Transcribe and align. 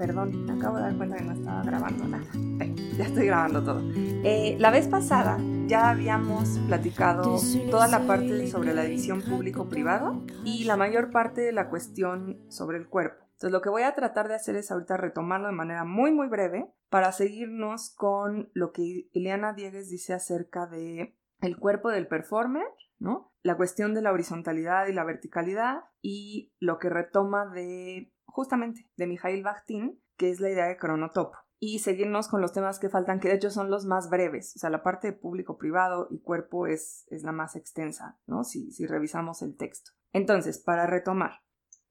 perdón, 0.00 0.48
acabo 0.50 0.76
de 0.76 0.82
dar 0.82 0.96
cuenta 0.96 1.18
que 1.18 1.24
no 1.24 1.32
estaba 1.32 1.62
grabando 1.62 2.08
nada. 2.08 2.24
ya 2.96 3.04
estoy 3.04 3.26
grabando 3.26 3.62
todo. 3.62 3.82
Eh, 4.24 4.56
la 4.58 4.70
vez 4.70 4.88
pasada 4.88 5.38
ya 5.66 5.90
habíamos 5.90 6.58
platicado 6.66 7.38
toda 7.70 7.86
la 7.86 8.06
parte 8.06 8.46
sobre 8.46 8.72
la 8.72 8.84
división 8.84 9.20
público-privado 9.20 10.24
y 10.42 10.64
la 10.64 10.78
mayor 10.78 11.10
parte 11.10 11.42
de 11.42 11.52
la 11.52 11.68
cuestión 11.68 12.40
sobre 12.48 12.78
el 12.78 12.88
cuerpo. 12.88 13.26
Entonces 13.32 13.52
lo 13.52 13.60
que 13.60 13.68
voy 13.68 13.82
a 13.82 13.94
tratar 13.94 14.28
de 14.28 14.36
hacer 14.36 14.56
es 14.56 14.70
ahorita 14.70 14.96
retomarlo 14.96 15.48
de 15.48 15.52
manera 15.52 15.84
muy 15.84 16.12
muy 16.12 16.28
breve 16.28 16.72
para 16.88 17.12
seguirnos 17.12 17.94
con 17.94 18.48
lo 18.54 18.72
que 18.72 19.10
Ileana 19.12 19.52
Diegues 19.52 19.90
dice 19.90 20.14
acerca 20.14 20.66
de 20.66 21.14
el 21.42 21.58
cuerpo 21.58 21.90
del 21.90 22.06
performer, 22.06 22.66
¿no? 22.98 23.34
La 23.42 23.58
cuestión 23.58 23.92
de 23.92 24.00
la 24.00 24.12
horizontalidad 24.12 24.86
y 24.86 24.94
la 24.94 25.04
verticalidad 25.04 25.84
y 26.00 26.54
lo 26.58 26.78
que 26.78 26.88
retoma 26.88 27.46
de 27.46 28.12
justamente 28.40 28.86
de 28.96 29.06
Mijail 29.06 29.42
Bakhtin, 29.42 30.02
que 30.16 30.30
es 30.30 30.40
la 30.40 30.48
idea 30.48 30.66
de 30.66 30.78
cronotopo. 30.78 31.36
Y 31.58 31.80
seguirnos 31.80 32.26
con 32.26 32.40
los 32.40 32.54
temas 32.54 32.78
que 32.78 32.88
faltan, 32.88 33.20
que 33.20 33.28
de 33.28 33.34
hecho 33.34 33.50
son 33.50 33.70
los 33.70 33.84
más 33.84 34.08
breves. 34.08 34.56
O 34.56 34.58
sea, 34.58 34.70
la 34.70 34.82
parte 34.82 35.08
de 35.08 35.12
público, 35.12 35.58
privado 35.58 36.08
y 36.10 36.22
cuerpo 36.22 36.66
es, 36.66 37.04
es 37.10 37.22
la 37.22 37.32
más 37.32 37.54
extensa, 37.54 38.18
¿no? 38.26 38.44
Si, 38.44 38.72
si 38.72 38.86
revisamos 38.86 39.42
el 39.42 39.58
texto. 39.58 39.90
Entonces, 40.14 40.58
para 40.58 40.86
retomar, 40.86 41.32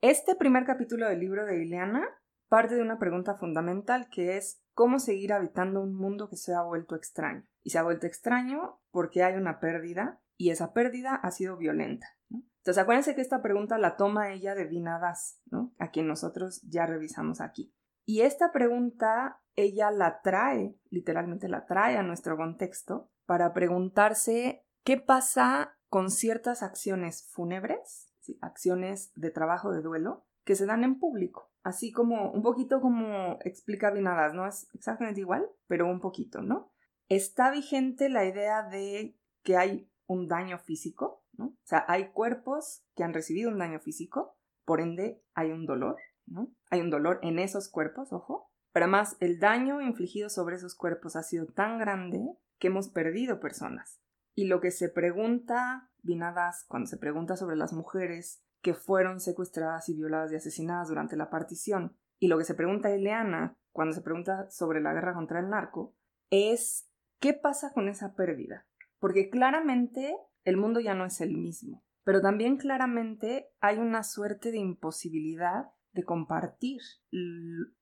este 0.02 0.34
primer 0.34 0.66
capítulo 0.66 1.08
del 1.08 1.20
libro 1.20 1.46
de 1.46 1.62
Ileana 1.62 2.08
parte 2.48 2.74
de 2.74 2.82
una 2.82 2.98
pregunta 2.98 3.36
fundamental 3.36 4.10
que 4.10 4.38
es 4.38 4.64
cómo 4.74 4.98
seguir 4.98 5.34
habitando 5.34 5.82
un 5.82 5.94
mundo 5.94 6.30
que 6.30 6.36
se 6.36 6.56
ha 6.56 6.64
vuelto 6.64 6.96
extraño. 6.96 7.46
Y 7.62 7.70
se 7.70 7.78
ha 7.78 7.84
vuelto 7.84 8.08
extraño 8.08 8.82
porque 8.90 9.22
hay 9.22 9.36
una 9.36 9.60
pérdida 9.60 10.20
y 10.36 10.50
esa 10.50 10.74
pérdida 10.74 11.14
ha 11.14 11.30
sido 11.30 11.58
violenta. 11.58 12.08
Entonces 12.30 12.82
acuérdense 12.82 13.16
que 13.16 13.22
esta 13.22 13.42
pregunta 13.42 13.78
la 13.78 13.96
toma 13.96 14.32
ella 14.32 14.54
de 14.54 14.66
Vinadas, 14.66 15.42
¿no? 15.50 15.74
a 15.80 15.92
quien 15.92 16.08
nosotros 16.08 16.62
ya 16.64 16.86
revisamos 16.86 17.42
aquí. 17.42 17.74
Y 18.06 18.22
esta 18.22 18.52
pregunta 18.52 19.42
ella 19.56 19.92
la 19.92 20.22
trae, 20.22 20.76
literalmente 20.90 21.48
la 21.48 21.66
trae 21.66 21.98
a 21.98 22.04
nuestro 22.04 22.38
contexto, 22.38 23.12
para 23.26 23.54
preguntarse 23.54 24.66
qué 24.84 24.98
pasa 24.98 25.78
con 25.90 26.10
ciertas 26.10 26.64
acciones 26.64 27.28
fúnebres, 27.30 28.14
acciones 28.42 29.12
de 29.16 29.32
trabajo 29.32 29.72
de 29.72 29.82
duelo, 29.82 30.26
que 30.44 30.56
se 30.56 30.66
dan 30.66 30.84
en 30.84 31.00
público. 31.00 31.52
Así 31.64 31.92
como, 31.92 32.32
un 32.32 32.42
poquito 32.42 32.82
como 32.82 33.38
explica 33.44 33.92
Vinadas, 33.92 34.34
no 34.34 34.48
es 34.48 34.68
exactamente 34.74 35.20
igual, 35.22 35.48
pero 35.68 35.88
un 35.88 36.00
poquito, 36.00 36.42
¿no? 36.42 36.72
Está 37.08 37.52
vigente 37.52 38.10
la 38.10 38.26
idea 38.26 38.64
de 38.64 39.16
que 39.44 39.58
hay 39.58 39.92
un 40.10 40.28
daño 40.28 40.58
físico, 40.58 41.24
o 41.38 41.54
sea, 41.64 41.86
hay 41.88 42.12
cuerpos 42.12 42.84
que 42.96 43.04
han 43.04 43.14
recibido 43.14 43.50
un 43.50 43.60
daño 43.60 43.80
físico, 43.80 44.36
por 44.66 44.82
ende 44.82 45.24
hay 45.36 45.52
un 45.52 45.66
dolor, 45.66 45.98
¿no? 46.26 46.52
Hay 46.70 46.82
un 46.82 46.90
dolor 46.90 47.20
en 47.22 47.40
esos 47.40 47.70
cuerpos, 47.70 48.12
ojo. 48.12 48.52
Pero 48.74 48.86
además, 48.86 49.18
el 49.20 49.40
daño 49.40 49.82
infligido 49.82 50.30
sobre 50.30 50.56
esos 50.56 50.76
cuerpos 50.76 51.16
ha 51.16 51.24
sido 51.24 51.46
tan 51.46 51.80
grande 51.80 52.20
que 52.60 52.68
hemos 52.68 52.90
perdido 52.90 53.40
personas. 53.40 54.02
Y 54.36 54.46
lo 54.46 54.60
que 54.62 54.72
se 54.72 54.90
pregunta, 54.90 55.92
Vinadas, 56.02 56.66
cuando 56.68 56.88
se 56.88 56.98
pregunta 56.98 57.36
sobre 57.36 57.56
las 57.56 57.74
mujeres 57.74 58.44
que 58.62 58.74
fueron 58.74 59.20
secuestradas 59.20 59.90
y 59.90 59.96
violadas 59.96 60.32
y 60.32 60.36
asesinadas 60.36 60.88
durante 60.88 61.16
la 61.16 61.30
partición, 61.30 61.98
y 62.20 62.28
lo 62.28 62.38
que 62.38 62.46
se 62.46 62.56
pregunta 62.56 62.96
Ileana 62.96 63.58
cuando 63.72 63.94
se 63.94 64.02
pregunta 64.02 64.50
sobre 64.50 64.82
la 64.82 64.94
guerra 64.94 65.14
contra 65.14 65.40
el 65.40 65.50
narco, 65.50 65.96
es 66.30 66.90
¿qué 67.20 67.34
pasa 67.34 67.72
con 67.74 67.88
esa 67.90 68.16
pérdida? 68.16 68.66
Porque 69.00 69.30
claramente 69.30 70.16
el 70.44 70.58
mundo 70.58 70.80
ya 70.80 70.94
no 70.94 71.06
es 71.06 71.22
el 71.22 71.38
mismo, 71.38 71.84
pero 72.04 72.22
también 72.22 72.58
claramente 72.58 73.50
hay 73.60 73.78
una 73.78 74.04
suerte 74.04 74.52
de 74.52 74.58
imposibilidad 74.58 75.72
de 75.92 76.04
compartir 76.04 76.82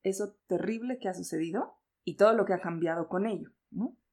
eso 0.03 0.35
terrible 0.47 0.97
que 0.99 1.09
ha 1.09 1.13
sucedido 1.13 1.75
y 2.03 2.15
todo 2.15 2.33
lo 2.33 2.45
que 2.45 2.53
ha 2.53 2.61
cambiado 2.61 3.07
con 3.07 3.25
ello, 3.25 3.51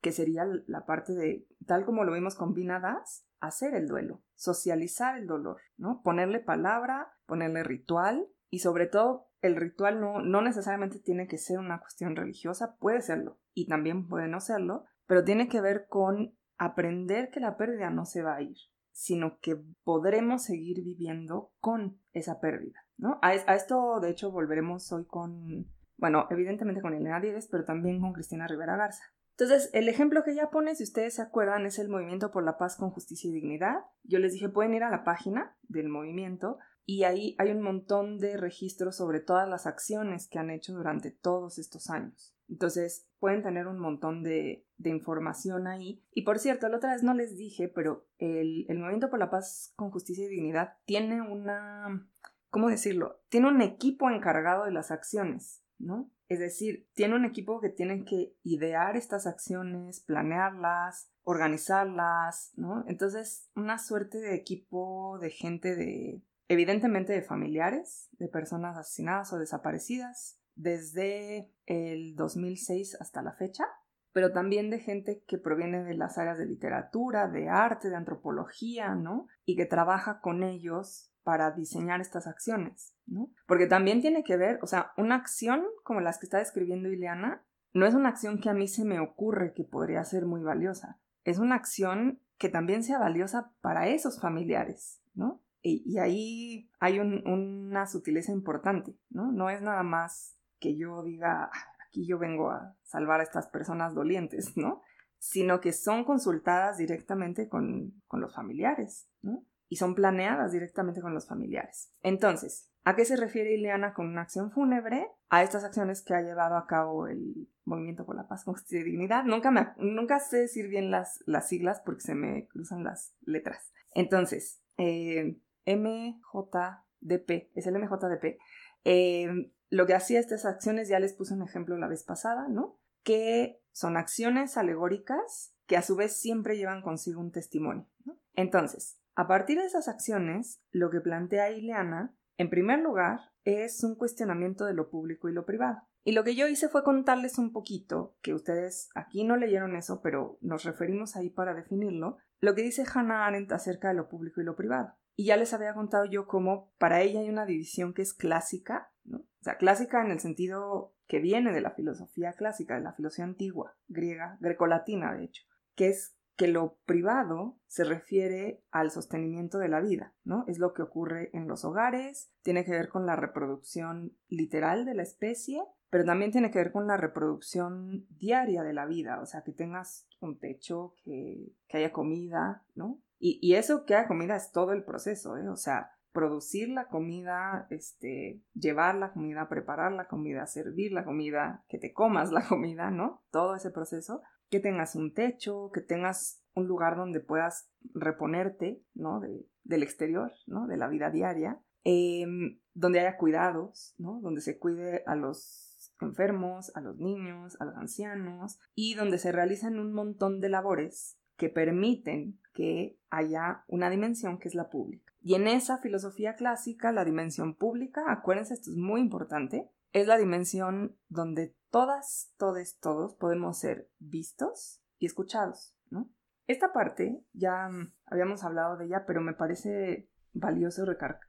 que 0.01 0.13
sería 0.13 0.47
la 0.67 0.85
parte 0.85 1.15
de, 1.15 1.47
tal 1.67 1.85
como 1.85 2.05
lo 2.05 2.13
vimos 2.13 2.35
con 2.35 2.55
Vinadas, 2.55 3.27
hacer 3.41 3.75
el 3.75 3.87
duelo, 3.87 4.23
socializar 4.35 5.19
el 5.19 5.27
dolor, 5.27 5.61
¿no? 5.77 6.03
Ponerle 6.03 6.41
palabra, 6.41 7.13
ponerle 7.27 7.63
ritual 7.63 8.27
y 8.51 8.61
sobre 8.61 8.87
todo 8.87 9.29
el 9.43 9.57
ritual 9.57 10.01
no, 10.01 10.21
no 10.21 10.43
necesariamente 10.43 10.99
tiene 10.99 11.27
que 11.29 11.39
ser 11.39 11.59
una 11.59 11.79
cuestión 11.81 12.17
religiosa, 12.17 12.77
puede 12.79 13.01
serlo 13.01 13.39
y 13.53 13.69
también 13.69 14.09
puede 14.09 14.29
no 14.29 14.41
serlo, 14.41 14.85
pero 15.07 15.25
tiene 15.25 15.49
que 15.49 15.61
ver 15.61 15.87
con 15.89 16.37
aprender 16.59 17.31
que 17.31 17.41
la 17.41 17.57
pérdida 17.57 17.91
no 17.91 18.05
se 18.05 18.23
va 18.23 18.37
a 18.37 18.43
ir, 18.43 18.57
sino 18.93 19.39
que 19.41 19.57
podremos 19.83 20.45
seguir 20.45 20.83
viviendo 20.83 21.53
con 21.61 21.99
esa 22.13 22.41
pérdida, 22.41 22.87
¿no? 22.97 23.19
A, 23.23 23.35
esto, 23.35 24.01
de 24.01 24.11
hecho, 24.11 24.31
volveremos 24.31 24.91
hoy 24.93 25.05
con, 25.05 25.67
bueno, 25.97 26.27
evidentemente 26.31 26.81
con 26.81 26.95
Elena 26.95 27.21
Diegues, 27.21 27.49
pero 27.51 27.65
también 27.65 28.01
con 28.01 28.13
Cristina 28.13 28.47
Rivera 28.47 28.77
Garza. 28.77 29.03
Entonces, 29.37 29.69
el 29.73 29.89
ejemplo 29.89 30.23
que 30.23 30.31
ella 30.31 30.51
pone, 30.51 30.77
si 30.77 30.85
ustedes 30.85 31.15
se 31.15 31.23
acuerdan, 31.23 31.67
es 31.67 31.81
el 31.81 31.89
Movimiento 31.89 32.31
por 32.31 32.45
la 32.45 32.57
Paz 32.57 32.77
con 32.77 32.91
Justicia 32.91 33.29
y 33.29 33.33
Dignidad. 33.33 33.79
Yo 34.05 34.21
les 34.21 34.33
dije, 34.33 34.49
pueden 34.49 34.75
ir 34.75 34.85
a 34.85 34.91
la 34.91 35.03
página 35.03 35.57
del 35.63 35.89
movimiento 35.89 36.59
y 36.87 37.03
ahí 37.03 37.35
hay 37.39 37.51
un 37.51 37.61
montón 37.61 38.19
de 38.19 38.37
registros 38.37 38.97
sobre 38.97 39.19
todas 39.21 39.49
las 39.49 39.67
acciones 39.67 40.29
que 40.29 40.39
han 40.39 40.51
hecho 40.51 40.73
durante 40.73 41.11
todos 41.11 41.59
estos 41.59 41.91
años. 41.91 42.34
Entonces 42.49 43.09
pueden 43.19 43.43
tener 43.43 43.67
un 43.67 43.79
montón 43.79 44.23
de, 44.23 44.67
información 44.85 45.67
ahí. 45.67 46.03
Y 46.13 46.23
por 46.23 46.39
cierto, 46.39 46.69
la 46.69 46.77
otra 46.77 46.93
vez 46.93 47.03
no 47.03 47.15
les 47.15 47.39
dije, 47.39 47.69
pero 47.69 48.07
el, 48.19 48.67
el 48.69 48.79
Movimiento 48.79 49.09
por 49.09 49.19
la 49.19 49.31
Paz 49.31 49.73
con 49.77 49.91
Justicia 49.91 50.27
y 50.27 50.29
Dignidad 50.29 50.75
tiene 50.85 51.23
una, 51.23 52.07
¿cómo 52.51 52.69
decirlo? 52.69 53.23
Tiene 53.31 53.49
un 53.49 53.63
equipo 53.63 54.11
encargado 54.11 54.67
de 54.67 54.73
las 54.73 54.91
acciones, 54.91 55.63
¿no? 55.79 56.11
Es 56.29 56.39
decir, 56.39 56.89
tiene 56.95 57.17
un 57.17 57.25
equipo 57.25 57.61
que 57.61 57.69
tiene 57.69 58.05
que 58.05 58.35
idear 58.43 58.97
estas 58.97 59.27
acciones, 59.27 60.01
planearlas, 60.01 61.11
organizarlas, 61.23 62.53
¿no? 62.57 62.85
Entonces, 62.89 63.51
una 63.55 63.79
suerte 63.79 64.19
de 64.19 64.35
equipo 64.35 65.19
de 65.21 65.31
gente 65.31 65.77
de, 65.77 66.23
evidentemente 66.49 67.13
de 67.13 67.23
familiares, 67.23 68.09
de 68.19 68.29
personas 68.29 68.77
asesinadas 68.77 69.33
o 69.33 69.39
desaparecidas, 69.39 70.39
desde 70.55 71.53
el 71.67 72.15
2006 72.17 72.99
hasta 73.01 73.23
la 73.23 73.33
fecha, 73.33 73.65
pero 74.13 74.33
también 74.33 74.71
de 74.71 74.79
gente 74.79 75.25
que 75.27 75.39
proviene 75.39 75.83
de 75.83 75.95
las 75.95 76.19
áreas 76.19 76.39
de 76.39 76.47
literatura, 76.47 77.29
de 77.29 77.49
arte, 77.49 77.91
de 77.91 77.97
antropología, 77.97 78.95
¿no? 78.95 79.27
Y 79.45 79.57
que 79.57 79.67
trabaja 79.67 80.21
con 80.21 80.45
ellos 80.45 81.11
para 81.25 81.51
diseñar 81.51 82.01
estas 82.01 82.27
acciones, 82.27 82.95
¿no? 83.07 83.31
Porque 83.47 83.67
también 83.67 84.01
tiene 84.01 84.23
que 84.23 84.37
ver, 84.37 84.61
o 84.63 84.67
sea, 84.67 84.93
una 84.97 85.17
acción 85.17 85.65
como 85.83 86.01
las 86.01 86.19
que 86.19 86.27
está 86.27 86.39
describiendo 86.39 86.91
Ileana, 86.91 87.43
no 87.73 87.87
es 87.87 87.95
una 87.95 88.11
acción 88.11 88.39
que 88.39 88.51
a 88.51 88.55
mí 88.55 88.69
se 88.69 88.85
me 88.85 89.01
ocurre 89.01 89.53
que 89.53 89.65
podría 89.65 90.05
ser 90.05 90.27
muy 90.27 90.43
valiosa, 90.43 91.01
es 91.25 91.39
una 91.39 91.57
acción 91.57 92.21
que 92.39 92.49
también 92.49 92.85
sea 92.85 92.99
valiosa 92.99 93.53
para 93.63 93.89
esos 93.89 94.21
familiares, 94.21 95.01
¿no? 95.15 95.41
Y, 95.67 95.99
ahí 95.99 96.71
hay 96.79 96.99
una 96.99 97.87
sutileza 97.87 98.33
importante, 98.33 98.99
¿no? 99.09 99.33
No 99.33 99.49
es 99.49 99.63
nada 99.63 99.83
más 99.83 100.37
que 100.59 100.77
yo 100.77 101.03
diga, 101.03 101.51
aquí 101.89 102.07
yo 102.07 102.19
vengo 102.19 102.51
a 102.51 102.77
salvar 102.83 103.21
a 103.21 103.23
estas 103.23 103.49
personas 103.49 103.95
dolientes, 103.95 104.57
¿no? 104.57 104.83
Sino 105.19 105.61
que 105.61 105.73
son 105.73 106.05
consultadas 106.05 106.79
directamente 106.79 107.49
con, 107.49 108.03
los 108.13 108.35
familiares, 108.35 109.09
¿no? 109.23 109.45
Y 109.69 109.77
son 109.77 109.95
planeadas 109.95 110.53
directamente 110.53 111.01
con 111.01 111.15
los 111.15 111.27
familiares. 111.27 111.93
Entonces, 112.03 112.71
¿a 112.85 112.95
qué 112.95 113.05
se 113.05 113.17
refiere 113.17 113.55
Ileana 113.55 113.95
con 113.95 114.07
una 114.07 114.23
acción 114.23 114.51
fúnebre? 114.53 115.09
A 115.31 115.43
estas 115.43 115.65
acciones 115.65 116.03
que 116.03 116.15
ha 116.15 116.23
llevado 116.23 116.57
a 116.57 116.67
cabo 116.67 117.09
el 117.09 117.49
Movimiento 117.65 118.05
por 118.05 118.15
la 118.15 118.29
Paz, 118.29 118.45
Justicia 118.45 118.81
y 118.81 118.85
Dignidad. 118.85 119.25
Nunca, 119.25 119.51
me, 119.51 119.69
nunca 119.79 120.21
sé 120.21 120.37
decir 120.39 120.69
bien 120.69 120.91
las, 120.91 121.25
las 121.27 121.49
siglas 121.49 121.81
porque 121.85 122.03
se 122.03 122.15
me 122.15 122.47
cruzan 122.49 122.85
las 122.85 123.17
letras. 123.23 123.73
Entonces, 123.95 124.63
eh, 124.77 125.39
MJDP, 125.67 127.51
es 127.55 127.67
el 127.67 127.79
MJDP. 127.79 128.39
Eh, 128.85 129.53
lo 129.71 129.87
que 129.87 129.95
hacía 129.95 130.21
estas 130.21 130.45
acciones, 130.45 130.89
ya 130.89 131.01
les 131.01 131.15
puse 131.15 131.35
un 131.35 131.43
ejemplo 131.43 131.77
la 131.77 131.89
vez 131.89 132.05
pasada, 132.05 132.49
¿no? 132.49 132.79
Que 133.03 133.61
son 133.73 133.97
acciones 133.97 134.57
alegóricas 134.57 135.55
que 135.67 135.77
a 135.77 135.83
su 135.83 135.97
vez 135.97 136.17
siempre 136.17 136.57
llevan 136.57 136.83
consigo 136.83 137.21
un 137.21 137.33
testimonio. 137.33 137.89
Entonces, 138.35 139.01
a 139.17 139.27
partir 139.27 139.59
de 139.59 139.67
esas 139.67 139.89
acciones, 139.89 140.61
lo 140.71 140.91
que 140.91 141.01
plantea 141.01 141.51
Ileana, 141.51 142.15
en 142.37 142.51
primer 142.51 142.81
lugar, 142.81 143.21
es 143.45 143.83
un 143.85 143.95
cuestionamiento 143.95 144.65
de 144.65 144.75
lo 144.75 144.91
público 144.91 145.29
y 145.29 145.33
lo 145.33 145.45
privado. 145.45 145.83
Y 146.03 146.13
lo 146.13 146.23
que 146.23 146.35
yo 146.35 146.47
hice 146.49 146.69
fue 146.69 146.85
contarles 146.85 147.39
un 147.39 147.53
poquito, 147.53 148.17
que 148.21 148.35
ustedes 148.35 148.91
aquí 148.95 149.25
no 149.25 149.37
leyeron 149.37 149.75
eso, 149.75 150.03
pero 150.03 150.39
nos 150.43 150.65
referimos 150.65 151.17
ahí 151.17 151.31
para 151.31 151.55
definirlo, 151.55 152.19
lo 152.41 152.55
que 152.55 152.63
dice 152.63 152.85
Hannah 152.93 153.27
Arendt 153.27 153.53
acerca 153.53 153.89
de 153.89 153.95
lo 153.95 154.09
público 154.09 154.41
y 154.41 154.45
lo 154.45 154.55
privado. 154.55 154.95
Y 155.17 155.27
ya 155.27 155.37
les 155.37 155.55
había 155.55 155.75
contado 155.75 156.05
yo 156.05 156.27
cómo 156.27 156.73
para 156.79 157.03
ella 157.03 157.21
hay 157.21 157.29
una 157.29 157.47
división 157.47 157.95
que 157.95 158.03
es 158.03 158.15
clásica 158.15 158.91
¿no? 159.05 159.19
O 159.19 159.45
sea, 159.45 159.57
clásica 159.57 160.03
en 160.05 160.11
el 160.11 160.21
sentido 160.21 160.95
que 161.07 161.19
viene 161.19 161.53
de 161.53 161.61
la 161.61 161.73
filosofía 161.73 162.33
clásica, 162.33 162.77
de 162.77 162.81
la 162.81 162.95
filosofía 162.95 163.27
antigua, 163.27 163.77
griega, 163.89 164.39
grecolatina 164.41 165.15
de 165.15 165.25
hecho, 165.25 165.45
que 165.75 165.89
es 165.89 166.17
que 166.37 166.49
lo 166.49 166.79
privado 166.85 167.59
se 167.67 167.85
refiere 167.85 168.65
al 168.71 168.91
sostenimiento 168.91 169.59
de 169.59 169.69
la 169.69 169.81
vida, 169.81 170.15
¿no? 170.25 170.45
Es 170.49 170.59
lo 170.59 170.73
que 170.73 170.83
ocurre 170.83 171.31
en 171.33 171.47
los 171.47 171.65
hogares, 171.65 172.33
tiene 172.43 172.65
que 172.65 172.73
ver 172.73 172.89
con 172.89 173.07
la 173.07 173.15
reproducción 173.15 174.17
literal 174.29 174.85
de 174.85 174.95
la 174.95 175.03
especie 175.03 175.63
pero 175.95 176.07
también 176.07 176.33
tiene 176.33 176.51
que 176.51 176.59
ver 176.59 176.73
con 176.73 176.89
la 176.89 176.97
reproducción 176.97 178.05
diaria 178.11 178.65
de 178.65 178.73
la 178.73 178.85
vida, 178.85 179.21
o 179.21 179.27
sea, 179.27 179.45
que 179.45 179.53
tengas 179.53 180.09
un 180.19 180.41
techo, 180.41 180.97
que, 181.05 181.53
haya 181.73 181.93
comida, 181.93 182.65
¿no? 182.75 183.01
Y, 183.19 183.55
eso 183.55 183.85
que 183.85 183.95
haya 183.95 184.09
comida 184.09 184.37
es 184.37 184.53
todo 184.53 184.73
el 184.73 184.85
proceso, 184.85 185.37
¿eh? 185.37 185.49
O 185.49 185.57
sea, 185.57 185.91
producir 186.13 186.69
la 186.69 186.89
comida, 186.89 187.67
este, 187.71 188.43
llevar 188.55 188.95
la 188.95 189.13
comida, 189.13 189.49
preparar 189.49 189.93
la 189.93 190.07
comida, 190.07 190.47
servir 190.47 190.93
la 190.93 191.05
comida, 191.05 191.65
que 191.69 191.79
te 191.79 191.93
comas 191.93 192.33
la 192.33 192.47
comida, 192.47 192.91
¿no? 192.91 193.25
Todo 193.31 193.57
ese 193.57 193.71
proceso, 193.71 194.23
que 194.51 194.61
tengas 194.61 194.95
un 194.95 195.13
techo, 195.13 195.71
que 195.73 195.81
tengas 195.81 196.43
un 196.55 196.69
lugar 196.69 196.97
donde 196.97 197.21
puedas 197.21 197.71
reponerte, 197.95 198.83
¿no? 198.95 199.21
del 199.65 199.83
exterior, 199.83 200.33
¿no? 200.47 200.67
De 200.67 200.77
la 200.77 200.89
vida 200.89 201.11
diaria, 201.11 201.61
em, 201.83 202.61
donde 202.75 203.01
haya 203.01 203.17
cuidados, 203.17 203.95
¿no? 203.99 204.21
Donde 204.21 204.41
se 204.41 204.59
cuide 204.59 205.03
a 205.07 205.17
los 205.17 205.93
enfermos, 206.01 206.71
a 206.77 206.81
los 206.81 206.97
niños, 206.97 207.57
a 207.61 207.65
los 207.65 207.77
ancianos 207.77 208.59
y 208.75 208.95
donde 208.95 209.19
se 209.19 209.33
realizan 209.33 209.79
un 209.79 209.93
montón 209.93 210.41
de 210.41 210.49
labores 210.49 211.19
que 211.37 211.49
permiten 211.49 212.41
que 212.53 212.99
haya 213.11 213.65
una 213.67 213.91
dimensión 213.91 214.39
que 214.39 214.49
es 214.49 214.55
la 214.55 214.71
pública. 214.71 215.13
Y 215.21 215.35
en 215.35 215.49
esa 215.49 215.79
filosofía 215.79 216.35
clásica, 216.35 216.93
la 216.93 217.05
dimensión 217.05 217.55
pública, 217.55 218.05
acuérdense, 218.09 218.55
esto 218.55 218.71
es 218.71 218.77
muy 218.77 219.01
importante, 219.01 219.71
es 219.93 220.07
la 220.07 220.19
dimensión 220.19 220.97
donde 221.09 221.57
todas, 221.71 222.33
todos, 222.37 222.79
todos 222.79 223.15
podemos 223.15 223.59
ser 223.59 223.89
vistos 223.99 224.83
y 224.99 225.07
escuchados, 225.07 225.75
¿no? 225.91 226.11
Esta 226.47 226.73
parte 226.73 227.25
ya 227.33 227.71
habíamos 228.07 228.45
hablado 228.45 228.77
de 228.77 228.87
ella, 228.87 229.05
pero 229.07 229.23
me 229.23 229.33
parece 229.33 230.11
valioso 230.35 230.85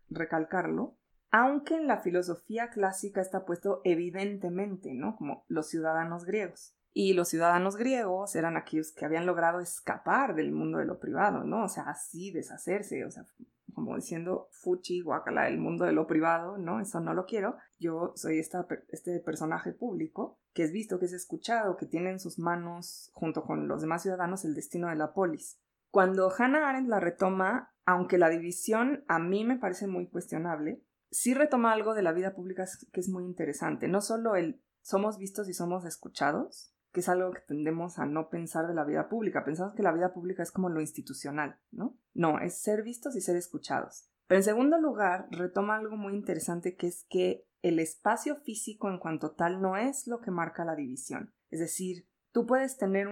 recalcarlo, 0.10 0.98
aunque 1.31 1.75
en 1.75 1.88
la 1.88 2.00
filosofía 2.00 2.69
clásica 2.69 3.22
está 3.22 3.46
puesto 3.46 3.81
evidentemente, 3.84 4.94
¿no? 4.94 5.16
Como 5.16 5.46
los 5.48 5.69
ciudadanos 5.69 6.25
griegos. 6.25 6.75
Y 6.98 7.12
los 7.12 7.28
ciudadanos 7.28 7.76
griegos 7.76 8.38
eran 8.38 8.56
aquellos 8.56 8.94
que 8.94 9.04
habían 9.04 9.26
logrado 9.26 9.60
escapar 9.60 10.34
del 10.34 10.54
mundo 10.54 10.78
de 10.78 10.86
lo 10.86 10.98
privado, 10.98 11.44
¿no? 11.44 11.66
O 11.66 11.68
sea, 11.68 11.84
así 11.90 12.32
deshacerse, 12.32 13.04
o 13.04 13.12
sea, 13.12 13.26
como 13.74 13.98
diciendo 13.98 14.48
fuchi, 14.52 15.02
guacala, 15.02 15.50
el 15.50 15.58
mundo 15.60 15.84
de 15.84 15.92
lo 15.92 16.08
privado, 16.08 16.58
¿no? 16.58 16.80
Eso 16.80 17.02
no 17.02 17.14
lo 17.14 17.26
quiero. 17.26 17.58
Yo 17.80 18.14
soy 18.16 18.40
esta, 18.40 18.66
este 18.88 19.20
personaje 19.20 19.74
público 19.74 20.40
que 20.54 20.64
es 20.64 20.72
visto, 20.72 20.98
que 20.98 21.08
es 21.08 21.12
escuchado, 21.12 21.76
que 21.76 21.86
tiene 21.86 22.12
en 22.12 22.20
sus 22.20 22.40
manos, 22.40 23.12
junto 23.14 23.44
con 23.44 23.68
los 23.68 23.82
demás 23.82 24.04
ciudadanos, 24.04 24.46
el 24.46 24.56
destino 24.56 24.88
de 24.88 24.96
la 24.96 25.12
polis. 25.12 25.60
Cuando 25.92 26.32
Hannah 26.32 26.70
Arendt 26.70 26.88
la 26.88 27.02
retoma, 27.02 27.74
aunque 27.84 28.18
la 28.18 28.30
división 28.30 29.04
a 29.10 29.20
mí 29.20 29.44
me 29.44 29.58
parece 29.58 29.86
muy 29.86 30.08
cuestionable, 30.08 30.82
sí 31.12 31.34
retoma 31.34 31.74
algo 31.74 31.94
de 31.94 32.04
la 32.04 32.14
vida 32.14 32.34
pública 32.34 32.64
que 32.94 33.02
es 33.02 33.10
muy 33.10 33.26
interesante. 33.26 33.90
No 33.90 34.00
solo 34.00 34.38
el 34.38 34.62
somos 34.82 35.18
vistos 35.18 35.50
y 35.50 35.54
somos 35.54 35.84
escuchados, 35.84 36.72
que 36.96 37.02
es 37.02 37.10
algo 37.10 37.34
que 37.34 37.42
tendemos 37.42 38.00
a 38.00 38.06
no 38.06 38.30
pensar 38.30 38.68
de 38.68 38.74
la 38.74 38.86
vida 38.86 39.10
pública. 39.10 39.44
Pensamos 39.44 39.74
que 39.74 39.84
la 39.84 39.92
vida 39.92 40.14
pública 40.14 40.44
es 40.44 40.52
como 40.54 40.70
lo 40.70 40.80
institucional, 40.80 41.60
¿no? 41.70 42.00
No, 42.14 42.40
es 42.40 42.58
ser 42.62 42.84
vistos 42.84 43.18
y 43.18 43.22
ser 43.22 43.36
escuchados. 43.36 44.10
Pero 44.28 44.40
en 44.40 44.46
segundo 44.46 44.80
lugar, 44.80 45.28
retoma 45.30 45.76
algo 45.76 45.98
muy 45.98 46.14
interesante 46.14 46.78
que 46.78 46.88
es 46.88 47.06
que 47.10 47.50
el 47.62 47.80
espacio 47.80 48.38
físico 48.38 48.90
en 48.90 48.98
cuanto 48.98 49.32
tal 49.32 49.62
no 49.62 49.76
es 49.76 50.08
lo 50.08 50.22
que 50.22 50.32
marca 50.32 50.64
la 50.64 50.78
división. 50.78 51.34
Es 51.50 51.60
decir, 51.60 52.08
tú 52.32 52.46
puedes 52.46 52.78
tener 52.78 53.10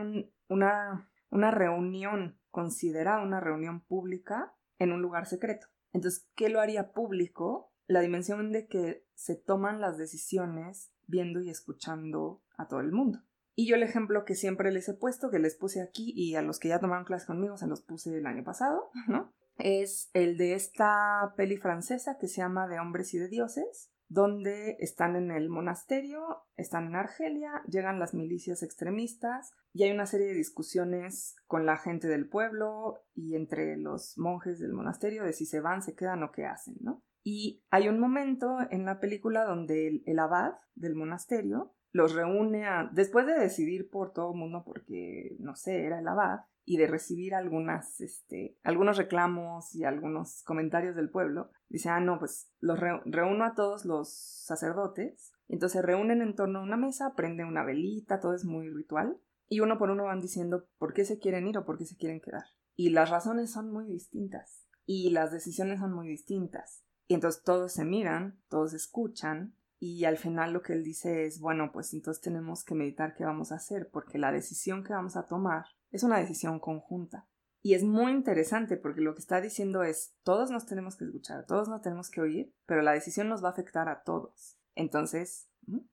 una, 0.47 1.11
una 1.29 1.51
reunión, 1.51 2.39
considerada 2.49 3.21
una 3.21 3.41
reunión 3.41 3.81
pública, 3.81 4.55
en 4.79 4.93
un 4.93 5.01
lugar 5.01 5.25
secreto. 5.25 5.67
Entonces, 5.91 6.29
¿qué 6.35 6.47
lo 6.47 6.61
haría 6.61 6.93
público? 6.93 7.73
La 7.85 7.99
dimensión 7.99 8.53
de 8.53 8.65
que 8.65 9.05
se 9.13 9.35
toman 9.35 9.81
las 9.81 9.97
decisiones 9.97 10.93
viendo 11.05 11.41
y 11.41 11.49
escuchando 11.49 12.41
a 12.55 12.69
todo 12.69 12.79
el 12.79 12.93
mundo. 12.93 13.19
Y 13.55 13.67
yo 13.67 13.75
el 13.75 13.83
ejemplo 13.83 14.25
que 14.25 14.35
siempre 14.35 14.71
les 14.71 14.89
he 14.89 14.93
puesto, 14.93 15.29
que 15.29 15.39
les 15.39 15.55
puse 15.55 15.81
aquí 15.81 16.11
y 16.15 16.35
a 16.35 16.41
los 16.41 16.59
que 16.59 16.69
ya 16.69 16.79
tomaron 16.79 17.05
clase 17.05 17.27
conmigo 17.27 17.57
se 17.57 17.67
los 17.67 17.81
puse 17.81 18.17
el 18.17 18.25
año 18.25 18.43
pasado, 18.43 18.89
¿no? 19.07 19.31
Es 19.57 20.09
el 20.13 20.37
de 20.37 20.55
esta 20.55 21.33
peli 21.37 21.57
francesa 21.57 22.17
que 22.17 22.27
se 22.27 22.41
llama 22.41 22.67
De 22.67 22.79
hombres 22.79 23.13
y 23.13 23.19
de 23.19 23.29
dioses, 23.29 23.91
donde 24.07 24.77
están 24.79 25.15
en 25.15 25.31
el 25.31 25.49
monasterio, 25.49 26.45
están 26.55 26.87
en 26.87 26.95
Argelia, 26.95 27.63
llegan 27.67 27.99
las 27.99 28.13
milicias 28.13 28.63
extremistas 28.63 29.51
y 29.71 29.83
hay 29.83 29.91
una 29.91 30.05
serie 30.05 30.27
de 30.27 30.33
discusiones 30.33 31.35
con 31.47 31.65
la 31.65 31.77
gente 31.77 32.07
del 32.07 32.27
pueblo 32.27 32.99
y 33.13 33.35
entre 33.35 33.77
los 33.77 34.17
monjes 34.17 34.59
del 34.59 34.73
monasterio 34.73 35.23
de 35.23 35.33
si 35.33 35.45
se 35.45 35.61
van, 35.61 35.81
se 35.81 35.95
quedan 35.95 36.23
o 36.23 36.31
qué 36.31 36.45
hacen, 36.45 36.75
¿no? 36.79 37.03
Y 37.23 37.63
hay 37.71 37.87
un 37.87 37.99
momento 37.99 38.57
en 38.69 38.85
la 38.85 38.99
película 38.99 39.45
donde 39.45 40.01
el 40.05 40.19
abad 40.19 40.53
del 40.75 40.95
monasterio 40.95 41.73
los 41.93 42.13
reúne 42.13 42.65
a, 42.65 42.89
después 42.91 43.25
de 43.25 43.39
decidir 43.39 43.89
por 43.89 44.11
todo 44.11 44.33
el 44.33 44.39
mundo 44.39 44.63
porque, 44.65 45.37
no 45.39 45.55
sé, 45.55 45.85
era 45.85 45.99
el 45.99 46.07
abad, 46.07 46.41
y 46.65 46.77
de 46.77 46.87
recibir 46.87 47.35
algunas, 47.35 47.99
este, 48.01 48.57
algunos 48.63 48.97
reclamos 48.97 49.75
y 49.75 49.83
algunos 49.83 50.43
comentarios 50.43 50.95
del 50.95 51.09
pueblo, 51.09 51.51
dice, 51.69 51.89
ah, 51.89 51.99
no, 51.99 52.19
pues 52.19 52.51
los 52.59 52.79
reúno 52.79 53.45
a 53.45 53.53
todos 53.53 53.85
los 53.85 54.13
sacerdotes, 54.13 55.33
entonces 55.49 55.81
se 55.81 55.85
reúnen 55.85 56.21
en 56.21 56.35
torno 56.35 56.59
a 56.59 56.63
una 56.63 56.77
mesa, 56.77 57.13
prende 57.15 57.43
una 57.43 57.63
velita, 57.63 58.19
todo 58.19 58.33
es 58.33 58.45
muy 58.45 58.69
ritual, 58.69 59.17
y 59.47 59.59
uno 59.59 59.77
por 59.77 59.91
uno 59.91 60.05
van 60.05 60.21
diciendo 60.21 60.67
por 60.77 60.93
qué 60.93 61.05
se 61.05 61.19
quieren 61.19 61.47
ir 61.47 61.57
o 61.57 61.65
por 61.65 61.77
qué 61.77 61.85
se 61.85 61.97
quieren 61.97 62.21
quedar. 62.21 62.45
Y 62.75 62.89
las 62.89 63.09
razones 63.09 63.51
son 63.51 63.71
muy 63.71 63.85
distintas, 63.85 64.65
y 64.85 65.11
las 65.11 65.31
decisiones 65.31 65.79
son 65.79 65.93
muy 65.93 66.07
distintas. 66.07 66.83
Y 67.07 67.15
entonces 67.15 67.43
todos 67.43 67.73
se 67.73 67.83
miran, 67.83 68.39
todos 68.47 68.73
escuchan, 68.73 69.53
y 69.85 70.05
al 70.05 70.15
final 70.15 70.53
lo 70.53 70.61
que 70.61 70.71
él 70.71 70.81
dice 70.81 71.25
es, 71.25 71.41
bueno, 71.41 71.73
pues 71.73 71.93
entonces 71.93 72.23
tenemos 72.23 72.63
que 72.63 72.73
meditar 72.73 73.13
qué 73.15 73.25
vamos 73.25 73.51
a 73.51 73.55
hacer, 73.55 73.89
porque 73.91 74.17
la 74.17 74.31
decisión 74.31 74.81
que 74.81 74.93
vamos 74.93 75.17
a 75.17 75.25
tomar 75.25 75.65
es 75.91 76.03
una 76.03 76.19
decisión 76.19 76.61
conjunta. 76.61 77.27
Y 77.61 77.73
es 77.73 77.83
muy 77.83 78.13
interesante 78.13 78.77
porque 78.77 79.01
lo 79.01 79.13
que 79.13 79.19
está 79.19 79.41
diciendo 79.41 79.83
es, 79.83 80.15
todos 80.23 80.51
nos 80.51 80.65
tenemos 80.65 80.95
que 80.95 81.03
escuchar, 81.03 81.45
todos 81.45 81.67
nos 81.67 81.81
tenemos 81.81 82.09
que 82.09 82.21
oír, 82.21 82.55
pero 82.65 82.81
la 82.81 82.93
decisión 82.93 83.27
nos 83.27 83.43
va 83.43 83.49
a 83.49 83.51
afectar 83.51 83.89
a 83.89 84.03
todos. 84.03 84.57
Entonces, 84.73 85.49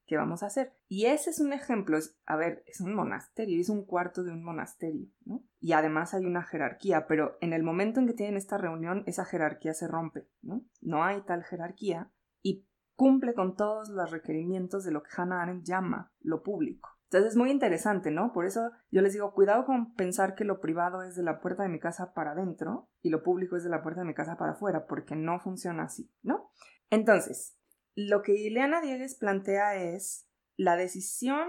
¿qué 0.07 0.17
vamos 0.17 0.45
a 0.45 0.47
hacer? 0.47 0.73
Y 0.87 1.07
ese 1.07 1.31
es 1.31 1.41
un 1.41 1.53
ejemplo, 1.53 1.99
es, 1.99 2.17
a 2.27 2.37
ver, 2.37 2.63
es 2.69 2.81
un 2.81 2.95
monasterio, 2.95 3.61
es 3.61 3.71
un 3.71 3.85
cuarto 3.85 4.23
de 4.23 4.31
un 4.31 4.45
monasterio. 4.45 5.09
Y 5.59 5.73
además 5.73 6.15
hay 6.15 6.27
una 6.27 6.45
jerarquía, 6.45 7.09
pero 7.09 7.37
en 7.41 7.53
el 7.53 7.65
momento 7.65 7.99
en 7.99 8.07
que 8.07 8.15
tienen 8.15 8.37
esta 8.37 8.57
reunión, 8.57 9.03
esa 9.07 9.25
jerarquía 9.25 9.75
se 9.75 9.89
rompe, 9.89 10.29
¿no? 10.43 10.65
No 10.81 11.03
hay 11.03 11.23
tal 11.23 11.43
jerarquía 11.43 12.13
cumple 13.01 13.33
con 13.33 13.57
todos 13.57 13.89
los 13.89 14.11
requerimientos 14.11 14.85
de 14.85 14.91
lo 14.91 15.03
que 15.03 15.09
Hannah 15.17 15.41
Arendt 15.41 15.65
llama 15.65 16.13
lo 16.21 16.43
público. 16.43 16.91
Entonces 17.05 17.31
es 17.31 17.37
muy 17.39 17.51
interesante, 17.51 18.11
¿no? 18.11 18.31
Por 18.35 18.45
eso 18.45 18.73
yo 18.91 19.01
les 19.01 19.15
digo, 19.15 19.33
cuidado 19.33 19.65
con 19.65 19.95
pensar 19.95 20.35
que 20.35 20.45
lo 20.45 20.61
privado 20.61 21.03
es 21.03 21.17
de 21.17 21.23
la 21.23 21.41
puerta 21.41 21.63
de 21.63 21.71
mi 21.71 21.81
casa 21.81 22.13
para 22.13 22.33
adentro 22.33 22.91
y 23.01 23.09
lo 23.09 23.23
público 23.23 23.57
es 23.57 23.65
de 23.65 23.71
la 23.71 23.83
puerta 23.83 24.03
de 24.03 24.07
mi 24.07 24.13
casa 24.13 24.37
para 24.37 24.53
afuera, 24.53 24.87
porque 24.87 25.17
no 25.17 25.41
funciona 25.41 25.85
así, 25.85 26.13
¿no? 26.21 26.51
Entonces, 26.91 27.57
lo 27.95 28.21
que 28.21 28.35
Ileana 28.35 28.83
Diegues 28.83 29.15
plantea 29.15 29.77
es 29.77 30.29
la 30.59 30.77
decisión 30.77 31.49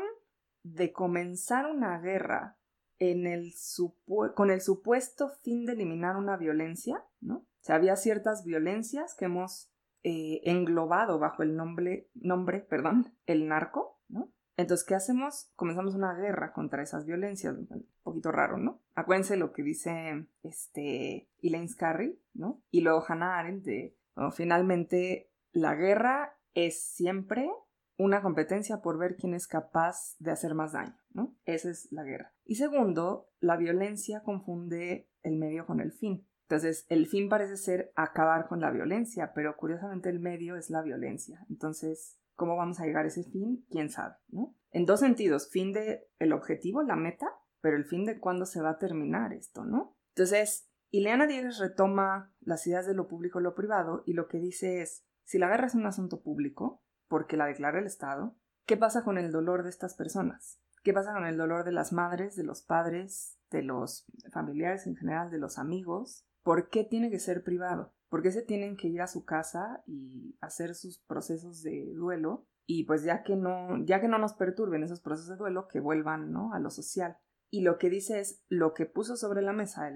de 0.64 0.94
comenzar 0.94 1.66
una 1.66 2.00
guerra 2.00 2.58
con 2.98 4.52
el 4.52 4.62
supuesto 4.62 5.32
fin 5.44 5.66
de 5.66 5.74
eliminar 5.74 6.16
una 6.16 6.38
violencia, 6.38 7.04
¿no? 7.20 7.40
O 7.40 7.64
sea, 7.64 7.76
había 7.76 7.98
ciertas 7.98 8.46
violencias 8.46 9.16
que 9.16 9.26
hemos 9.26 9.71
eh, 10.04 10.42
englobado 10.46 11.20
bajo 11.20 11.44
el 11.44 11.56
nombre, 11.56 12.10
nombre, 12.16 12.60
perdón, 12.60 13.14
el 13.26 13.48
narco, 13.48 14.00
¿no? 14.10 14.32
Entonces, 14.58 14.86
¿qué 14.86 14.96
hacemos? 14.96 15.52
Comenzamos 15.56 15.96
una 15.96 16.14
guerra 16.14 16.54
contra 16.54 16.84
esas 16.84 17.06
violencias, 17.06 17.56
un 17.56 17.88
poquito 18.04 18.32
raro, 18.32 18.58
¿no? 18.58 18.82
Acuérdense 18.96 19.38
lo 19.38 19.54
que 19.54 19.64
dice 19.64 20.28
este 20.44 21.30
Elaine 21.42 21.68
Scarry, 21.68 22.20
¿no? 22.34 22.62
Y 22.70 22.82
luego 22.82 23.04
Hannah 23.08 23.40
Arendt 23.40 23.64
de, 23.64 23.98
finalmente, 24.34 25.32
la 25.52 25.76
guerra 25.76 26.38
es 26.54 26.82
siempre 26.82 27.50
una 27.98 28.22
competencia 28.22 28.82
por 28.82 28.98
ver 28.98 29.16
quién 29.16 29.34
es 29.34 29.48
capaz 29.48 30.16
de 30.20 30.32
hacer 30.32 30.56
más 30.56 30.74
daño, 30.74 30.98
¿no? 31.14 31.36
Esa 31.46 31.70
es 31.70 31.92
la 31.92 32.04
guerra. 32.04 32.34
Y 32.46 32.56
segundo, 32.56 33.30
la 33.40 33.58
violencia 33.58 34.22
confunde 34.24 35.10
el 35.24 35.38
medio 35.38 35.66
con 35.66 35.80
el 35.80 35.92
fin. 35.92 36.26
Entonces, 36.52 36.86
el 36.90 37.08
fin 37.08 37.30
parece 37.30 37.56
ser 37.56 37.94
acabar 37.96 38.50
con 38.50 38.60
la 38.60 38.72
violencia, 38.72 39.32
pero 39.34 39.56
curiosamente 39.56 40.10
el 40.10 40.20
medio 40.20 40.58
es 40.58 40.70
la 40.70 40.82
violencia. 40.82 41.46
Entonces, 41.50 42.20
¿cómo 42.36 42.58
vamos 42.58 42.82
a 42.82 42.86
llegar 42.86 43.06
a 43.06 43.08
ese 43.08 43.24
fin? 43.24 43.66
¿Quién 43.70 43.90
sabe? 43.90 44.16
¿no? 44.28 44.54
En 44.72 44.86
dos 44.86 45.00
sentidos, 45.00 45.50
fin 45.50 45.72
de 45.72 46.10
el 46.20 46.34
objetivo, 46.34 46.84
la 46.84 46.98
meta, 46.98 47.28
pero 47.62 47.78
el 47.78 47.86
fin 47.86 48.04
de 48.04 48.20
cuándo 48.20 48.46
se 48.46 48.62
va 48.62 48.72
a 48.72 48.80
terminar 48.80 49.32
esto, 49.32 49.64
¿no? 49.64 49.96
Entonces, 50.10 50.70
Ileana 50.90 51.26
Diegues 51.26 51.58
retoma 51.58 52.34
las 52.42 52.68
ideas 52.68 52.86
de 52.86 52.96
lo 52.96 53.08
público 53.08 53.40
y 53.40 53.44
lo 53.44 53.56
privado 53.56 54.04
y 54.06 54.12
lo 54.12 54.28
que 54.28 54.40
dice 54.40 54.82
es, 54.82 55.06
si 55.24 55.38
la 55.38 55.48
guerra 55.48 55.68
es 55.68 55.76
un 55.76 55.86
asunto 55.86 56.22
público, 56.22 56.84
porque 57.08 57.38
la 57.38 57.46
declara 57.46 57.80
el 57.80 57.86
Estado, 57.86 58.36
¿qué 58.66 58.76
pasa 58.76 59.06
con 59.06 59.18
el 59.18 59.32
dolor 59.32 59.64
de 59.64 59.70
estas 59.70 59.96
personas? 59.96 60.60
¿Qué 60.84 60.92
pasa 60.92 61.14
con 61.14 61.26
el 61.26 61.38
dolor 61.38 61.64
de 61.64 61.72
las 61.72 61.94
madres, 61.94 62.36
de 62.36 62.44
los 62.44 62.62
padres, 62.62 63.40
de 63.52 63.64
los 63.64 64.04
familiares 64.34 64.86
en 64.86 64.98
general, 64.98 65.32
de 65.32 65.38
los 65.38 65.58
amigos, 65.58 66.26
¿Por 66.44 66.70
qué 66.70 66.84
tiene 66.84 67.10
que 67.10 67.20
ser 67.20 67.44
privado? 67.44 67.94
¿Por 68.10 68.22
qué 68.22 68.32
se 68.32 68.42
tienen 68.42 68.76
que 68.76 68.88
ir 68.88 69.02
a 69.02 69.08
su 69.08 69.24
casa 69.24 69.84
y 69.86 70.36
hacer 70.42 70.76
sus 70.76 71.00
procesos 71.00 71.62
de 71.64 71.94
duelo 71.94 72.46
y 72.66 72.84
pues 72.86 73.04
ya 73.04 73.24
que 73.24 73.36
no, 73.36 73.84
ya 73.86 74.02
que 74.02 74.08
no 74.08 74.18
nos 74.18 74.34
perturben 74.34 74.84
esos 74.84 75.02
procesos 75.02 75.30
de 75.30 75.38
duelo, 75.38 75.68
que 75.68 75.80
vuelvan 75.80 76.32
¿no? 76.32 76.54
a 76.54 76.60
lo 76.60 76.70
social. 76.70 77.18
Y 77.50 77.62
lo 77.62 77.78
que 77.78 77.90
dice 77.90 78.20
es 78.20 78.44
lo 78.48 78.74
que 78.74 78.86
puso 78.86 79.16
sobre 79.18 79.42
la 79.42 79.54
mesa 79.54 79.92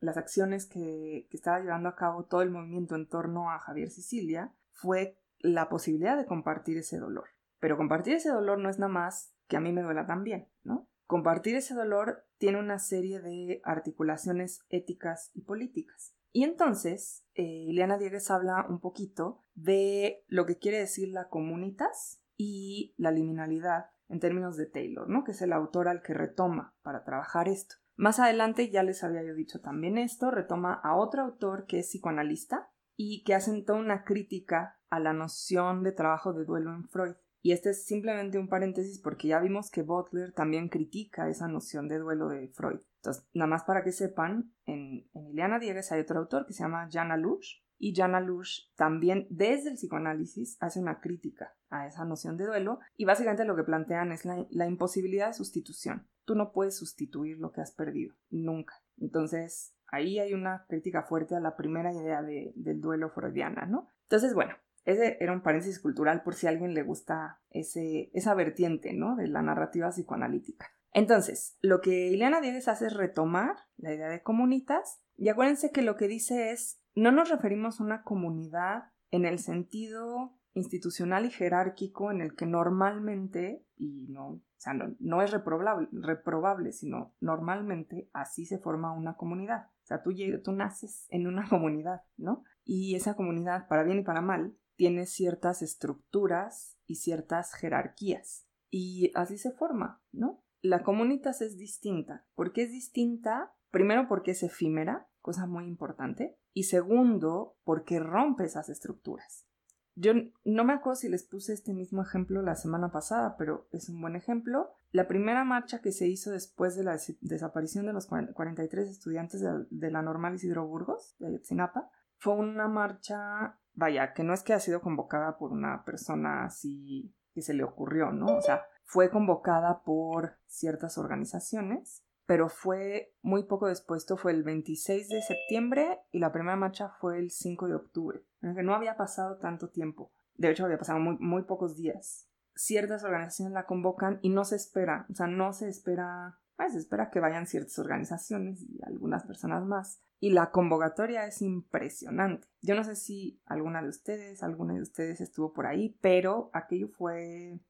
las 0.00 0.16
acciones 0.16 0.66
que, 0.66 1.26
que 1.30 1.36
estaba 1.36 1.60
llevando 1.60 1.88
a 1.88 1.96
cabo 1.96 2.24
todo 2.24 2.42
el 2.42 2.50
movimiento 2.50 2.94
en 2.94 3.08
torno 3.08 3.50
a 3.50 3.58
Javier 3.58 3.90
Sicilia 3.90 4.52
fue 4.72 5.18
la 5.40 5.68
posibilidad 5.68 6.16
de 6.16 6.26
compartir 6.26 6.78
ese 6.78 6.98
dolor. 6.98 7.28
Pero 7.58 7.76
compartir 7.76 8.14
ese 8.14 8.30
dolor 8.30 8.58
no 8.58 8.70
es 8.70 8.78
nada 8.78 8.92
más 8.92 9.34
que 9.48 9.56
a 9.56 9.60
mí 9.60 9.72
me 9.72 9.82
duela 9.82 10.06
también, 10.06 10.48
¿no? 10.62 10.88
Compartir 11.06 11.56
ese 11.56 11.74
dolor 11.74 12.27
tiene 12.38 12.58
una 12.58 12.78
serie 12.78 13.20
de 13.20 13.60
articulaciones 13.64 14.60
éticas 14.68 15.30
y 15.34 15.42
políticas. 15.42 16.14
Y 16.32 16.44
entonces, 16.44 17.24
eh, 17.34 17.42
Ileana 17.42 17.98
Diegues 17.98 18.30
habla 18.30 18.66
un 18.68 18.80
poquito 18.80 19.44
de 19.54 20.24
lo 20.28 20.46
que 20.46 20.58
quiere 20.58 20.78
decir 20.78 21.08
la 21.08 21.28
comunitas 21.28 22.22
y 22.36 22.94
la 22.96 23.10
liminalidad 23.10 23.86
en 24.08 24.20
términos 24.20 24.56
de 24.56 24.66
Taylor, 24.66 25.08
¿no? 25.08 25.24
Que 25.24 25.32
es 25.32 25.42
el 25.42 25.52
autor 25.52 25.88
al 25.88 26.02
que 26.02 26.14
retoma 26.14 26.74
para 26.82 27.04
trabajar 27.04 27.48
esto. 27.48 27.76
Más 27.96 28.20
adelante, 28.20 28.70
ya 28.70 28.82
les 28.82 29.02
había 29.02 29.24
yo 29.24 29.34
dicho 29.34 29.60
también 29.60 29.98
esto, 29.98 30.30
retoma 30.30 30.72
a 30.72 30.96
otro 30.96 31.22
autor 31.22 31.66
que 31.66 31.80
es 31.80 31.88
psicoanalista 31.88 32.70
y 32.96 33.24
que 33.24 33.34
hace 33.34 33.60
toda 33.62 33.78
una 33.78 34.04
crítica 34.04 34.78
a 34.90 35.00
la 35.00 35.12
noción 35.12 35.82
de 35.82 35.92
trabajo 35.92 36.32
de 36.32 36.44
duelo 36.44 36.72
en 36.74 36.88
Freud. 36.88 37.16
Y 37.42 37.52
este 37.52 37.70
es 37.70 37.84
simplemente 37.84 38.38
un 38.38 38.48
paréntesis 38.48 39.00
porque 39.00 39.28
ya 39.28 39.40
vimos 39.40 39.70
que 39.70 39.82
Butler 39.82 40.32
también 40.32 40.68
critica 40.68 41.28
esa 41.28 41.48
noción 41.48 41.88
de 41.88 41.98
duelo 41.98 42.28
de 42.28 42.48
Freud. 42.48 42.80
Entonces, 42.96 43.26
nada 43.32 43.48
más 43.48 43.64
para 43.64 43.84
que 43.84 43.92
sepan, 43.92 44.52
en, 44.66 45.08
en 45.14 45.28
Ileana 45.28 45.58
Diegues 45.58 45.92
hay 45.92 46.00
otro 46.00 46.18
autor 46.18 46.46
que 46.46 46.52
se 46.52 46.64
llama 46.64 46.88
Jana 46.90 47.16
Lush, 47.16 47.60
y 47.78 47.94
Jana 47.94 48.20
Lush 48.20 48.72
también 48.74 49.26
desde 49.30 49.70
el 49.70 49.76
psicoanálisis 49.76 50.56
hace 50.60 50.80
una 50.80 51.00
crítica 51.00 51.54
a 51.70 51.86
esa 51.86 52.04
noción 52.04 52.36
de 52.36 52.46
duelo 52.46 52.80
y 52.96 53.04
básicamente 53.04 53.44
lo 53.44 53.56
que 53.56 53.62
plantean 53.62 54.10
es 54.10 54.24
la, 54.24 54.66
imposibilidad 54.66 55.28
de 55.28 55.34
sustitución. 55.34 56.08
Tú 56.24 56.34
no 56.34 56.52
puedes 56.52 56.76
sustituir 56.76 57.38
lo 57.38 57.52
que 57.52 57.60
has 57.60 57.72
perdido, 57.72 58.14
nunca. 58.30 58.74
Entonces 58.98 59.74
ahí 59.86 60.18
hay 60.18 60.34
una 60.34 60.66
crítica 60.68 61.04
fuerte 61.04 61.36
a 61.36 61.40
la 61.40 61.56
primera 61.56 61.92
idea 61.92 62.22
del 62.22 62.80
duelo 62.80 63.10
freudiana, 63.10 63.64
¿no? 63.66 63.88
Entonces, 64.02 64.34
bueno, 64.34 64.54
ese 64.88 65.18
era 65.20 65.32
un 65.32 65.42
paréntesis 65.42 65.80
cultural 65.80 66.22
por 66.22 66.34
si 66.34 66.46
a 66.46 66.50
alguien 66.50 66.74
le 66.74 66.82
gusta 66.82 67.40
ese, 67.50 68.10
esa 68.14 68.34
vertiente, 68.34 68.92
¿no? 68.94 69.16
De 69.16 69.28
la 69.28 69.42
narrativa 69.42 69.90
psicoanalítica. 69.90 70.70
Entonces, 70.92 71.56
lo 71.60 71.80
que 71.80 72.08
Ileana 72.08 72.40
Diegues 72.40 72.68
hace 72.68 72.86
es 72.86 72.94
retomar 72.94 73.56
la 73.76 73.92
idea 73.92 74.08
de 74.08 74.22
comunitas 74.22 75.00
y 75.16 75.28
acuérdense 75.28 75.70
que 75.70 75.82
lo 75.82 75.96
que 75.96 76.08
dice 76.08 76.52
es, 76.52 76.80
no 76.94 77.12
nos 77.12 77.28
referimos 77.28 77.80
a 77.80 77.84
una 77.84 78.02
comunidad 78.02 78.84
en 79.10 79.26
el 79.26 79.38
sentido 79.38 80.38
institucional 80.54 81.26
y 81.26 81.30
jerárquico 81.30 82.10
en 82.10 82.20
el 82.20 82.34
que 82.34 82.46
normalmente, 82.46 83.64
y 83.76 84.06
no, 84.08 84.26
o 84.58 84.60
sea, 84.60 84.74
no, 84.74 85.22
es 85.22 85.30
reprobable, 85.30 85.88
reprobable, 85.92 86.72
sino 86.72 87.14
normalmente 87.20 88.10
así 88.12 88.44
se 88.44 88.58
forma 88.58 88.92
una 88.92 89.16
comunidad. 89.16 89.66
O 89.82 89.86
sea, 89.86 90.02
tú, 90.02 90.12
tú 90.42 90.52
naces 90.52 91.06
en 91.10 91.26
una 91.26 91.46
comunidad, 91.48 92.02
¿no? 92.16 92.42
Y 92.64 92.96
esa 92.96 93.14
comunidad, 93.14 93.68
para 93.68 93.84
bien 93.84 94.00
y 94.00 94.02
para 94.02 94.20
mal, 94.20 94.54
tiene 94.78 95.06
ciertas 95.06 95.60
estructuras 95.60 96.78
y 96.86 96.94
ciertas 96.94 97.52
jerarquías. 97.52 98.46
Y 98.70 99.10
así 99.16 99.36
se 99.36 99.50
forma, 99.50 100.00
¿no? 100.12 100.44
La 100.62 100.84
comunitas 100.84 101.42
es 101.42 101.58
distinta. 101.58 102.26
¿Por 102.36 102.52
qué 102.52 102.62
es 102.62 102.70
distinta? 102.70 103.52
Primero 103.70 104.06
porque 104.08 104.30
es 104.30 104.42
efímera, 104.44 105.08
cosa 105.20 105.46
muy 105.46 105.66
importante. 105.66 106.38
Y 106.54 106.64
segundo, 106.64 107.56
porque 107.64 107.98
rompe 107.98 108.44
esas 108.44 108.68
estructuras. 108.68 109.48
Yo 109.96 110.12
no 110.44 110.62
me 110.62 110.74
acuerdo 110.74 110.94
si 110.94 111.08
les 111.08 111.24
puse 111.24 111.52
este 111.52 111.74
mismo 111.74 112.02
ejemplo 112.02 112.40
la 112.40 112.54
semana 112.54 112.92
pasada, 112.92 113.36
pero 113.36 113.66
es 113.72 113.88
un 113.88 114.00
buen 114.00 114.14
ejemplo. 114.14 114.70
La 114.92 115.08
primera 115.08 115.42
marcha 115.42 115.80
que 115.80 115.90
se 115.90 116.06
hizo 116.06 116.30
después 116.30 116.76
de 116.76 116.84
la 116.84 116.96
desaparición 117.20 117.84
de 117.86 117.92
los 117.92 118.06
43 118.06 118.88
estudiantes 118.88 119.42
de, 119.70 119.90
la 119.90 120.02
Normal 120.02 120.36
Isidro 120.36 120.68
Burgos, 120.68 121.16
de 121.18 121.26
Ayotzinapa, 121.26 121.90
fue 122.16 122.34
una 122.34 122.68
marcha 122.68 123.58
vaya, 123.78 124.12
que 124.12 124.24
no 124.24 124.34
es 124.34 124.42
que 124.42 124.52
ha 124.52 124.60
sido 124.60 124.80
convocada 124.80 125.38
por 125.38 125.52
una 125.52 125.84
persona 125.84 126.44
así 126.44 127.14
que 127.32 127.42
se 127.42 127.54
le 127.54 127.62
ocurrió, 127.62 128.10
¿no? 128.10 128.26
O 128.26 128.42
sea, 128.42 128.64
fue 128.84 129.10
convocada 129.10 129.82
por 129.84 130.38
ciertas 130.46 130.98
organizaciones, 130.98 132.04
pero 132.26 132.48
fue 132.48 133.14
muy 133.22 133.44
poco 133.44 133.68
después, 133.68 134.02
esto 134.02 134.16
fue 134.16 134.32
el 134.32 134.42
26 134.42 135.08
de 135.08 135.22
septiembre 135.22 136.00
y 136.10 136.18
la 136.18 136.32
primera 136.32 136.56
marcha 136.56 136.88
fue 137.00 137.18
el 137.18 137.30
5 137.30 137.68
de 137.68 137.74
octubre, 137.76 138.24
que 138.40 138.62
no 138.62 138.74
había 138.74 138.96
pasado 138.96 139.38
tanto 139.38 139.70
tiempo, 139.70 140.12
de 140.34 140.50
hecho 140.50 140.64
había 140.64 140.78
pasado 140.78 140.98
muy, 140.98 141.16
muy 141.18 141.44
pocos 141.44 141.76
días. 141.76 142.28
Ciertas 142.54 143.04
organizaciones 143.04 143.54
la 143.54 143.66
convocan 143.66 144.18
y 144.20 144.30
no 144.30 144.44
se 144.44 144.56
espera, 144.56 145.06
o 145.08 145.14
sea, 145.14 145.28
no 145.28 145.52
se 145.52 145.68
espera 145.68 146.40
pues 146.58 146.74
espera 146.74 147.08
que 147.08 147.20
vayan 147.20 147.46
ciertas 147.46 147.78
organizaciones 147.78 148.62
y 148.68 148.80
algunas 148.84 149.24
personas 149.24 149.64
más. 149.64 150.02
Y 150.18 150.30
la 150.30 150.50
convocatoria 150.50 151.24
es 151.24 151.40
impresionante. 151.40 152.48
Yo 152.60 152.74
no 152.74 152.82
sé 152.82 152.96
si 152.96 153.40
alguna 153.46 153.80
de 153.80 153.88
ustedes, 153.88 154.42
alguna 154.42 154.74
de 154.74 154.82
ustedes 154.82 155.20
estuvo 155.20 155.52
por 155.52 155.66
ahí, 155.66 155.96
pero 156.02 156.50
aquello 156.52 156.88
fue, 156.88 157.60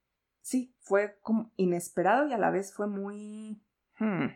sí, 0.41 0.75
fue 0.81 1.19
como 1.21 1.53
inesperado 1.57 2.27
y 2.27 2.33
a 2.33 2.39
la 2.39 2.51
vez 2.51 2.73
fue 2.73 2.87
muy... 2.87 3.63
Hmm, 3.99 4.29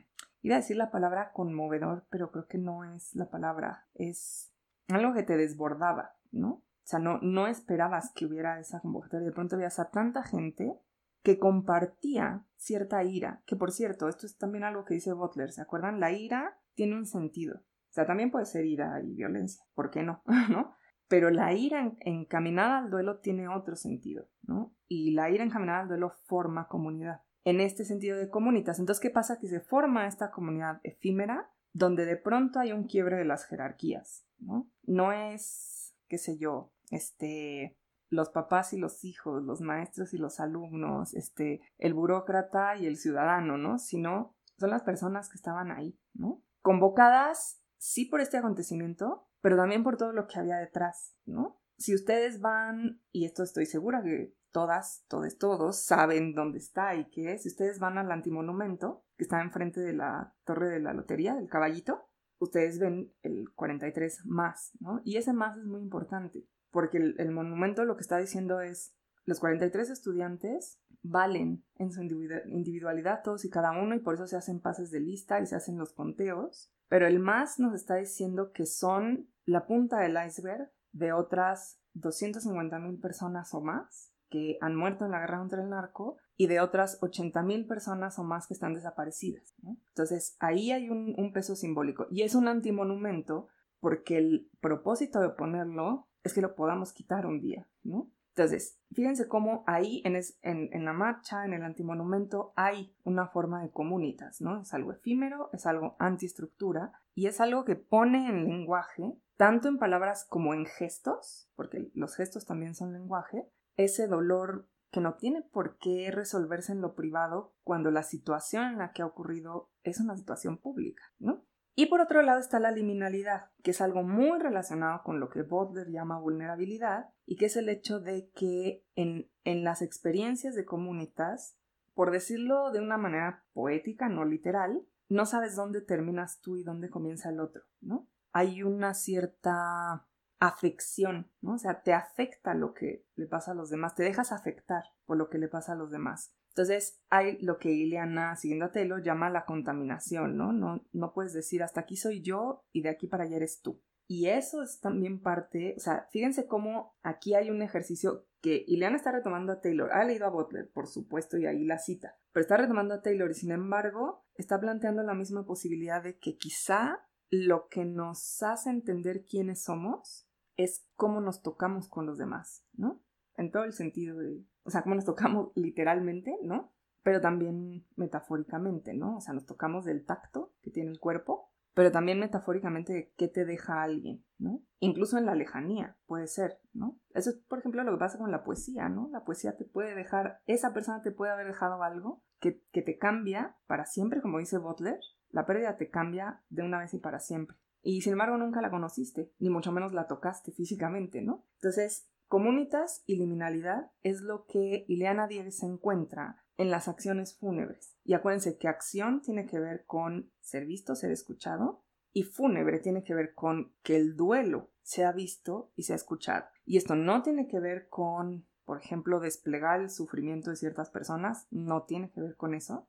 iba 0.43 0.57
a 0.57 0.61
decir 0.61 0.77
la 0.77 0.91
palabra 0.91 1.33
conmovedor, 1.33 2.07
pero 2.11 2.31
creo 2.31 2.47
que 2.47 2.59
no 2.59 2.85
es 2.85 3.17
la 3.17 3.31
palabra. 3.31 3.87
Es 3.95 4.53
algo 4.89 5.15
que 5.15 5.23
te 5.23 5.39
desbordaba, 5.39 6.15
¿no? 6.31 6.51
O 6.51 6.63
sea, 6.85 6.99
no, 6.99 7.19
no 7.23 7.47
esperabas 7.47 8.13
que 8.15 8.27
hubiera 8.27 8.61
esa 8.61 8.81
convocatoria. 8.81 9.27
De 9.27 9.33
pronto 9.33 9.57
veías 9.57 9.79
a 9.79 9.91
tanta 9.91 10.23
gente 10.23 10.79
que 11.23 11.39
compartía 11.39 12.45
cierta 12.57 13.03
ira, 13.05 13.43
que 13.47 13.57
por 13.57 13.73
cierto, 13.73 14.09
esto 14.09 14.27
es 14.27 14.37
también 14.37 14.65
algo 14.65 14.85
que 14.85 14.95
dice 14.95 15.13
Butler, 15.13 15.51
¿se 15.51 15.63
acuerdan? 15.63 16.01
La 16.01 16.13
ira 16.13 16.59
tiene 16.75 16.97
un 16.97 17.07
sentido. 17.07 17.57
O 17.57 17.95
sea, 17.95 18.07
también 18.07 18.31
puede 18.31 18.47
ser 18.47 18.65
ira 18.65 19.01
y 19.03 19.15
violencia, 19.15 19.65
¿por 19.75 19.91
qué 19.91 20.03
no? 20.03 20.23
¿No? 20.51 20.75
Pero 21.09 21.31
la 21.31 21.53
ira 21.53 21.93
encaminada 22.01 22.79
al 22.79 22.91
duelo 22.91 23.21
tiene 23.21 23.49
otro 23.49 23.77
sentido, 23.77 24.29
¿no? 24.43 24.75
Y 24.89 25.13
la 25.13 25.31
ira 25.31 25.45
encaminada 25.45 25.81
al 25.81 25.89
duelo 25.89 26.15
forma 26.25 26.69
comunidad. 26.69 27.21
En 27.45 27.61
este 27.61 27.85
sentido 27.85 28.17
de 28.17 28.31
comunitas. 28.31 28.79
Entonces, 28.79 29.03
¿qué 29.03 29.11
pasa? 29.11 29.39
Que 29.39 29.49
se 29.49 29.61
forma 29.61 30.07
esta 30.07 30.31
comunidad 30.31 30.81
efímera 30.85 31.51
donde 31.73 32.07
de 32.07 32.17
pronto 32.17 32.61
hay 32.61 32.73
un 32.73 32.85
quiebre 32.85 33.17
de 33.17 33.25
las 33.25 33.47
jerarquías, 33.47 34.27
¿no? 34.39 34.71
No 34.85 35.13
es, 35.13 35.95
qué 36.09 36.19
sé 36.19 36.39
yo, 36.39 36.73
este, 36.91 37.79
los 38.13 38.29
papás 38.29 38.73
y 38.75 38.79
los 38.79 39.05
hijos, 39.05 39.43
los 39.43 39.63
maestros 39.63 40.13
y 40.13 40.19
los 40.19 40.39
alumnos, 40.39 41.15
este, 41.15 41.63
el 41.79 41.95
burócrata 41.95 42.77
y 42.77 42.87
el 42.87 42.99
ciudadano, 42.99 43.57
¿no? 43.57 43.79
Sino 43.79 44.37
son 44.59 44.71
las 44.71 44.83
personas 44.83 45.31
que 45.31 45.37
estaban 45.37 45.71
ahí, 45.71 45.99
¿no? 46.13 46.43
Convocadas, 46.61 47.63
sí 47.79 48.05
por 48.05 48.21
este 48.21 48.37
acontecimiento, 48.37 49.27
pero 49.41 49.57
también 49.57 49.83
por 49.83 49.97
todo 49.97 50.13
lo 50.13 50.27
que 50.27 50.39
había 50.39 50.59
detrás, 50.59 51.17
¿no? 51.25 51.59
Si 51.79 51.95
ustedes 51.95 52.41
van, 52.41 53.01
y 53.13 53.25
esto 53.25 53.43
estoy 53.43 53.65
segura 53.65 54.03
que 54.03 54.37
todas, 54.51 55.05
todos, 55.09 55.39
todos 55.39 55.83
saben 55.83 56.35
dónde 56.35 56.59
está 56.59 56.95
y 56.95 57.09
qué 57.09 57.33
es, 57.33 57.43
si 57.43 57.49
ustedes 57.49 57.81
van 57.81 57.97
al 57.97 58.13
antimonumento, 58.13 59.05
que 59.17 59.25
está 59.25 59.41
enfrente 59.41 59.81
de 59.81 59.95
la 59.95 60.35
torre 60.45 60.69
de 60.69 60.81
la 60.81 60.93
lotería, 60.93 61.35
del 61.35 61.49
caballito, 61.49 62.07
ustedes 62.39 62.79
ven 62.79 63.11
el 63.23 63.51
43 63.55 64.27
más, 64.27 64.73
¿no? 64.81 65.01
Y 65.03 65.17
ese 65.17 65.33
más 65.33 65.57
es 65.57 65.65
muy 65.65 65.81
importante, 65.81 66.47
porque 66.73 66.99
el, 66.99 67.31
monumento 67.31 67.85
lo 67.85 67.97
que 67.97 68.01
está 68.01 68.19
diciendo 68.19 68.61
es, 68.61 68.97
los 69.25 69.39
43 69.39 69.91
estudiantes 69.91 70.81
valen 71.03 71.65
en 71.77 71.93
su 71.93 72.03
individualidad 72.03 73.23
todos 73.23 73.45
y 73.45 73.51
cada 73.51 73.71
uno 73.73 73.95
y 73.95 74.01
por 74.01 74.15
eso 74.15 74.27
se 74.27 74.37
hacen 74.37 74.61
pases 74.61 74.91
de 74.91 75.01
lista 75.01 75.41
y 75.41 75.47
se 75.47 75.55
hacen 75.55 75.79
los 75.79 75.93
conteos, 75.93 76.73
pero 76.89 77.07
el 77.07 77.21
más 77.21 77.61
nos 77.61 77.75
está 77.75 77.97
diciendo 77.97 78.53
que 78.53 78.67
son 78.67 79.29
la 79.45 79.67
punta 79.67 80.01
del 80.01 80.17
iceberg 80.27 80.73
de 80.93 81.13
otras 81.13 81.79
250 81.95 82.79
mil 82.79 82.99
personas 82.99 83.53
o 83.55 83.61
más 83.61 84.13
que 84.31 84.57
han 84.63 84.75
muerto 84.75 85.05
en 85.05 85.11
la 85.11 85.21
guerra 85.21 85.39
contra 85.39 85.63
el 85.63 85.69
narco 85.69 86.17
y 86.37 86.47
de 86.47 86.61
otras 86.61 86.99
80 87.03 87.43
mil 87.43 87.67
personas 87.67 88.19
o 88.19 88.25
más 88.25 88.47
que 88.47 88.55
están 88.55 88.73
desaparecidas. 88.73 89.55
Entonces 89.63 90.37
ahí 90.41 90.73
hay 90.73 90.89
un, 90.89 91.15
un 91.19 91.33
peso 91.33 91.55
simbólico 91.55 92.07
y 92.11 92.23
es 92.23 92.35
un 92.35 92.49
antimonumento 92.49 93.49
porque 93.79 94.17
el 94.17 94.51
propósito 94.61 95.21
de 95.21 95.31
ponerlo 95.31 96.09
es 96.25 96.35
que 96.35 96.41
lo 96.41 96.55
podamos 96.55 96.93
quitar 96.93 97.27
un 97.27 97.41
día, 97.41 97.69
¿no? 97.83 98.11
Entonces, 98.35 98.79
fíjense 98.93 99.29
cómo 99.29 99.63
ahí 99.67 100.01
en, 100.07 100.19
en, 100.43 100.85
la 100.87 100.95
marcha, 100.95 101.45
en 101.45 101.53
el 101.53 101.63
antimonumento, 101.63 102.55
hay 102.57 102.97
una 103.05 103.27
forma 103.29 103.63
de 103.63 103.71
comunitas, 103.71 104.41
¿no? 104.41 104.63
Es 104.63 104.73
algo 104.73 104.93
efímero, 104.93 105.51
es 105.53 105.67
algo 105.67 105.97
antiestructura 105.99 106.93
y 107.15 107.27
es 107.27 107.43
algo 107.43 107.67
que 107.67 107.77
pone 107.77 108.31
en 108.31 108.45
lenguaje, 108.45 109.19
tanto 109.37 109.69
en 109.69 109.79
palabras 109.79 110.25
como 110.25 110.55
en 110.55 110.65
gestos, 110.65 111.51
porque 111.57 111.91
los 111.93 112.17
gestos 112.17 112.47
también 112.47 112.75
son 112.75 112.95
lenguaje, 112.95 113.47
ese 113.77 114.07
dolor 114.07 114.67
que 114.91 115.01
no 115.01 115.15
tiene 115.15 115.43
por 115.43 115.77
qué 115.77 116.11
resolverse 116.11 116.73
en 116.73 116.81
lo 116.81 116.95
privado 116.95 117.55
cuando 117.65 117.91
la 117.91 118.03
situación 118.03 118.65
en 118.65 118.79
la 118.79 118.93
que 118.93 119.03
ha 119.03 119.07
ocurrido 119.07 119.71
es 119.83 120.01
una 120.01 120.17
situación 120.17 120.57
pública, 120.57 121.03
¿no? 121.19 121.45
Y 121.75 121.87
por 121.87 122.01
otro 122.01 122.21
lado 122.23 122.39
está 122.39 122.61
la 122.61 122.71
liminalidad, 122.71 123.51
que 123.63 123.71
es 123.71 123.81
algo 123.81 124.03
muy 124.03 124.39
relacionado 124.39 125.03
con 125.03 125.21
lo 125.21 125.31
que 125.31 125.43
Butler 125.43 125.91
llama 125.91 126.19
vulnerabilidad, 126.19 127.11
y 127.25 127.37
que 127.37 127.47
es 127.47 127.57
el 127.57 127.69
hecho 127.69 127.99
de 127.99 128.31
que 128.35 128.85
en, 128.95 129.31
en 129.45 129.65
las 129.65 129.81
experiencias 129.81 130.55
de 130.55 130.67
comunitas, 130.67 131.57
por 131.95 132.11
decirlo 132.11 132.73
de 132.73 132.81
una 132.81 132.99
manera 132.99 133.45
poética, 133.55 134.09
no 134.09 134.25
literal, 134.25 134.83
no 135.09 135.25
sabes 135.25 135.57
dónde 135.57 135.81
terminas 135.81 136.41
tú 136.41 136.57
y 136.57 136.63
dónde 136.63 136.91
comienza 136.91 137.31
el 137.31 137.41
otro, 137.41 137.63
¿no? 137.81 138.09
Hay 138.33 138.63
una 138.63 138.95
cierta 138.95 140.07
afección, 140.39 141.31
¿no? 141.41 141.55
O 141.55 141.59
sea, 141.59 141.83
te 141.83 141.93
afecta 141.93 142.55
lo 142.55 142.75
que 142.75 143.07
le 143.15 143.27
pasa 143.27 143.53
a 143.53 143.55
los 143.55 143.71
demás, 143.71 143.95
te 143.95 144.03
dejas 144.03 144.33
afectar 144.33 144.83
por 145.07 145.17
lo 145.17 145.29
que 145.29 145.39
le 145.39 145.49
pasa 145.49 145.73
a 145.73 145.77
los 145.77 145.91
demás. 145.91 146.35
Entonces 146.53 147.01
hay 147.09 147.39
lo 147.41 147.59
que 147.59 147.71
Ileana, 147.71 148.37
siguiendo 148.37 148.67
a 148.67 148.73
Taylor, 148.73 149.03
llama 149.03 149.31
la 149.31 149.47
contaminación, 149.47 150.37
¿no? 150.37 150.53
¿no? 150.53 150.85
No 150.93 151.13
puedes 151.15 151.33
decir 151.33 151.63
hasta 151.63 151.81
aquí 151.81 151.97
soy 151.97 152.21
yo 152.21 152.65
y 152.73 152.83
de 152.83 152.91
aquí 152.91 153.07
para 153.07 153.25
allá 153.25 153.37
eres 153.37 153.63
tú. 153.63 153.81
Y 154.07 154.27
eso 154.29 154.63
es 154.63 154.81
también 154.81 155.23
parte, 155.23 155.75
o 155.79 155.81
sea, 155.81 156.07
fíjense 156.11 156.47
cómo 156.47 156.95
aquí 157.03 157.35
hay 157.35 157.51
un 157.51 157.63
ejercicio 157.63 158.27
que 158.43 158.65
Ileana 158.67 158.97
está 158.97 159.13
retomando 159.13 159.53
a 159.53 159.61
Taylor. 159.61 159.91
Ha 159.93 160.05
leído 160.05 160.27
a 160.27 160.31
Butler, 160.31 160.71
por 160.71 160.87
supuesto, 160.87 161.39
y 161.39 161.47
ahí 161.47 161.65
la 161.65 161.79
cita. 161.79 162.19
Pero 162.33 162.43
está 162.43 162.59
retomando 162.59 162.93
a 162.93 163.01
Taylor 163.01 163.31
y 163.31 163.35
sin 163.35 163.53
embargo 163.53 164.27
está 164.35 164.61
planteando 164.61 165.03
la 165.03 165.15
misma 165.15 165.47
posibilidad 165.47 166.03
de 166.03 166.19
que 166.19 166.37
quizá 166.37 167.07
lo 167.31 167.69
que 167.69 167.87
nos 167.87 168.43
hace 168.43 168.69
entender 168.69 169.25
quiénes 169.25 169.63
somos 169.63 170.29
es 170.57 170.87
cómo 170.97 171.23
nos 171.23 171.41
tocamos 171.41 171.89
con 171.89 172.05
los 172.05 172.19
demás, 172.19 172.67
¿no? 172.75 173.03
En 173.37 173.51
todo 173.51 173.65
el 173.65 173.73
sentido 173.73 174.19
de, 174.19 174.45
o 174.65 174.71
sea, 174.71 174.83
cómo 174.83 174.95
nos 174.95 175.05
tocamos 175.05 175.53
literalmente, 175.57 176.37
¿no? 176.43 176.73
Pero 177.03 177.21
también 177.21 177.87
metafóricamente, 177.97 178.95
¿no? 178.95 179.17
O 179.17 179.21
sea, 179.21 179.35
nos 179.35 179.47
tocamos 179.47 179.85
del 179.85 180.05
tacto 180.05 180.55
que 180.63 180.71
tiene 180.71 180.91
el 180.91 181.01
cuerpo, 181.01 181.51
pero 181.75 181.91
también 181.91 182.21
metafóricamente 182.21 182.93
de 182.93 183.13
qué 183.17 183.29
te 183.29 183.45
deja 183.45 183.83
alguien, 183.83 184.25
¿no? 184.39 184.63
Incluso 184.79 185.19
en 185.19 185.27
la 185.27 185.35
lejanía 185.35 185.97
puede 186.07 186.27
ser, 186.27 186.61
¿no? 186.73 187.01
Eso 187.15 187.31
es, 187.31 187.37
por 187.49 187.59
ejemplo, 187.59 187.83
lo 187.83 187.93
que 187.93 187.99
pasa 187.99 188.19
con 188.19 188.31
la 188.31 188.45
poesía, 188.45 188.89
¿no? 188.89 189.09
La 189.11 189.25
poesía 189.25 189.57
te 189.57 189.65
puede 189.65 189.95
dejar, 189.95 190.41
esa 190.47 190.73
persona 190.73 191.03
te 191.03 191.11
puede 191.11 191.33
haber 191.33 191.47
dejado 191.47 191.83
algo 191.83 192.23
que, 192.41 192.63
que 192.73 192.83
te 192.83 192.99
cambia 192.99 193.57
para 193.67 193.87
siempre, 193.87 194.21
como 194.21 194.39
dice 194.39 194.59
Butler, 194.59 195.01
la 195.31 195.47
pérdida 195.47 195.77
te 195.77 195.89
cambia 195.89 196.43
de 196.51 196.63
una 196.63 196.79
vez 196.79 196.93
y 196.95 196.99
para 196.99 197.19
siempre 197.19 197.57
y 197.83 198.01
sin 198.01 198.13
embargo 198.13 198.37
nunca 198.37 198.63
la 198.63 198.71
conociste, 198.71 199.33
ni 199.39 199.51
mucho 199.51 199.73
menos 199.73 199.93
la 199.93 200.07
tocaste 200.07 200.53
físicamente, 200.53 201.21
¿no? 201.21 201.45
Entonces, 201.57 202.09
comunitas 202.33 203.03
y 203.05 203.17
liminalidad 203.17 203.93
es 204.03 204.23
lo 204.23 204.47
que 204.47 204.87
Ileana 204.89 205.27
Diegues 205.27 205.59
se 205.59 205.67
encuentra 205.67 206.43
en 206.57 206.71
las 206.71 206.89
acciones 206.89 207.37
fúnebres. 207.37 207.99
Y 208.05 208.15
acuérdense 208.15 208.57
que 208.57 208.69
acción 208.69 209.21
tiene 209.21 209.45
que 209.45 209.61
ver 209.61 209.85
con 209.85 210.33
ser 210.41 210.65
visto, 210.65 210.95
ser 210.95 211.11
escuchado, 211.11 211.85
y 212.11 212.23
fúnebre 212.23 212.79
tiene 212.79 213.05
que 213.05 213.15
ver 213.15 213.35
con 213.35 213.75
que 213.83 213.97
el 213.97 214.17
duelo 214.17 214.71
sea 214.81 215.13
visto 215.13 215.73
y 215.77 215.83
sea 215.83 215.97
escuchado. 215.97 216.47
Y 216.65 216.79
esto 216.79 216.95
no 216.95 217.21
tiene 217.21 217.49
que 217.49 217.61
ver 217.61 217.91
con, 217.91 218.47
por 218.65 218.79
ejemplo, 218.79 219.21
desplegar 219.21 219.83
el 219.83 219.91
sufrimiento 219.91 220.49
de 220.49 220.57
ciertas 220.57 220.89
personas, 220.89 221.47
no 221.51 221.83
tiene 221.83 222.11
que 222.13 222.23
ver 222.23 222.37
con 222.37 222.55
eso, 222.55 222.89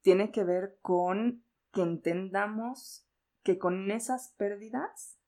tiene 0.00 0.32
que 0.32 0.42
ver 0.42 0.80
con 0.82 1.44
que 1.72 1.82
entendamos 1.82 3.06
que 3.44 3.56
con 3.56 3.88
esas 3.92 4.34
pérdidas 4.36 5.19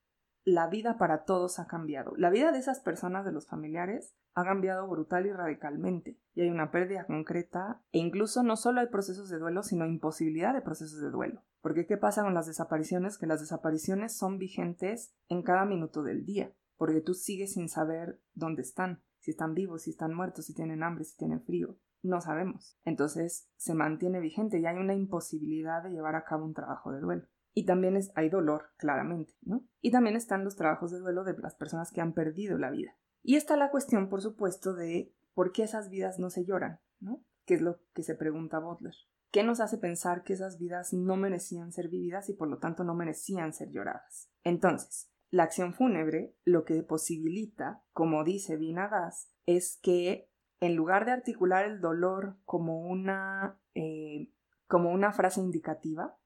la 0.45 0.67
vida 0.67 0.97
para 0.97 1.23
todos 1.23 1.59
ha 1.59 1.67
cambiado. 1.67 2.13
La 2.17 2.29
vida 2.29 2.51
de 2.51 2.59
esas 2.59 2.79
personas, 2.79 3.25
de 3.25 3.31
los 3.31 3.47
familiares, 3.47 4.13
ha 4.33 4.43
cambiado 4.43 4.87
brutal 4.87 5.25
y 5.25 5.31
radicalmente. 5.31 6.19
Y 6.33 6.41
hay 6.41 6.49
una 6.49 6.71
pérdida 6.71 7.05
concreta 7.05 7.81
e 7.91 7.99
incluso 7.99 8.43
no 8.43 8.57
solo 8.57 8.81
hay 8.81 8.87
procesos 8.87 9.29
de 9.29 9.39
duelo, 9.39 9.63
sino 9.63 9.85
imposibilidad 9.85 10.53
de 10.53 10.61
procesos 10.61 10.99
de 10.99 11.11
duelo. 11.11 11.43
Porque 11.61 11.85
¿qué 11.85 11.97
pasa 11.97 12.23
con 12.23 12.33
las 12.33 12.47
desapariciones? 12.47 13.17
Que 13.17 13.27
las 13.27 13.39
desapariciones 13.39 14.17
son 14.17 14.37
vigentes 14.37 15.15
en 15.29 15.43
cada 15.43 15.65
minuto 15.65 16.03
del 16.03 16.25
día, 16.25 16.53
porque 16.77 16.99
tú 16.99 17.13
sigues 17.13 17.53
sin 17.53 17.69
saber 17.69 18.19
dónde 18.33 18.63
están, 18.63 19.01
si 19.19 19.31
están 19.31 19.53
vivos, 19.53 19.83
si 19.83 19.91
están 19.91 20.13
muertos, 20.13 20.45
si 20.45 20.53
tienen 20.53 20.83
hambre, 20.83 21.05
si 21.05 21.15
tienen 21.15 21.41
frío. 21.41 21.77
No 22.01 22.19
sabemos. 22.19 22.77
Entonces 22.83 23.49
se 23.55 23.73
mantiene 23.75 24.19
vigente 24.19 24.59
y 24.59 24.65
hay 24.65 24.75
una 24.75 24.93
imposibilidad 24.93 25.81
de 25.83 25.91
llevar 25.91 26.15
a 26.15 26.25
cabo 26.25 26.43
un 26.43 26.53
trabajo 26.53 26.91
de 26.91 26.99
duelo. 26.99 27.27
Y 27.53 27.65
también 27.65 27.99
hay 28.15 28.29
dolor, 28.29 28.71
claramente. 28.77 29.33
Y 29.81 29.91
también 29.91 30.15
están 30.15 30.43
los 30.43 30.55
trabajos 30.55 30.91
de 30.91 30.99
duelo 30.99 31.23
de 31.23 31.37
las 31.37 31.55
personas 31.55 31.91
que 31.91 32.01
han 32.01 32.13
perdido 32.13 32.57
la 32.57 32.71
vida. 32.71 32.95
Y 33.21 33.35
está 33.35 33.55
la 33.57 33.69
cuestión, 33.69 34.09
por 34.09 34.21
supuesto, 34.21 34.73
de 34.73 35.13
por 35.33 35.51
qué 35.51 35.63
esas 35.63 35.89
vidas 35.89 36.19
no 36.19 36.29
se 36.29 36.45
lloran, 36.45 36.79
¿no? 36.99 37.23
Que 37.45 37.55
es 37.55 37.61
lo 37.61 37.79
que 37.93 38.03
se 38.03 38.15
pregunta 38.15 38.59
Butler. 38.59 38.95
¿Qué 39.31 39.43
nos 39.43 39.59
hace 39.59 39.77
pensar 39.77 40.23
que 40.23 40.33
esas 40.33 40.59
vidas 40.59 40.93
no 40.93 41.15
merecían 41.15 41.71
ser 41.71 41.89
vividas 41.89 42.29
y 42.29 42.33
por 42.33 42.47
lo 42.47 42.59
tanto 42.59 42.83
no 42.83 42.93
merecían 42.93 43.53
ser 43.53 43.71
lloradas? 43.71 44.29
Entonces, 44.43 45.09
la 45.31 45.43
acción 45.43 45.73
fúnebre 45.73 46.35
lo 46.45 46.65
que 46.65 46.83
posibilita, 46.83 47.83
como 47.93 48.23
dice 48.23 48.57
Vinadas, 48.57 49.31
es 49.47 49.79
que 49.81 50.29
en 50.59 50.75
lugar 50.75 51.05
de 51.05 51.11
articular 51.11 51.65
el 51.65 51.81
dolor 51.81 52.37
como 52.45 52.81
una, 52.81 53.59
eh, 53.73 54.29
como 54.67 54.91
una 54.91 55.11
frase 55.11 55.41
indicativa. 55.41 56.17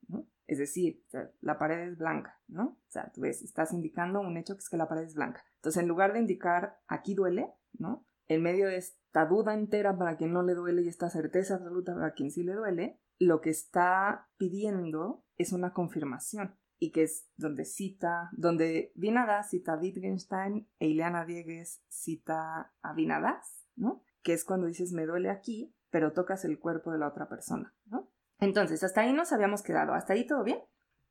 Es 0.48 0.58
decir, 0.58 1.04
la 1.42 1.60
pared 1.60 1.90
es 1.90 1.98
blanca, 1.98 2.40
¿no? 2.48 2.64
O 2.66 2.90
sea, 2.90 3.12
tú 3.14 3.22
ves, 3.22 3.42
estás 3.42 3.74
indicando 3.74 4.22
un 4.22 4.38
hecho 4.38 4.56
que 4.56 4.60
es 4.60 4.70
que 4.70 4.78
la 4.78 4.88
pared 4.88 5.04
es 5.04 5.16
blanca. 5.16 5.44
Entonces, 5.56 5.82
en 5.82 5.90
lugar 5.90 6.14
de 6.14 6.20
indicar 6.20 6.80
aquí 6.88 7.14
duele, 7.14 7.54
¿no? 7.74 8.06
En 8.28 8.42
medio 8.42 8.68
de 8.68 8.78
esta 8.78 9.26
duda 9.26 9.54
entera 9.54 9.98
para 9.98 10.16
quien 10.16 10.32
no 10.32 10.44
le 10.44 10.54
duele 10.54 10.82
y 10.82 10.88
esta 10.88 11.10
certeza 11.10 11.56
absoluta 11.56 11.94
para 11.94 12.14
quien 12.14 12.32
sí 12.32 12.44
le 12.44 12.54
duele, 12.54 13.00
lo 13.20 13.42
que 13.42 13.50
está 13.50 14.30
pidiendo 14.38 15.26
es 15.38 15.52
una 15.52 15.74
confirmación 15.74 16.56
y 16.80 16.92
que 16.92 17.04
es 17.04 17.28
donde 17.36 17.66
cita, 17.66 18.30
donde 18.34 18.92
Vinadas 18.96 19.50
cita 19.50 19.74
a 19.74 19.78
Wittgenstein 19.78 20.70
e 20.80 20.88
Ileana 20.88 21.26
Diegues 21.26 21.84
cita 21.88 22.74
a 22.82 22.94
Vinadas, 22.94 23.66
¿no? 23.76 24.04
Que 24.22 24.34
es 24.34 24.44
cuando 24.44 24.68
dices 24.68 24.94
me 24.94 25.06
duele 25.06 25.30
aquí, 25.30 25.74
pero 25.90 26.14
tocas 26.14 26.46
el 26.46 26.60
cuerpo 26.60 26.92
de 26.92 27.00
la 27.00 27.08
otra 27.08 27.28
persona, 27.28 27.74
¿no? 27.86 28.12
Entonces, 28.40 28.84
hasta 28.84 29.02
ahí 29.02 29.14
nos 29.14 29.32
habíamos 29.34 29.64
quedado. 29.64 29.94
¿Hasta 29.94 30.14
ahí 30.14 30.26
todo 30.26 30.44
bien? 30.44 30.60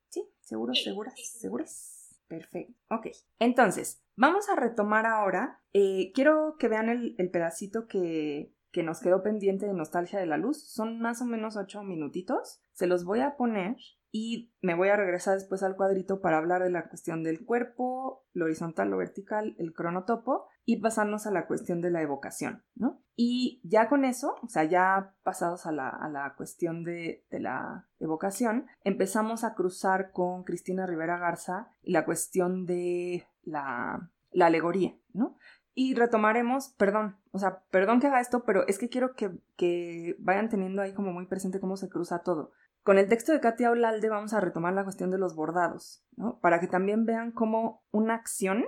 ¿Sí? 0.09 0.29
¿Seguros, 0.41 0.81
seguras, 0.83 1.13
seguras? 1.39 2.17
Perfecto. 2.27 2.73
Ok. 2.89 3.07
Entonces, 3.39 4.01
vamos 4.15 4.49
a 4.49 4.55
retomar 4.55 5.05
ahora. 5.05 5.61
Eh, 5.73 6.11
quiero 6.13 6.55
que 6.57 6.67
vean 6.67 6.89
el, 6.89 7.15
el 7.17 7.29
pedacito 7.29 7.87
que, 7.87 8.53
que 8.71 8.83
nos 8.83 9.01
quedó 9.01 9.23
pendiente 9.23 9.65
de 9.65 9.73
Nostalgia 9.73 10.19
de 10.19 10.25
la 10.25 10.37
Luz. 10.37 10.63
Son 10.69 10.99
más 10.99 11.21
o 11.21 11.25
menos 11.25 11.57
ocho 11.57 11.83
minutitos. 11.83 12.61
Se 12.73 12.87
los 12.87 13.05
voy 13.05 13.21
a 13.21 13.35
poner 13.37 13.77
y 14.11 14.53
me 14.61 14.75
voy 14.75 14.89
a 14.89 14.95
regresar 14.95 15.35
después 15.35 15.63
al 15.63 15.75
cuadrito 15.75 16.21
para 16.21 16.37
hablar 16.37 16.63
de 16.63 16.69
la 16.69 16.87
cuestión 16.87 17.23
del 17.23 17.45
cuerpo, 17.45 18.25
lo 18.33 18.45
horizontal, 18.45 18.89
lo 18.89 18.97
vertical, 18.97 19.55
el 19.59 19.73
cronotopo 19.73 20.47
y 20.69 20.81
pasarnos 20.81 21.25
a 21.25 21.31
la 21.31 21.47
cuestión 21.47 21.79
de 21.79 21.89
la 21.89 22.01
evocación, 22.01 22.61
¿no? 22.75 23.01
Y 23.15 23.61
ya 23.63 23.87
con 23.87 24.03
eso, 24.03 24.35
o 24.43 24.49
sea, 24.49 24.65
ya 24.65 25.15
pasados 25.23 25.65
a 25.65 25.71
la, 25.71 25.87
a 25.87 26.09
la 26.09 26.35
cuestión 26.35 26.83
de, 26.83 27.25
de, 27.31 27.39
la 27.39 27.87
evocación, 28.01 28.67
empezamos 28.83 29.45
a 29.45 29.55
cruzar 29.55 30.11
con 30.11 30.43
Cristina 30.43 30.85
Rivera 30.85 31.17
Garza 31.19 31.69
la 31.83 32.03
cuestión 32.03 32.65
de 32.65 33.25
la, 33.43 34.11
la 34.31 34.47
alegoría, 34.47 34.93
¿no? 35.13 35.37
Y 35.73 35.93
retomaremos, 35.95 36.73
perdón, 36.77 37.15
o 37.31 37.39
sea, 37.39 37.63
perdón 37.71 38.01
que 38.01 38.07
haga 38.07 38.19
esto, 38.19 38.43
pero 38.43 38.67
es 38.67 38.77
que 38.77 38.89
quiero 38.89 39.15
que, 39.15 39.31
que 39.55 40.17
vayan 40.19 40.49
teniendo 40.49 40.81
ahí 40.81 40.93
como 40.93 41.13
muy 41.13 41.27
presente 41.27 41.61
cómo 41.61 41.77
se 41.77 41.87
cruza 41.87 42.23
todo. 42.23 42.51
Con 42.83 42.97
el 42.97 43.07
texto 43.07 43.31
de 43.31 43.39
Katia 43.39 43.71
Olalde 43.71 44.09
vamos 44.09 44.33
a 44.33 44.41
retomar 44.41 44.73
la 44.73 44.83
cuestión 44.83 45.11
de 45.11 45.17
los 45.17 45.33
bordados, 45.33 46.03
¿no? 46.17 46.39
Para 46.39 46.59
que 46.59 46.67
también 46.67 47.05
vean 47.05 47.31
cómo 47.31 47.85
una 47.91 48.15
acción, 48.15 48.65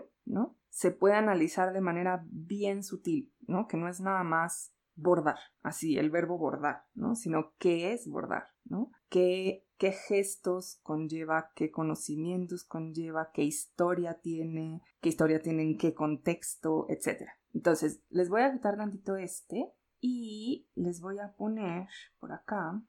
Se 0.70 0.92
puede 0.92 1.16
analizar 1.16 1.74
de 1.74 1.82
manera 1.82 2.24
bien 2.30 2.84
sutil, 2.84 3.34
¿no? 3.48 3.68
Que 3.68 3.78
no 3.78 3.88
es 3.88 4.00
nada 4.00 4.24
más 4.24 4.74
bordar, 4.96 5.40
así, 5.64 5.98
el 5.98 6.10
verbo 6.10 6.38
bordar, 6.38 6.84
¿no? 6.94 7.16
Sino 7.16 7.54
qué 7.58 7.94
es 7.94 8.08
bordar, 8.08 8.48
¿no? 8.66 8.92
¿Qué, 9.10 9.66
qué 9.78 9.94
gestos 9.94 10.80
conlleva, 10.84 11.52
qué 11.56 11.72
conocimientos 11.72 12.64
conlleva, 12.64 13.32
qué 13.34 13.44
historia 13.44 14.16
tiene, 14.16 14.82
qué 15.02 15.10
historia 15.10 15.42
tiene 15.42 15.64
en 15.64 15.78
qué 15.78 15.94
contexto, 15.94 16.86
etc. 16.90 17.30
Entonces, 17.54 18.02
les 18.10 18.30
voy 18.30 18.42
a 18.42 18.52
quitar 18.52 18.78
tantito 18.78 19.16
este 19.16 19.72
y 20.02 20.68
les 20.76 21.02
voy 21.02 21.20
a 21.20 21.34
poner 21.34 21.88
por 22.20 22.32
acá 22.32 22.82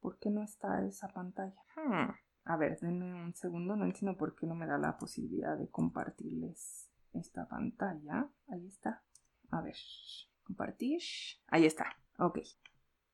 ¿Por 0.00 0.18
qué 0.18 0.30
no 0.30 0.42
está 0.42 0.84
esa 0.84 1.08
pantalla? 1.08 1.62
Hmm. 1.76 2.10
A 2.44 2.56
ver, 2.56 2.78
denme 2.80 3.14
un 3.14 3.34
segundo, 3.34 3.76
no 3.76 3.84
entiendo 3.84 4.16
por 4.16 4.34
qué 4.34 4.46
no 4.46 4.54
me 4.54 4.66
da 4.66 4.78
la 4.78 4.96
posibilidad 4.96 5.56
de 5.56 5.68
compartirles 5.68 6.88
esta 7.12 7.46
pantalla. 7.48 8.28
Ahí 8.48 8.66
está. 8.66 9.02
A 9.50 9.60
ver, 9.60 9.76
compartir. 10.42 11.00
Ahí 11.48 11.66
está. 11.66 11.96
Ok. 12.18 12.40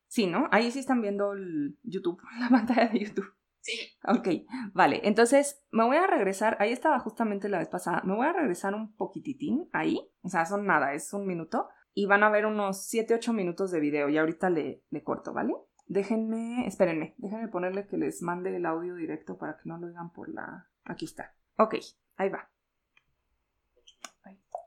Sí, 0.06 0.26
¿no? 0.26 0.48
Ahí 0.52 0.70
sí 0.70 0.78
están 0.78 1.02
viendo 1.02 1.32
el 1.32 1.78
YouTube, 1.82 2.22
la 2.40 2.48
pantalla 2.48 2.88
de 2.88 3.00
YouTube. 3.00 3.32
Sí. 3.60 3.78
Ok, 4.06 4.28
vale. 4.74 5.00
Entonces 5.02 5.64
me 5.72 5.84
voy 5.84 5.96
a 5.96 6.06
regresar. 6.06 6.56
Ahí 6.60 6.70
estaba 6.70 7.00
justamente 7.00 7.48
la 7.48 7.58
vez 7.58 7.68
pasada. 7.68 8.00
Me 8.04 8.14
voy 8.14 8.26
a 8.26 8.32
regresar 8.32 8.74
un 8.74 8.94
poquititín 8.94 9.68
ahí. 9.72 10.08
O 10.22 10.28
sea, 10.28 10.46
son 10.46 10.66
nada, 10.66 10.94
es 10.94 11.12
un 11.12 11.26
minuto. 11.26 11.68
Y 11.92 12.06
van 12.06 12.22
a 12.22 12.30
ver 12.30 12.46
unos 12.46 12.88
7-8 12.92 13.32
minutos 13.32 13.72
de 13.72 13.80
video. 13.80 14.08
Y 14.08 14.18
ahorita 14.18 14.50
le, 14.50 14.84
le 14.90 15.02
corto, 15.02 15.32
¿vale? 15.32 15.54
Déjenme, 15.88 16.66
espérenme, 16.66 17.14
déjenme 17.18 17.48
ponerle 17.48 17.86
que 17.86 17.96
les 17.96 18.20
mande 18.20 18.54
el 18.54 18.66
audio 18.66 18.96
directo 18.96 19.38
para 19.38 19.56
que 19.56 19.68
no 19.68 19.78
lo 19.78 19.86
oigan 19.86 20.10
por 20.12 20.28
la... 20.28 20.68
Aquí 20.84 21.04
está. 21.04 21.34
Ok, 21.56 21.76
ahí 22.16 22.28
va. 22.28 22.48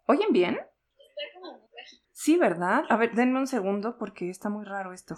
¿Oyen 0.05 0.31
bien? 0.31 0.57
Sí, 2.11 2.37
¿verdad? 2.37 2.83
A 2.89 2.97
ver, 2.97 3.13
denme 3.13 3.39
un 3.39 3.47
segundo 3.47 3.97
porque 3.97 4.29
está 4.29 4.49
muy 4.49 4.65
raro 4.65 4.91
esto. 4.91 5.15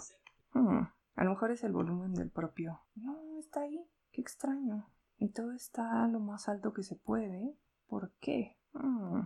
Hmm, 0.52 0.82
a 1.14 1.24
lo 1.24 1.30
mejor 1.30 1.50
es 1.50 1.64
el 1.64 1.72
volumen 1.72 2.12
del 2.14 2.30
propio. 2.30 2.82
No, 2.96 3.38
está 3.38 3.62
ahí. 3.62 3.88
Qué 4.12 4.20
extraño. 4.20 4.86
Y 5.18 5.30
todo 5.30 5.52
está 5.52 6.06
lo 6.08 6.20
más 6.20 6.48
alto 6.48 6.74
que 6.74 6.82
se 6.82 6.96
puede. 6.96 7.56
¿Por 7.86 8.12
qué? 8.20 8.58
Hmm. 8.72 9.22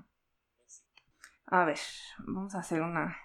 A 1.46 1.64
ver, 1.64 1.78
vamos 2.26 2.54
a 2.54 2.60
hacer 2.60 2.82
una, 2.82 3.16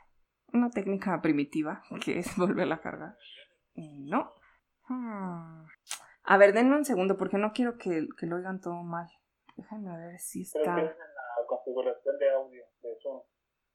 una 0.52 0.70
técnica 0.70 1.22
primitiva 1.22 1.84
que 2.04 2.20
es 2.20 2.36
volverla 2.38 2.76
a 2.76 2.82
cargar. 2.82 3.18
No. 3.76 4.34
Hmm. 4.88 5.66
A 6.24 6.38
ver, 6.38 6.54
denme 6.54 6.78
un 6.78 6.86
segundo 6.86 7.18
porque 7.18 7.38
no 7.38 7.54
quiero 7.54 7.78
que, 7.78 8.08
que 8.18 8.26
lo 8.26 8.36
oigan 8.38 8.62
todo 8.62 8.84
mal. 8.84 9.08
Déjenme 9.56 9.98
ver 9.98 10.20
si 10.20 10.42
está. 10.42 10.76
la 10.78 10.96
configuración 11.48 12.18
de 12.18 12.30
audio 12.32 12.64
de. 12.82 12.98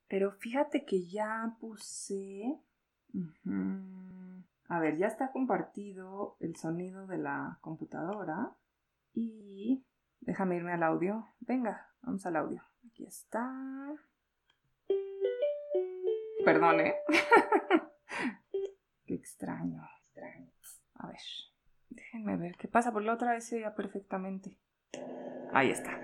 Pero 0.09 0.33
fíjate 0.33 0.85
que 0.85 1.07
ya 1.07 1.57
puse. 1.61 2.61
A 4.69 4.81
ver, 4.81 4.97
ya 4.97 5.07
está 5.07 5.33
compartido 5.33 6.37
el 6.41 6.57
sonido 6.57 7.07
de 7.07 7.19
la 7.19 7.59
computadora. 7.61 8.53
Y 9.15 9.85
déjame 10.21 10.57
irme 10.57 10.73
al 10.73 10.83
audio. 10.83 11.27
Venga, 11.41 11.89
vamos 12.03 12.25
al 12.27 12.37
audio. 12.37 12.63
Aquí 12.87 13.05
está. 13.07 13.95
Perdone. 16.45 16.95
Qué 19.07 19.15
extraño, 19.15 19.83
extraño. 20.03 20.51
A 20.95 21.09
ver, 21.09 21.21
déjenme 21.91 22.37
ver 22.37 22.57
qué 22.57 22.69
pasa. 22.69 22.93
Por 22.93 23.03
la 23.03 23.15
otra 23.15 23.33
vez 23.33 23.47
se 23.47 23.57
veía 23.57 23.75
perfectamente. 23.75 24.57
Ahí 25.53 25.71
está. 25.71 26.01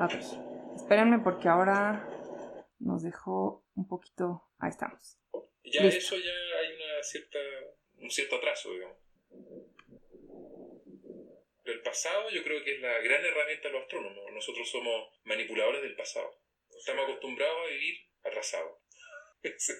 Ok. 0.00 0.14
Espérenme 0.76 1.18
porque 1.18 1.48
ahora 1.48 2.08
nos 2.78 3.02
dejó 3.02 3.64
un 3.74 3.86
poquito. 3.86 4.48
Ahí 4.58 4.70
estamos. 4.70 5.18
Ya 5.64 5.82
eso 5.82 6.16
ya 6.16 6.32
hay 6.60 6.74
una 6.74 7.02
cierta, 7.02 7.38
un 7.98 8.10
cierto 8.10 8.36
atraso, 8.36 8.72
digamos. 8.72 8.96
El 11.64 11.82
pasado 11.82 12.30
yo 12.30 12.42
creo 12.42 12.64
que 12.64 12.76
es 12.76 12.80
la 12.80 12.98
gran 12.98 13.24
herramienta 13.24 13.68
de 13.68 13.74
los 13.74 13.82
astrónomos. 13.82 14.32
Nosotros 14.32 14.68
somos 14.70 15.10
manipuladores 15.24 15.82
del 15.82 15.94
pasado. 15.94 16.40
Estamos 16.76 17.04
acostumbrados 17.04 17.56
a 17.66 17.70
vivir 17.70 18.00
atrasados. 18.24 18.78
esa, 19.42 19.72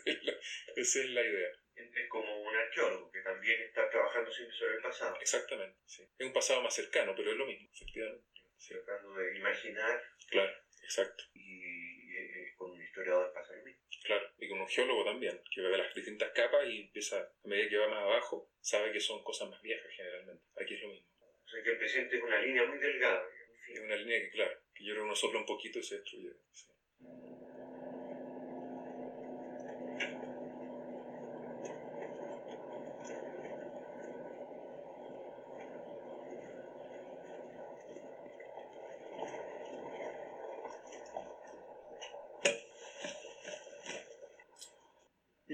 es 0.76 1.10
la, 1.10 1.22
idea. 1.22 1.48
Es 1.94 2.08
como 2.08 2.42
un 2.42 2.56
arqueólogo 2.56 3.10
que 3.10 3.20
también 3.20 3.60
está 3.62 3.88
trabajando 3.90 4.32
siempre 4.32 4.56
sobre 4.56 4.76
el 4.76 4.82
pasado. 4.82 5.16
Exactamente, 5.20 5.78
sí. 5.86 6.02
Es 6.18 6.26
un 6.26 6.32
pasado 6.32 6.62
más 6.62 6.74
cercano, 6.74 7.14
pero 7.16 7.30
es 7.30 7.36
lo 7.36 7.46
mismo, 7.46 7.68
efectivamente. 7.72 8.24
Tratando 8.68 9.14
de 9.14 9.38
imaginar. 9.38 10.02
Claro, 10.28 10.52
exacto. 10.82 11.24
Y 11.34 12.14
eh, 12.14 12.52
con 12.56 12.72
un 12.72 12.82
historiador 12.82 13.32
pasa 13.32 13.54
lo 13.54 13.64
mismo. 13.64 13.82
Claro, 14.04 14.28
y 14.38 14.48
con 14.48 14.60
un 14.60 14.68
geólogo 14.68 15.04
también, 15.04 15.40
que 15.54 15.60
ve 15.60 15.76
las 15.76 15.94
distintas 15.94 16.30
capas 16.32 16.66
y 16.66 16.82
empieza, 16.82 17.20
a 17.20 17.48
medida 17.48 17.68
que 17.68 17.76
va 17.78 17.88
más 17.88 18.02
abajo, 18.02 18.50
sabe 18.60 18.92
que 18.92 19.00
son 19.00 19.22
cosas 19.24 19.48
más 19.48 19.60
viejas 19.62 19.90
generalmente. 19.94 20.44
Aquí 20.60 20.74
es 20.74 20.82
lo 20.82 20.88
mismo. 20.88 21.08
O 21.44 21.48
sea 21.48 21.62
que 21.62 21.70
el 21.70 21.78
presente 21.78 22.16
es 22.16 22.22
una 22.22 22.40
línea 22.40 22.64
muy 22.64 22.78
delgada. 22.78 23.24
Es 23.68 23.80
una 23.80 23.96
línea 23.96 24.20
que, 24.20 24.30
claro, 24.30 24.60
que 24.74 24.84
yo 24.84 24.92
creo 24.92 25.02
que 25.02 25.06
uno 25.06 25.16
sopla 25.16 25.40
un 25.40 25.46
poquito 25.46 25.78
y 25.78 25.82
se 25.82 25.96
destruye. 25.96 26.32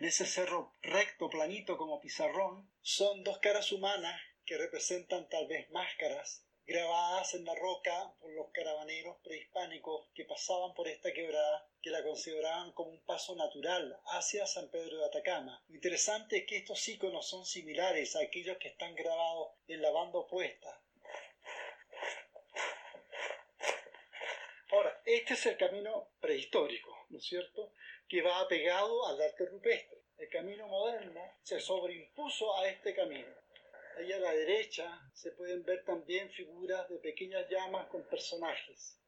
Ese 0.04 0.26
cerro 0.26 0.74
recto, 0.82 1.30
planito 1.30 1.76
como 1.78 2.00
pizarrón, 2.00 2.70
son 2.82 3.24
dos 3.24 3.38
caras 3.38 3.72
humanas 3.72 4.20
que 4.44 4.58
representan 4.58 5.28
tal 5.28 5.46
vez 5.46 5.70
máscaras 5.70 6.46
grabadas 6.66 7.34
en 7.34 7.44
la 7.44 7.54
roca 7.54 8.12
por 8.20 8.32
los 8.32 8.50
caravaneros 8.50 9.16
prehispánicos 9.22 10.08
que 10.14 10.24
pasaban 10.24 10.74
por 10.74 10.88
esta 10.88 11.12
quebrada, 11.12 11.68
que 11.80 11.90
la 11.90 12.02
consideraban 12.02 12.72
como 12.72 12.90
un 12.90 13.04
paso 13.04 13.36
natural 13.36 14.00
hacia 14.06 14.46
San 14.46 14.68
Pedro 14.70 14.98
de 14.98 15.06
Atacama. 15.06 15.62
Lo 15.68 15.76
interesante 15.76 16.38
es 16.38 16.46
que 16.46 16.58
estos 16.58 16.86
iconos 16.88 17.28
son 17.28 17.46
similares 17.46 18.16
a 18.16 18.22
aquellos 18.22 18.58
que 18.58 18.68
están 18.68 18.94
grabados 18.96 19.52
en 19.68 19.80
la 19.80 19.90
banda 19.90 20.18
opuesta. 20.18 20.82
Ahora, 24.72 25.00
este 25.04 25.34
es 25.34 25.46
el 25.46 25.56
camino 25.56 26.10
prehistórico, 26.20 27.06
¿no 27.10 27.18
es 27.18 27.24
cierto?, 27.24 27.72
que 28.08 28.22
va 28.22 28.40
apegado 28.40 29.06
al 29.08 29.20
arte 29.20 29.46
rupestre. 29.46 29.98
El 30.18 30.28
camino 30.28 30.66
moderno 30.68 31.20
se 31.42 31.60
sobreimpuso 31.60 32.56
a 32.56 32.68
este 32.68 32.94
camino. 32.94 33.34
Ahí 33.96 34.12
a 34.12 34.18
la 34.18 34.32
derecha 34.32 35.10
se 35.14 35.32
pueden 35.32 35.64
ver 35.64 35.84
también 35.84 36.30
figuras 36.30 36.88
de 36.88 36.98
pequeñas 36.98 37.48
llamas 37.48 37.88
con 37.88 38.06
personajes. 38.08 39.00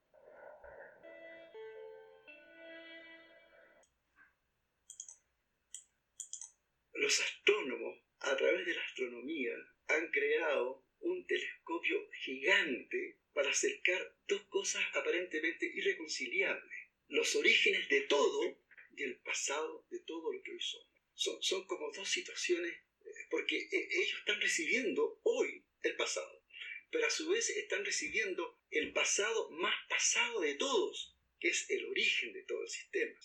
Los 6.93 7.21
astrónomos, 7.21 7.99
a 8.21 8.37
través 8.37 8.67
de 8.67 8.75
la 8.75 8.83
astronomía, 8.83 9.53
han 9.87 10.11
creado 10.11 10.85
un 11.01 11.25
telescopio 11.27 12.11
gigante 12.25 13.19
para 13.33 13.51
acercar 13.51 14.15
dos 14.27 14.43
cosas 14.49 14.83
aparentemente 14.95 15.67
irreconciliables. 15.67 16.91
Los 17.09 17.37
orígenes 17.37 17.89
de 17.89 18.01
todo 18.03 18.59
y 18.99 19.05
el 19.05 19.17
pasado 19.21 19.87
de 19.91 20.01
todo 20.01 20.33
lo 20.33 20.43
que 20.43 20.53
hoy 20.53 20.61
somos. 20.61 20.89
Son, 21.15 21.43
son 21.43 21.67
como 21.67 21.91
dos 21.93 22.09
situaciones, 22.09 22.73
eh, 22.73 23.11
porque 23.31 23.57
eh, 23.57 23.89
ellos 23.91 24.19
están 24.19 24.41
recibiendo 24.41 25.21
hoy 25.23 25.65
el 25.83 25.97
pasado, 25.97 26.43
pero 26.91 27.07
a 27.07 27.11
su 27.11 27.29
vez 27.29 27.51
están 27.51 27.85
recibiendo 27.85 28.59
el 28.71 28.93
pasado 28.93 29.51
más 29.51 29.75
pasado 29.89 30.41
de 30.41 30.55
todos, 30.55 31.17
que 31.39 31.49
es 31.49 31.71
el 31.71 31.85
origen 31.87 32.33
de 32.33 32.43
todo 32.43 32.63
el 32.63 32.69
sistema. 32.69 33.19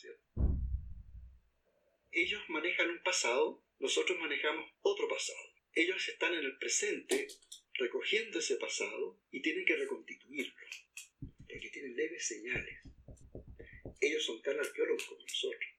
Ellos 2.12 2.42
manejan 2.50 2.92
un 2.92 3.02
pasado, 3.02 3.64
nosotros 3.80 4.20
manejamos 4.20 4.72
otro 4.82 5.08
pasado. 5.08 5.54
Ellos 5.74 6.08
están 6.08 6.34
en 6.36 6.46
el 6.46 6.58
presente 6.60 7.28
recogiendo 7.74 8.38
ese 8.38 8.58
pasado 8.58 9.20
y 9.32 9.42
tienen 9.42 9.66
que 9.66 9.76
reconstituirlo, 9.76 10.54
porque 11.48 11.70
tienen 11.70 11.96
leves 11.96 12.28
señales 12.28 12.93
ellos 14.06 14.26
son 14.26 14.42
tan 14.42 14.60
arqueólogos 14.60 15.06
como 15.06 15.22
nosotros. 15.22 15.70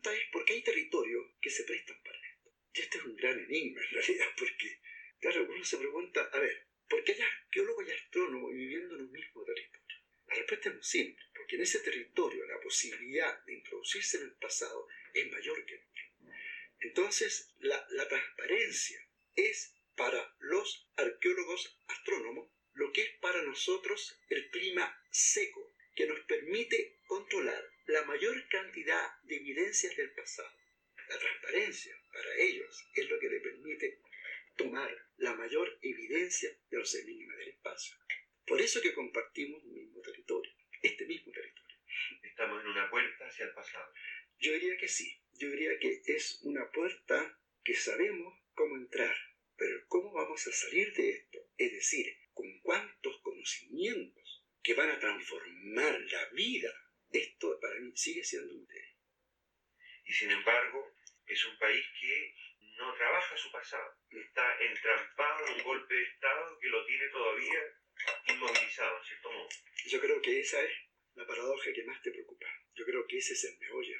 Pregunta 0.00 0.14
es 0.14 0.30
por 0.32 0.44
qué 0.44 0.54
hay 0.54 0.62
territorios 0.62 1.26
que 1.40 1.50
se 1.50 1.64
prestan 1.64 2.02
para 2.02 2.18
esto. 2.18 2.54
Y 2.74 2.80
este 2.80 2.98
es 2.98 3.04
un 3.04 3.16
gran 3.16 3.38
enigma 3.38 3.80
en 3.82 3.90
realidad, 3.90 4.28
porque, 4.38 4.80
claro, 5.20 5.46
uno 5.48 5.64
se 5.64 5.78
pregunta, 5.78 6.30
a 6.32 6.38
ver, 6.38 6.66
¿por 6.88 7.04
qué 7.04 7.12
hay 7.12 7.20
arqueólogos 7.20 7.88
y 7.88 7.92
astrónomos 7.92 8.52
viviendo 8.52 8.94
en 8.94 9.02
un 9.02 9.12
mismo 9.12 9.44
territorio? 9.44 9.96
La 10.26 10.34
respuesta 10.36 10.68
es 10.68 10.74
muy 10.76 10.84
simple, 10.84 11.24
porque 11.34 11.56
en 11.56 11.62
ese 11.62 11.80
territorio 11.80 12.46
la 12.46 12.60
posibilidad 12.60 13.44
de 13.44 13.54
introducirse 13.54 14.18
en 14.18 14.24
el 14.24 14.34
pasado 14.34 14.88
es 15.12 15.30
mayor 15.30 15.64
que 15.66 15.78
nunca. 15.78 16.34
Entonces, 16.80 17.54
la, 17.58 17.86
la 17.90 18.08
transparencia 18.08 19.06
es 19.34 19.74
para 19.96 20.34
los 20.38 20.88
arqueólogos 20.96 21.78
astrónomos 21.88 22.48
lo 22.74 22.92
que 22.92 23.02
es 23.02 23.10
para 23.18 23.42
nosotros 23.42 24.18
el 24.28 24.48
clima 24.50 25.04
seco, 25.10 25.74
que 25.94 26.06
nos 26.06 26.20
permite 26.20 27.00
controlar 27.06 27.69
la 27.90 28.04
mayor 28.04 28.48
cantidad 28.48 29.20
de 29.24 29.36
evidencias 29.36 29.96
del 29.96 30.12
pasado. 30.12 30.50
La 31.08 31.18
transparencia 31.18 31.92
para 32.12 32.36
ellos 32.36 32.88
es 32.94 33.10
lo 33.10 33.18
que 33.18 33.28
le 33.28 33.40
permite 33.40 33.98
tomar 34.56 34.90
la 35.16 35.34
mayor 35.34 35.76
evidencia 35.82 36.50
de 36.70 36.78
los 36.78 36.94
enigmas 36.94 37.36
del 37.38 37.48
espacio. 37.48 37.96
Por 38.46 38.60
eso 38.60 38.80
que 38.80 38.94
compartimos 38.94 39.64
un 39.64 39.74
mismo 39.74 40.00
territorio, 40.02 40.52
este 40.82 41.04
mismo 41.04 41.32
territorio. 41.32 41.76
Estamos 42.22 42.62
en 42.62 42.70
una 42.70 42.88
puerta 42.90 43.26
hacia 43.26 43.46
el 43.46 43.54
pasado. 43.54 43.92
Yo 44.38 44.52
diría 44.52 44.76
que 44.76 44.88
sí, 44.88 45.20
yo 45.32 45.50
diría 45.50 45.76
que 45.80 46.00
es 46.06 46.40
una 46.42 46.70
puerta 46.70 47.38
que 47.64 47.74
sabemos 47.74 48.38
cómo 48.54 48.76
entrar, 48.76 49.16
pero 49.56 49.84
cómo 49.88 50.12
vamos 50.12 50.46
a 50.46 50.52
salir 50.52 50.92
de 50.94 51.10
esto, 51.10 51.38
es 51.58 51.72
decir, 51.72 52.06
con 52.32 52.60
cuántos 52.60 53.20
conocimientos 53.20 54.46
que 54.62 54.74
van 54.74 54.90
a 54.90 54.98
transformar 55.00 56.00
la 56.00 56.28
vida, 56.30 56.72
esto 57.12 57.58
para 57.60 57.78
mí 57.80 57.92
sigue 57.96 58.22
siendo 58.22 58.54
un 58.54 58.66
tema. 58.66 58.86
Y 60.04 60.12
sin 60.12 60.30
embargo, 60.30 60.94
es 61.26 61.44
un 61.44 61.58
país 61.58 61.84
que 62.00 62.34
no 62.76 62.94
trabaja 62.94 63.36
su 63.36 63.50
pasado. 63.50 63.94
Está 64.10 64.56
entrampado 64.60 65.46
en 65.46 65.54
un 65.54 65.62
golpe 65.64 65.94
de 65.94 66.02
Estado 66.02 66.58
que 66.58 66.68
lo 66.68 66.84
tiene 66.86 67.08
todavía 67.08 67.60
inmovilizado, 68.28 68.98
en 68.98 69.04
cierto 69.04 69.32
modo. 69.32 69.48
Yo 69.86 70.00
creo 70.00 70.22
que 70.22 70.40
esa 70.40 70.62
es 70.62 70.72
la 71.14 71.26
paradoja 71.26 71.72
que 71.72 71.84
más 71.84 72.00
te 72.02 72.10
preocupa. 72.10 72.46
Yo 72.74 72.84
creo 72.84 73.06
que 73.06 73.18
ese 73.18 73.34
es 73.34 73.44
el 73.44 73.58
meollo. 73.58 73.98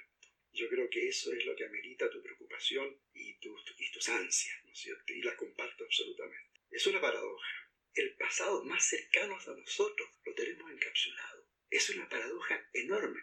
Yo 0.53 0.69
creo 0.69 0.89
que 0.91 1.09
eso 1.09 1.33
es 1.33 1.45
lo 1.45 1.55
que 1.55 1.65
amerita 1.65 2.11
tu 2.11 2.23
preocupación 2.23 3.01
y, 3.13 3.39
tus, 3.39 3.75
y 3.79 3.91
tus 3.93 4.09
ansias, 4.09 4.65
¿no 4.65 4.73
es 4.73 4.79
cierto? 4.79 5.13
Y 5.13 5.23
las 5.23 5.35
comparto 5.35 5.85
absolutamente. 5.85 6.61
Es 6.71 6.87
una 6.87 7.01
paradoja. 7.01 7.71
El 7.95 8.17
pasado 8.17 8.65
más 8.65 8.85
cercano 8.85 9.37
a 9.37 9.55
nosotros 9.57 10.09
lo 10.25 10.35
tenemos 10.35 10.71
encapsulado. 10.71 11.51
Es 11.71 11.89
una 11.91 12.09
paradoja 12.09 12.69
enorme. 12.73 13.21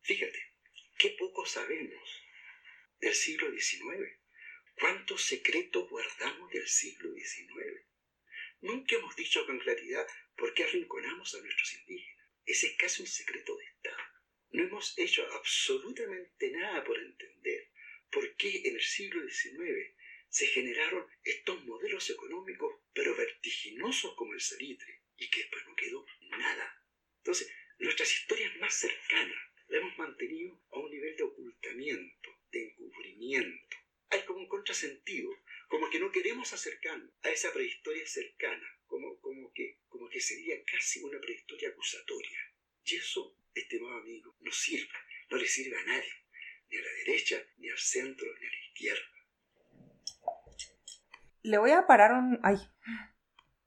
Fíjate, 0.00 0.54
qué 0.98 1.10
poco 1.18 1.44
sabemos 1.44 2.22
del 2.98 3.14
siglo 3.14 3.50
XIX. 3.50 4.18
¿Cuántos 4.78 5.22
secretos 5.22 5.88
guardamos 5.90 6.50
del 6.50 6.66
siglo 6.66 7.12
XIX? 7.14 7.84
Nunca 8.62 8.96
hemos 8.96 9.14
dicho 9.16 9.44
con 9.44 9.58
claridad 9.58 10.06
por 10.34 10.54
qué 10.54 10.64
arrinconamos 10.64 11.34
a 11.34 11.40
nuestros 11.42 11.74
indígenas. 11.74 12.26
Ese 12.46 12.66
es 12.68 12.76
casi 12.78 13.02
un 13.02 13.08
secreto 13.08 13.56
de 13.56 13.64
Estado. 13.64 14.02
No 14.50 14.64
hemos 14.64 14.98
hecho 14.98 15.30
absolutamente 15.32 16.50
nada 16.52 16.82
por 16.82 16.98
entender 16.98 17.70
por 18.10 18.34
qué 18.36 18.62
en 18.64 18.76
el 18.76 18.82
siglo 18.82 19.28
XIX 19.28 19.94
se 20.30 20.46
generaron 20.46 21.06
estos 21.22 21.62
modelos 21.64 22.08
económicos, 22.08 22.80
pero 22.94 23.14
vertiginosos 23.14 24.14
como 24.14 24.32
el 24.32 24.40
salitre, 24.40 25.02
y 25.18 25.28
que 25.28 25.40
después 25.40 25.66
no 25.66 25.76
quedó 25.76 26.06
nada. 26.30 26.82
Entonces, 27.18 27.52
nuestras 27.80 28.12
historias 28.12 28.54
más 28.58 28.74
cercanas 28.74 29.38
las 29.68 29.80
hemos 29.80 29.96
mantenido 29.96 30.62
a 30.70 30.78
un 30.78 30.90
nivel 30.90 31.16
de 31.16 31.22
ocultamiento, 31.22 32.30
de 32.52 32.64
encubrimiento. 32.68 33.76
Hay 34.10 34.22
como 34.24 34.40
un 34.40 34.48
contrasentido, 34.48 35.30
como 35.68 35.88
que 35.88 35.98
no 35.98 36.12
queremos 36.12 36.52
acercarnos 36.52 37.10
a 37.22 37.30
esa 37.30 37.52
prehistoria 37.52 38.06
cercana, 38.06 38.78
como, 38.86 39.18
como, 39.20 39.52
que, 39.54 39.78
como 39.88 40.10
que 40.10 40.20
sería 40.20 40.62
casi 40.64 41.02
una 41.02 41.20
prehistoria 41.20 41.70
acusatoria. 41.70 42.52
Y 42.84 42.96
eso, 42.96 43.36
estimado 43.54 43.98
amigo, 43.98 44.36
no 44.40 44.52
sirve, 44.52 44.92
no 45.30 45.38
le 45.38 45.46
sirve 45.46 45.76
a 45.78 45.84
nadie, 45.84 46.12
ni 46.68 46.76
a 46.76 46.82
la 46.82 46.92
derecha, 46.92 47.46
ni 47.58 47.70
al 47.70 47.78
centro, 47.78 48.26
ni 48.38 48.46
a 48.46 48.50
la 48.50 48.58
izquierda. 48.66 49.20
Le 51.42 51.58
voy 51.58 51.70
a 51.72 51.86
parar 51.86 52.12
un... 52.12 52.38
Ay. 52.42 52.56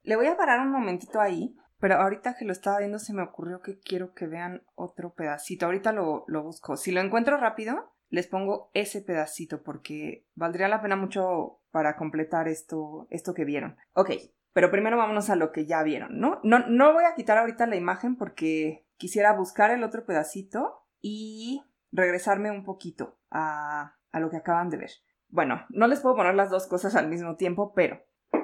Le 0.02 0.16
voy 0.16 0.26
a 0.26 0.36
parar 0.36 0.60
un 0.60 0.70
momentito 0.70 1.20
ahí, 1.20 1.56
pero 1.78 1.96
ahorita 1.96 2.36
que 2.36 2.44
lo 2.44 2.52
estaba 2.52 2.78
viendo 2.78 2.98
se 2.98 3.14
me 3.14 3.22
ocurrió 3.22 3.60
que 3.60 3.78
quiero 3.78 4.12
que 4.14 4.26
vean 4.26 4.62
otro 4.74 5.14
pedacito. 5.14 5.66
Ahorita 5.66 5.92
lo, 5.92 6.24
lo 6.28 6.42
busco. 6.42 6.76
Si 6.76 6.92
lo 6.92 7.00
encuentro 7.00 7.36
rápido, 7.38 7.94
les 8.10 8.26
pongo 8.26 8.70
ese 8.74 9.02
pedacito 9.02 9.62
porque 9.62 10.26
valdría 10.34 10.68
la 10.68 10.80
pena 10.80 10.96
mucho 10.96 11.60
para 11.70 11.96
completar 11.96 12.48
esto, 12.48 13.06
esto 13.10 13.34
que 13.34 13.44
vieron. 13.44 13.76
Ok, 13.94 14.10
pero 14.52 14.70
primero 14.70 14.96
vámonos 14.96 15.30
a 15.30 15.36
lo 15.36 15.50
que 15.50 15.66
ya 15.66 15.82
vieron, 15.82 16.20
¿no? 16.20 16.40
No, 16.44 16.60
no 16.68 16.92
voy 16.92 17.04
a 17.04 17.14
quitar 17.16 17.38
ahorita 17.38 17.66
la 17.66 17.76
imagen 17.76 18.16
porque 18.16 18.86
quisiera 18.96 19.32
buscar 19.32 19.72
el 19.72 19.82
otro 19.82 20.06
pedacito 20.06 20.86
y 21.00 21.64
regresarme 21.90 22.50
un 22.50 22.64
poquito 22.64 23.18
a, 23.30 23.96
a 24.12 24.20
lo 24.20 24.30
que 24.30 24.36
acaban 24.36 24.70
de 24.70 24.76
ver. 24.76 24.90
Bueno, 25.34 25.66
no 25.68 25.88
les 25.88 25.98
puedo 25.98 26.14
poner 26.14 26.36
las 26.36 26.48
dos 26.48 26.68
cosas 26.68 26.94
al 26.94 27.08
mismo 27.08 27.34
tiempo, 27.34 27.72
pero 27.74 27.98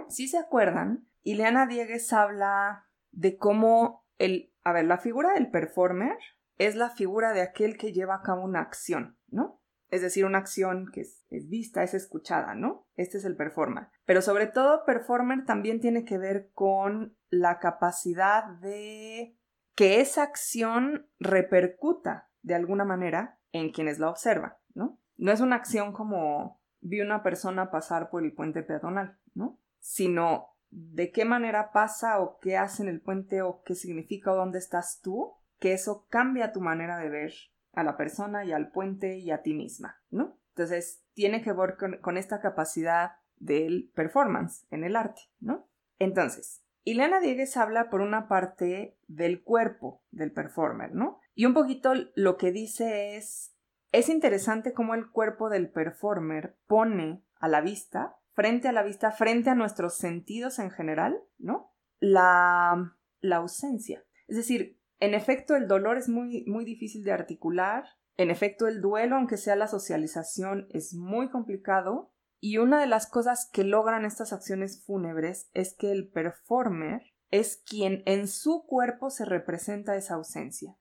si 0.09 0.27
se 0.27 0.39
acuerdan, 0.39 1.07
Ileana 1.23 1.69
Diegues 1.69 2.13
habla 2.13 2.89
de 3.13 3.37
cómo 3.37 4.09
el, 4.19 4.53
a 4.65 4.73
ver, 4.73 4.87
la 4.87 4.99
figura 4.99 5.35
del 5.35 5.53
performer 5.53 6.19
es 6.59 6.75
la 6.75 6.91
figura 6.91 7.33
de 7.33 7.43
aquel 7.43 7.77
que 7.77 7.93
lleva 7.93 8.17
a 8.17 8.23
cabo 8.23 8.43
una 8.43 8.59
acción, 8.59 9.17
¿no? 9.29 9.63
Es 9.89 10.03
decir, 10.03 10.25
una 10.25 10.39
acción 10.39 10.91
que 10.93 11.03
es, 11.03 11.49
vista, 11.49 11.85
es 11.85 11.95
escuchada, 11.95 12.57
¿no? 12.57 12.89
Este 12.97 13.19
es 13.19 13.25
el 13.25 13.37
performer. 13.37 13.87
Pero 14.05 14.21
sobre 14.21 14.49
todo, 14.49 14.85
performer 14.85 15.45
también 15.45 15.79
tiene 15.79 16.05
que 16.05 16.19
ver 16.19 16.51
con 16.55 17.17
la 17.29 17.61
capacidad 17.61 18.47
de 18.59 19.39
que 19.77 20.01
esa 20.01 20.25
acción 20.25 21.09
repercuta 21.21 22.33
de 22.43 22.57
alguna 22.57 22.85
manera 22.85 23.39
en 23.53 23.71
quienes 23.71 24.01
la 24.01 24.11
observan, 24.11 24.55
¿no? 24.75 24.99
No 25.17 25.31
es 25.31 25.41
una 25.41 25.55
acción 25.55 25.93
como 25.93 26.60
vi 26.81 27.01
una 27.01 27.23
persona 27.23 27.71
pasar 27.71 28.11
por 28.11 28.25
el 28.25 28.33
puente 28.33 28.63
peatonal, 28.63 29.19
¿no? 29.35 29.59
Sino 29.79 30.49
de 30.71 31.11
qué 31.11 31.25
manera 31.25 31.73
pasa 31.73 32.21
o 32.21 32.39
qué 32.39 32.57
hace 32.57 32.83
en 32.83 32.89
el 32.89 33.01
puente 33.01 33.43
o 33.43 33.63
qué 33.65 33.75
significa 33.75 34.33
o 34.33 34.37
dónde 34.37 34.59
estás 34.59 35.01
tú, 35.03 35.35
que 35.59 35.73
eso 35.73 36.07
cambia 36.09 36.53
tu 36.53 36.61
manera 36.61 36.99
de 36.99 37.09
ver 37.09 37.33
a 37.73 37.83
la 37.83 37.97
persona 37.97 38.45
y 38.45 38.53
al 38.53 38.71
puente 38.71 39.19
y 39.19 39.31
a 39.31 39.43
ti 39.43 39.55
misma, 39.55 40.01
¿no? 40.11 40.39
Entonces, 40.51 41.05
tiene 41.15 41.43
que 41.43 41.53
ver 41.53 41.77
con, 41.77 42.17
esta 42.17 42.41
capacidad 42.41 43.13
del 43.37 43.91
performance 43.95 44.67
en 44.71 44.85
el 44.85 44.97
arte, 44.97 45.23
¿no? 45.39 45.69
Entonces, 45.99 46.65
Ileana 46.85 47.21
Diegues 47.21 47.57
habla 47.57 47.91
por 47.91 48.01
una 48.01 48.27
parte 48.29 48.97
del 49.07 49.43
cuerpo 49.43 50.03
del 50.11 50.33
performer, 50.33 50.95
¿no? 50.95 51.21
Y 51.35 51.47
un 51.47 51.55
poquito 51.55 51.93
lo 52.15 52.37
que 52.37 52.53
dice 52.53 53.17
es, 53.17 53.55
es 53.93 54.09
interesante 54.09 54.73
cómo 54.73 54.95
el 54.95 55.11
cuerpo 55.11 55.49
del 55.49 55.71
performer 55.71 56.57
pone 56.67 57.25
a 57.41 57.49
la 57.49 57.61
vista, 57.61 58.17
frente 58.33 58.69
a 58.69 58.73
la 58.73 58.83
vista, 58.83 59.11
frente 59.11 59.51
a 59.51 59.55
nuestros 59.55 59.97
sentidos 59.97 60.59
en 60.59 60.71
general, 60.71 61.21
¿no? 61.39 61.73
La, 61.99 62.97
la 63.21 63.37
ausencia. 63.37 64.05
Es 64.29 64.37
decir, 64.37 64.81
en 65.01 65.15
efecto, 65.15 65.57
el 65.57 65.67
dolor 65.67 65.99
es 65.99 66.09
muy, 66.09 66.45
muy 66.47 66.65
difícil 66.65 67.03
de 67.05 67.13
articular. 67.13 67.85
En 68.17 68.31
efecto, 68.31 68.69
el 68.69 68.81
duelo, 68.81 69.17
aunque 69.17 69.39
sea 69.39 69.57
la 69.57 69.67
socialización, 69.67 70.69
es 70.71 70.95
muy 70.95 71.31
complicado. 71.31 72.13
Y 72.39 72.59
una 72.59 72.81
de 72.81 72.87
las 72.87 73.07
cosas 73.07 73.49
que 73.53 73.65
logran 73.65 74.05
estas 74.05 74.33
acciones 74.33 74.85
fúnebres 74.85 75.51
es 75.53 75.75
que 75.75 75.91
el 75.91 76.09
performer 76.09 77.03
es 77.31 77.63
quien 77.67 78.03
en 78.07 78.29
su 78.29 78.65
cuerpo 78.67 79.11
se 79.11 79.25
representa 79.25 79.97
esa 79.97 80.15
ausencia. 80.15 80.77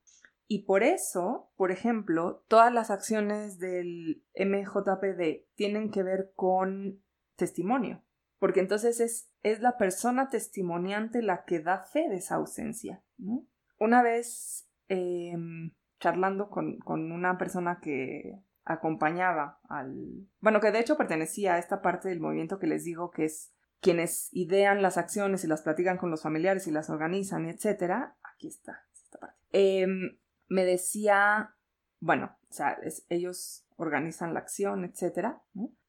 Y 0.52 0.64
por 0.64 0.82
eso, 0.82 1.52
por 1.56 1.70
ejemplo, 1.70 2.44
todas 2.48 2.72
las 2.72 2.90
acciones 2.90 3.60
del 3.60 4.24
MJPD 4.34 5.46
tienen 5.54 5.92
que 5.92 6.02
ver 6.02 6.32
con 6.34 7.00
testimonio, 7.36 8.02
porque 8.40 8.58
entonces 8.58 8.98
es, 8.98 9.30
es 9.42 9.60
la 9.60 9.76
persona 9.78 10.28
testimoniante 10.28 11.22
la 11.22 11.44
que 11.44 11.60
da 11.60 11.78
fe 11.78 12.08
de 12.08 12.16
esa 12.16 12.34
ausencia. 12.34 13.04
¿no? 13.16 13.46
una 13.80 14.02
vez 14.02 14.68
em, 14.88 15.72
charlando 15.98 16.48
con, 16.50 16.78
una 16.86 17.36
persona 17.38 17.80
que 17.80 18.38
acompañaba 18.64 19.58
al... 19.68 20.28
Bueno, 20.40 20.60
que 20.60 20.70
de 20.70 20.78
hecho 20.78 20.96
pertenecía 20.96 21.54
a 21.54 21.58
esta 21.58 21.82
parte 21.82 22.08
del 22.08 22.20
movimiento 22.20 22.58
que 22.58 22.66
les 22.66 22.84
digo 22.84 23.10
que 23.10 23.24
es 23.24 23.52
quienes 23.80 24.28
idean 24.32 24.82
las 24.82 24.98
acciones 24.98 25.42
y 25.44 25.46
las 25.46 25.62
platican 25.62 25.96
con 25.96 26.10
los 26.10 26.22
familiares 26.22 26.66
y 26.66 26.70
las 26.70 26.90
organizan, 26.90 27.46
etc. 27.46 28.12
Aquí 28.22 28.48
está, 28.48 28.84
esta 28.92 29.18
parte. 29.18 29.38
Em, 29.52 30.18
me 30.50 30.66
decía, 30.66 31.56
bueno, 32.00 32.36
o 32.50 32.52
sea, 32.52 32.78
ellos 33.08 33.66
organizan 33.76 34.34
la 34.34 34.40
acción, 34.40 34.84
etc. 34.84 35.36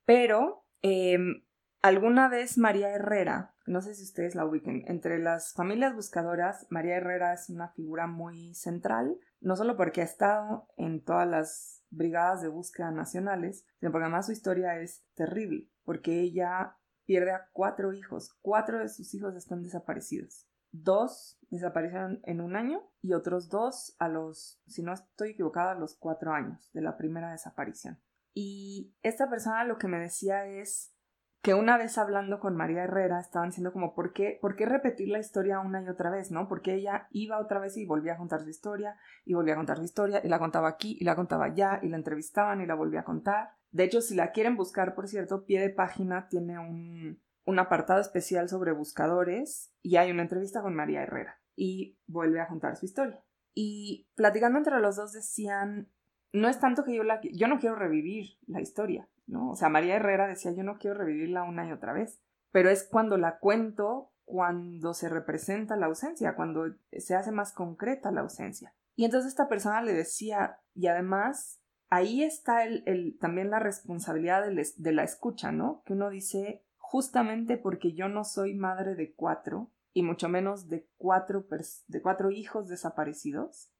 Pero 0.06 0.66
em, 0.82 1.44
alguna 1.82 2.30
vez 2.30 2.58
María 2.58 2.90
Herrera 2.90 3.52
no 3.72 3.82
sé 3.82 3.96
si 3.96 4.04
ustedes 4.04 4.36
la 4.36 4.46
ubiquen. 4.46 4.84
Entre 4.88 5.20
las 5.20 5.54
familias 5.54 5.96
buscadoras, 5.96 6.68
María 6.70 6.98
Herrera 6.98 7.34
es 7.34 7.50
una 7.50 7.70
figura 7.70 8.08
muy 8.08 8.54
central, 8.54 9.18
no 9.40 9.56
solo 9.56 9.78
porque 9.78 10.02
ha 10.02 10.06
estado 10.06 10.68
en 10.78 11.04
todas 11.04 11.28
las 11.28 11.84
brigadas 11.90 12.42
de 12.42 12.50
búsqueda 12.50 12.92
nacionales, 12.92 13.66
sino 13.80 13.92
porque 13.92 14.06
además 14.06 14.26
su 14.26 14.34
historia 14.34 14.80
es 14.80 15.04
terrible, 15.16 15.70
porque 15.84 16.20
ella 16.20 16.76
pierde 17.06 17.32
a 17.32 17.50
cuatro 17.54 17.94
hijos, 17.94 18.36
cuatro 18.42 18.80
de 18.80 18.90
sus 18.90 19.14
hijos 19.14 19.36
están 19.36 19.64
desaparecidos. 19.64 20.48
Dos 20.72 21.38
desaparecieron 21.50 22.22
en 22.24 22.42
un 22.42 22.56
año 22.56 22.82
y 23.02 23.14
otros 23.14 23.50
dos 23.50 23.96
a 24.00 24.08
los, 24.08 24.62
si 24.68 24.84
no 24.84 24.94
estoy 24.94 25.32
equivocada, 25.32 25.72
a 25.72 25.80
los 25.80 25.96
cuatro 25.96 26.34
años 26.34 26.72
de 26.74 26.82
la 26.82 26.98
primera 26.98 27.32
desaparición. 27.32 28.00
Y 28.34 28.94
esta 29.04 29.30
persona 29.30 29.66
lo 29.66 29.78
que 29.78 29.88
me 29.88 30.00
decía 30.00 30.46
es 30.46 30.94
que 31.42 31.54
una 31.56 31.78
vez 31.78 31.98
hablando 31.98 32.40
con 32.40 32.56
María 32.56 32.84
Herrera 32.84 33.20
estaban 33.20 33.50
diciendo 33.50 33.74
como 33.74 33.96
¿por 33.96 34.14
qué, 34.14 34.38
por 34.42 34.56
qué 34.56 34.66
repetir 34.66 35.10
la 35.10 35.20
historia 35.20 35.60
una 35.60 35.82
y 35.82 35.90
otra 35.90 36.12
vez, 36.12 36.32
¿no? 36.32 36.48
Porque 36.48 36.76
ella 36.76 37.08
iba 37.12 37.40
otra 37.40 37.60
vez 37.60 37.78
y 37.78 37.86
volvía 37.86 38.14
a 38.14 38.18
contar 38.18 38.42
su 38.42 38.50
historia 38.50 38.96
y 39.26 39.34
volvía 39.34 39.56
a 39.56 39.58
contar 39.58 39.78
su 39.78 39.84
historia 39.84 40.22
y 40.24 40.30
la 40.30 40.40
contaba 40.40 40.70
aquí 40.70 40.98
y 41.00 41.04
la 41.04 41.16
contaba 41.16 41.46
allá 41.46 41.80
y 41.82 41.90
la 41.90 41.98
entrevistaban 41.98 42.62
y 42.62 42.68
la 42.68 42.76
volvía 42.76 43.02
a 43.02 43.06
contar. 43.06 43.56
De 43.72 43.84
hecho, 43.84 44.02
si 44.02 44.16
la 44.16 44.32
quieren 44.32 44.56
buscar, 44.56 44.94
por 44.94 45.08
cierto, 45.08 45.46
pie 45.46 45.60
de 45.60 45.70
página 45.72 46.28
tiene 46.30 46.60
un, 46.60 47.20
un 47.52 47.60
apartado 47.60 48.02
especial 48.02 48.50
sobre 48.50 48.72
buscadores 48.72 49.74
y 49.82 49.98
hay 49.98 50.12
una 50.12 50.24
entrevista 50.24 50.62
con 50.62 50.74
María 50.74 51.04
Herrera 51.04 51.40
y 51.56 52.00
vuelve 52.08 52.42
a 52.42 52.48
contar 52.48 52.76
su 52.78 52.86
historia. 52.86 53.24
Y 53.54 54.08
platicando 54.16 54.58
entre 54.58 54.80
los 54.80 54.96
dos 54.96 55.12
decían, 55.12 55.92
no 56.32 56.48
es 56.48 56.60
tanto 56.60 56.84
que 56.84 56.96
yo 56.96 57.04
la 57.04 57.20
yo 57.22 57.48
no 57.48 57.60
quiero 57.60 57.76
revivir 57.76 58.38
la 58.48 58.62
historia, 58.62 59.10
¿no? 59.28 59.52
O 59.52 59.56
sea, 59.56 59.70
María 59.70 59.96
Herrera 59.96 60.28
decía, 60.28 60.54
yo 60.54 60.64
no 60.64 60.78
quiero 60.78 60.98
revivirla 60.98 61.44
una 61.44 61.68
y 61.68 61.72
otra 61.72 61.94
vez, 61.94 62.22
pero 62.52 62.70
es 62.70 62.88
cuando 62.88 63.18
la 63.18 63.38
cuento, 63.40 64.14
cuando 64.24 64.94
se 64.94 65.10
representa 65.10 65.76
la 65.76 65.88
ausencia, 65.88 66.36
cuando 66.36 66.74
se 66.92 67.16
hace 67.16 67.32
más 67.32 67.52
concreta 67.52 68.12
la 68.12 68.22
ausencia. 68.22 68.74
Y 68.96 69.06
entonces 69.06 69.32
esta 69.32 69.50
persona 69.50 69.82
le 69.82 69.94
decía, 69.94 70.60
y 70.74 70.88
además 70.88 71.62
ahí 71.90 72.24
está 72.24 72.64
el, 72.64 73.18
también 73.20 73.50
la 73.50 73.60
responsabilidad 73.60 74.46
de 74.48 74.92
la 74.94 75.04
escucha, 75.04 75.52
¿no? 75.52 75.84
Que 75.86 75.94
uno 75.94 76.10
dice, 76.10 76.64
justamente 76.92 77.56
porque 77.56 77.94
yo 77.94 78.10
no 78.10 78.26
soy 78.26 78.54
madre 78.54 78.96
de 78.96 79.14
cuatro, 79.14 79.72
y 79.94 80.04
mucho 80.04 80.28
menos 80.28 80.68
de 80.68 80.90
cuatro, 80.98 81.48
de 81.88 82.02
cuatro 82.02 82.32
hijos 82.32 82.68
desaparecidos, 82.68 83.72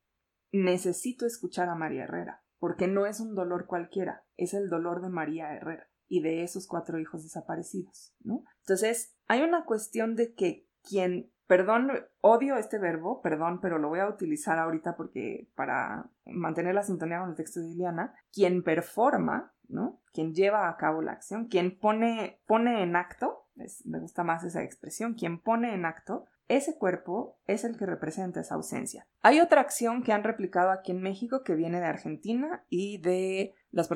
necesito 0.54 1.26
escuchar 1.26 1.68
a 1.68 1.76
María 1.76 2.06
Herrera, 2.06 2.46
porque 2.58 2.88
no 2.88 3.06
es 3.06 3.20
un 3.20 3.36
dolor 3.36 3.66
cualquiera, 3.66 4.26
es 4.38 4.54
el 4.54 4.70
dolor 4.70 5.02
de 5.02 5.10
María 5.10 5.54
Herrera 5.54 5.90
y 6.08 6.22
de 6.22 6.44
esos 6.44 6.68
cuatro 6.68 7.00
hijos 7.00 7.24
desaparecidos, 7.24 8.16
¿no? 8.22 8.46
Entonces, 8.62 9.14
hay 9.28 9.42
una 9.42 9.66
cuestión 9.66 10.16
de 10.16 10.34
que 10.34 10.70
quien, 10.82 11.34
perdón, 11.52 11.92
odio 12.22 12.56
este 12.56 12.78
verbo, 12.78 13.22
perdón, 13.22 13.60
pero 13.60 13.78
lo 13.78 13.90
voy 13.90 14.00
a 14.00 14.08
utilizar 14.08 14.58
ahorita 14.58 14.96
porque 14.96 15.50
para 15.54 16.10
mantener 16.24 16.74
la 16.74 16.82
sintonía 16.82 17.20
con 17.20 17.32
el 17.32 17.36
texto 17.36 17.60
de 17.60 17.68
Liliana, 17.68 18.14
quien 18.32 18.64
performa, 18.64 19.52
¿no? 19.68 20.00
Quien 20.14 20.34
lleva 20.34 20.70
a 20.70 20.78
cabo 20.78 21.02
la 21.02 21.12
acción, 21.12 21.50
quien 21.50 21.78
pone, 21.78 22.40
pone 22.48 22.84
en 22.84 22.96
acto, 22.96 23.50
me 23.84 24.00
gusta 24.00 24.24
más 24.24 24.46
esa 24.46 24.64
expresión, 24.64 25.14
quien 25.14 25.42
pone 25.42 25.74
en 25.74 25.84
acto, 25.84 26.26
ese 26.48 26.78
cuerpo 26.78 27.38
es 27.48 27.66
el 27.66 27.78
que 27.78 27.86
representa 27.86 28.40
esa 28.40 28.56
ausencia. 28.56 29.06
Hay 29.22 29.42
otra 29.42 29.60
acción 29.60 30.04
que 30.04 30.14
han 30.14 30.24
replicado 30.24 30.72
aquí 30.72 30.92
en 30.92 31.02
México 31.02 31.44
que 31.44 31.56
viene 31.56 31.82
de 31.82 31.86
Argentina 31.86 32.66
y 32.70 32.98
de 33.00 33.56
las, 33.72 33.90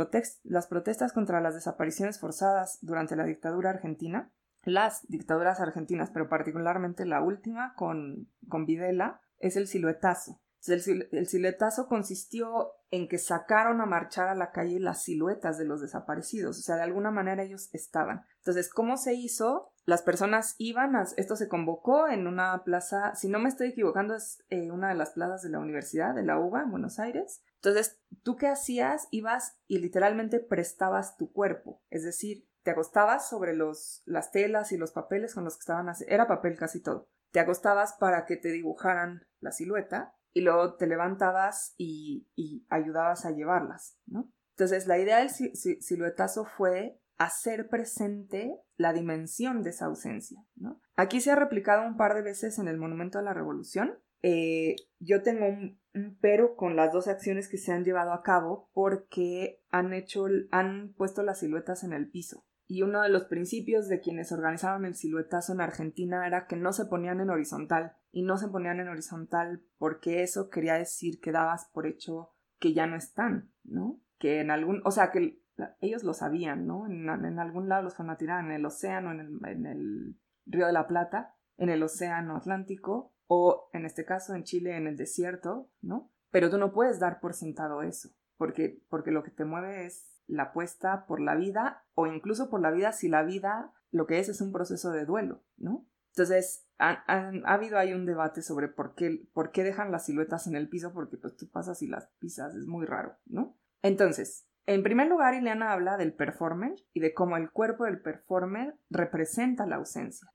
las 0.43 0.67
protestas 0.67 1.13
contra 1.13 1.41
las 1.41 1.55
desapariciones 1.55 2.19
forzadas 2.19 2.79
durante 2.81 3.15
la 3.15 3.25
dictadura 3.25 3.69
argentina. 3.69 4.31
Las 4.65 5.07
dictaduras 5.07 5.59
argentinas, 5.59 6.09
pero 6.11 6.27
particularmente 6.27 7.05
la 7.05 7.21
última 7.21 7.73
con, 7.75 8.29
con 8.49 8.65
Videla, 8.65 9.21
es 9.39 9.55
el 9.55 9.67
siluetazo. 9.67 10.41
El, 10.67 11.27
siluetazo 11.27 11.87
consistió 11.87 12.71
en 12.89 13.07
que 13.07 13.17
sacaron 13.17 13.81
a 13.81 13.85
marchar 13.85 14.29
a 14.29 14.35
la 14.35 14.51
calle 14.51 14.79
las 14.79 15.03
siluetas 15.03 15.57
de 15.57 15.65
los 15.65 15.81
desaparecidos, 15.81 16.57
o 16.57 16.61
sea, 16.61 16.75
de 16.75 16.83
alguna 16.83 17.11
manera 17.11 17.43
ellos 17.43 17.69
estaban. 17.73 18.25
Entonces, 18.37 18.69
¿cómo 18.69 18.97
se 18.97 19.13
hizo? 19.13 19.71
Las 19.85 20.01
personas 20.01 20.55
iban, 20.57 20.95
a, 20.95 21.03
esto 21.17 21.35
se 21.35 21.47
convocó 21.47 22.07
en 22.07 22.25
una 22.25 22.63
plaza, 22.63 23.13
si 23.15 23.27
no 23.27 23.37
me 23.37 23.49
estoy 23.49 23.69
equivocando, 23.69 24.15
es 24.15 24.43
eh, 24.49 24.71
una 24.71 24.89
de 24.89 24.95
las 24.95 25.11
plazas 25.11 25.43
de 25.43 25.49
la 25.49 25.59
universidad, 25.59 26.15
de 26.15 26.23
la 26.23 26.39
UBA, 26.39 26.63
en 26.63 26.71
Buenos 26.71 26.99
Aires. 26.99 27.43
Entonces, 27.57 27.99
¿tú 28.23 28.35
qué 28.35 28.47
hacías? 28.47 29.07
Ibas 29.11 29.59
y 29.67 29.79
literalmente 29.79 30.39
prestabas 30.39 31.17
tu 31.17 31.31
cuerpo, 31.31 31.83
es 31.89 32.03
decir, 32.03 32.47
te 32.65 32.71
acostabas 32.71 33.29
sobre 33.29 33.55
los, 33.55 34.01
las 34.05 34.31
telas 34.31 34.71
y 34.71 34.77
los 34.77 34.91
papeles 34.91 35.35
con 35.35 35.43
los 35.43 35.55
que 35.55 35.61
estaban, 35.61 35.87
era 36.07 36.27
papel 36.27 36.57
casi 36.57 36.81
todo. 36.81 37.07
Te 37.31 37.39
acostabas 37.39 37.93
para 37.99 38.25
que 38.25 38.37
te 38.37 38.49
dibujaran 38.49 39.21
la 39.39 39.51
silueta 39.51 40.15
y 40.33 40.41
luego 40.41 40.75
te 40.75 40.87
levantabas 40.87 41.75
y, 41.77 42.27
y 42.35 42.65
ayudabas 42.69 43.23
a 43.25 43.31
llevarlas, 43.31 43.99
¿no? 44.07 44.31
Entonces, 44.57 44.87
la 44.87 44.97
idea 44.97 45.19
del 45.19 45.29
siluetazo 45.29 46.45
fue 46.45 46.99
hacer 47.17 47.67
presente 47.67 48.57
la 48.77 48.93
dimensión 48.93 49.61
de 49.63 49.69
esa 49.69 49.85
ausencia. 49.85 50.43
¿no? 50.55 50.81
Aquí 50.95 51.21
se 51.21 51.31
ha 51.31 51.35
replicado 51.35 51.85
un 51.85 51.97
par 51.97 52.15
de 52.15 52.21
veces 52.21 52.57
en 52.57 52.67
el 52.67 52.77
Monumento 52.77 53.19
a 53.19 53.21
la 53.21 53.33
Revolución. 53.33 53.99
Eh, 54.21 54.75
yo 54.99 55.21
tengo 55.21 55.45
un, 55.47 55.79
pero 56.19 56.55
con 56.55 56.75
las 56.75 56.91
dos 56.91 57.07
acciones 57.07 57.47
que 57.49 57.57
se 57.57 57.71
han 57.71 57.83
llevado 57.83 58.11
a 58.13 58.23
cabo 58.23 58.69
porque 58.73 59.61
han 59.69 59.93
hecho, 59.93 60.25
han 60.51 60.93
puesto 60.93 61.21
las 61.21 61.39
siluetas 61.39 61.83
en 61.83 61.93
el 61.93 62.09
piso. 62.09 62.45
Y 62.67 62.81
uno 62.81 63.01
de 63.01 63.09
los 63.09 63.25
principios 63.25 63.87
de 63.87 63.99
quienes 63.99 64.31
organizaron 64.31 64.85
el 64.85 64.95
siluetazo 64.95 65.53
en 65.53 65.61
Argentina 65.61 66.25
era 66.25 66.47
que 66.47 66.55
no 66.55 66.73
se 66.73 66.85
ponían 66.85 67.21
en 67.21 67.29
horizontal. 67.29 67.95
Y 68.11 68.23
no 68.23 68.37
se 68.37 68.47
ponían 68.47 68.79
en 68.79 68.87
horizontal 68.87 69.63
porque 69.77 70.23
eso 70.23 70.49
quería 70.49 70.75
decir 70.75 71.19
que 71.19 71.31
dabas 71.31 71.69
por 71.73 71.85
hecho 71.85 72.31
que 72.59 72.73
ya 72.73 72.87
no 72.87 72.95
están, 72.95 73.51
¿no? 73.63 73.99
Que 74.17 74.39
en 74.39 74.49
algún, 74.49 74.81
o 74.85 74.91
sea, 74.91 75.11
que 75.11 75.41
ellos 75.81 76.03
lo 76.03 76.13
sabían, 76.13 76.65
¿no? 76.65 76.87
En, 76.87 77.09
algún 77.39 77.69
lado 77.69 77.83
los 77.83 77.97
van 77.97 78.09
a 78.09 78.17
tirar 78.17 78.43
en 78.43 78.51
el 78.51 78.65
océano, 78.65 79.11
en 79.11 79.19
el, 79.19 79.39
en 79.45 79.65
el 79.65 80.19
Río 80.45 80.67
de 80.67 80.73
la 80.73 80.87
Plata, 80.87 81.35
en 81.57 81.69
el 81.69 81.83
océano 81.83 82.35
Atlántico, 82.35 83.13
o 83.27 83.69
en 83.73 83.85
este 83.85 84.05
caso 84.05 84.35
en 84.35 84.43
Chile 84.43 84.77
en 84.77 84.87
el 84.87 84.97
desierto, 84.97 85.69
¿no? 85.81 86.11
Pero 86.31 86.49
tú 86.49 86.57
no 86.57 86.73
puedes 86.73 86.99
dar 86.99 87.19
por 87.19 87.33
sentado 87.33 87.81
eso, 87.81 88.09
porque, 88.37 88.81
porque 88.89 89.11
lo 89.11 89.23
que 89.23 89.31
te 89.31 89.45
mueve 89.45 89.85
es 89.85 90.14
la 90.27 90.43
apuesta 90.43 91.05
por 91.05 91.19
la 91.19 91.35
vida, 91.35 91.85
o 91.93 92.07
incluso 92.07 92.49
por 92.49 92.61
la 92.61 92.71
vida 92.71 92.91
si 92.91 93.07
la 93.07 93.23
vida 93.23 93.73
lo 93.91 94.07
que 94.07 94.19
es 94.19 94.29
es 94.29 94.41
un 94.41 94.51
proceso 94.51 94.91
de 94.91 95.05
duelo, 95.05 95.43
¿no? 95.57 95.87
Entonces, 96.15 96.65
ha, 96.77 97.03
habido 97.45 97.77
ahí 97.77 97.93
un 97.93 98.05
debate 98.05 98.41
sobre 98.41 98.67
por 98.67 98.95
qué, 98.95 99.27
por 99.33 99.51
qué 99.51 99.63
dejan 99.63 99.91
las 99.91 100.05
siluetas 100.05 100.47
en 100.47 100.55
el 100.55 100.69
piso, 100.69 100.93
porque 100.93 101.17
pues 101.17 101.35
tú 101.35 101.49
pasas 101.49 101.81
y 101.81 101.87
las 101.87 102.07
pisas, 102.19 102.55
es 102.55 102.65
muy 102.65 102.85
raro, 102.85 103.17
¿no? 103.25 103.57
Entonces, 103.81 104.47
en 104.65 104.81
primer 104.81 105.07
lugar, 105.07 105.33
Ileana 105.33 105.73
habla 105.73 105.97
del 105.97 106.13
performer 106.13 106.73
y 106.93 106.99
de 106.99 107.13
cómo 107.13 107.37
el 107.37 107.51
cuerpo 107.51 107.83
del 107.83 108.01
performer 108.01 108.77
representa 108.89 109.67
la 109.67 109.75
ausencia. 109.75 110.31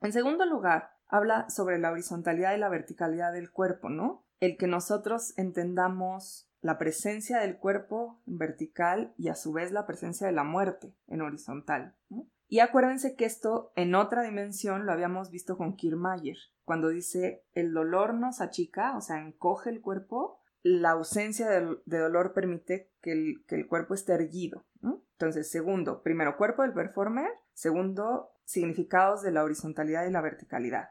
En 0.00 0.12
segundo 0.12 0.44
lugar, 0.44 0.90
habla 1.06 1.48
sobre 1.48 1.78
la 1.78 1.90
horizontalidad 1.90 2.54
y 2.54 2.58
la 2.58 2.68
verticalidad 2.68 3.32
del 3.32 3.50
cuerpo, 3.50 3.88
¿no? 3.88 4.26
El 4.40 4.56
que 4.56 4.66
nosotros 4.66 5.32
entendamos 5.38 6.51
la 6.62 6.78
presencia 6.78 7.40
del 7.40 7.58
cuerpo 7.58 8.22
en 8.26 8.38
vertical 8.38 9.12
y 9.18 9.28
a 9.28 9.34
su 9.34 9.52
vez 9.52 9.70
la 9.70 9.86
presencia 9.86 10.26
de 10.26 10.32
la 10.32 10.44
muerte 10.44 10.94
en 11.08 11.20
horizontal. 11.20 11.94
Y 12.48 12.60
acuérdense 12.60 13.14
que 13.14 13.26
esto 13.26 13.72
en 13.76 13.94
otra 13.94 14.22
dimensión 14.22 14.86
lo 14.86 14.92
habíamos 14.92 15.30
visto 15.30 15.58
con 15.58 15.76
Kiermaier, 15.76 16.38
cuando 16.64 16.88
dice 16.88 17.44
el 17.52 17.74
dolor 17.74 18.14
nos 18.14 18.40
achica, 18.40 18.96
o 18.96 19.00
sea, 19.00 19.18
encoge 19.18 19.68
el 19.68 19.82
cuerpo 19.82 20.42
la 20.62 20.90
ausencia 20.90 21.48
de, 21.50 21.98
dolor 21.98 22.32
permite 22.32 22.92
que 23.02 23.12
el, 23.48 23.66
cuerpo 23.66 23.94
esté 23.94 24.14
erguido. 24.14 24.64
Entonces, 24.82 25.50
segundo, 25.50 26.02
primero, 26.02 26.36
cuerpo 26.36 26.62
del 26.62 26.72
performer. 26.72 27.30
Segundo, 27.52 28.30
significados 28.44 29.22
de 29.22 29.32
la 29.32 29.44
horizontalidad 29.44 30.06
y 30.06 30.12
la 30.12 30.20
verticalidad. 30.20 30.90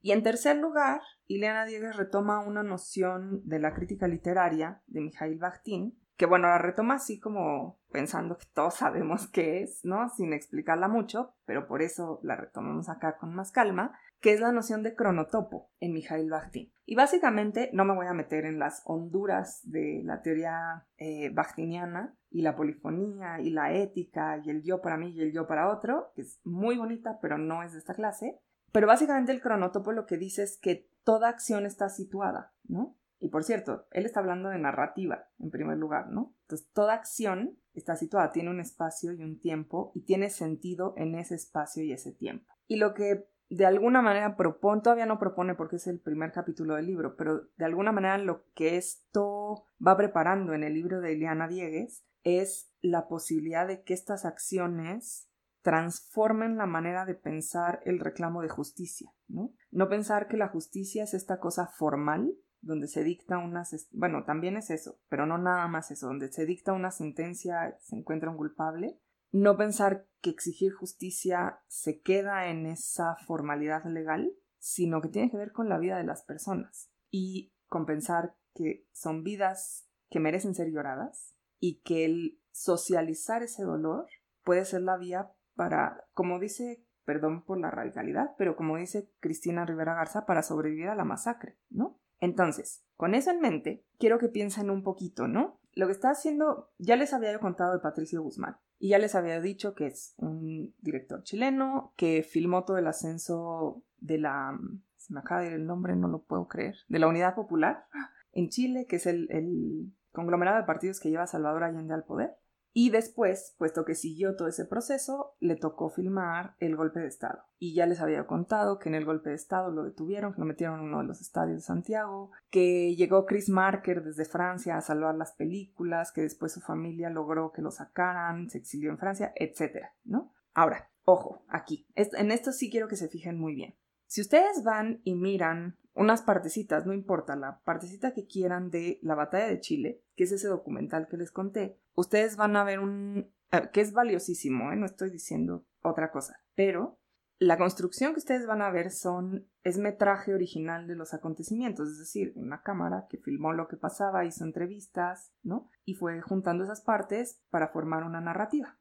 Y 0.00 0.12
en 0.12 0.22
tercer 0.22 0.56
lugar, 0.56 1.00
Ileana 1.26 1.64
Diegues 1.64 1.96
retoma 1.96 2.40
una 2.40 2.62
noción 2.62 3.42
de 3.44 3.58
la 3.58 3.74
crítica 3.74 4.06
literaria 4.06 4.82
de 4.86 5.00
Mikhail 5.00 5.38
Bakhtin, 5.38 5.98
que 6.16 6.26
bueno, 6.26 6.48
la 6.48 6.58
retoma 6.58 6.94
así 6.94 7.20
como 7.20 7.78
pensando 7.92 8.38
que 8.38 8.46
todos 8.52 8.74
sabemos 8.74 9.28
qué 9.28 9.62
es, 9.62 9.84
¿no? 9.84 10.08
Sin 10.10 10.32
explicarla 10.32 10.88
mucho, 10.88 11.34
pero 11.44 11.68
por 11.68 11.80
eso 11.80 12.20
la 12.22 12.36
retomamos 12.36 12.88
acá 12.88 13.16
con 13.18 13.34
más 13.34 13.52
calma, 13.52 13.96
que 14.20 14.32
es 14.32 14.40
la 14.40 14.50
noción 14.50 14.82
de 14.82 14.96
cronotopo 14.96 15.70
en 15.78 15.92
Mikhail 15.92 16.28
Bakhtin. 16.28 16.72
Y 16.84 16.96
básicamente 16.96 17.70
no 17.72 17.84
me 17.84 17.94
voy 17.94 18.06
a 18.06 18.14
meter 18.14 18.46
en 18.46 18.58
las 18.58 18.82
honduras 18.84 19.60
de 19.62 20.02
la 20.04 20.22
teoría 20.22 20.86
eh, 20.96 21.30
bakhtiniana 21.30 22.16
y 22.30 22.42
la 22.42 22.56
polifonía 22.56 23.40
y 23.40 23.50
la 23.50 23.72
ética 23.72 24.40
y 24.44 24.50
el 24.50 24.62
yo 24.62 24.80
para 24.80 24.96
mí 24.96 25.10
y 25.10 25.20
el 25.20 25.32
yo 25.32 25.46
para 25.46 25.68
otro, 25.70 26.10
que 26.16 26.22
es 26.22 26.40
muy 26.44 26.76
bonita, 26.76 27.18
pero 27.22 27.38
no 27.38 27.62
es 27.62 27.72
de 27.72 27.78
esta 27.78 27.94
clase. 27.94 28.40
Pero 28.72 28.86
básicamente 28.86 29.32
el 29.32 29.40
cronotopo 29.40 29.92
lo 29.92 30.06
que 30.06 30.18
dice 30.18 30.42
es 30.42 30.58
que 30.58 30.90
toda 31.04 31.28
acción 31.28 31.66
está 31.66 31.88
situada, 31.88 32.52
¿no? 32.64 32.96
Y 33.20 33.28
por 33.28 33.42
cierto, 33.42 33.86
él 33.90 34.06
está 34.06 34.20
hablando 34.20 34.48
de 34.48 34.58
narrativa, 34.58 35.28
en 35.40 35.50
primer 35.50 35.76
lugar, 35.76 36.08
¿no? 36.08 36.34
Entonces, 36.42 36.70
toda 36.72 36.94
acción 36.94 37.58
está 37.74 37.96
situada, 37.96 38.30
tiene 38.30 38.50
un 38.50 38.60
espacio 38.60 39.12
y 39.12 39.22
un 39.22 39.40
tiempo 39.40 39.90
y 39.94 40.02
tiene 40.02 40.30
sentido 40.30 40.94
en 40.96 41.14
ese 41.16 41.34
espacio 41.34 41.82
y 41.82 41.92
ese 41.92 42.12
tiempo. 42.12 42.52
Y 42.68 42.76
lo 42.76 42.94
que 42.94 43.28
de 43.50 43.66
alguna 43.66 44.02
manera 44.02 44.36
propone, 44.36 44.82
todavía 44.82 45.06
no 45.06 45.18
propone 45.18 45.54
porque 45.54 45.76
es 45.76 45.86
el 45.86 46.00
primer 46.00 46.32
capítulo 46.32 46.74
del 46.74 46.86
libro, 46.86 47.16
pero 47.16 47.48
de 47.56 47.64
alguna 47.64 47.92
manera 47.92 48.18
lo 48.18 48.44
que 48.54 48.76
esto 48.76 49.64
va 49.84 49.96
preparando 49.96 50.52
en 50.52 50.64
el 50.64 50.74
libro 50.74 51.00
de 51.00 51.12
Eliana 51.12 51.48
Diegues 51.48 52.04
es 52.24 52.70
la 52.82 53.08
posibilidad 53.08 53.66
de 53.66 53.82
que 53.82 53.94
estas 53.94 54.24
acciones 54.26 55.28
transformen 55.62 56.56
la 56.56 56.66
manera 56.66 57.04
de 57.04 57.14
pensar 57.14 57.80
el 57.84 58.00
reclamo 58.00 58.42
de 58.42 58.48
justicia, 58.48 59.12
¿no? 59.26 59.52
No 59.70 59.88
pensar 59.88 60.28
que 60.28 60.36
la 60.36 60.48
justicia 60.48 61.04
es 61.04 61.14
esta 61.14 61.40
cosa 61.40 61.66
formal 61.66 62.34
donde 62.60 62.88
se 62.88 63.04
dicta 63.04 63.38
una, 63.38 63.62
bueno, 63.92 64.24
también 64.24 64.56
es 64.56 64.70
eso, 64.70 65.00
pero 65.08 65.26
no 65.26 65.38
nada 65.38 65.68
más 65.68 65.90
eso, 65.90 66.06
donde 66.06 66.32
se 66.32 66.44
dicta 66.44 66.72
una 66.72 66.90
sentencia, 66.90 67.76
se 67.80 67.96
encuentra 67.96 68.30
un 68.30 68.36
culpable, 68.36 68.98
no 69.30 69.56
pensar 69.56 70.08
que 70.20 70.30
exigir 70.30 70.72
justicia 70.72 71.60
se 71.68 72.00
queda 72.00 72.48
en 72.48 72.66
esa 72.66 73.16
formalidad 73.26 73.84
legal, 73.84 74.32
sino 74.58 75.00
que 75.00 75.08
tiene 75.08 75.30
que 75.30 75.36
ver 75.36 75.52
con 75.52 75.68
la 75.68 75.78
vida 75.78 75.98
de 75.98 76.04
las 76.04 76.24
personas 76.24 76.90
y 77.10 77.52
con 77.68 77.86
pensar 77.86 78.36
que 78.54 78.86
son 78.92 79.22
vidas 79.22 79.88
que 80.10 80.20
merecen 80.20 80.54
ser 80.54 80.70
lloradas 80.70 81.36
y 81.60 81.80
que 81.82 82.04
el 82.04 82.40
socializar 82.50 83.42
ese 83.42 83.62
dolor 83.62 84.06
puede 84.42 84.64
ser 84.64 84.82
la 84.82 84.96
vía 84.96 85.30
para, 85.58 86.04
como 86.14 86.38
dice, 86.38 86.86
perdón 87.04 87.42
por 87.42 87.58
la 87.58 87.72
radicalidad, 87.72 88.36
pero 88.38 88.54
como 88.54 88.76
dice 88.76 89.10
Cristina 89.18 89.66
Rivera 89.66 89.94
Garza, 89.94 90.24
para 90.24 90.44
sobrevivir 90.44 90.86
a 90.86 90.94
la 90.94 91.04
masacre, 91.04 91.58
¿no? 91.68 91.98
Entonces, 92.20 92.84
con 92.96 93.16
eso 93.16 93.32
en 93.32 93.40
mente, 93.40 93.84
quiero 93.98 94.20
que 94.20 94.28
piensen 94.28 94.70
un 94.70 94.84
poquito, 94.84 95.26
¿no? 95.26 95.58
Lo 95.74 95.86
que 95.86 95.92
está 95.92 96.10
haciendo, 96.10 96.70
ya 96.78 96.94
les 96.94 97.12
había 97.12 97.36
contado 97.40 97.72
de 97.72 97.80
Patricio 97.80 98.22
Guzmán, 98.22 98.56
y 98.78 98.90
ya 98.90 98.98
les 98.98 99.16
había 99.16 99.40
dicho 99.40 99.74
que 99.74 99.88
es 99.88 100.14
un 100.16 100.76
director 100.78 101.24
chileno 101.24 101.92
que 101.96 102.22
filmó 102.22 102.64
todo 102.64 102.78
el 102.78 102.86
ascenso 102.86 103.82
de 103.98 104.18
la, 104.18 104.56
se 104.96 105.12
me 105.12 105.18
acaba 105.18 105.40
de 105.40 105.48
ir 105.48 105.54
el 105.54 105.66
nombre, 105.66 105.96
no 105.96 106.06
lo 106.06 106.22
puedo 106.22 106.46
creer, 106.46 106.76
de 106.86 107.00
la 107.00 107.08
Unidad 107.08 107.34
Popular 107.34 107.86
en 108.30 108.48
Chile, 108.48 108.86
que 108.88 108.96
es 108.96 109.06
el, 109.06 109.26
el 109.32 109.92
conglomerado 110.12 110.58
de 110.58 110.66
partidos 110.66 111.00
que 111.00 111.10
lleva 111.10 111.26
Salvador 111.26 111.64
Allende 111.64 111.94
al 111.94 112.04
poder. 112.04 112.36
Y 112.80 112.90
después, 112.90 113.56
puesto 113.58 113.84
que 113.84 113.96
siguió 113.96 114.36
todo 114.36 114.46
ese 114.46 114.64
proceso, 114.64 115.34
le 115.40 115.56
tocó 115.56 115.90
filmar 115.90 116.54
el 116.60 116.76
golpe 116.76 117.00
de 117.00 117.08
Estado. 117.08 117.42
Y 117.58 117.74
ya 117.74 117.86
les 117.86 118.00
había 118.00 118.28
contado 118.28 118.78
que 118.78 118.88
en 118.88 118.94
el 118.94 119.04
golpe 119.04 119.30
de 119.30 119.34
Estado 119.34 119.72
lo 119.72 119.82
detuvieron, 119.82 120.32
que 120.32 120.38
lo 120.38 120.46
metieron 120.46 120.78
en 120.78 120.86
uno 120.86 120.98
de 120.98 121.08
los 121.08 121.20
estadios 121.20 121.56
de 121.56 121.62
Santiago, 121.62 122.30
que 122.50 122.94
llegó 122.94 123.26
Chris 123.26 123.48
Marker 123.48 124.04
desde 124.04 124.26
Francia 124.26 124.76
a 124.76 124.80
salvar 124.80 125.16
las 125.16 125.32
películas, 125.32 126.12
que 126.12 126.20
después 126.20 126.52
su 126.52 126.60
familia 126.60 127.10
logró 127.10 127.50
que 127.50 127.62
lo 127.62 127.72
sacaran, 127.72 128.48
se 128.48 128.58
exilió 128.58 128.90
en 128.90 128.98
Francia, 128.98 129.32
etc. 129.34 129.86
¿no? 130.04 130.32
Ahora, 130.54 130.88
ojo, 131.04 131.42
aquí, 131.48 131.84
en 131.96 132.30
esto 132.30 132.52
sí 132.52 132.70
quiero 132.70 132.86
que 132.86 132.94
se 132.94 133.08
fijen 133.08 133.40
muy 133.40 133.56
bien. 133.56 133.74
Si 134.06 134.20
ustedes 134.20 134.62
van 134.62 135.00
y 135.02 135.16
miran 135.16 135.76
unas 135.94 136.22
partecitas, 136.22 136.86
no 136.86 136.92
importa, 136.92 137.34
la 137.34 137.58
partecita 137.64 138.14
que 138.14 138.28
quieran 138.28 138.70
de 138.70 139.00
la 139.02 139.16
batalla 139.16 139.48
de 139.48 139.58
Chile, 139.58 140.00
que 140.14 140.22
es 140.22 140.30
ese 140.30 140.46
documental 140.46 141.08
que 141.08 141.16
les 141.16 141.32
conté, 141.32 141.76
ustedes 141.98 142.36
van 142.36 142.56
a 142.56 142.64
ver 142.64 142.80
un... 142.80 143.30
Eh, 143.50 143.70
que 143.72 143.80
es 143.80 143.92
valiosísimo, 143.92 144.72
¿eh? 144.72 144.76
no 144.76 144.86
estoy 144.86 145.10
diciendo 145.10 145.66
otra 145.82 146.10
cosa, 146.10 146.40
pero 146.54 146.98
la 147.38 147.56
construcción 147.56 148.12
que 148.12 148.18
ustedes 148.18 148.46
van 148.46 148.62
a 148.62 148.70
ver 148.70 148.90
son 148.90 149.48
es 149.62 149.78
metraje 149.78 150.34
original 150.34 150.86
de 150.86 150.96
los 150.96 151.14
acontecimientos, 151.14 151.88
es 151.88 151.98
decir, 151.98 152.32
una 152.36 152.62
cámara 152.62 153.06
que 153.08 153.18
filmó 153.18 153.52
lo 153.52 153.68
que 153.68 153.76
pasaba, 153.76 154.24
hizo 154.24 154.44
entrevistas, 154.44 155.32
¿no? 155.42 155.70
Y 155.84 155.94
fue 155.94 156.20
juntando 156.20 156.64
esas 156.64 156.80
partes 156.80 157.40
para 157.50 157.68
formar 157.68 158.04
una 158.04 158.20
narrativa. 158.20 158.78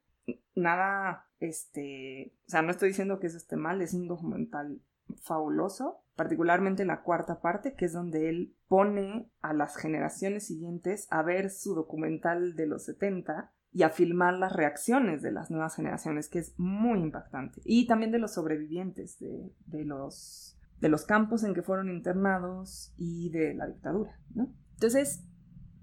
Nada, 0.55 1.29
este, 1.39 2.35
o 2.47 2.49
sea, 2.49 2.61
no 2.61 2.71
estoy 2.71 2.89
diciendo 2.89 3.19
que 3.19 3.27
eso 3.27 3.37
esté 3.37 3.57
mal, 3.57 3.81
es 3.81 3.93
un 3.93 4.07
documental 4.07 4.81
fabuloso, 5.21 6.03
particularmente 6.17 6.83
la 6.83 7.03
cuarta 7.03 7.39
parte, 7.39 7.75
que 7.75 7.85
es 7.85 7.93
donde 7.93 8.27
él 8.27 8.55
pone 8.67 9.31
a 9.41 9.53
las 9.53 9.77
generaciones 9.77 10.47
siguientes 10.47 11.07
a 11.11 11.21
ver 11.21 11.51
su 11.51 11.75
documental 11.75 12.55
de 12.55 12.65
los 12.65 12.85
70 12.85 13.53
y 13.71 13.83
a 13.83 13.89
filmar 13.89 14.33
las 14.33 14.51
reacciones 14.51 15.21
de 15.21 15.31
las 15.31 15.51
nuevas 15.51 15.75
generaciones, 15.75 16.27
que 16.27 16.39
es 16.39 16.55
muy 16.57 16.99
impactante. 16.99 17.61
Y 17.63 17.85
también 17.85 18.11
de 18.11 18.17
los 18.17 18.33
sobrevivientes, 18.33 19.19
de, 19.19 19.53
de 19.67 19.85
los, 19.85 20.59
de 20.81 20.89
los 20.89 21.05
campos 21.05 21.43
en 21.43 21.53
que 21.53 21.61
fueron 21.61 21.87
internados 21.87 22.93
y 22.97 23.29
de 23.29 23.53
la 23.53 23.67
dictadura, 23.67 24.19
¿no? 24.33 24.51
Entonces, 24.73 25.23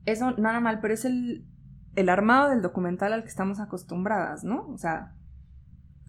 eso 0.04 0.32
nada 0.32 0.58
mal, 0.58 0.80
pero 0.80 0.94
es 0.94 1.04
el, 1.04 1.46
el 1.94 2.08
armado 2.08 2.50
del 2.50 2.60
documental 2.60 3.12
al 3.12 3.22
que 3.22 3.28
estamos 3.28 3.60
acostumbradas, 3.60 4.42
¿no? 4.42 4.66
O 4.68 4.78
sea, 4.78 5.14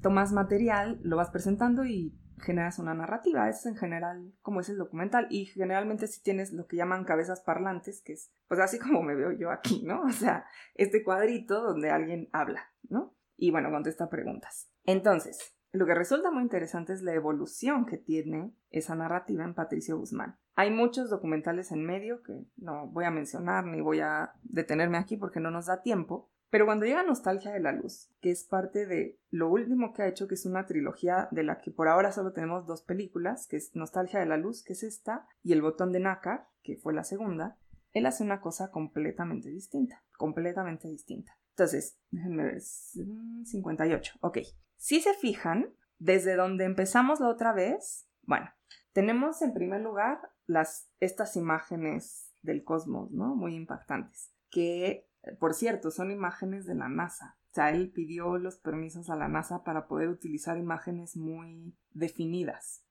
tomas 0.02 0.32
material, 0.32 1.00
lo 1.04 1.16
vas 1.16 1.30
presentando 1.30 1.86
y 1.86 2.18
generas 2.40 2.80
una 2.80 2.94
narrativa. 2.94 3.50
Es 3.50 3.66
en 3.66 3.76
general 3.76 4.34
como 4.42 4.60
es 4.60 4.70
el 4.70 4.78
documental. 4.78 5.28
Y 5.30 5.46
generalmente 5.46 6.08
si 6.08 6.22
tienes 6.22 6.54
lo 6.54 6.68
que 6.68 6.78
llaman 6.78 7.06
cabezas 7.06 7.42
parlantes, 7.42 8.02
que 8.02 8.14
es 8.14 8.32
pues 8.48 8.60
así 8.60 8.80
como 8.80 9.02
me 9.02 9.16
veo 9.16 9.32
yo 9.32 9.52
aquí, 9.52 9.84
¿no? 9.84 10.04
O 10.04 10.12
sea, 10.12 10.46
este 10.76 11.04
cuadrito 11.04 11.62
donde 11.62 11.90
alguien 11.90 12.30
habla, 12.32 12.72
¿no? 12.90 13.16
Y 13.38 13.52
bueno, 13.52 13.70
contesta 13.72 14.10
preguntas. 14.10 14.72
Entonces, 14.86 15.56
lo 15.72 15.86
que 15.86 15.94
resulta 15.94 16.32
muy 16.32 16.44
interesante 16.44 16.94
es 16.94 17.02
la 17.02 17.14
evolución 17.14 17.86
que 17.86 17.98
tiene 17.98 18.54
esa 18.70 18.96
narrativa 18.96 19.44
en 19.44 19.54
Patricio 19.54 19.98
Guzmán. 19.98 20.38
Hay 20.56 20.72
muchos 20.72 21.10
documentales 21.10 21.74
en 21.74 21.86
medio 21.86 22.24
que 22.24 22.46
no 22.56 22.88
voy 22.88 23.04
a 23.04 23.12
mencionar 23.12 23.66
ni 23.66 23.82
voy 23.82 24.00
a 24.00 24.32
detenerme 24.44 24.98
aquí 24.98 25.18
porque 25.18 25.42
no 25.42 25.52
nos 25.52 25.66
da 25.66 25.82
tiempo, 25.82 26.32
pero 26.50 26.66
cuando 26.66 26.86
llega 26.86 27.04
Nostalgia 27.04 27.52
de 27.52 27.60
la 27.60 27.72
Luz, 27.72 28.10
que 28.22 28.32
es 28.32 28.43
parte 28.43 28.86
de 28.86 29.20
lo 29.30 29.50
último 29.50 29.93
que 29.93 30.04
ha 30.04 30.08
hecho, 30.08 30.28
que 30.28 30.36
es 30.36 30.46
una 30.46 30.66
trilogía 30.66 31.28
de 31.32 31.43
la 31.43 31.60
que 31.60 31.72
por 31.72 31.88
ahora 31.88 32.12
solo 32.12 32.34
tenemos 32.34 32.66
dos 32.66 32.84
películas, 32.84 33.48
que 33.48 33.58
es 33.58 33.76
Nostalgia 33.76 34.20
de 34.20 34.26
la 34.26 34.38
Luz, 34.38 34.64
que 34.64 34.74
es 34.74 34.84
esta, 34.84 35.28
y 35.43 35.54
El 35.54 35.62
Botón 35.62 35.91
de 35.91 36.00
Nácar, 36.00 36.48
que 36.64 36.78
fue 36.78 36.93
la 36.93 37.04
segunda, 37.04 37.58
él 37.91 38.06
hace 38.06 38.24
una 38.24 38.41
cosa 38.41 38.72
completamente 38.72 39.50
distinta, 39.50 40.04
completamente 40.18 40.88
distinta. 40.88 41.38
Entonces, 41.52 41.98
déjenme 42.12 42.43
ver, 42.43 42.62
58, 42.62 44.20
ok. 44.20 44.39
Si 44.76 45.00
se 45.00 45.14
fijan, 45.14 45.74
desde 45.98 46.36
donde 46.36 46.66
empezamos 46.66 47.22
la 47.22 47.30
otra 47.30 47.54
vez, 47.54 48.08
bueno, 48.24 48.50
tenemos 48.91 49.41
en 49.41 49.54
primer 49.54 49.82
lugar 49.82 50.20
las, 50.46 50.89
estas 51.00 51.36
imágenes 51.38 52.34
del 52.41 52.64
cosmos, 52.64 53.12
¿no? 53.12 53.36
Muy 53.36 53.56
impactantes, 53.56 54.34
que 54.50 55.08
por 55.40 55.54
cierto, 55.54 55.92
son 55.92 56.12
imágenes 56.12 56.66
de 56.66 56.76
la 56.76 56.90
NASA. 56.90 57.38
O 57.52 57.54
sea, 57.54 57.72
él 57.72 57.92
pidió 57.92 58.38
los 58.38 58.58
permisos 58.58 59.10
a 59.10 59.16
la 59.16 59.28
NASA 59.28 59.64
para 59.64 59.88
poder 59.88 60.10
utilizar 60.10 60.58
imágenes 60.58 61.16
muy 61.16 61.78
definidas. 61.92 62.84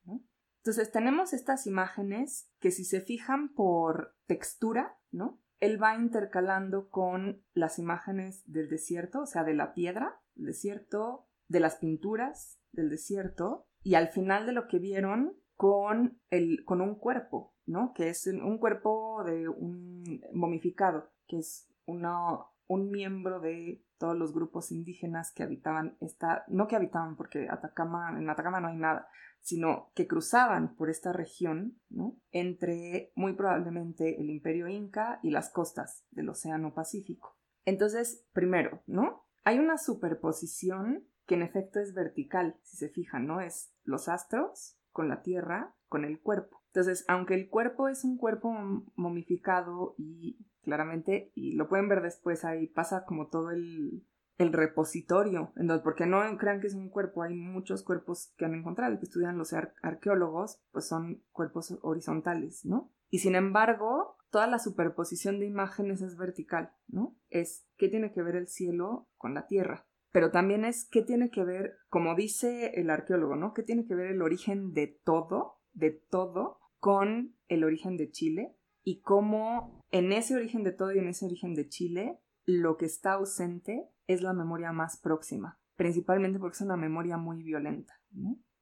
Entonces 0.65 0.91
tenemos 0.91 1.35
estas 1.35 1.67
imágenes 1.67 2.51
que 2.61 2.71
si 2.71 2.85
se 2.85 3.03
fijan 3.03 3.53
por 3.53 4.17
textura, 4.27 4.97
¿no? 5.11 5.39
Él 5.61 5.83
va 5.83 5.95
intercalando 5.95 6.89
con 6.89 7.45
las 7.53 7.79
imágenes 7.79 8.43
del 8.47 8.69
desierto, 8.69 9.23
o 9.23 9.27
sea, 9.27 9.45
de 9.45 9.55
la 9.55 9.75
piedra, 9.75 10.21
del 10.35 10.47
desierto, 10.47 11.29
de 11.49 11.61
las 11.61 11.77
pinturas 11.77 12.59
del 12.73 12.89
desierto, 12.89 13.69
y 13.83 13.95
al 13.95 14.09
final 14.09 14.47
de 14.47 14.53
lo 14.53 14.67
que 14.67 14.79
vieron 14.79 15.37
con, 15.55 16.19
el, 16.31 16.65
con 16.65 16.81
un 16.81 16.95
cuerpo, 16.97 17.55
¿no? 17.67 17.93
Que 17.95 18.09
es 18.09 18.27
un 18.27 18.59
cuerpo 18.59 19.23
de 19.25 19.49
un 19.49 20.23
momificado, 20.33 21.13
que 21.27 21.39
es 21.39 21.69
un 21.87 22.91
miembro 22.91 23.41
de 23.41 23.85
todos 23.99 24.17
los 24.17 24.33
grupos 24.33 24.73
indígenas 24.73 25.33
que 25.33 25.43
habitaban 25.43 25.97
esta, 26.01 26.45
no 26.49 26.67
que 26.67 26.77
habitaban 26.77 27.17
porque 27.17 27.49
Atacama, 27.49 28.19
en 28.19 28.29
Atacama 28.29 28.61
no 28.61 28.69
hay 28.69 28.77
nada, 28.77 29.09
sino 29.41 29.91
que 29.95 30.07
cruzaban 30.07 30.75
por 30.75 30.89
esta 30.89 31.13
región, 31.13 31.79
¿no? 31.91 32.17
Entre 32.31 33.13
muy 33.15 33.35
probablemente 33.35 34.21
el 34.21 34.31
imperio 34.31 34.69
inca 34.69 35.21
y 35.23 35.31
las 35.31 35.51
costas 35.51 36.07
del 36.11 36.31
Océano 36.31 36.73
Pacífico. 36.75 37.37
Entonces, 37.67 38.27
primero, 38.33 38.83
¿no? 38.87 39.27
Hay 39.45 39.59
una 39.59 39.77
superposición 39.77 41.07
que 41.27 41.35
en 41.35 41.43
efecto 41.43 41.81
es 41.81 41.95
vertical, 41.95 42.59
si 42.63 42.79
se 42.79 42.89
fijan, 42.89 43.27
¿no? 43.27 43.41
Es 43.41 43.75
los 43.85 44.09
astros 44.09 44.79
con 44.91 45.09
la 45.09 45.23
Tierra, 45.23 45.75
con 45.89 46.05
el 46.05 46.21
cuerpo. 46.21 46.64
Entonces, 46.75 47.05
aunque 47.07 47.35
el 47.35 47.49
cuerpo 47.49 47.89
es 47.89 48.03
un 48.03 48.19
cuerpo 48.19 48.53
momificado 48.97 49.95
y 49.97 50.45
claramente, 50.65 51.31
y 51.37 51.53
lo 51.53 51.69
pueden 51.69 51.89
ver 51.89 52.03
después, 52.03 52.45
ahí 52.45 52.67
pasa 52.67 53.05
como 53.05 53.29
todo 53.29 53.53
el, 53.53 54.05
el 54.39 54.53
repositorio, 54.53 55.53
entonces, 55.55 55.85
porque 55.85 56.05
no 56.05 56.21
crean 56.37 56.61
que 56.61 56.67
es 56.67 56.75
un 56.75 56.89
cuerpo, 56.89 57.23
hay 57.23 57.37
muchos 57.37 57.85
cuerpos 57.85 58.33
que 58.37 58.45
han 58.45 58.55
encontrado 58.55 58.93
y 58.93 58.99
que 58.99 59.05
estudian 59.05 59.39
los 59.39 59.55
arqueólogos, 59.83 60.61
pues 60.73 60.89
son 60.89 61.23
cuerpos 61.31 61.79
horizontales, 61.83 62.65
¿no? 62.65 62.91
Y 63.09 63.21
sin 63.21 63.37
embargo, 63.37 64.17
toda 64.31 64.49
la 64.49 64.59
superposición 64.59 65.39
de 65.39 65.47
imágenes 65.47 66.03
es 66.03 66.17
vertical, 66.17 66.73
¿no? 66.89 67.17
Es 67.31 67.69
qué 67.77 67.89
tiene 67.89 68.11
que 68.11 68.23
ver 68.25 68.35
el 68.35 68.49
cielo 68.49 69.07
con 69.17 69.33
la 69.33 69.47
tierra, 69.47 69.87
pero 70.11 70.33
también 70.33 70.65
es 70.65 70.89
qué 70.91 71.03
tiene 71.03 71.31
que 71.31 71.45
ver, 71.45 71.77
como 71.89 72.17
dice 72.17 72.73
el 72.75 72.91
arqueólogo, 72.91 73.37
¿no? 73.37 73.55
¿Qué 73.55 73.63
tiene 73.63 73.87
que 73.87 73.95
ver 73.95 74.09
el 74.09 74.23
origen 74.23 74.73
de 74.73 74.89
todo, 74.89 75.61
de 75.73 75.93
todo, 75.93 76.59
con 76.85 77.35
el 77.49 77.65
origen 77.65 77.97
de 77.97 78.11
Chile 78.11 78.55
y 78.83 79.01
cómo 79.01 79.81
en 79.91 80.13
ese 80.13 80.37
origen 80.37 80.65
de 80.65 80.73
todo 80.73 80.93
y 80.93 80.99
en 80.99 81.09
ese 81.09 81.25
origen 81.25 81.55
de 81.55 81.67
Chile, 81.67 82.21
lo 82.45 82.77
que 82.77 82.85
está 82.85 83.15
ausente 83.15 83.89
es 84.07 84.21
la 84.21 84.35
memoria 84.35 84.71
más 84.71 84.99
próxima, 84.99 85.59
principalmente 85.77 86.39
porque 86.39 86.57
es 86.57 86.61
una 86.61 86.77
memoria 86.77 87.17
muy 87.17 87.43
violenta. 87.43 87.99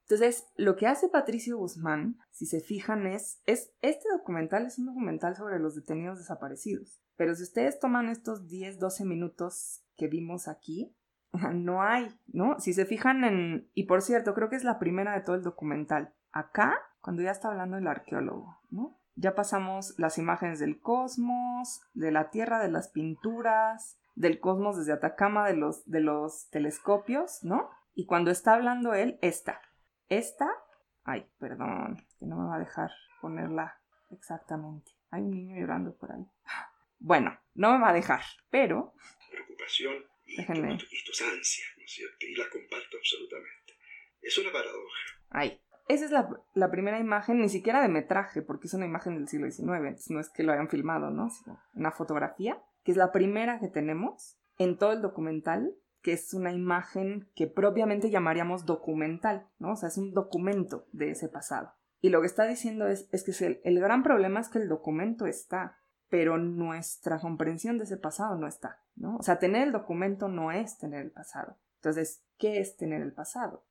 Entonces, 0.08 0.46
lo 0.54 0.76
que 0.76 0.86
hace 0.86 1.08
Patricio 1.08 1.58
Guzmán, 1.58 2.16
si 2.30 2.46
se 2.46 2.60
fijan, 2.60 3.08
es, 3.08 3.42
es, 3.44 3.72
este 3.80 4.08
documental 4.16 4.66
es 4.66 4.78
un 4.78 4.86
documental 4.86 5.34
sobre 5.34 5.58
los 5.58 5.74
detenidos 5.74 6.18
desaparecidos. 6.18 7.02
Pero 7.16 7.34
si 7.34 7.42
ustedes 7.42 7.80
toman 7.80 8.08
estos 8.08 8.46
10, 8.46 8.78
12 8.78 9.04
minutos 9.04 9.84
que 9.96 10.06
vimos 10.06 10.46
aquí, 10.46 10.94
no 11.54 11.82
hay, 11.82 12.06
¿no? 12.28 12.60
Si 12.60 12.72
se 12.72 12.86
fijan 12.86 13.24
en... 13.24 13.68
Y 13.74 13.86
por 13.86 14.00
cierto, 14.00 14.32
creo 14.32 14.48
que 14.48 14.54
es 14.54 14.64
la 14.64 14.78
primera 14.78 15.12
de 15.12 15.22
todo 15.22 15.34
el 15.34 15.42
documental. 15.42 16.14
Acá, 16.32 16.80
cuando 17.00 17.22
ya 17.22 17.30
está 17.30 17.48
hablando 17.48 17.76
el 17.76 17.86
arqueólogo, 17.86 18.58
¿no? 18.70 18.98
Ya 19.14 19.34
pasamos 19.34 19.94
las 19.98 20.16
imágenes 20.18 20.58
del 20.58 20.80
cosmos, 20.80 21.82
de 21.92 22.10
la 22.10 22.30
Tierra, 22.30 22.60
de 22.60 22.70
las 22.70 22.88
pinturas, 22.88 23.98
del 24.14 24.40
cosmos 24.40 24.78
desde 24.78 24.92
Atacama, 24.92 25.46
de 25.46 25.56
los, 25.56 25.84
de 25.88 26.00
los 26.00 26.48
telescopios, 26.50 27.44
¿no? 27.44 27.70
Y 27.94 28.06
cuando 28.06 28.30
está 28.30 28.54
hablando 28.54 28.94
él, 28.94 29.18
esta. 29.20 29.60
Esta... 30.08 30.50
Ay, 31.04 31.28
perdón, 31.38 32.06
que 32.18 32.26
no 32.26 32.36
me 32.36 32.48
va 32.48 32.56
a 32.56 32.60
dejar 32.60 32.90
ponerla 33.20 33.78
exactamente. 34.10 34.92
Hay 35.10 35.22
un 35.22 35.30
niño 35.30 35.56
llorando 35.58 35.94
por 35.96 36.12
ahí. 36.12 36.26
Bueno, 37.04 37.36
no 37.54 37.72
me 37.72 37.80
va 37.80 37.88
a 37.88 37.92
dejar, 37.92 38.22
pero... 38.48 38.94
Preocupación 39.28 40.04
y, 40.24 40.36
tus 40.36 41.20
ansias, 41.20 41.68
¿no 41.76 41.82
es 41.82 41.90
cierto? 41.90 42.26
Y 42.26 42.36
la 42.36 42.48
comparto 42.48 42.96
absolutamente. 42.96 43.74
Es 44.20 44.38
una 44.38 44.52
paradoja. 44.52 44.98
Ay, 45.30 45.60
esa 45.94 46.04
es 46.04 46.10
la, 46.54 46.70
primera 46.70 46.98
imagen, 46.98 47.40
ni 47.40 47.48
siquiera 47.48 47.82
de 47.82 47.88
metraje, 47.88 48.42
porque 48.42 48.66
es 48.66 48.74
una 48.74 48.86
imagen 48.86 49.14
del 49.16 49.28
siglo 49.28 49.50
XIX, 49.50 50.10
no 50.10 50.20
es 50.20 50.30
que 50.30 50.42
lo 50.42 50.52
hayan 50.52 50.68
filmado, 50.68 51.10
¿no? 51.10 51.30
Sino 51.30 51.58
una 51.74 51.90
fotografía, 51.90 52.62
que 52.84 52.92
es 52.92 52.96
la 52.96 53.12
primera 53.12 53.58
que 53.58 53.68
tenemos 53.68 54.38
en 54.58 54.78
todo 54.78 54.92
el 54.92 55.02
documental, 55.02 55.74
que 56.02 56.12
es 56.12 56.34
una 56.34 56.52
imagen 56.52 57.28
que 57.34 57.46
propiamente 57.46 58.10
llamaríamos 58.10 58.66
documental, 58.66 59.46
¿no? 59.58 59.72
O 59.72 59.76
sea, 59.76 59.88
es 59.88 59.98
un 59.98 60.12
documento 60.12 60.86
de 60.92 61.10
ese 61.10 61.28
pasado. 61.28 61.72
Y 62.00 62.10
lo 62.10 62.20
que 62.20 62.26
está 62.26 62.44
diciendo 62.44 62.88
es, 62.88 63.08
es 63.12 63.22
que 63.22 63.60
el, 63.62 63.80
gran 63.80 64.02
problema 64.02 64.40
es 64.40 64.48
que 64.48 64.58
el 64.58 64.68
documento 64.68 65.26
está, 65.26 65.78
pero 66.08 66.36
nuestra 66.36 67.20
comprensión 67.20 67.78
de 67.78 67.84
ese 67.84 67.96
pasado 67.96 68.36
no 68.36 68.48
está, 68.48 68.80
¿no? 68.96 69.16
O 69.16 69.22
sea, 69.22 69.38
tener 69.38 69.62
el 69.62 69.72
documento 69.72 70.28
no 70.28 70.50
es 70.50 70.78
tener 70.78 71.00
el 71.00 71.12
pasado. 71.12 71.56
Entonces, 71.76 72.24
¿qué 72.38 72.60
es 72.60 72.76
tener 72.76 73.02
el 73.02 73.12
pasado? 73.12 73.64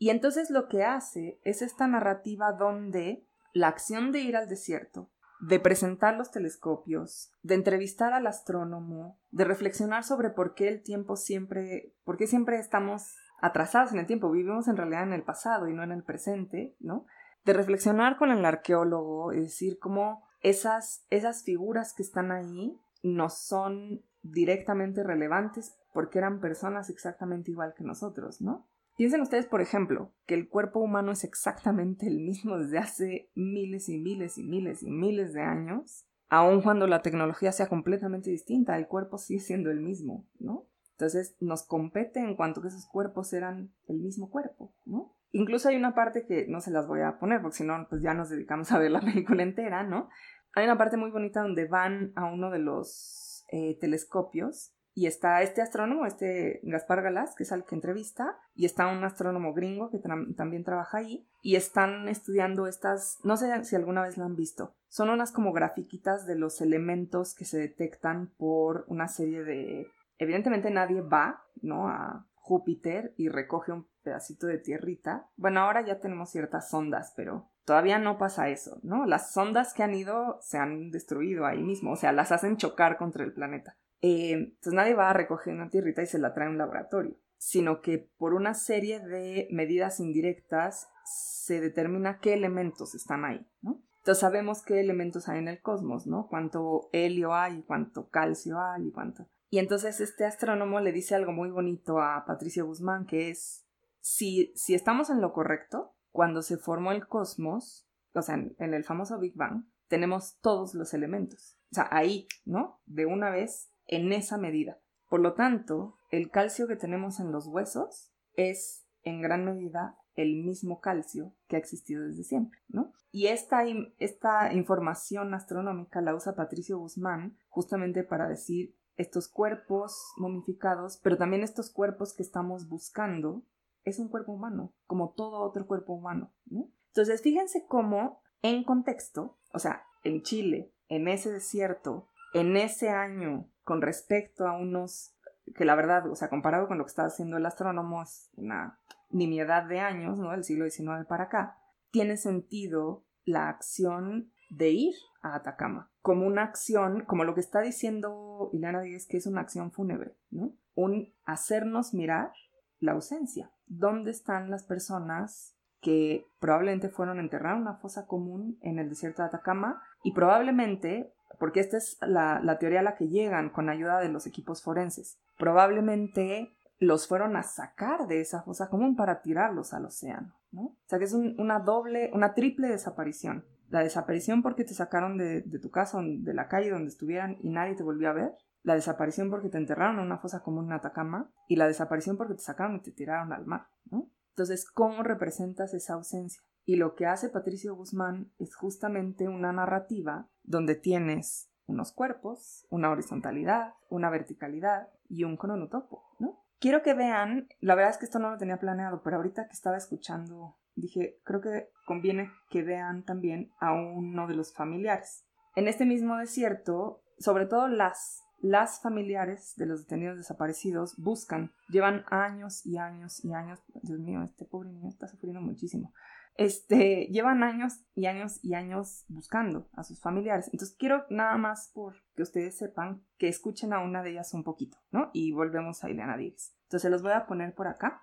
Y 0.00 0.08
entonces 0.08 0.48
lo 0.48 0.66
que 0.66 0.82
hace 0.82 1.38
es 1.44 1.60
esta 1.60 1.86
narrativa 1.86 2.52
donde 2.52 3.22
la 3.52 3.68
acción 3.68 4.12
de 4.12 4.20
ir 4.20 4.34
al 4.34 4.48
desierto, 4.48 5.10
de 5.40 5.60
presentar 5.60 6.16
los 6.16 6.30
telescopios, 6.30 7.34
de 7.42 7.56
entrevistar 7.56 8.14
al 8.14 8.26
astrónomo, 8.26 9.18
de 9.30 9.44
reflexionar 9.44 10.02
sobre 10.02 10.30
por 10.30 10.54
qué 10.54 10.68
el 10.68 10.82
tiempo 10.82 11.16
siempre, 11.16 11.94
por 12.02 12.16
qué 12.16 12.26
siempre 12.26 12.58
estamos 12.58 13.14
atrasados 13.42 13.92
en 13.92 13.98
el 13.98 14.06
tiempo, 14.06 14.30
vivimos 14.30 14.68
en 14.68 14.78
realidad 14.78 15.02
en 15.02 15.12
el 15.12 15.22
pasado 15.22 15.68
y 15.68 15.74
no 15.74 15.82
en 15.82 15.92
el 15.92 16.02
presente, 16.02 16.74
¿no? 16.80 17.04
De 17.44 17.52
reflexionar 17.52 18.16
con 18.16 18.30
el 18.30 18.42
arqueólogo, 18.46 19.32
es 19.32 19.42
decir, 19.42 19.78
cómo 19.78 20.24
esas, 20.40 21.04
esas 21.10 21.44
figuras 21.44 21.92
que 21.92 22.02
están 22.02 22.32
ahí 22.32 22.74
no 23.02 23.28
son 23.28 24.02
directamente 24.22 25.02
relevantes 25.02 25.76
porque 25.92 26.20
eran 26.20 26.40
personas 26.40 26.88
exactamente 26.88 27.50
igual 27.50 27.74
que 27.76 27.84
nosotros, 27.84 28.40
¿no? 28.40 28.69
Piensen 29.00 29.22
ustedes, 29.22 29.46
por 29.46 29.62
ejemplo, 29.62 30.12
que 30.26 30.34
el 30.34 30.50
cuerpo 30.50 30.78
humano 30.78 31.12
es 31.12 31.24
exactamente 31.24 32.06
el 32.06 32.20
mismo 32.20 32.58
desde 32.58 32.76
hace 32.76 33.30
miles 33.34 33.88
y 33.88 33.96
miles 33.96 34.36
y 34.36 34.42
miles 34.42 34.82
y 34.82 34.90
miles 34.90 35.32
de 35.32 35.40
años, 35.40 36.04
aun 36.28 36.60
cuando 36.60 36.86
la 36.86 37.00
tecnología 37.00 37.50
sea 37.50 37.70
completamente 37.70 38.28
distinta, 38.28 38.76
el 38.76 38.88
cuerpo 38.88 39.16
sigue 39.16 39.40
siendo 39.40 39.70
el 39.70 39.80
mismo, 39.80 40.26
¿no? 40.38 40.66
Entonces 40.90 41.34
nos 41.40 41.62
compete 41.66 42.20
en 42.20 42.36
cuanto 42.36 42.60
que 42.60 42.68
esos 42.68 42.84
cuerpos 42.84 43.32
eran 43.32 43.72
el 43.88 44.00
mismo 44.00 44.28
cuerpo, 44.28 44.74
¿no? 44.84 45.16
Incluso 45.32 45.70
hay 45.70 45.76
una 45.76 45.94
parte 45.94 46.26
que 46.26 46.46
no 46.46 46.60
se 46.60 46.70
las 46.70 46.86
voy 46.86 47.00
a 47.00 47.18
poner 47.18 47.40
porque 47.40 47.56
si 47.56 47.64
no, 47.64 47.86
pues 47.88 48.02
ya 48.02 48.12
nos 48.12 48.28
dedicamos 48.28 48.70
a 48.70 48.78
ver 48.78 48.90
la 48.90 49.00
película 49.00 49.42
entera, 49.42 49.82
¿no? 49.82 50.10
Hay 50.54 50.66
una 50.66 50.76
parte 50.76 50.98
muy 50.98 51.10
bonita 51.10 51.40
donde 51.40 51.64
van 51.64 52.12
a 52.16 52.26
uno 52.26 52.50
de 52.50 52.58
los 52.58 53.46
eh, 53.48 53.78
telescopios 53.80 54.74
y 54.94 55.06
está 55.06 55.42
este 55.42 55.62
astrónomo, 55.62 56.06
este 56.06 56.60
Gaspar 56.62 57.02
Galás, 57.02 57.34
que 57.34 57.44
es 57.44 57.52
al 57.52 57.64
que 57.64 57.74
entrevista, 57.74 58.36
y 58.54 58.64
está 58.64 58.86
un 58.86 59.04
astrónomo 59.04 59.54
gringo 59.54 59.90
que 59.90 59.98
también 59.98 60.64
trabaja 60.64 60.98
ahí, 60.98 61.26
y 61.42 61.56
están 61.56 62.08
estudiando 62.08 62.66
estas, 62.66 63.18
no 63.24 63.36
sé 63.36 63.64
si 63.64 63.76
alguna 63.76 64.02
vez 64.02 64.18
la 64.18 64.24
han 64.24 64.36
visto, 64.36 64.74
son 64.88 65.08
unas 65.10 65.32
como 65.32 65.52
grafiquitas 65.52 66.26
de 66.26 66.36
los 66.36 66.60
elementos 66.60 67.34
que 67.34 67.44
se 67.44 67.58
detectan 67.58 68.32
por 68.36 68.84
una 68.88 69.08
serie 69.08 69.44
de... 69.44 69.86
Evidentemente 70.18 70.70
nadie 70.70 71.00
va, 71.00 71.44
¿no? 71.62 71.88
A 71.88 72.26
Júpiter 72.34 73.14
y 73.16 73.28
recoge 73.28 73.72
un 73.72 73.86
pedacito 74.02 74.46
de 74.48 74.58
tierrita. 74.58 75.30
Bueno, 75.36 75.60
ahora 75.60 75.82
ya 75.82 76.00
tenemos 76.00 76.30
ciertas 76.30 76.68
sondas, 76.68 77.14
pero 77.16 77.48
todavía 77.64 77.98
no 77.98 78.18
pasa 78.18 78.48
eso, 78.48 78.80
¿no? 78.82 79.06
Las 79.06 79.32
sondas 79.32 79.72
que 79.72 79.84
han 79.84 79.94
ido 79.94 80.38
se 80.40 80.58
han 80.58 80.90
destruido 80.90 81.46
ahí 81.46 81.62
mismo, 81.62 81.92
o 81.92 81.96
sea, 81.96 82.12
las 82.12 82.32
hacen 82.32 82.56
chocar 82.56 82.96
contra 82.96 83.24
el 83.24 83.32
planeta. 83.32 83.76
Eh, 84.02 84.32
entonces 84.32 84.72
nadie 84.72 84.94
va 84.94 85.10
a 85.10 85.14
recoger 85.14 85.52
una 85.54 85.70
tierrita 85.70 86.02
y 86.02 86.06
se 86.06 86.18
la 86.18 86.32
trae 86.34 86.48
a 86.48 86.50
un 86.50 86.58
laboratorio, 86.58 87.16
sino 87.36 87.80
que 87.80 87.98
por 88.18 88.34
una 88.34 88.54
serie 88.54 89.00
de 89.00 89.48
medidas 89.50 90.00
indirectas 90.00 90.88
se 91.04 91.60
determina 91.60 92.18
qué 92.20 92.34
elementos 92.34 92.94
están 92.94 93.24
ahí, 93.24 93.46
¿no? 93.62 93.82
Entonces 93.98 94.20
sabemos 94.20 94.62
qué 94.62 94.80
elementos 94.80 95.28
hay 95.28 95.40
en 95.40 95.48
el 95.48 95.60
cosmos, 95.60 96.06
¿no? 96.06 96.26
Cuánto 96.28 96.88
helio 96.92 97.34
hay, 97.34 97.62
cuánto 97.62 98.08
calcio 98.08 98.58
hay 98.58 98.86
y 98.88 98.92
cuánto. 98.92 99.28
Y 99.50 99.58
entonces 99.58 100.00
este 100.00 100.24
astrónomo 100.24 100.80
le 100.80 100.92
dice 100.92 101.14
algo 101.14 101.32
muy 101.32 101.50
bonito 101.50 102.00
a 102.00 102.24
Patricio 102.24 102.64
Guzmán, 102.64 103.04
que 103.04 103.30
es, 103.30 103.66
si, 104.00 104.52
si 104.54 104.74
estamos 104.74 105.10
en 105.10 105.20
lo 105.20 105.32
correcto, 105.32 105.94
cuando 106.12 106.42
se 106.42 106.56
formó 106.56 106.92
el 106.92 107.06
cosmos, 107.06 107.86
o 108.14 108.22
sea, 108.22 108.36
en, 108.36 108.74
el 108.74 108.84
famoso 108.84 109.18
Big 109.18 109.34
Bang, 109.36 109.64
tenemos 109.88 110.38
todos 110.40 110.74
los 110.74 110.94
elementos. 110.94 111.58
O 111.72 111.74
sea, 111.74 111.88
ahí, 111.90 112.26
¿no? 112.44 112.80
De 112.86 113.06
una 113.06 113.30
vez, 113.30 113.70
en 113.90 114.12
esa 114.12 114.38
medida. 114.38 114.80
Por 115.08 115.20
lo 115.20 115.34
tanto, 115.34 115.98
el 116.10 116.30
calcio 116.30 116.68
que 116.68 116.76
tenemos 116.76 117.20
en 117.20 117.32
los 117.32 117.46
huesos 117.48 118.12
es, 118.34 118.86
en 119.02 119.20
gran 119.20 119.44
medida, 119.44 119.98
el 120.14 120.44
mismo 120.44 120.80
calcio 120.80 121.34
que 121.48 121.56
ha 121.56 121.58
existido 121.58 122.06
desde 122.06 122.22
siempre, 122.22 122.60
¿no? 122.68 122.92
Y 123.10 123.26
esta, 123.26 123.64
esta 123.98 124.52
información 124.52 125.34
astronómica 125.34 126.00
la 126.00 126.14
usa 126.14 126.36
Patricio 126.36 126.78
Guzmán 126.78 127.36
justamente 127.48 128.04
para 128.04 128.28
decir 128.28 128.76
estos 128.96 129.28
cuerpos 129.28 130.12
momificados, 130.16 131.00
pero 131.02 131.16
también 131.16 131.42
estos 131.42 131.70
cuerpos 131.70 132.14
que 132.14 132.22
estamos 132.22 132.68
buscando 132.68 133.44
es 133.82 133.98
un 133.98 134.08
cuerpo 134.08 134.32
humano, 134.32 134.74
como 134.86 135.12
todo 135.14 135.40
otro 135.40 135.66
cuerpo 135.66 135.94
humano, 135.94 136.32
¿no? 136.44 136.70
Entonces, 136.88 137.22
fíjense 137.22 137.66
cómo 137.66 138.20
en 138.42 138.62
contexto, 138.62 139.38
o 139.52 139.58
sea, 139.58 139.84
en 140.04 140.22
Chile, 140.22 140.72
en 140.88 141.08
ese 141.08 141.32
desierto, 141.32 142.10
en 142.34 142.56
ese 142.56 142.90
año, 142.90 143.49
con 143.64 143.82
respecto 143.82 144.46
a 144.46 144.56
unos 144.56 145.14
que 145.54 145.64
la 145.64 145.74
verdad, 145.74 146.08
o 146.08 146.14
sea, 146.14 146.28
comparado 146.28 146.68
con 146.68 146.78
lo 146.78 146.84
que 146.84 146.90
está 146.90 147.04
haciendo 147.04 147.36
el 147.36 147.46
astrónomo, 147.46 148.02
es 148.02 148.30
una 148.36 148.78
nimiedad 149.10 149.64
de 149.64 149.80
años, 149.80 150.18
¿no? 150.18 150.30
Del 150.30 150.44
siglo 150.44 150.68
XIX 150.68 151.06
para 151.08 151.24
acá, 151.24 151.58
tiene 151.90 152.16
sentido 152.16 153.04
la 153.24 153.48
acción 153.48 154.32
de 154.50 154.70
ir 154.70 154.94
a 155.22 155.34
Atacama, 155.34 155.90
como 156.02 156.26
una 156.26 156.42
acción, 156.42 157.04
como 157.04 157.24
lo 157.24 157.34
que 157.34 157.40
está 157.40 157.60
diciendo 157.60 158.50
Ileana 158.52 158.82
Díez, 158.82 159.06
que 159.06 159.16
es 159.16 159.26
una 159.26 159.40
acción 159.40 159.72
fúnebre, 159.72 160.16
¿no? 160.30 160.52
Un 160.74 161.12
hacernos 161.24 161.94
mirar 161.94 162.32
la 162.78 162.92
ausencia. 162.92 163.52
¿Dónde 163.66 164.10
están 164.10 164.50
las 164.50 164.64
personas 164.64 165.56
que 165.80 166.26
probablemente 166.40 166.88
fueron 166.88 167.18
a 167.18 167.22
enterrar 167.22 167.56
una 167.56 167.76
fosa 167.76 168.06
común 168.06 168.58
en 168.60 168.78
el 168.78 168.88
desierto 168.88 169.22
de 169.22 169.28
Atacama 169.28 169.82
y 170.02 170.12
probablemente, 170.12 171.12
porque 171.38 171.60
esta 171.60 171.76
es 171.76 171.98
la, 172.00 172.58
teoría 172.58 172.80
a 172.80 172.84
la 172.84 172.96
que 172.96 173.08
llegan 173.08 173.50
con 173.50 173.68
ayuda 173.68 174.00
de 174.00 174.08
los 174.08 174.26
equipos 174.26 174.62
forenses, 174.62 175.18
probablemente 175.38 176.52
los 176.78 177.06
fueron 177.06 177.36
a 177.36 177.42
sacar 177.42 178.06
de 178.06 178.20
esa 178.20 178.42
fosa 178.42 178.68
común 178.68 178.96
para 178.96 179.22
tirarlos 179.22 179.74
al 179.74 179.84
océano, 179.84 180.34
¿no? 180.50 180.62
O 180.62 180.76
sea 180.86 180.98
que 180.98 181.04
es 181.04 181.12
una 181.12 181.60
doble, 181.60 182.10
una 182.14 182.34
triple 182.34 182.68
desaparición. 182.68 183.44
La 183.68 183.80
desaparición 183.80 184.42
porque 184.42 184.64
te 184.64 184.74
sacaron 184.74 185.16
de, 185.16 185.42
de 185.42 185.58
tu 185.58 185.70
casa, 185.70 186.00
de 186.02 186.34
la 186.34 186.48
calle 186.48 186.70
donde 186.70 186.88
estuvieran 186.88 187.36
y 187.40 187.50
nadie 187.50 187.76
te 187.76 187.84
volvió 187.84 188.08
a 188.10 188.14
ver 188.14 188.32
la 188.62 188.74
desaparición 188.74 189.30
porque 189.30 189.48
te 189.48 189.58
enterraron 189.58 189.98
en 189.98 190.06
una 190.06 190.18
fosa 190.18 190.42
común 190.42 190.66
en 190.66 190.72
Atacama 190.72 191.30
y 191.48 191.56
la 191.56 191.66
desaparición 191.66 192.16
porque 192.16 192.34
te 192.34 192.42
sacaron 192.42 192.76
y 192.76 192.80
te 192.80 192.92
tiraron 192.92 193.32
al 193.32 193.46
mar, 193.46 193.68
¿no? 193.90 194.10
Entonces, 194.30 194.70
¿cómo 194.70 195.02
representas 195.02 195.74
esa 195.74 195.94
ausencia? 195.94 196.42
Y 196.64 196.76
lo 196.76 196.94
que 196.94 197.06
hace 197.06 197.28
Patricio 197.28 197.74
Guzmán 197.74 198.32
es 198.38 198.54
justamente 198.54 199.28
una 199.28 199.52
narrativa 199.52 200.28
donde 200.42 200.74
tienes 200.74 201.50
unos 201.66 201.92
cuerpos, 201.92 202.66
una 202.70 202.90
horizontalidad, 202.90 203.74
una 203.88 204.10
verticalidad 204.10 204.88
y 205.08 205.24
un 205.24 205.36
cronotopo, 205.36 206.04
¿no? 206.18 206.44
Quiero 206.58 206.82
que 206.82 206.94
vean, 206.94 207.48
la 207.60 207.74
verdad 207.74 207.92
es 207.92 207.98
que 207.98 208.04
esto 208.04 208.18
no 208.18 208.30
lo 208.30 208.36
tenía 208.36 208.58
planeado, 208.58 209.02
pero 209.02 209.16
ahorita 209.16 209.46
que 209.46 209.52
estaba 209.52 209.78
escuchando, 209.78 210.58
dije, 210.74 211.18
creo 211.24 211.40
que 211.40 211.70
conviene 211.86 212.30
que 212.50 212.62
vean 212.62 213.04
también 213.04 213.50
a 213.60 213.72
uno 213.72 214.26
de 214.26 214.34
los 214.34 214.52
familiares. 214.52 215.24
En 215.56 215.68
este 215.68 215.86
mismo 215.86 216.18
desierto, 216.18 217.02
sobre 217.18 217.46
todo 217.46 217.66
las 217.68 218.22
las 218.42 218.80
familiares 218.80 219.54
de 219.56 219.66
los 219.66 219.82
detenidos 219.82 220.16
desaparecidos 220.16 220.96
buscan, 220.96 221.52
llevan 221.68 222.04
años 222.08 222.64
y 222.64 222.78
años 222.78 223.22
y 223.24 223.34
años, 223.34 223.60
Dios 223.82 223.98
mío, 223.98 224.22
este 224.22 224.46
pobre 224.46 224.70
niño 224.70 224.88
está 224.88 225.06
sufriendo 225.08 225.42
muchísimo, 225.42 225.92
este, 226.40 227.06
llevan 227.10 227.42
años 227.42 227.84
y 227.94 228.06
años 228.06 228.42
y 228.42 228.54
años 228.54 229.04
buscando 229.08 229.68
a 229.74 229.84
sus 229.84 230.00
familiares. 230.00 230.46
Entonces 230.46 230.74
quiero 230.74 231.04
nada 231.10 231.36
más 231.36 231.70
por 231.74 232.02
que 232.16 232.22
ustedes 232.22 232.56
sepan 232.56 233.06
que 233.18 233.28
escuchen 233.28 233.74
a 233.74 233.80
una 233.80 234.02
de 234.02 234.12
ellas 234.12 234.32
un 234.32 234.42
poquito, 234.42 234.78
¿no? 234.90 235.10
Y 235.12 235.32
volvemos 235.32 235.84
a 235.84 235.90
Ileana 235.90 236.16
Díez. 236.16 236.56
Entonces 236.62 236.90
los 236.90 237.02
voy 237.02 237.12
a 237.12 237.26
poner 237.26 237.54
por 237.54 237.68
acá. 237.68 238.02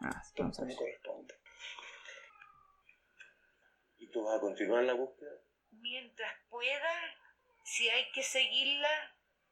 Ah, 0.00 0.20
vamos 0.36 0.58
a 0.58 0.64
ver. 0.64 0.74
corresponde. 0.74 1.34
¿Y 3.98 4.10
tú 4.10 4.24
vas 4.24 4.38
a 4.38 4.40
continuar 4.40 4.82
la 4.82 4.94
búsqueda? 4.94 5.30
Mientras 5.70 6.32
pueda, 6.48 6.92
si 7.62 7.88
hay 7.88 8.10
que 8.12 8.24
seguirla, 8.24 8.88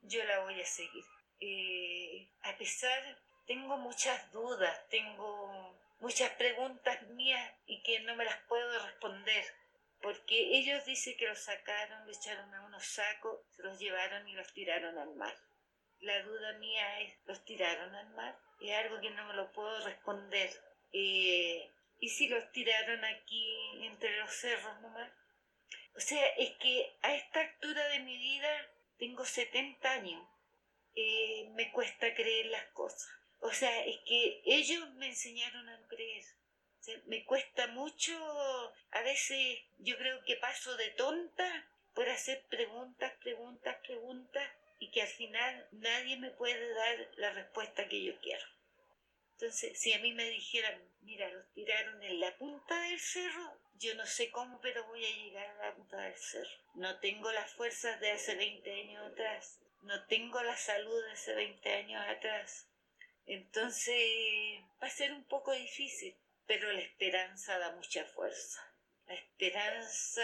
yo 0.01 0.25
la 0.25 0.41
voy 0.41 0.61
a 0.61 0.67
seguir. 0.67 1.05
Eh, 1.39 2.29
a 2.43 2.59
pesar, 2.59 2.99
tengo 3.47 3.77
muchas 3.77 4.33
dudas, 4.33 4.89
tengo 4.91 5.79
muchas 5.99 6.31
preguntas 6.33 7.03
mías 7.09 7.55
y 7.67 7.83
que 7.83 8.01
no 8.01 8.15
me 8.17 8.25
las 8.25 8.39
puedo 8.49 8.85
responder. 8.87 9.45
Porque 10.01 10.59
ellos 10.59 10.85
dicen 10.85 11.17
que 11.17 11.27
los 11.27 11.39
sacaron, 11.39 12.07
lo 12.07 12.13
echaron 12.13 12.55
a 12.55 12.67
unos 12.67 12.85
sacos, 12.85 13.41
se 13.57 13.63
los 13.63 13.79
llevaron 13.79 14.29
y 14.29 14.35
los 14.35 14.53
tiraron 14.53 14.99
al 14.99 15.15
mar. 15.15 15.35
La 16.01 16.23
duda 16.23 16.53
mía 16.59 17.01
es, 17.01 17.15
¿los 17.25 17.45
tiraron 17.45 17.95
al 17.95 18.11
mar? 18.11 18.39
Es 18.61 18.77
algo 18.77 19.01
que 19.01 19.11
no 19.11 19.27
me 19.27 19.35
lo 19.35 19.51
puedo 19.53 19.85
responder. 19.85 20.51
Eh, 20.93 21.71
¿Y 21.99 22.09
si 22.11 22.29
los 22.29 22.53
tiraron 22.53 23.05
aquí 23.05 23.87
entre 23.87 24.19
los 24.19 24.31
cerros 24.31 24.81
nomás? 24.81 25.11
O 25.97 26.01
sea, 26.01 26.27
es 26.37 26.51
que 26.59 26.95
a 27.03 27.15
esta 27.15 27.41
altura 27.41 27.89
de 27.89 28.01
mi 28.01 28.19
vida 28.19 28.49
tengo 28.99 29.25
70 29.25 29.91
años. 29.91 30.23
Eh, 30.95 31.49
me 31.55 31.73
cuesta 31.73 32.15
creer 32.15 32.47
las 32.47 32.67
cosas. 32.67 33.09
O 33.41 33.53
sea, 33.53 33.85
es 33.85 33.99
que 34.07 34.43
ellos 34.45 34.91
me 34.95 35.09
enseñaron 35.09 35.69
a 35.69 35.89
creer. 35.89 36.25
O 36.81 36.83
sea, 36.83 37.01
me 37.07 37.25
cuesta 37.25 37.67
mucho, 37.69 38.15
a 38.91 39.03
veces 39.03 39.59
yo 39.79 39.97
creo 39.97 40.23
que 40.25 40.37
paso 40.37 40.77
de 40.77 40.91
tonta 40.91 41.69
por 41.95 42.09
hacer 42.09 42.45
preguntas, 42.49 43.13
preguntas, 43.23 43.77
preguntas 43.83 44.51
y 44.79 44.91
que 44.91 45.03
al 45.03 45.09
final 45.09 45.69
nadie 45.73 46.17
me 46.19 46.31
puede 46.31 46.75
dar 46.75 47.09
la 47.17 47.33
respuesta 47.33 47.89
que 47.89 48.03
yo 48.03 48.19
quiero. 48.21 48.47
Entonces, 49.33 49.79
si 49.79 49.93
a 49.93 49.99
mí 49.99 50.13
me 50.13 50.31
dijeran, 50.31 50.81
mira, 51.03 51.29
los 51.31 51.53
tiraron 51.53 52.03
en 52.03 52.21
la 52.21 52.37
punta 52.39 52.81
del 52.83 52.99
cerro, 52.99 53.59
yo 53.79 53.95
no 53.95 54.07
sé 54.07 54.31
cómo, 54.31 54.61
pero 54.61 54.87
voy 54.87 55.05
a 55.05 55.17
llegar 55.17 55.47
a 55.47 55.67
la 55.67 55.75
punta 55.75 55.99
del 55.99 56.17
cerro. 56.17 56.57
No 56.75 56.99
tengo 57.01 57.31
las 57.33 57.53
fuerzas 57.53 58.01
de 58.01 58.13
hace 58.13 58.35
20 58.35 58.73
años 58.73 59.13
atrás, 59.13 59.61
no 59.83 60.07
tengo 60.07 60.43
la 60.43 60.57
salud 60.57 61.05
de 61.05 61.13
hace 61.13 61.35
20 61.35 61.73
años 61.73 62.05
atrás. 62.09 62.67
Entonces, 63.27 64.61
va 64.81 64.87
a 64.87 64.91
ser 64.91 65.13
un 65.13 65.25
poco 65.25 65.53
difícil, 65.53 66.17
pero 66.47 66.73
la 66.73 66.81
esperanza 66.81 67.59
da 67.59 67.73
mucha 67.73 68.05
fuerza. 68.05 68.63
La 69.07 69.15
esperanza, 69.15 70.23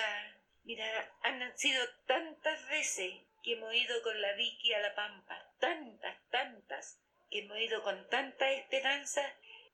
mira, 0.62 1.12
han 1.22 1.58
sido 1.58 1.84
tantas 2.06 2.68
veces 2.68 3.12
que 3.42 3.54
hemos 3.54 3.74
ido 3.74 4.00
con 4.02 4.20
la 4.20 4.32
Vicky 4.34 4.72
a 4.72 4.80
la 4.80 4.94
Pampa, 4.94 5.52
tantas, 5.58 6.16
tantas, 6.30 7.00
que 7.28 7.40
hemos 7.40 7.58
ido 7.58 7.82
con 7.82 8.08
tanta 8.08 8.50
esperanza 8.52 9.22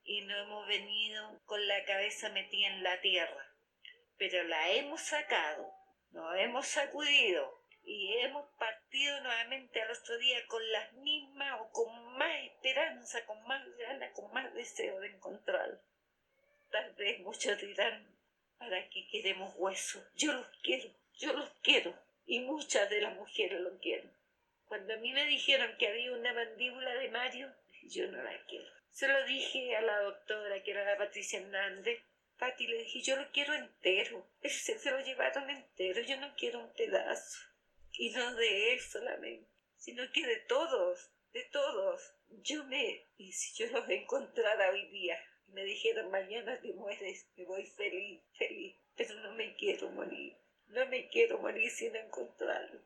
y 0.03 0.21
no 0.21 0.35
hemos 0.35 0.67
venido 0.67 1.39
con 1.45 1.67
la 1.67 1.83
cabeza 1.85 2.29
metida 2.29 2.67
en 2.67 2.83
la 2.83 2.99
tierra. 2.99 3.45
Pero 4.17 4.43
la 4.43 4.71
hemos 4.71 5.01
sacado, 5.01 5.71
nos 6.11 6.35
hemos 6.37 6.67
sacudido 6.67 7.58
y 7.89 8.15
hemos 8.19 8.47
partido 8.59 9.19
nuevamente 9.21 9.81
al 9.81 9.89
otro 9.89 10.15
día 10.19 10.45
con 10.47 10.71
las 10.71 10.93
mismas 10.93 11.59
o 11.59 11.71
con 11.71 12.17
más 12.19 12.43
esperanza, 12.43 13.25
con 13.25 13.41
más 13.47 13.65
ganas, 13.77 14.11
con 14.11 14.31
más 14.31 14.53
deseo 14.53 14.99
de 14.99 15.07
encontrarlo. 15.07 15.79
Tal 16.69 16.93
vez 16.93 17.19
muchos 17.21 17.59
dirán, 17.59 18.15
¿para 18.59 18.87
qué 18.89 19.07
queremos 19.07 19.55
huesos? 19.57 20.03
Yo 20.15 20.33
los 20.33 20.45
quiero, 20.61 20.87
yo 21.17 21.33
los 21.33 21.49
quiero 21.63 21.95
y 22.27 22.41
muchas 22.41 22.91
de 22.91 23.01
las 23.01 23.15
mujeres 23.15 23.59
lo 23.59 23.79
quieren. 23.79 24.13
Cuando 24.67 24.93
a 24.93 24.97
mí 24.97 25.11
me 25.11 25.25
dijeron 25.25 25.75
que 25.79 25.87
había 25.87 26.11
una 26.13 26.31
mandíbula 26.31 26.93
de 26.93 27.09
Mario, 27.09 27.51
yo 27.81 28.05
no 28.11 28.21
la 28.21 28.39
quiero. 28.45 28.71
Se 28.91 29.07
lo 29.07 29.25
dije 29.25 29.75
a 29.75 29.81
la 29.81 29.99
doctora, 30.01 30.61
que 30.61 30.71
era 30.71 30.85
la 30.85 30.97
Patricia 30.97 31.39
Hernández. 31.39 31.99
Pati, 32.37 32.67
le 32.67 32.83
dije, 32.83 33.01
yo 33.01 33.15
lo 33.15 33.31
quiero 33.31 33.55
entero. 33.55 34.27
Se, 34.43 34.77
se 34.77 34.91
lo 34.91 35.01
llevaron 35.01 35.49
entero, 35.49 36.01
yo 36.01 36.17
no 36.17 36.35
quiero 36.35 36.59
un 36.59 36.71
pedazo. 36.73 37.48
Y 38.01 38.11
no 38.11 38.33
de 38.33 38.73
él 38.73 38.79
solamente, 38.79 39.45
sino 39.75 40.03
que 40.13 40.25
de 40.25 40.37
todos, 40.47 41.11
de 41.33 41.43
todos. 41.51 42.15
Yo 42.29 42.63
me, 42.63 43.05
y 43.17 43.33
si 43.33 43.61
yo 43.61 43.69
los 43.77 43.89
encontrara 43.89 44.69
hoy 44.71 44.89
día, 44.89 45.17
me 45.47 45.65
dijeran 45.65 46.09
mañana 46.09 46.61
te 46.61 46.73
mueres, 46.75 47.27
me 47.35 47.43
voy 47.43 47.65
feliz, 47.65 48.23
feliz. 48.37 48.77
Pero 48.95 49.15
no 49.15 49.33
me 49.33 49.53
quiero 49.57 49.89
morir. 49.91 50.37
No 50.69 50.85
me 50.87 51.09
quiero 51.09 51.39
morir 51.39 51.69
sin 51.69 51.93
encontrarlo. 51.93 52.79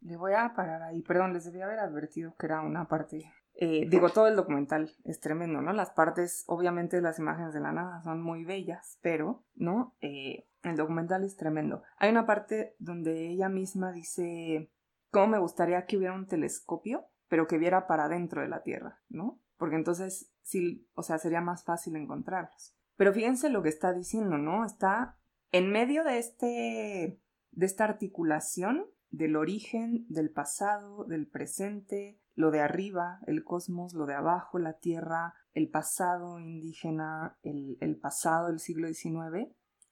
Le 0.00 0.16
voy 0.16 0.32
a 0.32 0.52
parar 0.52 0.82
ahí. 0.82 1.02
Perdón, 1.02 1.32
les 1.32 1.44
debía 1.44 1.66
haber 1.66 1.78
advertido 1.78 2.34
que 2.36 2.46
era 2.46 2.60
una 2.60 2.88
parte. 2.88 3.32
eh, 3.54 3.86
digo, 3.88 4.10
todo 4.10 4.26
el 4.26 4.34
documental 4.34 4.92
es 5.04 5.20
tremendo, 5.20 5.62
¿no? 5.62 5.72
Las 5.72 5.90
partes, 5.90 6.42
obviamente, 6.48 7.00
las 7.00 7.20
imágenes 7.20 7.54
de 7.54 7.60
la 7.60 7.70
nada 7.70 8.02
son 8.02 8.20
muy 8.20 8.44
bellas, 8.44 8.98
pero, 9.00 9.44
¿no? 9.54 9.94
Eh, 10.00 10.49
el 10.62 10.76
documental 10.76 11.24
es 11.24 11.36
tremendo. 11.36 11.82
Hay 11.96 12.10
una 12.10 12.26
parte 12.26 12.74
donde 12.78 13.28
ella 13.28 13.48
misma 13.48 13.92
dice, 13.92 14.70
¿cómo 15.10 15.28
me 15.28 15.38
gustaría 15.38 15.86
que 15.86 15.96
hubiera 15.96 16.14
un 16.14 16.26
telescopio, 16.26 17.06
pero 17.28 17.46
que 17.46 17.58
viera 17.58 17.86
para 17.86 18.04
adentro 18.04 18.42
de 18.42 18.48
la 18.48 18.62
Tierra, 18.62 19.00
¿no? 19.08 19.40
Porque 19.56 19.76
entonces, 19.76 20.32
sí, 20.42 20.88
o 20.94 21.02
sea, 21.02 21.18
sería 21.18 21.40
más 21.40 21.64
fácil 21.64 21.96
encontrarlos. 21.96 22.74
Pero 22.96 23.12
fíjense 23.12 23.48
lo 23.48 23.62
que 23.62 23.68
está 23.68 23.92
diciendo, 23.92 24.36
¿no? 24.36 24.64
Está 24.64 25.16
en 25.52 25.70
medio 25.70 26.04
de 26.04 26.18
este, 26.18 27.20
de 27.50 27.66
esta 27.66 27.84
articulación 27.84 28.86
del 29.10 29.36
origen, 29.36 30.06
del 30.08 30.30
pasado, 30.30 31.04
del 31.04 31.26
presente, 31.26 32.20
lo 32.34 32.50
de 32.50 32.60
arriba, 32.60 33.20
el 33.26 33.44
cosmos, 33.44 33.94
lo 33.94 34.06
de 34.06 34.14
abajo, 34.14 34.58
la 34.58 34.78
tierra, 34.78 35.34
el 35.52 35.68
pasado 35.68 36.38
indígena, 36.38 37.36
el, 37.42 37.76
el 37.80 37.96
pasado 37.96 38.48
del 38.48 38.60
siglo 38.60 38.88
XIX, 38.88 39.50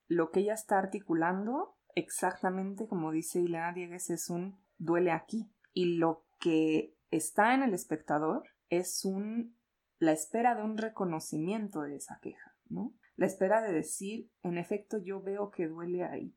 lo 0.09 0.30
que 0.30 0.40
ella 0.40 0.54
está 0.54 0.78
articulando, 0.78 1.76
exactamente 1.94 2.88
como 2.88 3.12
dice 3.12 3.40
Ileana 3.40 3.72
Diegues, 3.72 4.11
es 4.11 4.30
un 4.30 4.59
duele 4.78 5.12
aquí. 5.12 5.52
Y 5.72 5.96
lo 5.96 6.26
que 6.40 6.96
está 7.11 7.54
en 7.54 7.62
el 7.62 7.74
espectador 7.74 8.42
es 8.70 9.04
un 9.04 9.56
la 10.00 10.12
espera 10.12 10.54
de 10.54 10.62
un 10.62 10.78
reconocimiento 10.78 11.82
de 11.82 11.96
esa 11.96 12.18
queja, 12.20 12.56
¿no? 12.68 12.94
La 13.16 13.26
espera 13.26 13.61
de 13.61 13.72
decir, 13.72 14.30
en 14.42 14.59
efecto, 14.59 14.98
yo 14.98 15.20
veo 15.20 15.50
que 15.50 15.66
duele 15.66 16.04
ahí. 16.04 16.36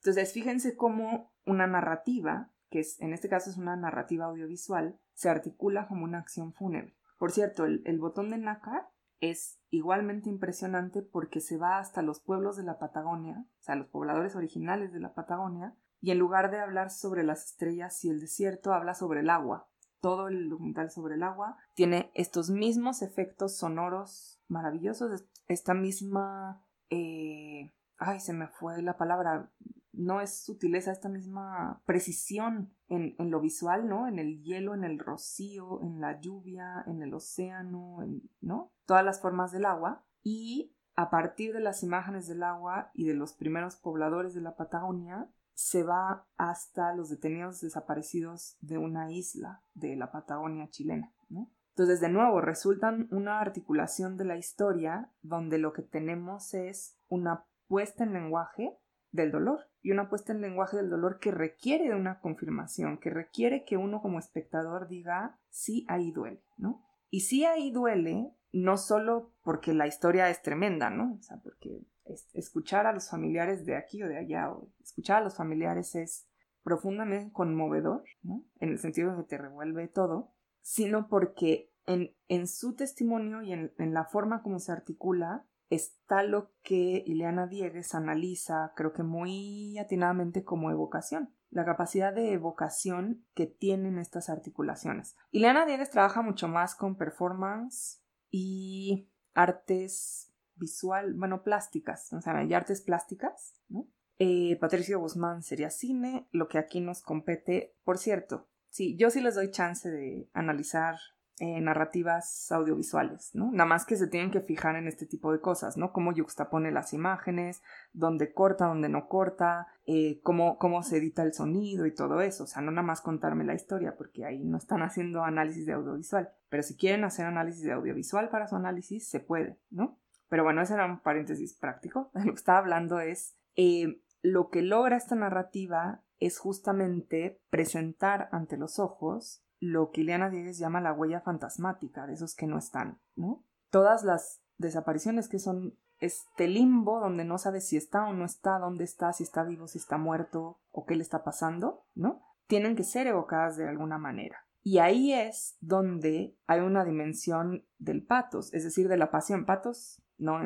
Entonces, 0.00 0.32
fíjense 0.32 0.76
cómo 0.76 1.32
una 1.44 1.66
narrativa, 1.66 2.50
que 2.70 2.80
es, 2.80 2.98
en 3.00 3.12
este 3.12 3.28
caso 3.28 3.50
es 3.50 3.58
una 3.58 3.76
narrativa 3.76 4.24
audiovisual, 4.24 4.98
se 5.12 5.28
articula 5.28 5.88
como 5.88 6.04
una 6.04 6.18
acción 6.18 6.54
fúnebre. 6.54 6.96
Por 7.18 7.32
cierto, 7.32 7.66
el, 7.66 7.82
el 7.84 7.98
botón 7.98 8.30
de 8.30 8.38
nácar 8.38 8.88
es 9.20 9.60
igualmente 9.76 10.28
impresionante 10.28 11.02
porque 11.02 11.40
se 11.40 11.56
va 11.56 11.78
hasta 11.78 12.02
los 12.02 12.20
pueblos 12.20 12.56
de 12.56 12.64
la 12.64 12.78
Patagonia, 12.78 13.46
o 13.60 13.62
sea, 13.62 13.76
los 13.76 13.88
pobladores 13.88 14.34
originales 14.36 14.92
de 14.92 15.00
la 15.00 15.14
Patagonia, 15.14 15.76
y 16.00 16.10
en 16.10 16.18
lugar 16.18 16.50
de 16.50 16.60
hablar 16.60 16.90
sobre 16.90 17.22
las 17.22 17.46
estrellas 17.46 18.04
y 18.04 18.10
el 18.10 18.20
desierto, 18.20 18.72
habla 18.72 18.94
sobre 18.94 19.20
el 19.20 19.30
agua. 19.30 19.68
Todo 20.00 20.28
el 20.28 20.48
documental 20.48 20.90
sobre 20.90 21.14
el 21.14 21.22
agua 21.22 21.56
tiene 21.74 22.10
estos 22.14 22.50
mismos 22.50 23.02
efectos 23.02 23.56
sonoros 23.56 24.40
maravillosos, 24.48 25.24
esta 25.48 25.74
misma... 25.74 26.62
Eh, 26.90 27.72
ay, 27.98 28.20
se 28.20 28.32
me 28.32 28.46
fue 28.46 28.82
la 28.82 28.96
palabra, 28.96 29.50
no 29.96 30.20
es 30.20 30.44
sutileza, 30.44 30.92
esta 30.92 31.08
misma 31.08 31.82
precisión 31.86 32.72
en, 32.88 33.14
en, 33.18 33.30
lo 33.30 33.40
visual, 33.40 33.88
¿no? 33.88 34.06
En 34.06 34.18
el 34.18 34.42
hielo, 34.42 34.74
en 34.74 34.84
el 34.84 34.98
rocío, 34.98 35.80
en 35.82 36.00
la 36.00 36.20
lluvia, 36.20 36.84
en 36.86 37.02
el 37.02 37.14
océano, 37.14 38.02
en, 38.02 38.22
¿no? 38.40 38.72
Todas 38.84 39.04
las 39.04 39.20
formas 39.20 39.52
del 39.52 39.64
agua. 39.64 40.04
Y 40.22 40.74
a 40.94 41.10
partir 41.10 41.52
de 41.52 41.60
las 41.60 41.82
imágenes 41.82 42.28
del 42.28 42.42
agua 42.42 42.90
y 42.94 43.04
de 43.04 43.14
los 43.14 43.32
primeros 43.32 43.76
pobladores 43.76 44.34
de 44.34 44.40
la 44.40 44.56
Patagonia, 44.56 45.30
se 45.54 45.82
va 45.82 46.26
hasta 46.36 46.94
los 46.94 47.08
detenidos 47.08 47.62
desaparecidos 47.62 48.58
de 48.60 48.76
una 48.76 49.10
isla 49.10 49.62
de 49.74 49.96
la 49.96 50.12
Patagonia 50.12 50.68
chilena, 50.68 51.14
¿no? 51.30 51.50
Entonces, 51.70 52.00
de 52.00 52.08
nuevo, 52.08 52.40
resultan 52.40 53.08
una 53.10 53.40
articulación 53.40 54.16
de 54.16 54.24
la 54.24 54.36
historia 54.36 55.10
donde 55.20 55.58
lo 55.58 55.72
que 55.72 55.82
tenemos 55.82 56.54
es 56.54 56.98
una 57.08 57.46
puesta 57.68 58.04
en 58.04 58.14
lenguaje 58.14 58.78
del 59.16 59.32
dolor 59.32 59.66
y 59.82 59.90
una 59.90 60.08
puesta 60.08 60.32
en 60.32 60.40
lenguaje 60.40 60.76
del 60.76 60.90
dolor 60.90 61.18
que 61.18 61.30
requiere 61.30 61.88
de 61.88 61.94
una 61.94 62.20
confirmación, 62.20 62.98
que 62.98 63.10
requiere 63.10 63.64
que 63.64 63.76
uno 63.76 64.02
como 64.02 64.18
espectador 64.18 64.88
diga, 64.88 65.38
sí, 65.48 65.84
ahí 65.88 66.12
duele, 66.12 66.42
¿no? 66.56 66.82
Y 67.10 67.20
sí, 67.20 67.44
ahí 67.44 67.70
duele, 67.70 68.32
no 68.52 68.76
solo 68.76 69.32
porque 69.42 69.74
la 69.74 69.86
historia 69.86 70.28
es 70.28 70.42
tremenda, 70.42 70.90
¿no? 70.90 71.14
O 71.18 71.22
sea, 71.22 71.38
porque 71.38 71.86
es, 72.04 72.28
escuchar 72.34 72.86
a 72.86 72.92
los 72.92 73.08
familiares 73.08 73.64
de 73.64 73.76
aquí 73.76 74.02
o 74.02 74.08
de 74.08 74.18
allá, 74.18 74.50
o 74.50 74.68
escuchar 74.82 75.18
a 75.18 75.24
los 75.24 75.36
familiares 75.36 75.94
es 75.94 76.28
profundamente 76.62 77.32
conmovedor, 77.32 78.02
¿no? 78.22 78.44
En 78.58 78.70
el 78.70 78.78
sentido 78.78 79.12
de 79.12 79.22
que 79.22 79.28
te 79.28 79.38
revuelve 79.38 79.86
todo, 79.88 80.32
sino 80.62 81.08
porque 81.08 81.70
en, 81.86 82.12
en 82.26 82.48
su 82.48 82.74
testimonio 82.74 83.42
y 83.42 83.52
en, 83.52 83.72
en, 83.78 83.94
la 83.94 84.04
forma 84.04 84.42
como 84.42 84.58
se 84.58 84.72
articula 84.72 85.46
está 85.70 86.22
lo 86.22 86.52
que 86.62 87.02
Ileana 87.06 87.46
Diegues 87.46 87.94
analiza, 87.94 88.72
creo 88.76 88.92
que 88.92 89.02
muy 89.02 89.78
atinadamente 89.78 90.44
como 90.44 90.70
evocación, 90.70 91.34
la 91.50 91.64
capacidad 91.64 92.12
de 92.12 92.32
evocación 92.32 93.24
que 93.34 93.46
tienen 93.46 93.98
estas 93.98 94.28
articulaciones. 94.28 95.16
Ileana 95.30 95.66
Diegues 95.66 95.90
trabaja 95.90 96.22
mucho 96.22 96.48
más 96.48 96.74
con 96.74 96.96
performance 96.96 98.02
y 98.30 99.08
artes 99.34 100.32
visual, 100.54 101.14
bueno, 101.14 101.42
plásticas, 101.42 102.12
o 102.12 102.20
sea, 102.20 102.36
hay 102.36 102.52
artes 102.54 102.80
plásticas, 102.80 103.54
¿no? 103.68 103.88
Eh, 104.18 104.56
Patricio 104.60 104.98
Guzmán 104.98 105.42
sería 105.42 105.68
cine, 105.68 106.26
lo 106.30 106.48
que 106.48 106.58
aquí 106.58 106.80
nos 106.80 107.02
compete. 107.02 107.76
Por 107.84 107.98
cierto, 107.98 108.48
sí, 108.70 108.96
yo 108.96 109.10
sí 109.10 109.20
les 109.20 109.34
doy 109.34 109.50
chance 109.50 109.90
de 109.90 110.30
analizar 110.32 110.96
eh, 111.38 111.60
narrativas 111.60 112.50
audiovisuales, 112.50 113.34
¿no? 113.34 113.50
Nada 113.52 113.66
más 113.66 113.84
que 113.84 113.96
se 113.96 114.06
tienen 114.06 114.30
que 114.30 114.40
fijar 114.40 114.74
en 114.76 114.88
este 114.88 115.04
tipo 115.04 115.32
de 115.32 115.40
cosas, 115.40 115.76
¿no? 115.76 115.92
Cómo 115.92 116.12
yuxtapone 116.12 116.70
las 116.70 116.94
imágenes, 116.94 117.62
dónde 117.92 118.32
corta, 118.32 118.66
dónde 118.66 118.88
no 118.88 119.06
corta, 119.06 119.66
eh, 119.84 120.20
cómo, 120.22 120.56
cómo 120.56 120.82
se 120.82 120.96
edita 120.96 121.22
el 121.22 121.34
sonido 121.34 121.84
y 121.84 121.94
todo 121.94 122.22
eso. 122.22 122.44
O 122.44 122.46
sea, 122.46 122.62
no 122.62 122.70
nada 122.70 122.86
más 122.86 123.02
contarme 123.02 123.44
la 123.44 123.54
historia, 123.54 123.96
porque 123.96 124.24
ahí 124.24 124.44
no 124.44 124.56
están 124.56 124.82
haciendo 124.82 125.24
análisis 125.24 125.66
de 125.66 125.74
audiovisual. 125.74 126.30
Pero 126.48 126.62
si 126.62 126.74
quieren 126.74 127.04
hacer 127.04 127.26
análisis 127.26 127.64
de 127.64 127.72
audiovisual 127.72 128.30
para 128.30 128.48
su 128.48 128.56
análisis, 128.56 129.06
se 129.06 129.20
puede, 129.20 129.58
¿no? 129.68 129.98
Pero 130.28 130.42
bueno, 130.42 130.62
ese 130.62 130.72
era 130.72 130.86
un 130.86 131.00
paréntesis 131.00 131.54
práctico. 131.54 132.10
Lo 132.14 132.32
que 132.32 132.38
estaba 132.38 132.58
hablando 132.58 132.98
es 132.98 133.36
eh, 133.56 134.00
lo 134.22 134.48
que 134.48 134.62
logra 134.62 134.96
esta 134.96 135.14
narrativa 135.14 136.02
es 136.18 136.38
justamente 136.38 137.40
presentar 137.50 138.28
ante 138.32 138.56
los 138.56 138.78
ojos 138.78 139.42
lo 139.60 139.90
que 139.90 140.02
Ileana 140.02 140.30
Diegues 140.30 140.58
llama 140.58 140.80
la 140.80 140.92
huella 140.92 141.20
fantasmática 141.20 142.06
de 142.06 142.14
esos 142.14 142.34
que 142.34 142.46
no 142.46 142.58
están, 142.58 143.00
¿no? 143.14 143.44
Todas 143.70 144.04
las 144.04 144.42
desapariciones 144.58 145.28
que 145.28 145.38
son 145.38 145.78
este 145.98 146.48
limbo 146.48 147.00
donde 147.00 147.24
no 147.24 147.38
sabes 147.38 147.68
si 147.68 147.76
está 147.76 148.06
o 148.06 148.12
no 148.12 148.24
está, 148.24 148.58
dónde 148.58 148.84
está, 148.84 149.12
si 149.12 149.22
está 149.22 149.44
vivo, 149.44 149.66
si 149.66 149.78
está 149.78 149.96
muerto 149.96 150.60
o 150.70 150.84
qué 150.84 150.94
le 150.94 151.02
está 151.02 151.24
pasando, 151.24 151.84
¿no? 151.94 152.22
Tienen 152.46 152.76
que 152.76 152.84
ser 152.84 153.06
evocadas 153.06 153.56
de 153.56 153.68
alguna 153.68 153.98
manera. 153.98 154.46
Y 154.62 154.78
ahí 154.78 155.12
es 155.12 155.56
donde 155.60 156.36
hay 156.46 156.60
una 156.60 156.84
dimensión 156.84 157.64
del 157.78 158.04
patos, 158.04 158.52
es 158.52 158.64
decir, 158.64 158.88
de 158.88 158.96
la 158.96 159.10
pasión. 159.10 159.46
Patos, 159.46 160.02
no, 160.18 160.40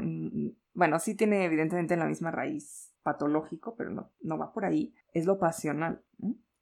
bueno, 0.74 0.98
sí 0.98 1.14
tiene 1.14 1.44
evidentemente 1.44 1.96
la 1.96 2.06
misma 2.06 2.30
raíz 2.30 2.92
patológico, 3.02 3.74
pero 3.76 3.90
no, 3.90 4.10
no 4.20 4.38
va 4.38 4.52
por 4.52 4.66
ahí, 4.66 4.94
es 5.14 5.24
lo 5.24 5.38
pasional. 5.38 6.04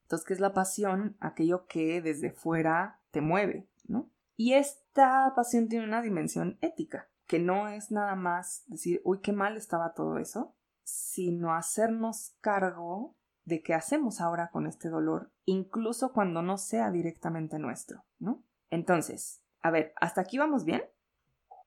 Entonces, 0.08 0.26
¿qué 0.26 0.32
es 0.32 0.40
la 0.40 0.54
pasión? 0.54 1.18
Aquello 1.20 1.66
que 1.66 2.00
desde 2.00 2.30
fuera 2.30 2.98
te 3.10 3.20
mueve, 3.20 3.68
¿no? 3.88 4.10
Y 4.36 4.54
esta 4.54 5.34
pasión 5.36 5.68
tiene 5.68 5.84
una 5.84 6.00
dimensión 6.00 6.56
ética, 6.62 7.10
que 7.26 7.38
no 7.38 7.68
es 7.68 7.90
nada 7.90 8.14
más 8.14 8.64
decir, 8.68 9.02
uy, 9.04 9.20
qué 9.20 9.32
mal 9.32 9.58
estaba 9.58 9.92
todo 9.92 10.16
eso, 10.16 10.56
sino 10.82 11.52
hacernos 11.54 12.38
cargo 12.40 13.16
de 13.44 13.62
qué 13.62 13.74
hacemos 13.74 14.22
ahora 14.22 14.48
con 14.50 14.66
este 14.66 14.88
dolor, 14.88 15.30
incluso 15.44 16.14
cuando 16.14 16.40
no 16.40 16.56
sea 16.56 16.90
directamente 16.90 17.58
nuestro, 17.58 18.06
¿no? 18.18 18.42
Entonces, 18.70 19.42
a 19.60 19.70
ver, 19.70 19.92
¿hasta 20.00 20.22
aquí 20.22 20.38
vamos 20.38 20.64
bien? 20.64 20.84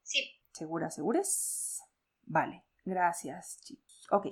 Sí. 0.02 0.42
¿Segura, 0.52 0.90
segures? 0.90 1.84
Vale, 2.26 2.66
gracias, 2.86 3.60
chicos. 3.62 4.08
Ok, 4.10 4.30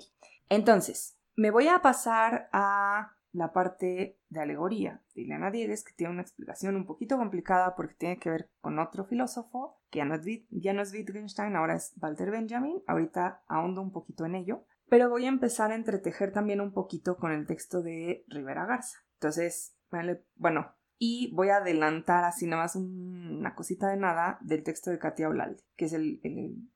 entonces, 0.49 1.16
me 1.36 1.51
voy 1.51 1.68
a 1.68 1.84
pasar 1.84 2.49
a 2.51 3.18
la 3.32 3.54
parte 3.54 4.18
de 4.30 4.40
alegoría 4.40 5.02
de 5.14 5.22
Ileana 5.22 5.52
Diegues, 5.52 5.84
que 5.84 5.94
tiene 5.94 6.14
una 6.14 6.22
explicación 6.22 6.76
un 6.76 6.86
poquito 6.86 7.18
complicada 7.18 7.76
porque 7.76 7.96
tiene 7.96 8.18
que 8.18 8.30
ver 8.30 8.50
con 8.62 8.80
otro 8.80 9.06
filósofo, 9.06 9.80
que 9.90 10.00
ya 10.00 10.74
no 10.74 10.82
es, 10.82 10.94
Wittgenstein, 10.94 11.56
ahora 11.56 11.76
es 11.76 11.94
Walter 12.02 12.32
Benjamin. 12.32 12.82
Ahorita 12.88 13.44
ahondo 13.48 13.82
un 13.82 13.92
poquito 13.92 14.26
en 14.26 14.36
ello, 14.36 14.66
pero 14.88 15.10
voy 15.10 15.26
a 15.26 15.30
empezar 15.30 15.72
a 15.72 15.76
entretejer 15.76 16.32
también 16.32 16.62
un 16.62 16.74
poquito 16.74 17.18
con 17.18 17.32
el 17.32 17.46
texto 17.46 17.82
de 17.82 18.26
Rivera 18.28 18.66
Garza. 18.66 18.98
Entonces, 19.16 19.76
bueno, 20.36 20.74
y 20.98 21.34
voy 21.34 21.50
a 21.50 21.58
adelantar 21.58 22.24
así 22.26 22.46
nada 22.46 22.64
más 22.64 22.76
una 22.76 23.56
cosita 23.56 23.90
de 23.90 23.98
nada 23.98 24.38
del 24.42 24.64
texto 24.64 24.90
de 24.92 25.00
Katia 25.00 25.30
Olalde, 25.30 25.64
que 25.76 25.86
es 25.86 25.94
el, 25.94 26.20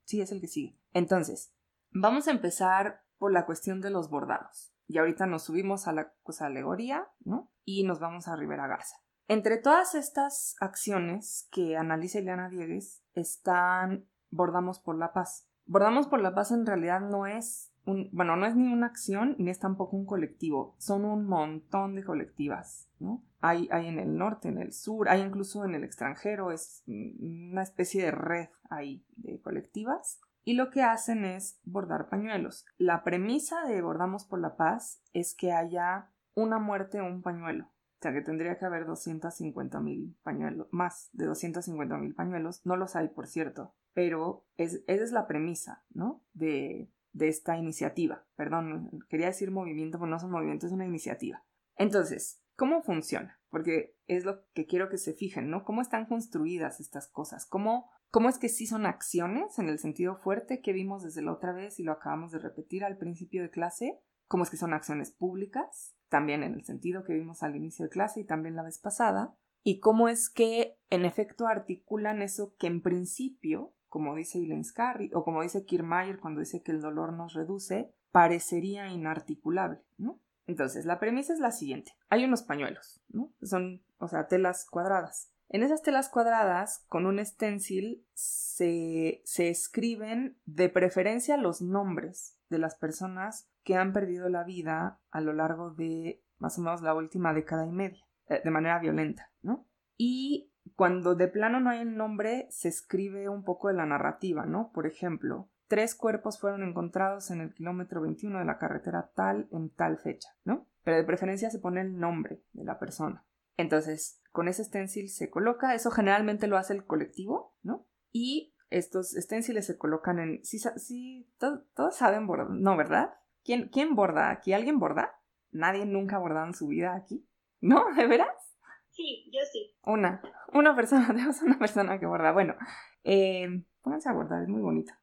sí, 0.06 0.22
es 0.22 0.32
el 0.32 0.40
que 0.40 0.48
sigue. 0.48 0.78
Entonces, 0.94 1.54
vamos 1.92 2.28
a 2.28 2.32
empezar 2.32 3.04
por 3.18 3.32
la 3.32 3.46
cuestión 3.46 3.82
de 3.82 3.90
los 3.90 4.10
bordados. 4.10 4.73
Y 4.88 4.98
ahorita 4.98 5.26
nos 5.26 5.44
subimos 5.44 5.88
a 5.88 5.94
la 5.94 6.14
cosa 6.24 6.48
alegoría, 6.48 7.08
¿no? 7.24 7.50
Y 7.64 7.84
nos 7.84 8.00
vamos 8.00 8.28
a 8.28 8.36
Rivera 8.36 8.68
Garza. 8.68 8.98
Entre 9.28 9.58
todas 9.58 9.96
estas 9.96 10.56
acciones 10.60 11.48
que 11.52 11.78
analiza 11.78 12.20
Ileana 12.20 12.50
Diegues 12.50 13.04
están 13.14 14.06
Bordamos 14.30 14.80
por 14.80 14.98
la 14.98 15.14
Paz. 15.14 15.48
Bordamos 15.66 16.08
por 16.08 16.20
la 16.20 16.34
Paz 16.34 16.52
en 16.52 16.66
realidad 16.66 17.00
no 17.00 17.26
es 17.28 17.72
un, 17.86 18.10
bueno, 18.12 18.36
no 18.36 18.46
es 18.46 18.56
ni 18.56 18.72
una 18.72 18.88
acción 18.88 19.36
ni 19.38 19.50
es 19.52 19.60
tampoco 19.60 19.96
un 19.96 20.06
colectivo, 20.06 20.76
son 20.80 21.06
un 21.06 21.26
montón 21.26 21.96
de 21.96 22.04
colectivas, 22.04 22.90
¿no? 23.00 23.24
Hay, 23.42 23.68
hay 23.72 23.88
en 23.88 24.00
el 24.00 24.18
norte, 24.18 24.48
en 24.48 24.58
el 24.58 24.72
sur, 24.72 25.10
hay 25.10 25.22
incluso 25.22 25.66
en 25.66 25.76
el 25.76 25.84
extranjero, 25.84 26.52
es 26.52 26.84
una 26.88 27.62
especie 27.62 28.06
de 28.06 28.12
red 28.12 28.48
ahí 28.70 29.06
de 29.18 29.40
colectivas 29.42 30.22
y 30.44 30.54
lo 30.54 30.70
que 30.70 30.84
hacen 30.84 31.26
es 31.26 31.60
bordar 31.64 32.10
pañuelos. 32.10 32.66
La 32.78 33.04
premisa 33.04 33.66
de 33.66 33.82
Bordamos 33.82 34.26
por 34.26 34.40
la 34.40 34.56
Paz 34.56 35.02
es 35.14 35.36
que 35.36 35.52
haya 35.52 36.10
una 36.36 36.60
muerte 36.60 37.00
o 37.00 37.06
un 37.06 37.22
pañuelo. 37.22 37.66
O 37.66 38.02
sea, 38.04 38.12
que 38.12 38.22
tendría 38.22 38.58
que 38.58 38.66
haber 38.66 38.86
250 38.86 39.80
mil 39.80 40.18
pañuelos, 40.24 40.68
más 40.72 41.10
de 41.14 41.26
250 41.26 41.98
mil 41.98 42.14
pañuelos. 42.14 42.66
No 42.66 42.76
los 42.76 42.98
hay, 42.98 43.08
por 43.08 43.28
cierto, 43.28 43.74
pero 43.94 44.46
es, 44.58 44.84
esa 44.88 45.04
es 45.04 45.12
la 45.14 45.26
premisa, 45.26 45.86
¿no? 45.94 46.22
De, 46.34 46.92
de 47.14 47.30
esta 47.30 47.58
iniciativa. 47.58 48.26
Perdón, 48.36 49.06
quería 49.08 49.28
decir 49.28 49.52
movimiento, 49.52 50.00
pero 50.00 50.10
no 50.10 50.18
es 50.18 50.24
un 50.24 50.32
movimiento, 50.32 50.66
es 50.66 50.74
una 50.74 50.86
iniciativa. 50.86 51.46
Entonces, 51.78 52.42
¿cómo 52.58 52.82
funciona? 52.82 53.40
Porque 53.50 53.96
es 54.08 54.26
lo 54.26 54.46
que 54.54 54.66
quiero 54.66 54.90
que 54.90 54.98
se 54.98 55.14
fijen, 55.14 55.50
¿no? 55.50 55.64
¿Cómo 55.64 55.82
están 55.82 56.06
construidas 56.06 56.82
estas 56.82 57.08
cosas? 57.08 57.46
¿Cómo 57.46 57.90
¿Cómo 58.14 58.30
es 58.30 58.38
que 58.38 58.48
sí 58.48 58.68
son 58.68 58.86
acciones 58.86 59.58
en 59.58 59.70
el 59.70 59.80
sentido 59.80 60.18
fuerte 60.18 60.62
que 60.62 60.72
vimos 60.72 61.02
desde 61.02 61.24
la 61.24 61.34
otra 61.34 61.52
vez 61.52 61.80
y 61.80 61.84
lo 61.84 61.94
acabamos 61.94 62.32
de 62.32 62.38
repetir 62.38 62.84
al 62.84 62.96
principio 62.96 63.42
de 63.42 63.50
clase? 63.50 64.00
¿Cómo 64.28 64.44
es 64.44 64.52
que 64.52 64.58
son 64.58 64.72
acciones 64.72 65.10
públicas? 65.10 65.96
También 66.10 66.44
en 66.44 66.54
el 66.54 66.64
sentido 66.64 67.04
que 67.04 67.16
vimos 67.16 67.42
al 67.42 67.56
inicio 67.56 67.86
de 67.86 67.90
clase 67.90 68.20
y 68.20 68.24
también 68.24 68.56
la 68.56 68.62
vez 68.62 68.78
pasada. 68.78 69.36
¿Y 69.64 69.80
cómo 69.80 70.10
es 70.10 70.30
que 70.30 70.78
en 70.92 71.06
efecto 71.06 71.48
articulan 71.48 72.22
eso 72.22 72.54
que 72.60 72.68
en 72.68 72.84
principio, 72.84 73.74
como 73.90 74.14
dice 74.14 74.38
Ilenscarri 74.38 75.10
o 75.16 75.24
como 75.24 75.42
dice 75.42 75.66
Kiermaier 75.66 76.20
cuando 76.20 76.42
dice 76.42 76.62
que 76.62 76.72
el 76.72 76.82
dolor 76.82 77.14
nos 77.14 77.34
reduce, 77.34 77.96
parecería 78.12 78.90
inarticulable, 78.90 79.82
¿no? 79.98 80.20
Entonces, 80.46 80.86
la 80.86 81.00
premisa 81.00 81.34
es 81.34 81.40
la 81.40 81.52
siguiente. 81.52 81.94
Hay 82.10 82.26
unos 82.26 82.44
pañuelos, 82.44 83.02
¿no? 83.10 83.34
Son, 83.42 83.82
o 83.98 84.08
sea, 84.08 84.28
telas 84.28 84.68
cuadradas. 84.70 85.33
En 85.54 85.62
esas 85.62 85.84
telas 85.84 86.10
cuadradas, 86.10 86.84
con 86.90 87.06
un 87.06 87.24
stencil, 87.24 88.04
se, 88.16 89.22
se 89.24 89.50
escriben 89.50 90.36
de 90.46 90.68
preferencia 90.68 91.38
los 91.38 91.62
nombres 91.62 92.40
de 92.50 92.58
las 92.58 92.74
personas 92.74 93.48
que 93.62 93.76
han 93.76 93.94
perdido 93.94 94.30
la 94.30 94.44
vida 94.44 95.00
a 95.12 95.22
lo 95.22 95.32
largo 95.32 95.70
de 95.70 96.24
más 96.40 96.58
o 96.58 96.62
menos 96.64 96.82
la 96.82 96.96
última 96.96 97.36
década 97.36 97.68
y 97.68 97.72
media, 97.72 98.04
eh, 98.30 98.42
de 98.44 98.50
manera 98.50 98.80
violenta, 98.80 99.32
¿no? 99.44 99.68
Y 99.96 100.52
cuando 100.76 101.14
de 101.14 101.28
plano 101.28 101.60
no 101.60 101.70
hay 101.70 101.82
el 101.82 101.98
nombre, 101.98 102.48
se 102.50 102.70
escribe 102.70 103.30
un 103.30 103.44
poco 103.44 103.68
de 103.68 103.76
la 103.76 103.86
narrativa, 103.86 104.48
¿no? 104.48 104.72
Por 104.74 104.88
ejemplo, 104.88 105.52
tres 105.68 105.94
cuerpos 105.94 106.40
fueron 106.40 106.64
encontrados 106.64 107.30
en 107.30 107.42
el 107.42 107.54
kilómetro 107.54 108.02
21 108.02 108.40
de 108.40 108.46
la 108.46 108.58
carretera 108.58 109.12
tal 109.14 109.48
en 109.52 109.70
tal 109.70 110.00
fecha, 110.00 110.30
¿no? 110.46 110.68
Pero 110.84 110.98
de 110.98 111.04
preferencia 111.04 111.52
se 111.52 111.60
pone 111.60 111.82
el 111.82 112.00
nombre 112.00 112.42
de 112.54 112.64
la 112.64 112.80
persona. 112.80 113.24
Entonces, 113.56 114.23
con 114.34 114.48
ese 114.48 114.64
stencil 114.64 115.10
se 115.10 115.30
coloca, 115.30 115.76
eso 115.76 115.92
generalmente 115.92 116.48
lo 116.48 116.58
hace 116.58 116.74
el 116.74 116.86
colectivo, 116.86 117.56
¿no? 117.62 117.86
Y 118.12 118.56
estos 118.72 119.12
stenciles 119.12 119.68
se 119.68 119.78
colocan 119.78 120.18
en... 120.18 120.44
Sí, 120.44 120.58
sí 120.78 121.32
todos 121.38 121.96
saben 121.96 122.26
bordar, 122.26 122.50
¿no, 122.50 122.76
verdad? 122.76 123.14
¿Quién, 123.44 123.70
¿Quién 123.70 123.94
borda 123.94 124.32
aquí? 124.32 124.52
¿Alguien 124.52 124.80
borda? 124.80 125.14
Nadie 125.52 125.86
nunca 125.86 126.16
ha 126.16 126.20
bordado 126.20 126.48
en 126.48 126.56
su 126.56 126.68
vida 126.68 126.96
aquí. 126.96 127.28
¿No? 127.62 127.86
¿De 127.96 128.08
veras? 128.08 128.58
Sí, 128.90 129.30
yo 129.32 129.40
sí. 129.52 129.76
Una, 129.84 130.20
una 130.52 130.76
persona, 130.76 131.06
tenemos 131.14 131.40
una 131.44 131.60
persona 131.60 132.00
que 132.00 132.08
borda. 132.08 132.32
Bueno, 132.32 132.56
eh, 133.04 133.64
pónganse 133.84 134.10
a 134.10 134.14
bordar, 134.14 134.42
es 134.42 134.50
muy 134.50 134.62
bonito. 134.62 134.94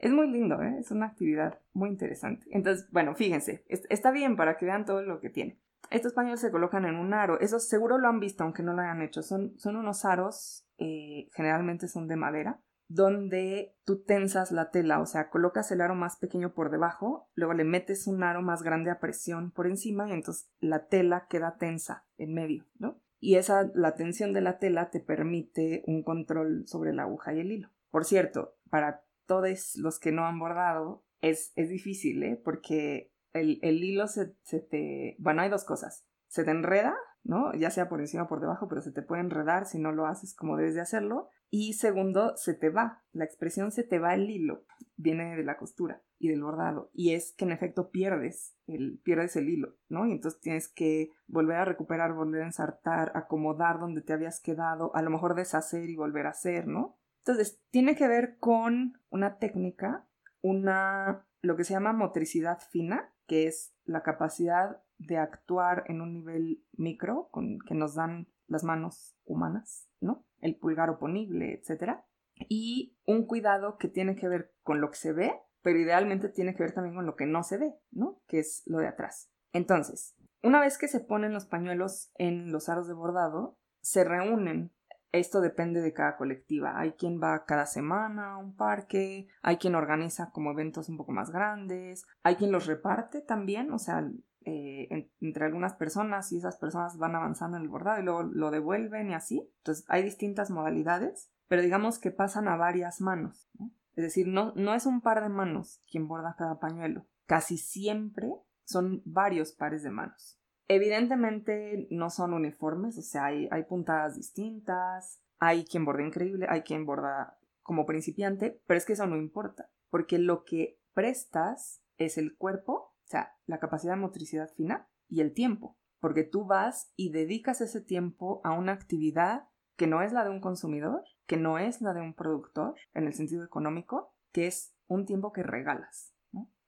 Es 0.00 0.10
muy 0.10 0.28
lindo, 0.30 0.60
¿eh? 0.62 0.78
es 0.78 0.90
una 0.90 1.06
actividad 1.06 1.60
muy 1.72 1.90
interesante. 1.90 2.46
Entonces, 2.50 2.88
bueno, 2.90 3.14
fíjense, 3.14 3.64
está 3.68 4.10
bien 4.10 4.36
para 4.36 4.56
que 4.56 4.64
vean 4.64 4.84
todo 4.84 5.02
lo 5.02 5.20
que 5.20 5.30
tiene. 5.30 5.60
Estos 5.90 6.14
pañuelos 6.14 6.40
se 6.40 6.50
colocan 6.50 6.84
en 6.86 6.96
un 6.96 7.14
aro. 7.14 7.38
Eso 7.38 7.58
seguro 7.58 7.98
lo 7.98 8.08
han 8.08 8.18
visto, 8.18 8.42
aunque 8.42 8.62
no 8.62 8.72
lo 8.72 8.80
hayan 8.80 9.02
hecho. 9.02 9.22
Son, 9.22 9.58
son 9.58 9.76
unos 9.76 10.04
aros, 10.04 10.66
eh, 10.78 11.28
generalmente 11.32 11.86
son 11.86 12.08
de 12.08 12.16
madera, 12.16 12.60
donde 12.88 13.76
tú 13.84 14.02
tensas 14.02 14.52
la 14.52 14.70
tela, 14.70 15.00
o 15.00 15.06
sea, 15.06 15.30
colocas 15.30 15.70
el 15.70 15.80
aro 15.80 15.94
más 15.94 16.16
pequeño 16.16 16.54
por 16.54 16.70
debajo, 16.70 17.28
luego 17.34 17.54
le 17.54 17.64
metes 17.64 18.06
un 18.06 18.22
aro 18.22 18.42
más 18.42 18.62
grande 18.62 18.90
a 18.90 18.98
presión 18.98 19.52
por 19.52 19.66
encima 19.66 20.08
y 20.08 20.12
entonces 20.12 20.50
la 20.60 20.86
tela 20.86 21.26
queda 21.28 21.56
tensa 21.56 22.04
en 22.18 22.34
medio, 22.34 22.64
¿no? 22.78 23.00
y 23.20 23.36
esa, 23.36 23.70
la 23.74 23.94
tensión 23.94 24.32
de 24.32 24.40
la 24.40 24.58
tela 24.58 24.90
te 24.90 24.98
permite 24.98 25.84
un 25.86 26.02
control 26.02 26.66
sobre 26.66 26.94
la 26.94 27.02
aguja 27.02 27.34
y 27.34 27.40
el 27.40 27.52
hilo. 27.52 27.68
Por 27.90 28.04
cierto, 28.06 28.56
para 28.70 29.04
todos 29.30 29.76
los 29.76 30.00
que 30.00 30.10
no 30.10 30.26
han 30.26 30.40
bordado, 30.40 31.04
es, 31.20 31.52
es 31.54 31.68
difícil, 31.68 32.20
¿eh? 32.24 32.40
Porque 32.44 33.12
el, 33.32 33.60
el 33.62 33.84
hilo 33.84 34.08
se, 34.08 34.34
se 34.42 34.58
te... 34.58 35.14
Bueno, 35.20 35.42
hay 35.42 35.48
dos 35.48 35.64
cosas. 35.64 36.04
Se 36.26 36.42
te 36.42 36.50
enreda, 36.50 36.96
¿no? 37.22 37.54
Ya 37.54 37.70
sea 37.70 37.88
por 37.88 38.00
encima 38.00 38.24
o 38.24 38.28
por 38.28 38.40
debajo, 38.40 38.66
pero 38.66 38.82
se 38.82 38.90
te 38.90 39.02
puede 39.02 39.22
enredar 39.22 39.66
si 39.66 39.78
no 39.78 39.92
lo 39.92 40.06
haces 40.06 40.34
como 40.34 40.56
debes 40.56 40.74
de 40.74 40.80
hacerlo. 40.80 41.28
Y 41.48 41.74
segundo, 41.74 42.36
se 42.36 42.54
te 42.54 42.70
va. 42.70 43.04
La 43.12 43.24
expresión 43.24 43.70
se 43.70 43.84
te 43.84 44.00
va 44.00 44.14
el 44.14 44.28
hilo. 44.28 44.64
Viene 44.96 45.36
de 45.36 45.44
la 45.44 45.56
costura 45.56 46.02
y 46.18 46.28
del 46.28 46.42
bordado. 46.42 46.90
Y 46.92 47.14
es 47.14 47.32
que 47.32 47.44
en 47.44 47.52
efecto 47.52 47.90
pierdes 47.90 48.56
el, 48.66 49.00
pierdes 49.04 49.36
el 49.36 49.48
hilo, 49.48 49.76
¿no? 49.88 50.06
Y 50.06 50.10
entonces 50.12 50.40
tienes 50.40 50.68
que 50.68 51.10
volver 51.28 51.58
a 51.58 51.64
recuperar, 51.64 52.14
volver 52.14 52.42
a 52.42 52.46
ensartar, 52.46 53.12
acomodar 53.14 53.78
donde 53.78 54.02
te 54.02 54.12
habías 54.12 54.40
quedado, 54.40 54.90
a 54.96 55.02
lo 55.02 55.10
mejor 55.10 55.36
deshacer 55.36 55.88
y 55.88 55.94
volver 55.94 56.26
a 56.26 56.30
hacer, 56.30 56.66
¿no? 56.66 56.99
Entonces, 57.24 57.62
tiene 57.70 57.96
que 57.96 58.08
ver 58.08 58.38
con 58.38 59.00
una 59.10 59.38
técnica, 59.38 60.06
una, 60.42 61.26
lo 61.42 61.56
que 61.56 61.64
se 61.64 61.74
llama 61.74 61.92
motricidad 61.92 62.58
fina, 62.70 63.14
que 63.26 63.46
es 63.46 63.74
la 63.84 64.02
capacidad 64.02 64.82
de 64.98 65.18
actuar 65.18 65.84
en 65.86 66.00
un 66.00 66.12
nivel 66.12 66.64
micro 66.72 67.28
con, 67.30 67.58
que 67.60 67.74
nos 67.74 67.94
dan 67.94 68.28
las 68.46 68.64
manos 68.64 69.16
humanas, 69.24 69.88
¿no? 70.00 70.26
El 70.40 70.56
pulgar 70.56 70.90
oponible, 70.90 71.52
etc. 71.52 72.00
Y 72.48 72.98
un 73.06 73.26
cuidado 73.26 73.78
que 73.78 73.88
tiene 73.88 74.16
que 74.16 74.28
ver 74.28 74.54
con 74.62 74.80
lo 74.80 74.90
que 74.90 74.96
se 74.96 75.12
ve, 75.12 75.32
pero 75.62 75.78
idealmente 75.78 76.28
tiene 76.28 76.54
que 76.54 76.62
ver 76.62 76.72
también 76.72 76.94
con 76.94 77.06
lo 77.06 77.16
que 77.16 77.26
no 77.26 77.42
se 77.42 77.58
ve, 77.58 77.74
¿no? 77.90 78.22
Que 78.26 78.40
es 78.40 78.62
lo 78.66 78.78
de 78.78 78.88
atrás. 78.88 79.30
Entonces, 79.52 80.16
una 80.42 80.60
vez 80.60 80.78
que 80.78 80.88
se 80.88 81.00
ponen 81.00 81.32
los 81.32 81.46
pañuelos 81.46 82.10
en 82.16 82.50
los 82.50 82.68
aros 82.68 82.88
de 82.88 82.94
bordado, 82.94 83.58
se 83.82 84.04
reúnen. 84.04 84.72
Esto 85.12 85.40
depende 85.40 85.80
de 85.80 85.92
cada 85.92 86.16
colectiva. 86.16 86.78
Hay 86.78 86.92
quien 86.92 87.20
va 87.20 87.44
cada 87.44 87.66
semana 87.66 88.34
a 88.34 88.38
un 88.38 88.54
parque, 88.54 89.26
hay 89.42 89.56
quien 89.56 89.74
organiza 89.74 90.30
como 90.30 90.52
eventos 90.52 90.88
un 90.88 90.96
poco 90.96 91.12
más 91.12 91.30
grandes, 91.30 92.06
hay 92.22 92.36
quien 92.36 92.52
los 92.52 92.66
reparte 92.66 93.20
también, 93.20 93.72
o 93.72 93.78
sea, 93.78 94.08
eh, 94.44 95.10
entre 95.20 95.44
algunas 95.44 95.74
personas 95.74 96.32
y 96.32 96.38
esas 96.38 96.56
personas 96.56 96.96
van 96.96 97.14
avanzando 97.14 97.56
en 97.56 97.64
el 97.64 97.68
bordado 97.68 98.00
y 98.00 98.04
luego 98.04 98.22
lo 98.22 98.50
devuelven 98.50 99.10
y 99.10 99.14
así. 99.14 99.50
Entonces 99.58 99.84
hay 99.88 100.02
distintas 100.02 100.50
modalidades, 100.50 101.30
pero 101.48 101.62
digamos 101.62 101.98
que 101.98 102.10
pasan 102.10 102.48
a 102.48 102.56
varias 102.56 103.00
manos. 103.00 103.50
Es 103.96 104.04
decir, 104.04 104.28
no, 104.28 104.52
no 104.54 104.74
es 104.74 104.86
un 104.86 105.00
par 105.00 105.22
de 105.22 105.28
manos 105.28 105.82
quien 105.90 106.08
borda 106.08 106.36
cada 106.38 106.58
pañuelo. 106.60 107.06
Casi 107.26 107.58
siempre 107.58 108.32
son 108.64 109.02
varios 109.04 109.52
pares 109.52 109.82
de 109.82 109.90
manos. 109.90 110.39
Evidentemente 110.72 111.88
no 111.90 112.10
son 112.10 112.32
uniformes, 112.32 112.96
o 112.96 113.02
sea, 113.02 113.24
hay, 113.24 113.64
puntadas 113.68 114.14
distintas, 114.14 115.20
hay 115.40 115.64
quien 115.64 115.84
borda 115.84 116.06
increíble, 116.06 116.46
hay 116.48 116.62
quien 116.62 116.86
borda 116.86 117.36
como 117.62 117.86
principiante, 117.86 118.62
pero 118.68 118.78
es 118.78 118.86
que 118.86 118.92
eso 118.92 119.04
no 119.08 119.16
importa, 119.16 119.68
porque 119.90 120.18
lo 120.18 120.44
que 120.44 120.78
prestas 120.94 121.82
es 121.98 122.18
el 122.18 122.36
cuerpo 122.36 122.72
o 122.72 123.10
sea, 123.10 123.36
la 123.46 123.58
capacidad 123.58 123.94
de 123.94 124.00
motricidad 124.00 124.48
fina 124.54 124.88
y 125.08 125.20
el 125.20 125.34
tiempo, 125.34 125.76
porque 125.98 126.22
tú 126.22 126.44
vas 126.44 126.92
y 126.94 127.10
dedicas 127.10 127.60
ese 127.60 127.80
tiempo 127.80 128.40
a 128.44 128.52
una 128.52 128.70
actividad 128.70 129.48
que 129.74 129.88
no 129.88 130.02
es 130.02 130.12
la 130.12 130.22
de 130.22 130.30
un 130.30 130.40
consumidor, 130.40 131.02
que 131.26 131.36
no 131.36 131.58
es 131.58 131.80
la 131.80 131.92
de 131.92 132.00
un 132.00 132.14
productor 132.14 132.76
en 132.94 133.08
el 133.08 133.14
sentido 133.14 133.44
económico, 133.44 134.14
que 134.30 134.46
es 134.46 134.76
un 134.86 135.06
tiempo 135.06 135.32
que 135.32 135.42
regalas. 135.42 136.14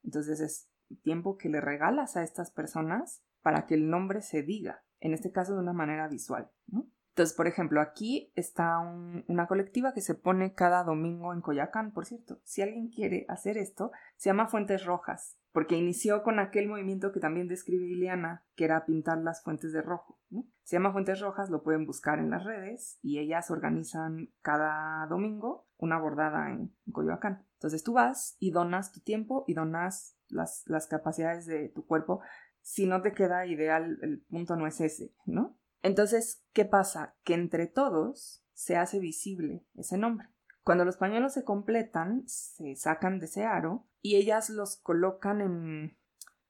Entonces 0.03 0.41
es 0.41 0.69
tiempo 1.05 1.39
que 1.39 1.49
le 1.49 1.61
regalas 1.61 2.17
a 2.17 2.25
estas 2.25 2.51
personas 2.51 3.23
para 3.43 3.67
que 3.67 3.75
el 3.75 3.91
nombre 3.91 4.23
se 4.23 4.43
diga, 4.43 4.83
en 5.01 5.15
este 5.15 5.33
caso 5.33 5.55
de 5.55 5.61
una 5.61 5.73
manera 5.73 6.09
visual. 6.09 6.51
Entonces, 7.11 7.37
por 7.37 7.47
ejemplo, 7.47 7.81
aquí 7.81 8.33
está 8.37 8.79
una 8.79 9.47
colectiva 9.47 9.93
que 9.93 10.01
se 10.01 10.15
pone 10.15 10.55
cada 10.55 10.83
domingo 10.83 11.33
en 11.35 11.43
Coyacán, 11.43 11.93
por 11.93 12.07
cierto. 12.07 12.41
Si 12.45 12.63
alguien 12.63 12.89
quiere 12.89 13.27
hacer 13.29 13.59
esto, 13.59 13.93
se 14.17 14.31
llama 14.31 14.49
Fuentes 14.49 14.85
Rojas 14.85 15.37
porque 15.53 15.77
inició 15.77 16.23
con 16.23 16.39
aquel 16.39 16.67
movimiento 16.67 17.13
que 17.13 17.21
también 17.21 17.47
describe 17.47 17.87
Ileana, 17.87 18.43
que 18.57 18.65
era 18.65 18.87
pintar 18.87 19.19
las 19.19 19.43
fuentes 19.43 19.73
de 19.73 19.83
rojo. 19.83 20.19
Se 20.65 20.77
llama 20.77 20.93
Fuentes 20.93 21.21
Rojas, 21.21 21.51
lo 21.51 21.63
pueden 21.63 21.85
buscar 21.85 22.19
en 22.19 22.31
las 22.31 22.45
redes 22.45 22.99
y 23.03 23.19
ellas 23.19 23.51
organizan 23.51 24.31
cada 24.41 25.07
domingo 25.07 25.67
una 25.77 25.99
bordada 25.99 26.51
en, 26.51 26.75
Coyoacán. 26.91 27.47
Entonces 27.55 27.85
tú 27.85 27.93
vas 27.93 28.37
y 28.41 28.51
donas 28.51 28.93
tu 28.93 29.01
tiempo 29.01 29.45
y 29.47 29.55
donas 29.55 30.17
las, 30.29 30.63
las 30.67 30.87
capacidades 30.87 31.45
de 31.45 31.69
tu 31.69 31.87
cuerpo. 31.87 32.23
Si 32.63 32.87
no 32.87 33.03
te 33.03 33.13
queda 33.13 33.47
ideal, 33.47 33.99
el 34.03 34.23
punto 34.23 34.57
no 34.57 34.67
es 34.67 34.81
ese, 34.81 35.15
¿no? 35.27 35.59
Entonces, 35.83 36.45
¿qué 36.53 36.65
pasa? 36.65 37.17
Que 37.25 37.35
entre 37.35 37.67
todos 37.67 38.45
se 38.55 38.77
hace 38.77 39.01
visible 39.01 39.67
ese 39.75 39.99
nombre. 39.99 40.29
Cuando 40.63 40.85
los 40.85 40.97
pañuelos 40.97 41.35
se 41.35 41.45
completan, 41.45 42.23
se 42.27 42.77
sacan 42.77 43.19
de 43.19 43.27
ese 43.27 43.45
aro 43.45 43.89
y 44.01 44.17
ellas 44.17 44.49
los 44.49 44.77
colocan 44.77 45.41
en... 45.41 45.99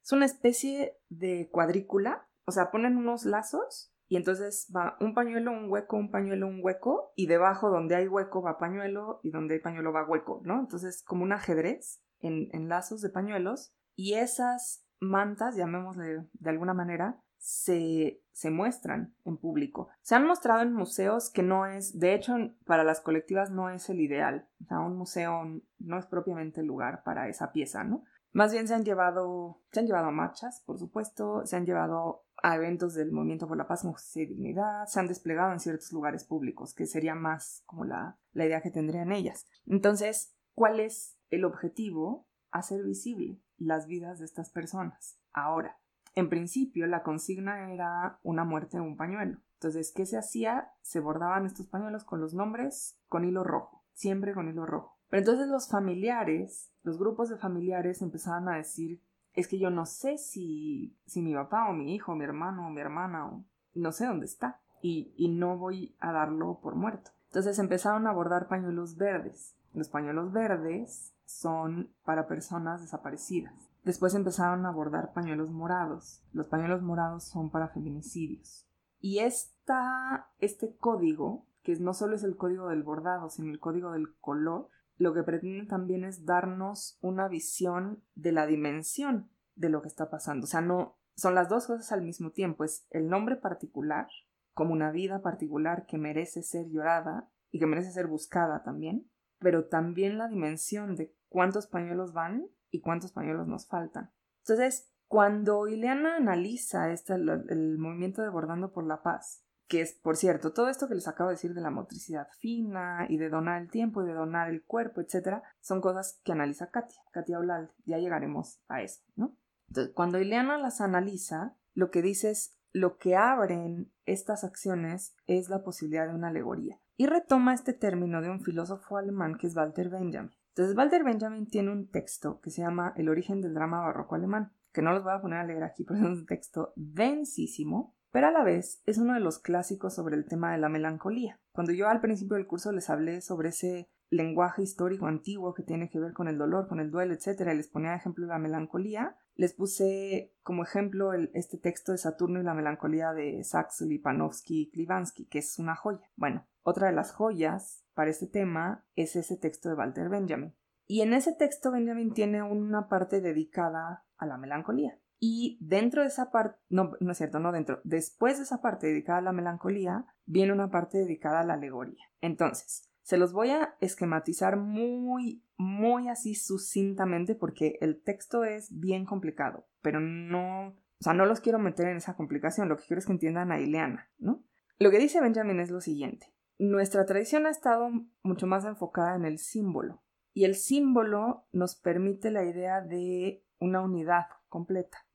Es 0.03 0.13
una 0.13 0.27
especie 0.27 0.99
de 1.09 1.49
cuadrícula, 1.51 2.29
o 2.45 2.53
sea, 2.53 2.71
ponen 2.71 2.97
unos 2.97 3.25
lazos 3.25 3.95
y 4.09 4.17
entonces 4.17 4.71
va 4.75 4.99
un 5.01 5.15
pañuelo, 5.15 5.53
un 5.53 5.71
hueco, 5.71 5.97
un 5.97 6.11
pañuelo, 6.11 6.47
un 6.47 6.61
hueco 6.63 7.13
y 7.17 7.27
debajo 7.27 7.71
donde 7.71 7.95
hay 7.95 8.09
hueco 8.09 8.43
va 8.43 8.59
pañuelo 8.59 9.21
y 9.23 9.31
donde 9.31 9.55
hay 9.55 9.61
pañuelo 9.61 9.93
va 9.93 10.07
hueco, 10.07 10.43
¿no? 10.45 10.61
Entonces 10.61 11.03
como 11.03 11.23
un 11.23 11.33
ajedrez 11.33 12.03
en, 12.19 12.49
en 12.53 12.69
lazos 12.69 13.01
de 13.01 13.09
pañuelos 13.09 13.73
y 13.95 14.15
esas 14.15 14.85
mantas, 15.03 15.57
llamémosle 15.57 16.25
de 16.33 16.51
alguna 16.51 16.75
manera, 16.75 17.21
se, 17.37 18.23
se, 18.33 18.51
muestran 18.51 19.15
en 19.25 19.37
público. 19.37 19.89
Se 20.01 20.15
han 20.15 20.27
mostrado 20.27 20.63
en 20.63 20.73
museos 20.73 21.29
que 21.29 21.43
no 21.43 21.67
es, 21.67 21.99
de 21.99 22.15
hecho, 22.15 22.35
para 22.65 22.85
las 22.85 23.01
colectivas 23.01 23.51
no 23.51 23.69
es 23.69 23.91
el 23.91 24.01
ideal. 24.01 24.49
O 24.63 24.65
sea, 24.67 24.79
un 24.79 24.97
museo 24.97 25.61
no 25.79 25.99
es 25.99 26.07
propiamente 26.07 26.61
el 26.61 26.69
lugar 26.69 27.03
para 27.03 27.29
esa 27.29 27.51
pieza, 27.51 27.83
¿no? 27.83 28.05
Más 28.31 28.53
bien 28.53 28.67
se 28.69 28.75
han 28.75 28.85
llevado, 28.85 29.61
se 29.73 29.81
han 29.81 29.87
llevado 29.87 30.07
a 30.07 30.13
marchas, 30.13 30.63
por 30.65 30.79
supuesto, 30.79 31.45
se 31.45 31.57
han 31.57 31.67
llevado 31.67 32.25
a 32.43 32.57
eventos 32.57 32.95
del 32.95 33.13
Movimiento 33.13 33.47
por 33.47 33.57
la 33.57 33.67
Paz, 33.67 33.83
Justicia 33.83 34.23
y 34.23 34.27
Dignidad, 34.27 34.87
se 34.87 35.01
han 35.01 35.09
desplegado 35.09 35.53
en 35.53 35.61
ciertos 35.61 35.93
lugares 35.93 36.25
públicos, 36.25 36.75
que 36.75 36.87
sería 36.87 37.15
más 37.15 37.63
como 37.67 37.85
la, 37.85 38.19
la 38.33 38.47
idea 38.47 38.63
que 38.63 38.71
tendrían 38.71 39.13
ellas. 39.13 39.47
Entonces, 39.67 40.35
¿cuál 40.55 40.81
es 40.81 41.19
el 41.31 41.45
objetivo? 41.45 42.27
Hacer 42.51 42.83
visible 42.85 43.41
las 43.65 43.87
vidas 43.87 44.19
de 44.19 44.25
estas 44.25 44.51
personas. 44.51 45.19
Ahora, 45.33 45.79
en 46.15 46.29
principio, 46.29 46.87
la 46.87 47.03
consigna 47.03 47.73
era 47.73 48.19
una 48.23 48.45
muerte 48.45 48.77
de 48.77 48.83
un 48.83 48.97
pañuelo. 48.97 49.39
Entonces, 49.55 49.93
¿qué 49.95 50.07
se 50.07 50.19
hacía? 50.19 50.73
Se 50.83 51.01
bordaban 51.01 51.47
estos 51.47 51.67
pañuelos 51.67 52.05
con 52.05 52.21
los 52.21 52.35
nombres 52.35 52.99
con 53.09 53.25
hilo 53.25 53.45
rojo, 53.45 53.85
siempre 53.95 54.35
con 54.35 54.49
hilo 54.49 54.67
rojo. 54.67 54.99
Pero 55.09 55.21
entonces 55.21 55.49
los 55.49 55.69
familiares, 55.69 56.73
los 56.83 56.99
grupos 56.99 57.29
de 57.29 57.37
familiares 57.37 58.03
empezaban 58.03 58.49
a 58.49 58.57
decir, 58.57 59.01
es 59.35 59.49
que 59.49 59.59
yo 59.59 59.71
no 59.71 59.87
sé 59.87 60.19
si, 60.19 60.97
si 61.07 61.23
mi 61.23 61.35
papá 61.35 61.69
o 61.69 61.73
mi 61.73 61.95
hijo, 61.95 62.15
mi 62.15 62.25
hermano 62.25 62.67
o 62.67 62.71
mi 62.71 62.81
hermana, 62.81 63.27
o 63.27 63.45
no 63.75 63.93
sé 63.93 64.07
dónde 64.07 64.27
está, 64.27 64.61
y, 64.83 65.15
y 65.17 65.29
no 65.29 65.57
voy 65.57 65.95
a 66.01 66.13
darlo 66.13 66.61
por 66.61 66.75
muerto. 66.75 67.13
Entonces 67.27 67.59
empezaron 67.59 68.07
a 68.07 68.13
bordar 68.13 68.49
pañuelos 68.49 68.97
verdes. 68.97 69.57
Los 69.73 69.89
pañuelos 69.89 70.33
verdes 70.33 71.12
son 71.25 71.95
para 72.05 72.27
personas 72.27 72.81
desaparecidas. 72.81 73.55
Después 73.85 74.15
empezaron 74.15 74.65
a 74.65 74.69
abordar 74.69 75.13
pañuelos 75.13 75.51
morados. 75.51 76.23
Los 76.33 76.47
pañuelos 76.47 76.83
morados 76.83 77.25
son 77.25 77.51
para 77.51 77.69
feminicidios. 77.69 78.69
Y 79.01 79.19
esta, 79.19 80.31
este 80.39 80.77
código, 80.77 81.47
que 81.63 81.77
no 81.77 81.93
solo 81.93 82.15
es 82.15 82.23
el 82.23 82.37
código 82.37 82.69
del 82.69 82.85
bordado, 82.85 83.29
sino 83.29 83.51
el 83.51 83.59
código 83.59 83.91
del 83.91 84.15
color, 84.21 84.69
lo 84.99 85.13
que 85.13 85.25
pretende 85.25 85.67
también 85.67 86.05
es 86.05 86.25
darnos 86.25 86.99
una 87.01 87.27
visión 87.27 88.05
de 88.15 88.31
la 88.31 88.47
dimensión 88.47 89.31
de 89.57 89.69
lo 89.69 89.83
que 89.83 89.89
está 89.89 90.11
pasando. 90.11 90.45
O 90.45 90.47
sea, 90.47 90.61
no 90.61 90.97
son 91.17 91.35
las 91.35 91.49
dos 91.49 91.67
cosas 91.67 91.91
al 91.91 92.03
mismo 92.03 92.31
tiempo. 92.31 92.63
Es 92.63 92.87
el 92.91 93.09
nombre 93.09 93.37
particular, 93.37 94.07
como 94.55 94.73
una 94.73 94.93
vida 94.93 95.23
particular 95.23 95.87
que 95.87 95.99
merece 95.99 96.43
ser 96.43 96.69
llorada 96.69 97.29
y 97.51 97.59
que 97.59 97.67
merece 97.67 97.91
ser 97.91 98.07
buscada 98.07 98.63
también, 98.63 99.11
pero 99.43 99.67
también 99.67 100.19
la 100.19 100.29
dimensión 100.29 100.97
de 100.97 101.15
cuántos 101.29 101.67
pañuelos 101.67 102.13
van 102.13 102.49
y 102.71 102.81
cuántos 102.81 103.13
pañuelos 103.13 103.47
nos 103.47 103.67
faltan. 103.67 104.11
Entonces, 104.41 104.91
cuando 105.07 105.69
Ileana 105.69 106.17
analiza 106.17 106.91
este, 106.91 107.15
el, 107.15 107.79
movimiento 107.79 108.23
de 108.23 108.31
Bordando 108.31 108.73
por 108.73 108.87
la 108.87 109.03
Paz, 109.03 109.45
que 109.69 109.81
es, 109.81 109.93
por 109.93 110.17
cierto, 110.17 110.53
todo 110.53 110.69
esto 110.69 110.89
que 110.89 110.95
les 110.95 111.09
acabo 111.09 111.31
de 111.31 111.37
decir 111.37 111.55
de 111.55 111.61
la 111.61 111.71
motricidad 111.71 112.29
fina 112.39 113.07
y 113.09 113.19
de 113.19 113.29
donar 113.29 113.61
el 113.61 113.71
tiempo 113.71 114.03
y 114.03 114.07
de 114.07 114.15
donar 114.15 114.49
el 114.49 114.65
cuerpo, 114.65 115.01
etcétera, 115.01 115.43
son 115.61 115.81
cosas 115.81 116.21
que 116.25 116.33
analiza 116.33 116.71
Katia, 116.71 117.01
Katia 117.13 117.39
Olalde. 117.39 117.73
Ya 117.85 117.99
llegaremos 117.99 118.61
a 118.69 118.83
eso, 118.83 119.03
¿no? 119.15 119.37
Entonces, 119.69 119.93
cuando 119.95 120.19
Ileana 120.19 120.59
las 120.59 120.81
analiza, 120.81 121.57
lo 121.75 121.91
que 121.91 122.03
dice 122.03 122.31
es 122.31 122.59
lo 122.73 122.97
que 122.97 123.17
abren 123.17 123.93
estas 124.07 124.45
acciones 124.45 125.15
es 125.27 125.49
la 125.49 125.63
posibilidad 125.63 126.07
de 126.07 126.15
una 126.15 126.29
alegoría. 126.29 126.81
Y 127.03 127.07
retoma 127.07 127.53
este 127.53 127.73
término 127.73 128.23
de 128.23 128.31
un 128.31 128.45
filósofo 128.45 128.97
alemán 128.97 129.37
que 129.37 129.49
es 129.49 129.57
Walter 129.57 129.89
Benjamin. 129.89 130.31
Entonces, 130.51 130.77
Walter 130.77 131.03
Benjamin 131.03 131.49
tiene 131.49 131.73
un 131.73 131.91
texto 131.91 132.41
que 132.41 132.51
se 132.51 132.63
llama 132.63 132.93
El 132.95 133.09
origen 133.09 133.41
del 133.41 133.55
drama 133.55 133.81
barroco 133.81 134.15
alemán, 134.15 134.53
que 134.73 134.83
no 134.83 134.93
los 134.93 135.03
voy 135.03 135.13
a 135.13 135.21
poner 135.21 135.41
a 135.41 135.45
leer 135.45 135.65
aquí, 135.65 135.83
pero 135.89 135.99
es 135.99 136.05
un 136.05 136.27
texto 136.27 136.73
densísimo, 136.77 137.97
pero 138.13 138.29
a 138.29 138.31
la 138.31 138.45
vez 138.45 138.85
es 138.87 138.99
uno 138.99 139.15
de 139.15 139.19
los 139.19 139.41
clásicos 139.41 139.97
sobre 139.97 140.15
el 140.15 140.27
tema 140.27 140.53
de 140.53 140.59
la 140.59 140.69
melancolía. 140.69 141.41
Cuando 141.51 141.73
yo 141.73 141.89
al 141.89 142.01
principio 142.01 142.37
del 142.37 142.47
curso 142.47 142.71
les 142.71 142.89
hablé 142.89 143.21
sobre 143.21 143.49
ese 143.49 143.91
lenguaje 144.09 144.63
histórico 144.63 145.07
antiguo 145.07 145.55
que 145.55 145.65
tiene 145.65 145.91
que 145.91 145.99
ver 145.99 146.13
con 146.13 146.29
el 146.29 146.39
dolor, 146.39 146.69
con 146.69 146.79
el 146.79 146.93
duelo, 146.93 147.15
etcétera, 147.15 147.53
y 147.53 147.57
les 147.57 147.67
ponía 147.67 147.97
ejemplo 147.97 148.27
la 148.27 148.39
melancolía, 148.39 149.17
les 149.35 149.55
puse 149.55 150.37
como 150.45 150.63
ejemplo 150.63 151.15
este 151.15 151.59
texto 151.59 151.91
de 151.91 151.99
Saturno 151.99 152.39
y 152.39 152.45
la 152.45 152.55
melancolía 152.55 153.13
de 153.13 153.43
Saxo, 153.43 153.87
Lipanovsky 153.87 154.61
y 154.61 154.71
Klivansky, 154.71 155.27
que 155.27 155.41
es 155.41 155.59
una 155.59 155.75
joya. 155.75 156.09
Bueno, 156.15 156.47
otra 156.63 156.89
de 156.89 156.95
las 156.95 157.13
joyas 157.13 157.85
para 157.95 158.11
este 158.11 158.27
tema 158.27 158.85
es 158.95 159.17
ese 159.17 159.37
texto 159.37 159.69
de 159.69 159.75
Walter 159.75 160.09
Benjamin. 160.09 160.55
Y 160.87 161.03
en 161.03 161.15
ese 161.15 161.33
texto 161.33 161.71
Benjamin 161.71 162.13
tiene 162.13 162.43
una 162.43 162.89
parte 162.89 163.21
dedicada 163.21 164.05
a 164.17 164.27
la 164.27 164.37
melancolía. 164.37 164.99
Y 165.19 165.57
dentro 165.61 166.03
de 166.03 166.09
esa 166.09 166.33
parte, 166.33 166.59
no, 166.69 166.93
no 166.99 167.13
es 167.13 167.19
cierto, 167.19 167.39
no 167.39 167.53
dentro, 167.53 167.81
después 167.85 168.39
de 168.39 168.45
esa 168.45 168.61
parte 168.61 168.89
dedicada 168.89 169.19
a 169.19 169.23
la 169.23 169.33
melancolía, 169.33 170.05
viene 170.27 170.53
una 170.53 170.71
parte 170.71 170.99
dedicada 170.99 171.41
a 171.41 171.45
la 171.45 171.55
alegoría. 171.55 172.05
Entonces, 172.21 172.91
se 173.03 173.19
los 173.19 173.33
voy 173.33 173.51
a 173.51 173.75
esquematizar 173.81 174.57
muy, 174.57 175.45
muy 175.57 176.09
así 176.09 176.35
sucintamente 176.35 177.35
porque 177.35 177.79
el 177.81 178.03
texto 178.03 178.45
es 178.45 178.79
bien 178.79 179.05
complicado, 179.05 179.67
pero 179.81 180.01
no, 180.01 180.69
o 180.69 181.03
sea, 181.03 181.13
no 181.15 181.27
los 181.27 181.41
quiero 181.41 181.59
meter 181.59 181.89
en 181.89 181.97
esa 181.97 182.17
complicación, 182.17 182.69
lo 182.69 182.77
que 182.77 182.85
quiero 182.87 182.99
es 182.99 183.07
que 183.07 183.13
entiendan 183.13 183.53
a 183.53 183.61
Ileana, 183.61 184.11
¿no? 184.19 184.45
Lo 184.79 184.91
que 184.91 184.99
dice 184.99 185.21
Benjamin 185.21 185.61
es 185.61 185.71
lo 185.71 185.81
siguiente. 185.81 186.32
Nuestra 186.59 187.07
tradición 187.07 187.47
ha 187.47 187.51
estado 187.51 187.91
mucho 188.23 188.47
más 188.47 188.65
enfocada 188.65 189.17
en 189.17 189.25
el 189.25 189.39
símbolo, 189.39 190.03
y 190.35 190.45
el 190.45 190.55
símbolo 190.55 191.47
nos 191.53 191.75
permite 191.77 192.31
la 192.31 192.45
idea 192.45 192.81
de 192.81 193.45
una 193.59 193.81
unidad 193.81 194.27
completa. 194.49 195.07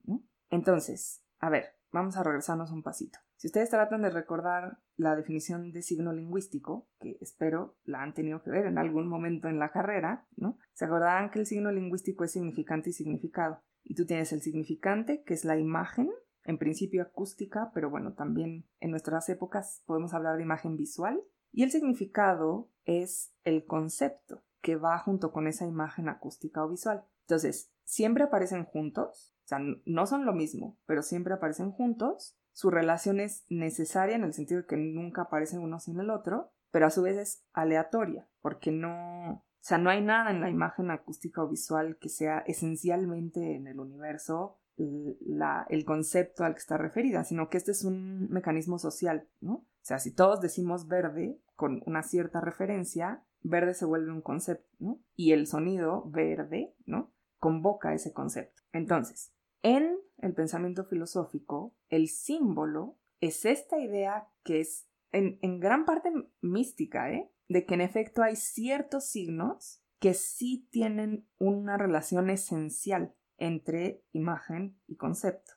Entonces, 0.49 1.23
a 1.39 1.49
ver, 1.49 1.75
vamos 1.91 2.17
a 2.17 2.23
regresarnos 2.23 2.71
un 2.71 2.83
pasito. 2.83 3.19
Si 3.35 3.47
ustedes 3.47 3.69
tratan 3.69 4.01
de 4.01 4.09
recordar 4.09 4.79
la 4.95 5.15
definición 5.15 5.71
de 5.71 5.83
signo 5.83 6.11
lingüístico, 6.11 6.87
que 6.99 7.17
espero 7.21 7.77
la 7.83 8.01
han 8.01 8.13
tenido 8.15 8.41
que 8.41 8.49
ver 8.49 8.65
en 8.65 8.79
algún 8.79 9.07
momento 9.07 9.47
en 9.47 9.59
la 9.59 9.69
carrera, 9.69 10.27
¿no? 10.35 10.57
Se 10.73 10.85
acordarán 10.85 11.29
que 11.29 11.39
el 11.39 11.45
signo 11.45 11.71
lingüístico 11.71 12.23
es 12.23 12.31
significante 12.31 12.89
y 12.89 12.93
significado. 12.93 13.61
Y 13.83 13.93
tú 13.93 14.05
tienes 14.05 14.33
el 14.33 14.41
significante, 14.41 15.23
que 15.23 15.35
es 15.35 15.45
la 15.45 15.57
imagen, 15.57 16.09
en 16.47 16.57
principio 16.57 17.03
acústica, 17.03 17.71
pero 17.73 17.91
bueno, 17.91 18.13
también 18.13 18.65
en 18.79 18.89
nuestras 18.91 19.29
épocas 19.29 19.83
podemos 19.85 20.13
hablar 20.13 20.37
de 20.37 20.43
imagen 20.43 20.75
visual. 20.75 21.21
Y 21.51 21.63
el 21.63 21.71
significado 21.71 22.69
es 22.85 23.31
el 23.43 23.65
concepto 23.65 24.43
que 24.61 24.75
va 24.75 24.97
junto 24.97 25.31
con 25.31 25.47
esa 25.47 25.67
imagen 25.67 26.09
acústica 26.09 26.63
o 26.65 26.69
visual. 26.69 27.03
Entonces, 27.21 27.71
siempre 27.83 28.23
aparecen 28.23 28.65
juntos, 28.65 29.35
o 29.45 29.47
sea, 29.47 29.59
no 29.85 30.07
son 30.07 30.25
lo 30.25 30.33
mismo, 30.33 30.77
pero 30.85 31.03
siempre 31.03 31.33
aparecen 31.33 31.71
juntos 31.71 32.37
su 32.57 32.71
relación 32.71 33.19
es 33.19 33.45
necesaria 33.49 34.15
en 34.15 34.23
el 34.23 34.33
sentido 34.33 34.61
de 34.61 34.65
que 34.65 34.77
nunca 34.77 35.21
aparece 35.21 35.59
uno 35.59 35.79
sin 35.79 35.99
el 35.99 36.09
otro, 36.09 36.49
pero 36.71 36.87
a 36.87 36.89
su 36.89 37.03
vez 37.03 37.15
es 37.15 37.43
aleatoria, 37.53 38.27
porque 38.41 38.71
no, 38.71 39.31
o 39.31 39.43
sea, 39.59 39.77
no 39.77 39.91
hay 39.91 40.01
nada 40.01 40.31
en 40.31 40.41
la 40.41 40.49
imagen 40.49 40.89
acústica 40.89 41.43
o 41.43 41.47
visual 41.47 41.99
que 42.01 42.09
sea 42.09 42.39
esencialmente 42.47 43.55
en 43.55 43.67
el 43.67 43.79
universo 43.79 44.57
el 44.77 45.85
concepto 45.85 46.43
al 46.43 46.53
que 46.53 46.59
está 46.59 46.77
referida, 46.77 47.23
sino 47.23 47.49
que 47.49 47.57
este 47.57 47.71
es 47.71 47.83
un 47.83 48.29
mecanismo 48.29 48.77
social, 48.77 49.27
¿no? 49.41 49.53
O 49.53 49.65
sea, 49.81 49.99
si 49.99 50.13
todos 50.13 50.41
decimos 50.41 50.87
verde 50.87 51.39
con 51.55 51.81
una 51.85 52.03
cierta 52.03 52.41
referencia, 52.41 53.23
verde 53.41 53.73
se 53.73 53.85
vuelve 53.85 54.11
un 54.11 54.21
concepto. 54.21 54.67
Y 55.15 55.31
el 55.31 55.47
sonido 55.47 56.03
verde, 56.09 56.75
¿no? 56.85 57.11
Convoca 57.39 57.93
ese 57.93 58.13
concepto. 58.13 58.61
Entonces, 58.73 59.33
en 59.63 59.97
el 60.17 60.33
pensamiento 60.33 60.85
filosófico, 60.85 61.73
el 61.89 62.09
símbolo 62.09 62.97
es 63.21 63.45
esta 63.45 63.79
idea 63.79 64.27
que 64.43 64.59
es 64.59 64.87
en, 65.11 65.59
gran 65.59 65.85
parte 65.85 66.11
mística, 66.41 67.11
¿eh? 67.11 67.31
de 67.47 67.65
que 67.65 67.73
en 67.73 67.81
efecto 67.81 68.21
hay 68.21 68.35
ciertos 68.35 69.05
signos 69.05 69.81
que 69.99 70.13
sí 70.13 70.67
tienen 70.69 71.27
una 71.39 71.77
relación 71.77 72.29
esencial 72.29 73.15
entre 73.37 74.03
imagen 74.11 74.77
y 74.87 74.95
concepto. 74.95 75.53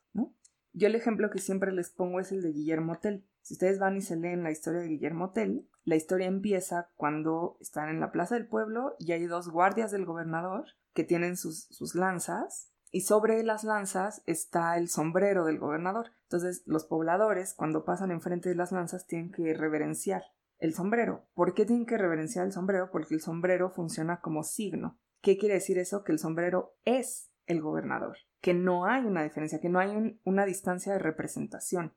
Yo 0.73 0.87
el 0.87 0.95
ejemplo 0.95 1.31
que 1.31 1.41
siempre 1.41 1.73
les 1.73 1.91
pongo 1.91 2.21
es 2.21 2.31
el 2.31 2.43
de 2.43 2.53
Guillermo 2.53 2.99
Tell. 3.01 3.27
Si 3.43 3.55
ustedes 3.55 3.81
van 3.81 3.97
y 3.97 4.03
se 4.03 4.17
leen 4.17 4.45
la 4.45 4.53
historia 4.53 4.81
de 4.81 4.89
Guillermo 4.89 5.33
Tell, 5.33 5.69
la 5.85 5.97
historia 5.97 6.29
empieza 6.29 6.91
cuando 6.95 7.57
están 7.61 7.89
en 7.89 7.99
la 7.99 8.13
plaza 8.13 8.37
del 8.37 8.47
pueblo 8.47 8.95
y 8.99 9.13
hay 9.13 9.27
dos 9.27 9.49
guardias 9.49 9.91
del 9.91 10.05
gobernador 10.05 10.67
que 10.95 11.03
tienen 11.03 11.37
sus, 11.37 11.65
sus 11.71 11.97
lanzas 11.97 12.71
y 12.93 13.03
sobre 13.03 13.43
las 13.43 13.65
lanzas 13.65 14.23
está 14.27 14.77
el 14.77 14.89
sombrero 14.89 15.45
del 15.45 15.59
gobernador. 15.59 16.13
Entonces 16.25 16.63
los 16.67 16.85
pobladores 16.85 17.55
cuando 17.55 17.85
pasan 17.85 18.11
enfrente 18.11 18.49
de 18.49 18.57
las 18.57 18.73
lanzas 18.73 19.07
tienen 19.07 19.33
que 19.33 19.55
reverenciar 19.55 20.23
el 20.59 20.75
sombrero. 20.75 21.27
¿Por 21.35 21.55
qué 21.55 21.65
tienen 21.65 21.87
que 21.87 21.99
reverenciar 21.99 22.47
el 22.47 22.53
sombrero? 22.53 22.91
Porque 22.91 23.15
el 23.15 23.21
sombrero 23.21 23.71
funciona 23.71 24.21
como 24.21 24.45
signo. 24.45 24.99
¿Qué 25.21 25.37
quiere 25.37 25.55
decir 25.55 25.79
eso? 25.79 26.05
Que 26.05 26.13
el 26.13 26.19
sombrero 26.19 26.77
es 26.85 27.30
el 27.51 27.61
gobernador, 27.61 28.17
que 28.41 28.55
no 28.55 28.87
hay 28.87 29.05
una 29.05 29.23
diferencia, 29.23 29.61
que 29.61 29.69
no 29.69 29.79
hay 29.79 30.19
una 30.25 30.45
distancia 30.45 30.93
de 30.93 30.99
representación. 30.99 31.95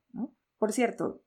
Por 0.58 0.72
cierto, 0.72 1.24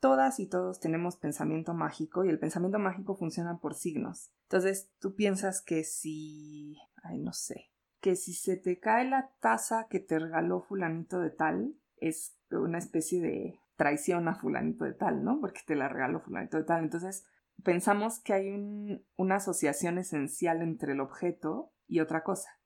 todas 0.00 0.38
y 0.38 0.48
todos 0.48 0.80
tenemos 0.80 1.16
pensamiento 1.16 1.74
mágico 1.74 2.24
y 2.24 2.28
el 2.28 2.38
pensamiento 2.38 2.78
mágico 2.78 3.16
funciona 3.16 3.58
por 3.58 3.74
signos. 3.74 4.30
Entonces, 4.44 4.90
tú 5.00 5.14
piensas 5.14 5.62
que 5.62 5.82
si... 5.84 6.76
ay, 7.02 7.18
no 7.18 7.32
sé 7.32 7.70
que 8.06 8.14
si 8.14 8.34
se 8.34 8.56
te 8.56 8.78
cae 8.78 9.08
la 9.08 9.32
taza 9.40 9.88
que 9.90 9.98
te 9.98 10.20
regaló 10.20 10.60
fulanito 10.60 11.18
de 11.18 11.30
tal, 11.30 11.74
es 11.96 12.38
una 12.52 12.78
especie 12.78 13.20
de 13.20 13.58
traición 13.74 14.28
a 14.28 14.36
fulanito 14.36 14.84
de 14.84 14.94
tal, 14.94 15.24
¿no? 15.24 15.40
Porque 15.40 15.62
te 15.66 15.74
la 15.74 15.88
regaló 15.88 16.20
fulanito 16.20 16.56
de 16.56 16.62
tal. 16.62 16.84
Entonces, 16.84 17.26
pensamos 17.64 18.20
que 18.20 18.32
hay 18.32 19.04
una 19.16 19.34
asociación 19.34 19.98
esencial 19.98 20.62
entre 20.62 20.92
el 20.92 21.00
objeto 21.00 21.72
y 21.88 21.98
otra 21.98 22.22
cosa, 22.22 22.48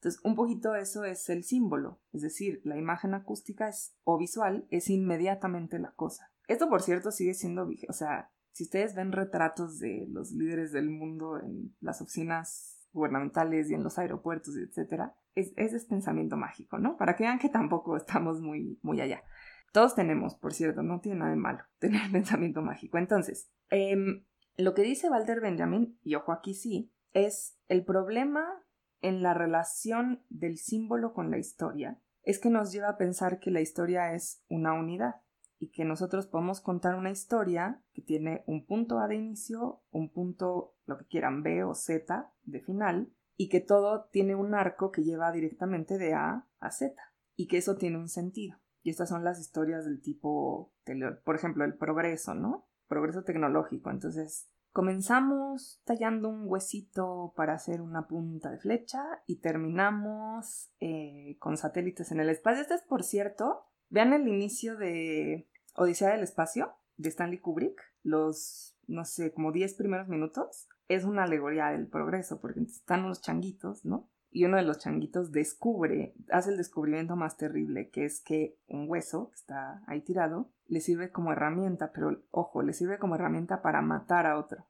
Entonces, 0.00 0.22
un 0.24 0.34
poquito 0.34 0.74
eso 0.74 1.04
es 1.04 1.28
el 1.28 1.44
símbolo, 1.44 2.00
es 2.14 2.22
decir, 2.22 2.62
la 2.64 2.78
imagen 2.78 3.12
acústica 3.12 3.68
es, 3.68 3.94
o 4.02 4.16
visual 4.16 4.66
es 4.70 4.88
inmediatamente 4.88 5.78
la 5.78 5.92
cosa. 5.92 6.32
Esto, 6.48 6.70
por 6.70 6.80
cierto, 6.80 7.10
sigue 7.10 7.34
siendo, 7.34 7.68
o 7.86 7.92
sea, 7.92 8.30
si 8.52 8.64
ustedes 8.64 8.94
ven 8.94 9.12
retratos 9.12 9.78
de 9.78 10.06
los 10.08 10.32
líderes 10.32 10.72
del 10.72 10.88
mundo 10.88 11.38
en 11.38 11.76
las 11.80 12.00
oficinas 12.00 12.88
gubernamentales 12.92 13.70
y 13.70 13.74
en 13.74 13.82
los 13.82 13.98
aeropuertos, 13.98 14.56
etcétera, 14.56 15.14
es, 15.34 15.52
es 15.56 15.84
pensamiento 15.84 16.38
mágico, 16.38 16.78
¿no? 16.78 16.96
Para 16.96 17.14
que 17.14 17.24
vean 17.24 17.38
que 17.38 17.50
tampoco 17.50 17.98
estamos 17.98 18.40
muy, 18.40 18.78
muy 18.80 19.02
allá. 19.02 19.22
Todos 19.70 19.94
tenemos, 19.94 20.34
por 20.34 20.54
cierto, 20.54 20.82
no 20.82 21.00
tiene 21.00 21.18
nada 21.18 21.30
de 21.32 21.36
malo 21.36 21.62
tener 21.78 22.10
pensamiento 22.10 22.62
mágico. 22.62 22.96
Entonces, 22.96 23.50
em, 23.68 24.24
lo 24.56 24.72
que 24.72 24.80
dice 24.80 25.10
Walter 25.10 25.42
Benjamin, 25.42 25.98
y 26.02 26.14
ojo 26.14 26.32
aquí 26.32 26.54
sí, 26.54 26.90
es 27.12 27.58
el 27.68 27.84
problema 27.84 28.46
en 29.02 29.22
la 29.22 29.34
relación 29.34 30.24
del 30.28 30.58
símbolo 30.58 31.12
con 31.12 31.30
la 31.30 31.38
historia, 31.38 32.00
es 32.22 32.38
que 32.38 32.50
nos 32.50 32.72
lleva 32.72 32.90
a 32.90 32.96
pensar 32.96 33.40
que 33.40 33.50
la 33.50 33.60
historia 33.60 34.14
es 34.14 34.44
una 34.48 34.74
unidad 34.74 35.22
y 35.58 35.70
que 35.70 35.84
nosotros 35.84 36.26
podemos 36.26 36.60
contar 36.60 36.94
una 36.94 37.10
historia 37.10 37.82
que 37.92 38.02
tiene 38.02 38.44
un 38.46 38.66
punto 38.66 38.98
A 38.98 39.08
de 39.08 39.16
inicio, 39.16 39.82
un 39.90 40.10
punto, 40.10 40.74
lo 40.86 40.98
que 40.98 41.06
quieran, 41.06 41.42
B 41.42 41.64
o 41.64 41.74
Z 41.74 42.32
de 42.42 42.60
final, 42.60 43.12
y 43.36 43.48
que 43.48 43.60
todo 43.60 44.08
tiene 44.10 44.34
un 44.34 44.54
arco 44.54 44.90
que 44.90 45.02
lleva 45.02 45.32
directamente 45.32 45.98
de 45.98 46.14
A 46.14 46.46
a 46.58 46.70
Z, 46.70 46.94
y 47.36 47.46
que 47.46 47.58
eso 47.58 47.76
tiene 47.76 47.98
un 47.98 48.08
sentido. 48.08 48.58
Y 48.82 48.90
estas 48.90 49.10
son 49.10 49.24
las 49.24 49.38
historias 49.38 49.84
del 49.84 50.00
tipo, 50.00 50.74
por 51.24 51.36
ejemplo, 51.36 51.64
el 51.64 51.76
progreso, 51.76 52.34
¿no? 52.34 52.68
Progreso 52.88 53.24
tecnológico. 53.24 53.90
Entonces, 53.90 54.49
comenzamos 54.72 55.80
tallando 55.84 56.28
un 56.28 56.44
huesito 56.46 57.32
para 57.36 57.54
hacer 57.54 57.80
una 57.80 58.06
punta 58.06 58.50
de 58.50 58.58
flecha 58.58 59.02
y 59.26 59.36
terminamos 59.36 60.70
eh, 60.80 61.36
con 61.38 61.56
satélites 61.56 62.12
en 62.12 62.20
el 62.20 62.30
espacio. 62.30 62.62
Este 62.62 62.74
es, 62.74 62.82
por 62.82 63.02
cierto, 63.02 63.66
vean 63.88 64.12
el 64.12 64.28
inicio 64.28 64.76
de 64.76 65.48
Odisea 65.74 66.10
del 66.10 66.22
Espacio 66.22 66.74
de 66.96 67.08
Stanley 67.08 67.38
Kubrick, 67.38 67.80
los, 68.02 68.76
no 68.86 69.04
sé, 69.04 69.32
como 69.32 69.52
10 69.52 69.74
primeros 69.74 70.08
minutos, 70.08 70.68
es 70.88 71.04
una 71.04 71.24
alegoría 71.24 71.68
del 71.68 71.86
progreso, 71.86 72.40
porque 72.40 72.60
están 72.60 73.04
unos 73.04 73.22
changuitos, 73.22 73.84
¿no? 73.84 74.08
Y 74.30 74.44
uno 74.44 74.56
de 74.56 74.62
los 74.62 74.78
changuitos 74.78 75.32
descubre, 75.32 76.14
hace 76.30 76.50
el 76.50 76.56
descubrimiento 76.56 77.16
más 77.16 77.36
terrible, 77.36 77.90
que 77.90 78.04
es 78.04 78.20
que 78.20 78.56
un 78.68 78.88
hueso 78.88 79.30
que 79.30 79.36
está 79.36 79.82
ahí 79.86 80.02
tirado 80.02 80.50
le 80.66 80.80
sirve 80.80 81.10
como 81.10 81.32
herramienta, 81.32 81.92
pero 81.92 82.22
ojo, 82.30 82.62
le 82.62 82.72
sirve 82.72 82.98
como 82.98 83.16
herramienta 83.16 83.60
para 83.60 83.82
matar 83.82 84.26
a 84.26 84.38
otro. 84.38 84.66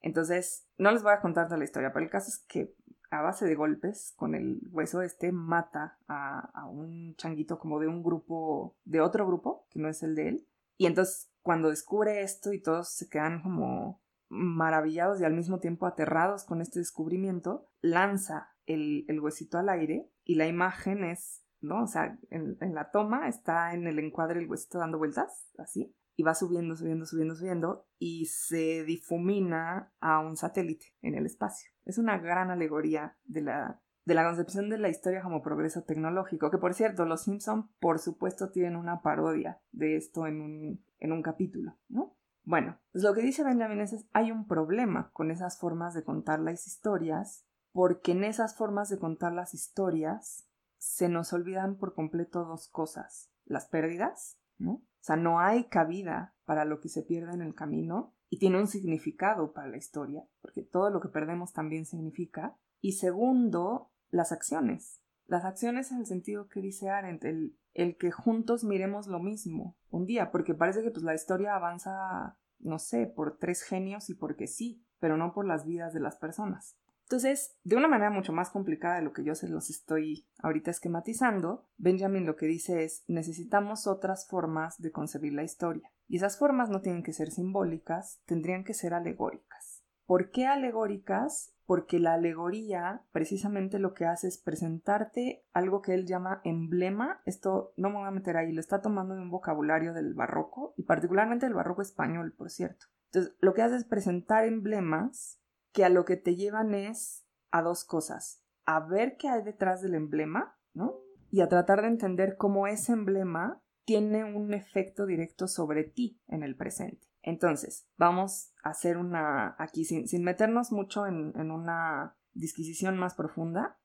Entonces, 0.00 0.66
no 0.78 0.90
les 0.90 1.02
voy 1.02 1.12
a 1.12 1.20
contar 1.20 1.46
toda 1.46 1.58
la 1.58 1.64
historia, 1.64 1.92
pero 1.92 2.04
el 2.04 2.10
caso 2.10 2.28
es 2.28 2.38
que 2.48 2.74
a 3.10 3.22
base 3.22 3.46
de 3.46 3.54
golpes 3.54 4.12
con 4.16 4.34
el 4.34 4.60
hueso 4.70 5.02
este 5.02 5.32
mata 5.32 5.98
a, 6.08 6.66
un 6.68 7.14
changuito 7.16 7.58
como 7.58 7.78
de 7.78 7.88
un 7.88 8.02
grupo, 8.02 8.76
de 8.84 9.00
otro 9.00 9.26
grupo, 9.26 9.66
que 9.70 9.78
no 9.78 9.88
es 9.88 10.02
el 10.02 10.14
de 10.14 10.28
él. 10.28 10.48
Y 10.76 10.86
entonces 10.86 11.30
cuando 11.42 11.70
descubre 11.70 12.22
esto 12.22 12.52
y 12.52 12.60
todos 12.60 12.88
se 12.88 13.08
quedan 13.08 13.42
como 13.42 14.02
maravillados 14.28 15.20
y 15.20 15.24
al 15.24 15.34
mismo 15.34 15.60
tiempo 15.60 15.86
aterrados 15.86 16.44
con 16.44 16.60
este 16.60 16.80
descubrimiento, 16.80 17.68
lanza 17.80 18.53
el, 18.66 19.20
huesito 19.20 19.58
al 19.58 19.68
aire 19.68 20.08
y 20.24 20.36
la 20.36 20.46
imagen 20.46 21.04
es 21.04 21.42
¿no? 21.60 21.84
O 21.84 21.86
sea, 21.86 22.18
en, 22.28 22.58
en 22.60 22.74
la 22.74 22.90
toma 22.90 23.26
está 23.26 23.72
en 23.72 23.86
el 23.86 23.98
encuadre 23.98 24.38
el 24.38 24.48
huesito 24.50 24.78
dando 24.78 24.98
vueltas, 24.98 25.50
así, 25.56 25.94
y 26.16 26.22
va 26.22 26.34
subiendo, 26.34 26.76
subiendo, 26.76 27.06
subiendo, 27.06 27.34
subiendo, 27.34 27.86
y 27.98 28.26
se 28.26 28.84
difumina 28.84 29.92
a 30.00 30.20
un 30.20 30.36
satélite 30.36 30.94
en 31.02 31.14
el 31.14 31.26
espacio. 31.26 31.70
Es 31.84 31.98
una 31.98 32.18
gran 32.18 32.50
alegoría 32.50 33.16
de 33.24 33.42
la, 33.42 33.80
de 34.04 34.14
la 34.14 34.24
concepción 34.24 34.70
de 34.70 34.78
la 34.78 34.88
historia 34.88 35.22
como 35.22 35.42
progreso 35.42 35.82
tecnológico, 35.82 36.50
que 36.50 36.58
por 36.58 36.74
cierto, 36.74 37.04
los 37.04 37.22
Simpson 37.22 37.70
por 37.80 37.98
supuesto 37.98 38.50
tienen 38.50 38.76
una 38.76 39.02
parodia 39.02 39.60
de 39.72 39.96
esto 39.96 40.26
en 40.26 40.40
un, 40.40 40.84
en 40.98 41.12
un 41.12 41.22
capítulo, 41.22 41.76
¿no? 41.88 42.16
Bueno, 42.46 42.78
pues 42.92 43.02
lo 43.02 43.14
que 43.14 43.22
dice 43.22 43.42
Benjamin 43.42 43.80
es, 43.80 44.06
hay 44.12 44.30
un 44.30 44.46
problema 44.46 45.10
con 45.12 45.30
esas 45.30 45.58
formas 45.58 45.94
de 45.94 46.04
contar 46.04 46.40
las 46.40 46.66
historias, 46.66 47.46
porque 47.74 48.12
en 48.12 48.22
esas 48.22 48.54
formas 48.54 48.88
de 48.88 49.00
contar 49.00 49.32
las 49.32 49.52
historias 49.52 50.46
se 50.78 51.08
nos 51.08 51.32
olvidan 51.32 51.76
por 51.76 51.92
completo 51.92 52.44
dos 52.44 52.68
cosas, 52.68 53.32
las 53.46 53.66
pérdidas, 53.66 54.38
¿no? 54.58 54.74
O 54.74 54.82
sea, 55.00 55.16
no 55.16 55.40
hay 55.40 55.64
cabida 55.64 56.36
para 56.44 56.64
lo 56.64 56.78
que 56.78 56.88
se 56.88 57.02
pierde 57.02 57.34
en 57.34 57.42
el 57.42 57.52
camino 57.56 58.14
y 58.30 58.38
tiene 58.38 58.60
un 58.60 58.68
significado 58.68 59.52
para 59.52 59.66
la 59.66 59.76
historia, 59.76 60.24
porque 60.40 60.62
todo 60.62 60.90
lo 60.90 61.00
que 61.00 61.08
perdemos 61.08 61.52
también 61.52 61.84
significa. 61.84 62.56
Y 62.80 62.92
segundo, 62.92 63.90
las 64.08 64.30
acciones. 64.30 65.00
Las 65.26 65.44
acciones 65.44 65.90
en 65.90 65.98
el 65.98 66.06
sentido 66.06 66.46
que 66.46 66.60
dice 66.60 66.90
Arendt, 66.90 67.24
el, 67.24 67.58
el 67.72 67.96
que 67.96 68.12
juntos 68.12 68.62
miremos 68.62 69.08
lo 69.08 69.18
mismo 69.18 69.76
un 69.90 70.06
día, 70.06 70.30
porque 70.30 70.54
parece 70.54 70.84
que 70.84 70.92
pues 70.92 71.02
la 71.02 71.14
historia 71.16 71.56
avanza, 71.56 72.38
no 72.60 72.78
sé, 72.78 73.08
por 73.08 73.36
tres 73.38 73.62
genios 73.62 74.10
y 74.10 74.14
porque 74.14 74.46
sí, 74.46 74.86
pero 75.00 75.16
no 75.16 75.34
por 75.34 75.44
las 75.44 75.66
vidas 75.66 75.92
de 75.92 76.00
las 76.00 76.16
personas. 76.16 76.78
Entonces, 77.04 77.58
de 77.64 77.76
una 77.76 77.86
manera 77.86 78.10
mucho 78.10 78.32
más 78.32 78.50
complicada 78.50 78.96
de 78.96 79.02
lo 79.02 79.12
que 79.12 79.24
yo 79.24 79.34
se 79.34 79.48
los 79.48 79.68
estoy 79.68 80.26
ahorita 80.38 80.70
esquematizando, 80.70 81.68
Benjamin 81.76 82.24
lo 82.24 82.36
que 82.36 82.46
dice 82.46 82.82
es 82.82 83.04
necesitamos 83.08 83.86
otras 83.86 84.26
formas 84.26 84.80
de 84.80 84.90
concebir 84.90 85.34
la 85.34 85.42
historia. 85.42 85.90
Y 86.08 86.16
esas 86.16 86.38
formas 86.38 86.70
no 86.70 86.80
tienen 86.80 87.02
que 87.02 87.12
ser 87.12 87.30
simbólicas, 87.30 88.22
tendrían 88.24 88.64
que 88.64 88.74
ser 88.74 88.94
alegóricas. 88.94 89.84
¿Por 90.06 90.30
qué 90.30 90.46
alegóricas? 90.46 91.54
Porque 91.66 91.98
la 91.98 92.14
alegoría 92.14 93.02
precisamente 93.12 93.78
lo 93.78 93.94
que 93.94 94.04
hace 94.06 94.28
es 94.28 94.38
presentarte 94.38 95.44
algo 95.52 95.80
que 95.80 95.94
él 95.94 96.06
llama 96.06 96.40
emblema. 96.44 97.22
Esto 97.24 97.72
no 97.76 97.88
me 97.88 97.96
voy 97.96 98.08
a 98.08 98.12
meter 98.12 98.36
ahí, 98.36 98.52
lo 98.52 98.60
está 98.60 98.82
tomando 98.82 99.14
de 99.14 99.22
un 99.22 99.30
vocabulario 99.30 99.94
del 99.94 100.14
barroco 100.14 100.74
y 100.76 100.82
particularmente 100.82 101.46
del 101.46 101.54
barroco 101.54 101.80
español, 101.80 102.34
por 102.36 102.50
cierto. 102.50 102.86
Entonces, 103.06 103.34
lo 103.40 103.54
que 103.54 103.62
hace 103.62 103.76
es 103.76 103.84
presentar 103.84 104.44
emblemas 104.44 105.40
que 105.74 105.84
a 105.84 105.90
lo 105.90 106.04
que 106.04 106.16
te 106.16 106.36
llevan 106.36 106.72
es 106.72 107.26
a 107.50 107.60
dos 107.60 107.84
cosas, 107.84 108.42
a 108.64 108.80
ver 108.80 109.16
qué 109.18 109.28
hay 109.28 109.42
detrás 109.42 109.82
del 109.82 109.94
emblema, 109.94 110.56
¿no? 110.72 111.00
Y 111.30 111.40
a 111.40 111.48
tratar 111.48 111.82
de 111.82 111.88
entender 111.88 112.36
cómo 112.36 112.68
ese 112.68 112.92
emblema 112.92 113.60
tiene 113.84 114.24
un 114.24 114.54
efecto 114.54 115.04
directo 115.04 115.48
sobre 115.48 115.82
ti 115.82 116.22
en 116.28 116.44
el 116.44 116.56
presente. 116.56 117.08
Entonces, 117.22 117.88
vamos 117.96 118.52
a 118.62 118.70
hacer 118.70 118.96
una, 118.96 119.56
aquí 119.58 119.84
sin, 119.84 120.06
sin 120.06 120.22
meternos 120.22 120.70
mucho 120.70 121.06
en, 121.06 121.32
en 121.36 121.50
una 121.50 122.16
disquisición 122.34 122.96
más 122.96 123.14
profunda, 123.14 123.76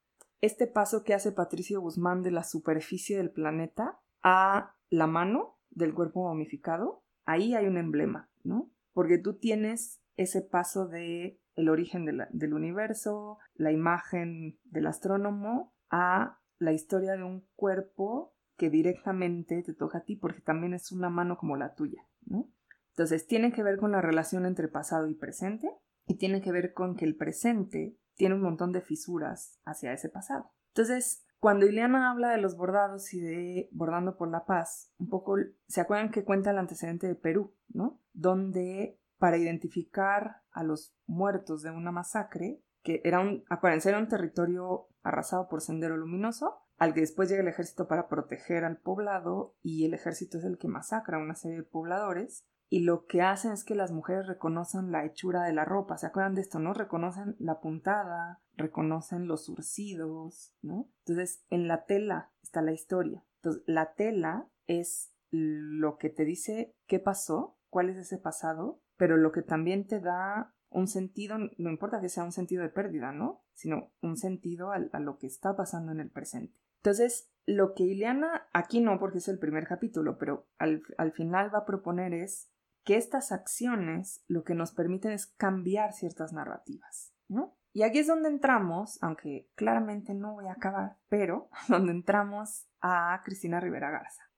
este 0.42 0.68
paso 0.68 1.04
que 1.04 1.16
hace 1.16 1.32
Patricio 1.32 1.82
Guzmán 1.82 2.22
de 2.22 2.32
la 2.32 2.44
superficie 2.44 3.18
del 3.18 3.32
planeta 3.32 4.00
a 4.22 4.76
la 4.90 5.08
mano 5.08 5.58
del 5.72 5.94
cuerpo 5.96 6.24
momificado, 6.24 7.04
ahí 7.26 7.56
hay 7.56 7.66
un 7.66 7.78
emblema, 7.78 8.30
¿no? 8.44 8.70
Porque 8.94 9.18
tú 9.18 9.40
tienes 9.40 10.02
ese 10.18 10.42
paso 10.42 10.88
de 10.88 11.40
el 11.60 11.70
origen 11.70 12.06
del 12.06 12.54
universo, 12.54 13.38
la 13.56 13.72
imagen 13.72 14.58
del 14.64 14.88
astrónomo, 14.88 15.74
a 15.90 16.40
la 16.58 16.72
historia 16.72 17.14
de 17.14 17.24
un 17.24 17.48
cuerpo 17.56 18.36
que 18.58 18.70
directamente 18.70 19.62
te 19.64 19.74
toca 19.74 20.00
a 20.00 20.04
ti, 20.04 20.16
porque 20.16 20.42
también 20.42 20.74
es 20.74 20.92
una 20.92 21.10
mano 21.10 21.38
como 21.38 21.58
la 21.58 21.74
tuya, 21.76 22.08
¿no? 22.26 22.50
Entonces, 22.92 23.28
tiene 23.28 23.54
que 23.54 23.64
ver 23.64 23.78
con 23.78 23.92
la 23.92 24.02
relación 24.02 24.46
entre 24.46 24.68
pasado 24.68 25.08
y 25.08 25.16
presente, 25.16 25.70
y 26.06 26.18
tiene 26.18 26.42
que 26.42 26.52
ver 26.52 26.74
con 26.74 26.96
que 26.96 27.06
el 27.06 27.16
presente 27.16 27.98
tiene 28.16 28.36
un 28.36 28.42
montón 28.42 28.72
de 28.72 28.82
fisuras 28.82 29.60
hacia 29.64 29.94
ese 29.94 30.10
pasado. 30.10 30.52
Entonces, 30.74 31.26
cuando 31.40 31.66
Ileana 31.66 32.12
habla 32.12 32.32
de 32.32 32.42
los 32.42 32.58
bordados 32.58 33.14
y 33.14 33.22
de 33.22 33.70
Bordando 33.72 34.18
por 34.18 34.30
la 34.30 34.46
Paz, 34.46 34.92
un 34.98 35.08
poco, 35.08 35.38
¿se 35.68 35.80
acuerdan 35.80 36.12
que 36.12 36.26
cuenta 36.26 36.52
el 36.52 36.58
antecedente 36.58 37.08
de 37.08 37.16
Perú, 37.16 37.56
¿no? 37.70 38.02
Donde 38.12 38.99
para 39.20 39.38
identificar 39.38 40.42
a 40.52 40.64
los 40.64 40.96
muertos 41.06 41.62
de 41.62 41.72
una 41.72 41.92
masacre, 41.92 42.64
que 42.82 43.02
era 43.04 43.20
un, 43.20 43.44
acuérdense, 43.50 43.90
era 43.90 44.00
un 44.00 44.08
territorio 44.08 44.88
arrasado 45.04 45.48
por 45.50 45.62
Sendero 45.62 45.98
Luminoso, 45.98 46.62
al 46.78 46.94
que 46.94 47.02
después 47.02 47.30
llega 47.30 47.42
el 47.42 47.50
ejército 47.50 47.88
para 47.88 48.08
proteger 48.08 48.64
al 48.64 48.78
poblado 48.78 49.56
y 49.62 49.86
el 49.86 49.94
ejército 49.94 50.38
es 50.38 50.46
el 50.46 50.58
que 50.58 50.70
masacra 50.70 51.18
a 51.18 51.22
una 51.22 51.36
serie 51.36 51.58
de 51.58 51.64
pobladores 51.64 52.46
y 52.70 52.82
lo 52.82 53.06
que 53.06 53.22
hacen 53.22 53.52
es 53.52 53.64
que 53.64 53.76
las 53.76 53.92
mujeres 53.92 54.28
reconocen 54.28 54.92
la 54.92 55.04
hechura 55.04 55.44
de 55.44 55.54
la 55.54 55.66
ropa, 55.66 55.98
¿se 55.98 56.06
acuerdan 56.06 56.36
de 56.36 56.42
esto, 56.42 56.60
no? 56.60 56.74
Reconocen 56.74 57.36
la 57.40 57.60
puntada, 57.60 58.42
reconocen 58.56 59.28
los 59.28 59.46
surcidos, 59.46 60.54
¿no? 60.62 60.88
Entonces, 61.00 61.44
en 61.50 61.68
la 61.68 61.86
tela 61.86 62.32
está 62.44 62.62
la 62.62 62.72
historia. 62.72 63.26
Entonces, 63.38 63.64
la 63.66 63.94
tela 63.96 64.50
es 64.68 65.12
lo 65.32 65.98
que 65.98 66.10
te 66.10 66.26
dice 66.26 66.76
qué 66.86 67.00
pasó, 67.00 67.58
cuál 67.70 67.90
es 67.90 67.98
ese 67.98 68.20
pasado 68.20 68.82
pero 69.00 69.16
lo 69.16 69.32
que 69.32 69.42
también 69.42 69.88
te 69.88 70.02
da 70.02 70.54
un 70.70 70.88
sentido, 70.88 71.38
no 71.58 71.70
importa 71.70 72.02
que 72.02 72.10
sea 72.10 72.26
un 72.26 72.34
sentido 72.34 72.64
de 72.64 72.70
pérdida, 72.70 73.14
¿no? 73.14 73.46
Sino 73.54 73.94
un 74.02 74.18
sentido 74.18 74.72
a, 74.74 75.00
lo 75.00 75.18
que 75.18 75.26
está 75.26 75.56
pasando 75.56 75.94
en 75.94 76.02
el 76.02 76.12
presente. 76.12 76.60
Entonces, 76.80 77.32
lo 77.46 77.74
que 77.74 77.84
Ileana, 77.84 78.50
aquí 78.52 78.82
no 78.82 79.00
porque 79.00 79.20
es 79.20 79.30
el 79.30 79.40
primer 79.40 79.66
capítulo, 79.68 80.18
pero 80.18 80.50
al, 80.58 80.84
al 80.98 81.14
final 81.14 81.50
va 81.54 81.60
a 81.60 81.66
proponer 81.66 82.14
es 82.14 82.52
que 82.84 82.98
estas 82.98 83.32
acciones 83.32 84.26
lo 84.28 84.44
que 84.44 84.54
nos 84.54 84.74
permiten 84.74 85.14
es 85.14 85.28
cambiar 85.28 85.94
ciertas 85.94 86.34
narrativas, 86.34 87.14
¿no? 87.30 87.56
Y 87.72 87.84
aquí 87.84 88.00
es 88.00 88.08
donde 88.08 88.28
entramos, 88.28 89.02
aunque 89.02 89.50
claramente 89.56 90.14
no 90.14 90.34
voy 90.34 90.48
a 90.48 90.54
acabar, 90.54 90.98
pero 91.08 91.50
donde 91.70 91.94
entramos 91.94 92.68
a 92.82 93.22
Cristina 93.24 93.62
Rivera 93.62 93.92
Garza. 93.92 94.29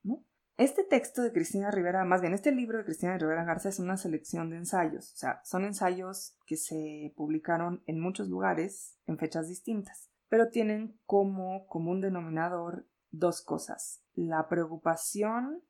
Este 0.62 0.84
texto 0.84 1.22
de 1.22 1.32
Cristina 1.32 1.72
Rivera, 1.72 2.04
más 2.04 2.20
bien 2.20 2.34
este 2.34 2.52
libro 2.52 2.78
de 2.78 2.84
Cristina 2.84 3.18
Rivera 3.18 3.42
Garza 3.42 3.68
es 3.68 3.80
una 3.80 3.96
selección 3.96 4.48
de 4.48 4.58
ensayos, 4.58 5.12
o 5.12 5.16
sea, 5.16 5.40
son 5.42 5.64
ensayos 5.64 6.36
que 6.46 6.56
se 6.56 7.12
publicaron 7.16 7.82
en 7.86 7.98
muchos 7.98 8.28
lugares 8.28 8.96
en 9.08 9.18
fechas 9.18 9.48
distintas, 9.48 10.08
pero 10.28 10.50
tienen 10.50 10.96
como 11.04 11.66
común 11.66 12.00
denominador 12.00 12.86
dos 13.10 13.42
cosas, 13.42 14.04
la 14.14 14.48
preocupación 14.48 15.64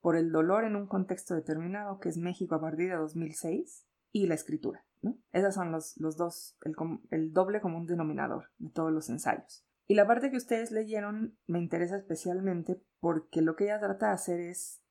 por 0.00 0.14
el 0.14 0.30
dolor 0.30 0.62
en 0.62 0.76
un 0.76 0.86
contexto 0.86 1.34
determinado, 1.34 1.98
que 1.98 2.08
es 2.08 2.16
México 2.16 2.54
a 2.54 2.60
partir 2.60 2.90
de 2.90 2.98
2006, 2.98 3.84
y 4.12 4.28
la 4.28 4.34
escritura. 4.34 4.84
¿no? 5.02 5.18
Esos 5.32 5.56
son 5.56 5.72
los, 5.72 5.96
dos, 5.96 6.56
el 7.10 7.32
doble 7.32 7.60
común 7.60 7.84
denominador 7.84 8.52
de 8.58 8.70
todos 8.70 8.92
los 8.92 9.10
ensayos. 9.10 9.65
Y 9.86 9.94
la 9.94 10.06
parte 10.06 10.30
que 10.30 10.36
ustedes 10.36 10.72
leyeron 10.72 11.38
me 11.46 11.58
interesa 11.58 11.96
especialmente 11.96 12.82
porque 13.00 13.40
lo 13.40 13.54
que 13.54 13.64
ella 13.64 13.78
trata 13.78 14.08
de 14.08 14.14
hacer 14.14 14.40
es 14.40 14.82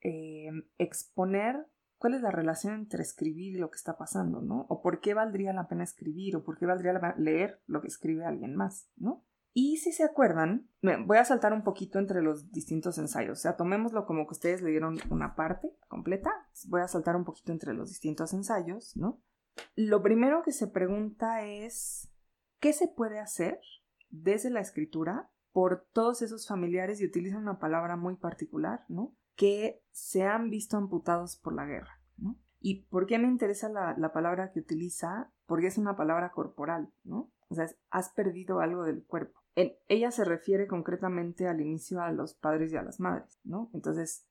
eh, 0.00 0.50
exponer 0.78 1.66
cuál 1.98 2.14
es 2.14 2.22
la 2.22 2.30
relación 2.30 2.74
entre 2.74 3.02
escribir 3.02 3.56
y 3.56 3.58
lo 3.58 3.70
que 3.70 3.76
está 3.76 3.98
pasando, 3.98 4.40
¿no? 4.40 4.66
O 4.68 4.80
por 4.80 5.00
qué 5.00 5.14
valdría 5.14 5.52
la 5.52 5.68
pena 5.68 5.84
escribir 5.84 6.36
o 6.36 6.44
por 6.44 6.56
qué 6.58 6.66
valdría 6.66 6.92
la 6.92 7.00
pena 7.00 7.14
leer 7.18 7.60
lo 7.66 7.82
que 7.82 7.88
escribe 7.88 8.24
alguien 8.24 8.54
más, 8.54 8.88
¿no? 8.96 9.24
Y 9.52 9.78
si 9.78 9.92
se 9.92 10.04
acuerdan, 10.04 10.68
voy 11.06 11.16
a 11.16 11.24
saltar 11.24 11.52
un 11.52 11.64
poquito 11.64 11.98
entre 11.98 12.22
los 12.22 12.52
distintos 12.52 12.96
ensayos, 12.98 13.38
o 13.38 13.42
sea, 13.42 13.56
tomémoslo 13.56 14.06
como 14.06 14.26
que 14.26 14.34
ustedes 14.34 14.62
leyeron 14.62 14.98
una 15.10 15.34
parte 15.34 15.74
completa, 15.88 16.30
voy 16.68 16.82
a 16.82 16.88
saltar 16.88 17.16
un 17.16 17.24
poquito 17.24 17.50
entre 17.50 17.74
los 17.74 17.88
distintos 17.88 18.32
ensayos, 18.32 18.96
¿no? 18.96 19.20
Lo 19.74 20.00
primero 20.02 20.42
que 20.42 20.52
se 20.52 20.68
pregunta 20.68 21.44
es, 21.44 22.08
¿qué 22.60 22.72
se 22.72 22.86
puede 22.86 23.18
hacer 23.18 23.58
desde 24.10 24.50
la 24.50 24.60
escritura 24.60 25.30
por 25.52 25.86
todos 25.92 26.22
esos 26.22 26.46
familiares 26.46 27.00
y 27.00 27.06
utilizan 27.06 27.42
una 27.42 27.58
palabra 27.58 27.96
muy 27.96 28.16
particular, 28.16 28.84
¿no? 28.88 29.14
Que 29.34 29.82
se 29.90 30.24
han 30.24 30.50
visto 30.50 30.76
amputados 30.76 31.36
por 31.36 31.54
la 31.54 31.64
guerra, 31.64 32.00
¿no? 32.16 32.36
¿Y 32.60 32.82
por 32.84 33.06
qué 33.06 33.18
me 33.18 33.28
interesa 33.28 33.68
la, 33.68 34.12
palabra 34.12 34.52
que 34.52 34.60
utiliza? 34.60 35.32
Porque 35.46 35.68
es 35.68 35.78
una 35.78 35.96
palabra 35.96 36.32
corporal, 36.32 36.92
¿no? 37.04 37.30
O 37.48 37.54
sea, 37.54 37.66
has 37.90 38.10
perdido 38.10 38.60
algo 38.60 38.84
del 38.84 39.04
cuerpo. 39.04 39.40
ella 39.54 40.10
se 40.10 40.24
refiere 40.24 40.66
concretamente 40.66 41.48
al 41.48 41.60
inicio 41.60 42.00
a 42.00 42.12
los 42.12 42.34
padres 42.34 42.72
y 42.72 42.76
a 42.76 42.82
las 42.82 43.00
madres, 43.00 43.40
¿no? 43.42 43.70
Entonces, 43.74 44.26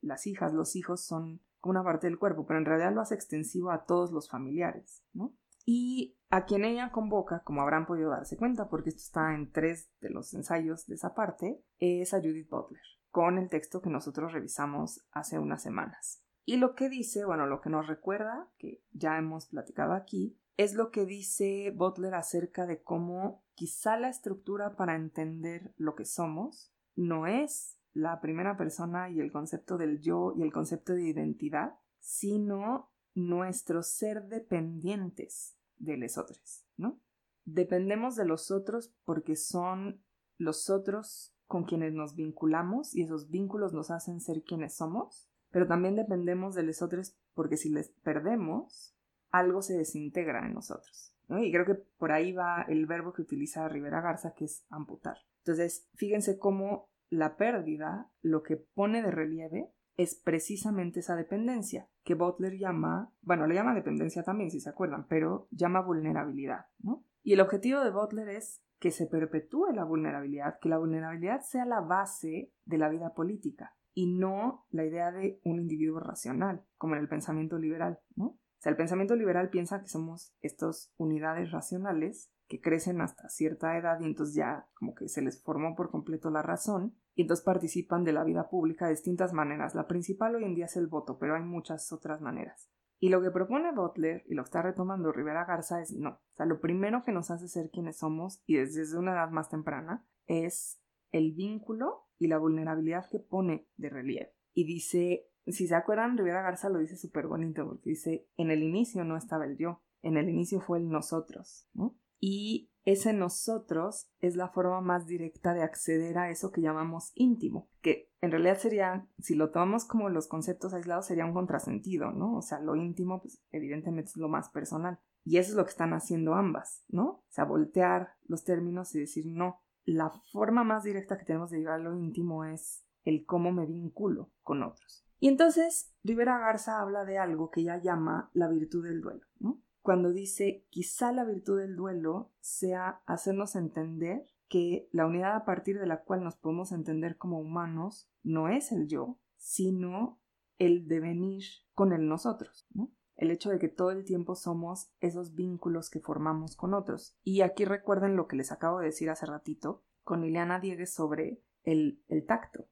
las 0.00 0.26
hijas, 0.26 0.52
los 0.52 0.76
hijos 0.76 1.00
son 1.00 1.40
una 1.62 1.82
parte 1.82 2.06
del 2.06 2.18
cuerpo, 2.18 2.46
pero 2.46 2.58
en 2.58 2.64
realidad 2.64 2.94
lo 2.94 3.00
hace 3.00 3.14
extensivo 3.14 3.70
a 3.70 3.84
todos 3.84 4.12
los 4.12 4.28
familiares, 4.28 5.02
¿no? 5.12 5.34
Y 5.72 6.18
a 6.30 6.46
quien 6.46 6.64
ella 6.64 6.90
convoca, 6.90 7.44
como 7.44 7.62
habrán 7.62 7.86
podido 7.86 8.10
darse 8.10 8.36
cuenta, 8.36 8.68
porque 8.68 8.88
esto 8.88 9.02
está 9.02 9.36
en 9.36 9.52
tres 9.52 9.88
de 10.00 10.10
los 10.10 10.34
ensayos 10.34 10.84
de 10.88 10.96
esa 10.96 11.14
parte, 11.14 11.62
es 11.78 12.12
a 12.12 12.18
Judith 12.18 12.50
Butler, 12.50 12.82
con 13.12 13.38
el 13.38 13.48
texto 13.48 13.80
que 13.80 13.88
nosotros 13.88 14.32
revisamos 14.32 15.06
hace 15.12 15.38
unas 15.38 15.62
semanas. 15.62 16.24
Y 16.44 16.56
lo 16.56 16.74
que 16.74 16.88
dice, 16.88 17.24
bueno, 17.24 17.46
lo 17.46 17.60
que 17.60 17.70
nos 17.70 17.86
recuerda, 17.86 18.50
que 18.58 18.82
ya 18.90 19.16
hemos 19.16 19.46
platicado 19.46 19.92
aquí, 19.92 20.36
es 20.56 20.74
lo 20.74 20.90
que 20.90 21.06
dice 21.06 21.72
Butler 21.72 22.14
acerca 22.16 22.66
de 22.66 22.82
cómo 22.82 23.44
quizá 23.54 23.96
la 23.96 24.08
estructura 24.08 24.74
para 24.74 24.96
entender 24.96 25.72
lo 25.76 25.94
que 25.94 26.04
somos 26.04 26.74
no 26.96 27.28
es 27.28 27.78
la 27.92 28.20
primera 28.20 28.56
persona 28.56 29.08
y 29.08 29.20
el 29.20 29.30
concepto 29.30 29.78
del 29.78 30.00
yo 30.00 30.32
y 30.36 30.42
el 30.42 30.52
concepto 30.52 30.94
de 30.94 31.04
identidad, 31.04 31.78
sino 32.00 32.90
nuestro 33.14 33.84
ser 33.84 34.24
dependientes 34.24 35.56
de 35.80 35.96
los 35.96 36.16
otros, 36.16 36.64
¿no? 36.76 37.00
Dependemos 37.44 38.14
de 38.14 38.26
los 38.26 38.50
otros 38.52 38.94
porque 39.04 39.34
son 39.34 40.04
los 40.38 40.70
otros 40.70 41.34
con 41.46 41.64
quienes 41.64 41.92
nos 41.92 42.14
vinculamos 42.14 42.94
y 42.94 43.02
esos 43.02 43.28
vínculos 43.28 43.72
nos 43.72 43.90
hacen 43.90 44.20
ser 44.20 44.44
quienes 44.44 44.76
somos, 44.76 45.28
pero 45.50 45.66
también 45.66 45.96
dependemos 45.96 46.54
de 46.54 46.62
los 46.62 46.80
otros 46.80 47.16
porque 47.34 47.56
si 47.56 47.70
les 47.70 47.88
perdemos, 48.02 48.94
algo 49.30 49.62
se 49.62 49.76
desintegra 49.76 50.46
en 50.46 50.54
nosotros. 50.54 51.14
Y 51.28 51.52
creo 51.52 51.64
que 51.64 51.74
por 51.74 52.12
ahí 52.12 52.32
va 52.32 52.62
el 52.62 52.86
verbo 52.86 53.12
que 53.12 53.22
utiliza 53.22 53.68
Rivera 53.68 54.00
Garza, 54.00 54.34
que 54.34 54.46
es 54.46 54.64
amputar. 54.68 55.16
Entonces, 55.38 55.88
fíjense 55.94 56.38
cómo 56.38 56.90
la 57.08 57.36
pérdida 57.36 58.10
lo 58.20 58.42
que 58.42 58.56
pone 58.56 59.02
de 59.02 59.10
relieve 59.10 59.72
es 59.96 60.14
precisamente 60.14 61.00
esa 61.00 61.16
dependencia, 61.16 61.89
que 62.02 62.14
Butler 62.14 62.56
llama, 62.58 63.12
bueno, 63.22 63.46
le 63.46 63.54
llama 63.54 63.74
dependencia 63.74 64.22
también, 64.22 64.50
si 64.50 64.60
se 64.60 64.70
acuerdan, 64.70 65.06
pero 65.08 65.48
llama 65.50 65.80
vulnerabilidad, 65.80 66.66
¿no? 66.78 67.04
Y 67.22 67.34
el 67.34 67.40
objetivo 67.40 67.80
de 67.80 67.90
Butler 67.90 68.28
es 68.28 68.62
que 68.78 68.90
se 68.90 69.06
perpetúe 69.06 69.72
la 69.74 69.84
vulnerabilidad, 69.84 70.58
que 70.60 70.70
la 70.70 70.78
vulnerabilidad 70.78 71.40
sea 71.40 71.66
la 71.66 71.80
base 71.80 72.52
de 72.64 72.78
la 72.78 72.88
vida 72.88 73.12
política 73.12 73.76
y 73.92 74.06
no 74.06 74.66
la 74.70 74.86
idea 74.86 75.12
de 75.12 75.40
un 75.44 75.60
individuo 75.60 76.00
racional, 76.00 76.64
como 76.78 76.94
en 76.94 77.02
el 77.02 77.08
pensamiento 77.08 77.58
liberal, 77.58 78.00
¿no? 78.16 78.38
O 78.60 78.62
sea, 78.62 78.70
el 78.70 78.76
pensamiento 78.76 79.16
liberal 79.16 79.48
piensa 79.48 79.80
que 79.80 79.88
somos 79.88 80.34
estas 80.42 80.92
unidades 80.98 81.50
racionales 81.50 82.30
que 82.46 82.60
crecen 82.60 83.00
hasta 83.00 83.30
cierta 83.30 83.78
edad 83.78 83.98
y 84.00 84.04
entonces 84.04 84.34
ya 84.34 84.68
como 84.74 84.94
que 84.94 85.08
se 85.08 85.22
les 85.22 85.42
formó 85.42 85.74
por 85.74 85.90
completo 85.90 86.28
la 86.28 86.42
razón 86.42 86.94
y 87.14 87.22
entonces 87.22 87.42
participan 87.42 88.04
de 88.04 88.12
la 88.12 88.22
vida 88.22 88.50
pública 88.50 88.84
de 88.84 88.90
distintas 88.90 89.32
maneras. 89.32 89.74
La 89.74 89.86
principal 89.86 90.34
hoy 90.34 90.44
en 90.44 90.54
día 90.54 90.66
es 90.66 90.76
el 90.76 90.88
voto, 90.88 91.16
pero 91.18 91.36
hay 91.36 91.42
muchas 91.42 91.90
otras 91.90 92.20
maneras. 92.20 92.70
Y 92.98 93.08
lo 93.08 93.22
que 93.22 93.30
propone 93.30 93.72
Butler 93.72 94.24
y 94.26 94.34
lo 94.34 94.42
que 94.42 94.48
está 94.48 94.60
retomando 94.60 95.10
Rivera 95.10 95.46
Garza 95.46 95.80
es 95.80 95.94
no. 95.94 96.10
O 96.10 96.34
sea, 96.34 96.44
lo 96.44 96.60
primero 96.60 97.02
que 97.02 97.12
nos 97.12 97.30
hace 97.30 97.48
ser 97.48 97.70
quienes 97.70 97.96
somos 97.96 98.42
y 98.44 98.56
desde 98.56 98.98
una 98.98 99.12
edad 99.12 99.30
más 99.30 99.48
temprana 99.48 100.04
es 100.26 100.82
el 101.12 101.32
vínculo 101.32 102.08
y 102.18 102.26
la 102.26 102.36
vulnerabilidad 102.36 103.08
que 103.08 103.20
pone 103.20 103.66
de 103.78 103.88
relieve. 103.88 104.34
Y 104.52 104.64
dice, 104.64 105.29
si 105.46 105.66
se 105.66 105.74
acuerdan, 105.74 106.16
Rivera 106.16 106.42
Garza 106.42 106.68
lo 106.68 106.78
dice 106.78 106.96
súper 106.96 107.26
bonito 107.26 107.66
porque 107.66 107.90
dice, 107.90 108.26
en 108.36 108.50
el 108.50 108.62
inicio 108.62 109.04
no 109.04 109.16
estaba 109.16 109.44
el 109.44 109.56
yo, 109.56 109.82
en 110.02 110.16
el 110.16 110.28
inicio 110.28 110.60
fue 110.60 110.78
el 110.78 110.88
nosotros, 110.88 111.66
¿no? 111.72 111.96
Y 112.18 112.70
ese 112.84 113.12
nosotros 113.12 114.10
es 114.20 114.36
la 114.36 114.48
forma 114.48 114.80
más 114.80 115.06
directa 115.06 115.54
de 115.54 115.62
acceder 115.62 116.18
a 116.18 116.30
eso 116.30 116.50
que 116.50 116.60
llamamos 116.60 117.12
íntimo, 117.14 117.68
que 117.80 118.10
en 118.20 118.30
realidad 118.30 118.58
sería, 118.58 119.06
si 119.18 119.34
lo 119.34 119.50
tomamos 119.50 119.84
como 119.84 120.08
los 120.08 120.28
conceptos 120.28 120.74
aislados, 120.74 121.06
sería 121.06 121.24
un 121.24 121.34
contrasentido, 121.34 122.12
¿no? 122.12 122.36
O 122.36 122.42
sea, 122.42 122.60
lo 122.60 122.76
íntimo, 122.76 123.20
pues 123.20 123.42
evidentemente 123.50 124.10
es 124.10 124.16
lo 124.16 124.28
más 124.28 124.50
personal. 124.50 124.98
Y 125.24 125.38
eso 125.38 125.50
es 125.50 125.56
lo 125.56 125.64
que 125.64 125.70
están 125.70 125.92
haciendo 125.92 126.34
ambas, 126.34 126.84
¿no? 126.88 127.04
O 127.04 127.24
sea, 127.28 127.44
voltear 127.44 128.14
los 128.24 128.44
términos 128.44 128.94
y 128.94 129.00
decir, 129.00 129.26
no, 129.26 129.60
la 129.84 130.10
forma 130.32 130.64
más 130.64 130.84
directa 130.84 131.18
que 131.18 131.24
tenemos 131.24 131.50
de 131.50 131.58
llegar 131.58 131.80
a 131.80 131.82
lo 131.82 131.94
íntimo 131.96 132.44
es 132.44 132.84
el 133.04 133.24
cómo 133.24 133.52
me 133.52 133.66
vinculo 133.66 134.30
con 134.42 134.62
otros. 134.62 135.06
Y 135.20 135.28
entonces 135.28 135.92
Rivera 136.02 136.38
Garza 136.38 136.80
habla 136.80 137.04
de 137.04 137.18
algo 137.18 137.50
que 137.50 137.60
ella 137.60 137.80
llama 137.80 138.30
la 138.32 138.48
virtud 138.48 138.84
del 138.84 139.00
duelo, 139.00 139.26
¿no? 139.38 139.60
cuando 139.82 140.12
dice 140.12 140.66
quizá 140.70 141.12
la 141.12 141.24
virtud 141.24 141.58
del 141.58 141.76
duelo 141.76 142.30
sea 142.40 143.02
hacernos 143.06 143.56
entender 143.56 144.26
que 144.48 144.88
la 144.92 145.06
unidad 145.06 145.36
a 145.36 145.44
partir 145.44 145.78
de 145.78 145.86
la 145.86 146.02
cual 146.02 146.24
nos 146.24 146.36
podemos 146.36 146.72
entender 146.72 147.16
como 147.16 147.38
humanos 147.40 148.10
no 148.22 148.48
es 148.48 148.72
el 148.72 148.88
yo, 148.88 149.18
sino 149.36 150.20
el 150.58 150.88
devenir 150.88 151.44
con 151.74 151.92
el 151.92 152.08
nosotros, 152.08 152.66
¿no? 152.74 152.90
El 153.16 153.30
hecho 153.30 153.50
de 153.50 153.58
que 153.58 153.68
todo 153.68 153.90
el 153.90 154.04
tiempo 154.04 154.34
somos 154.34 154.90
esos 155.00 155.34
vínculos 155.34 155.90
que 155.90 156.00
formamos 156.00 156.56
con 156.56 156.74
otros. 156.74 157.16
Y 157.22 157.42
aquí 157.42 157.64
recuerden 157.64 158.16
lo 158.16 158.26
que 158.26 158.36
les 158.36 158.50
acabo 158.50 158.78
de 158.78 158.86
decir 158.86 159.10
hace 159.10 159.26
ratito 159.26 159.84
con 160.04 160.22
Liliana 160.22 160.58
Diegues 160.58 160.92
sobre 160.92 161.42
el, 161.62 162.02
el 162.08 162.24
tacto, 162.26 162.66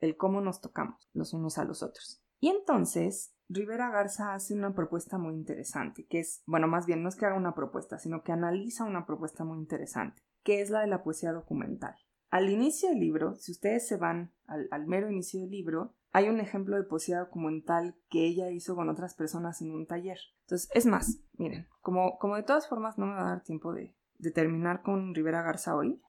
El 0.00 0.16
cómo 0.16 0.40
nos 0.40 0.60
tocamos 0.60 1.08
los 1.12 1.32
unos 1.32 1.58
a 1.58 1.64
los 1.64 1.82
otros. 1.82 2.22
Y 2.40 2.48
entonces 2.48 3.34
Rivera 3.48 3.90
Garza 3.90 4.34
hace 4.34 4.54
una 4.54 4.74
propuesta 4.74 5.18
muy 5.18 5.34
interesante, 5.34 6.06
que 6.06 6.20
es, 6.20 6.42
bueno, 6.46 6.66
más 6.66 6.86
bien 6.86 7.02
no 7.02 7.08
es 7.08 7.16
que 7.16 7.26
haga 7.26 7.36
una 7.36 7.54
propuesta, 7.54 7.98
sino 7.98 8.22
que 8.22 8.32
analiza 8.32 8.84
una 8.84 9.06
propuesta 9.06 9.44
muy 9.44 9.58
interesante, 9.58 10.22
que 10.42 10.60
es 10.60 10.70
la 10.70 10.80
de 10.80 10.86
la 10.86 11.02
poesía 11.02 11.32
documental. 11.32 11.94
Al 12.30 12.48
inicio 12.48 12.88
del 12.88 12.98
libro, 12.98 13.34
si 13.34 13.52
ustedes 13.52 13.86
se 13.86 13.98
van 13.98 14.32
al, 14.46 14.86
mero 14.86 15.10
inicio 15.10 15.40
del 15.40 15.50
libro, 15.50 15.94
hay 16.12 16.30
un 16.30 16.40
ejemplo 16.40 16.76
de 16.76 16.84
poesía 16.84 17.18
documental 17.18 17.94
que 18.08 18.26
ella 18.26 18.50
hizo 18.50 18.74
con 18.74 18.88
otras 18.88 19.14
personas 19.14 19.60
en 19.60 19.70
un 19.70 19.86
taller. 19.86 20.18
Entonces, 20.46 20.70
es 20.72 20.86
más, 20.86 21.20
miren, 21.34 21.68
como, 21.82 22.18
como 22.18 22.36
de 22.36 22.42
todas 22.42 22.68
formas 22.68 22.96
no 22.96 23.06
me 23.06 23.14
va 23.14 23.26
a 23.26 23.30
dar 23.30 23.42
tiempo 23.42 23.74
de, 23.74 23.94
de 24.18 24.30
terminar 24.30 24.82
con 24.82 25.14
Rivera 25.14 25.42
Garza 25.42 25.76
hoy, 25.76 26.00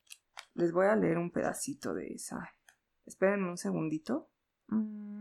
les 0.53 0.71
voy 0.71 0.85
a 0.85 0.95
leer 0.95 1.17
un 1.17 1.31
pedacito 1.31 1.93
de 1.93 2.13
esa. 2.13 2.49
Esperen 3.05 3.43
un 3.43 3.57
segundito. 3.57 4.29
Mm, 4.67 5.13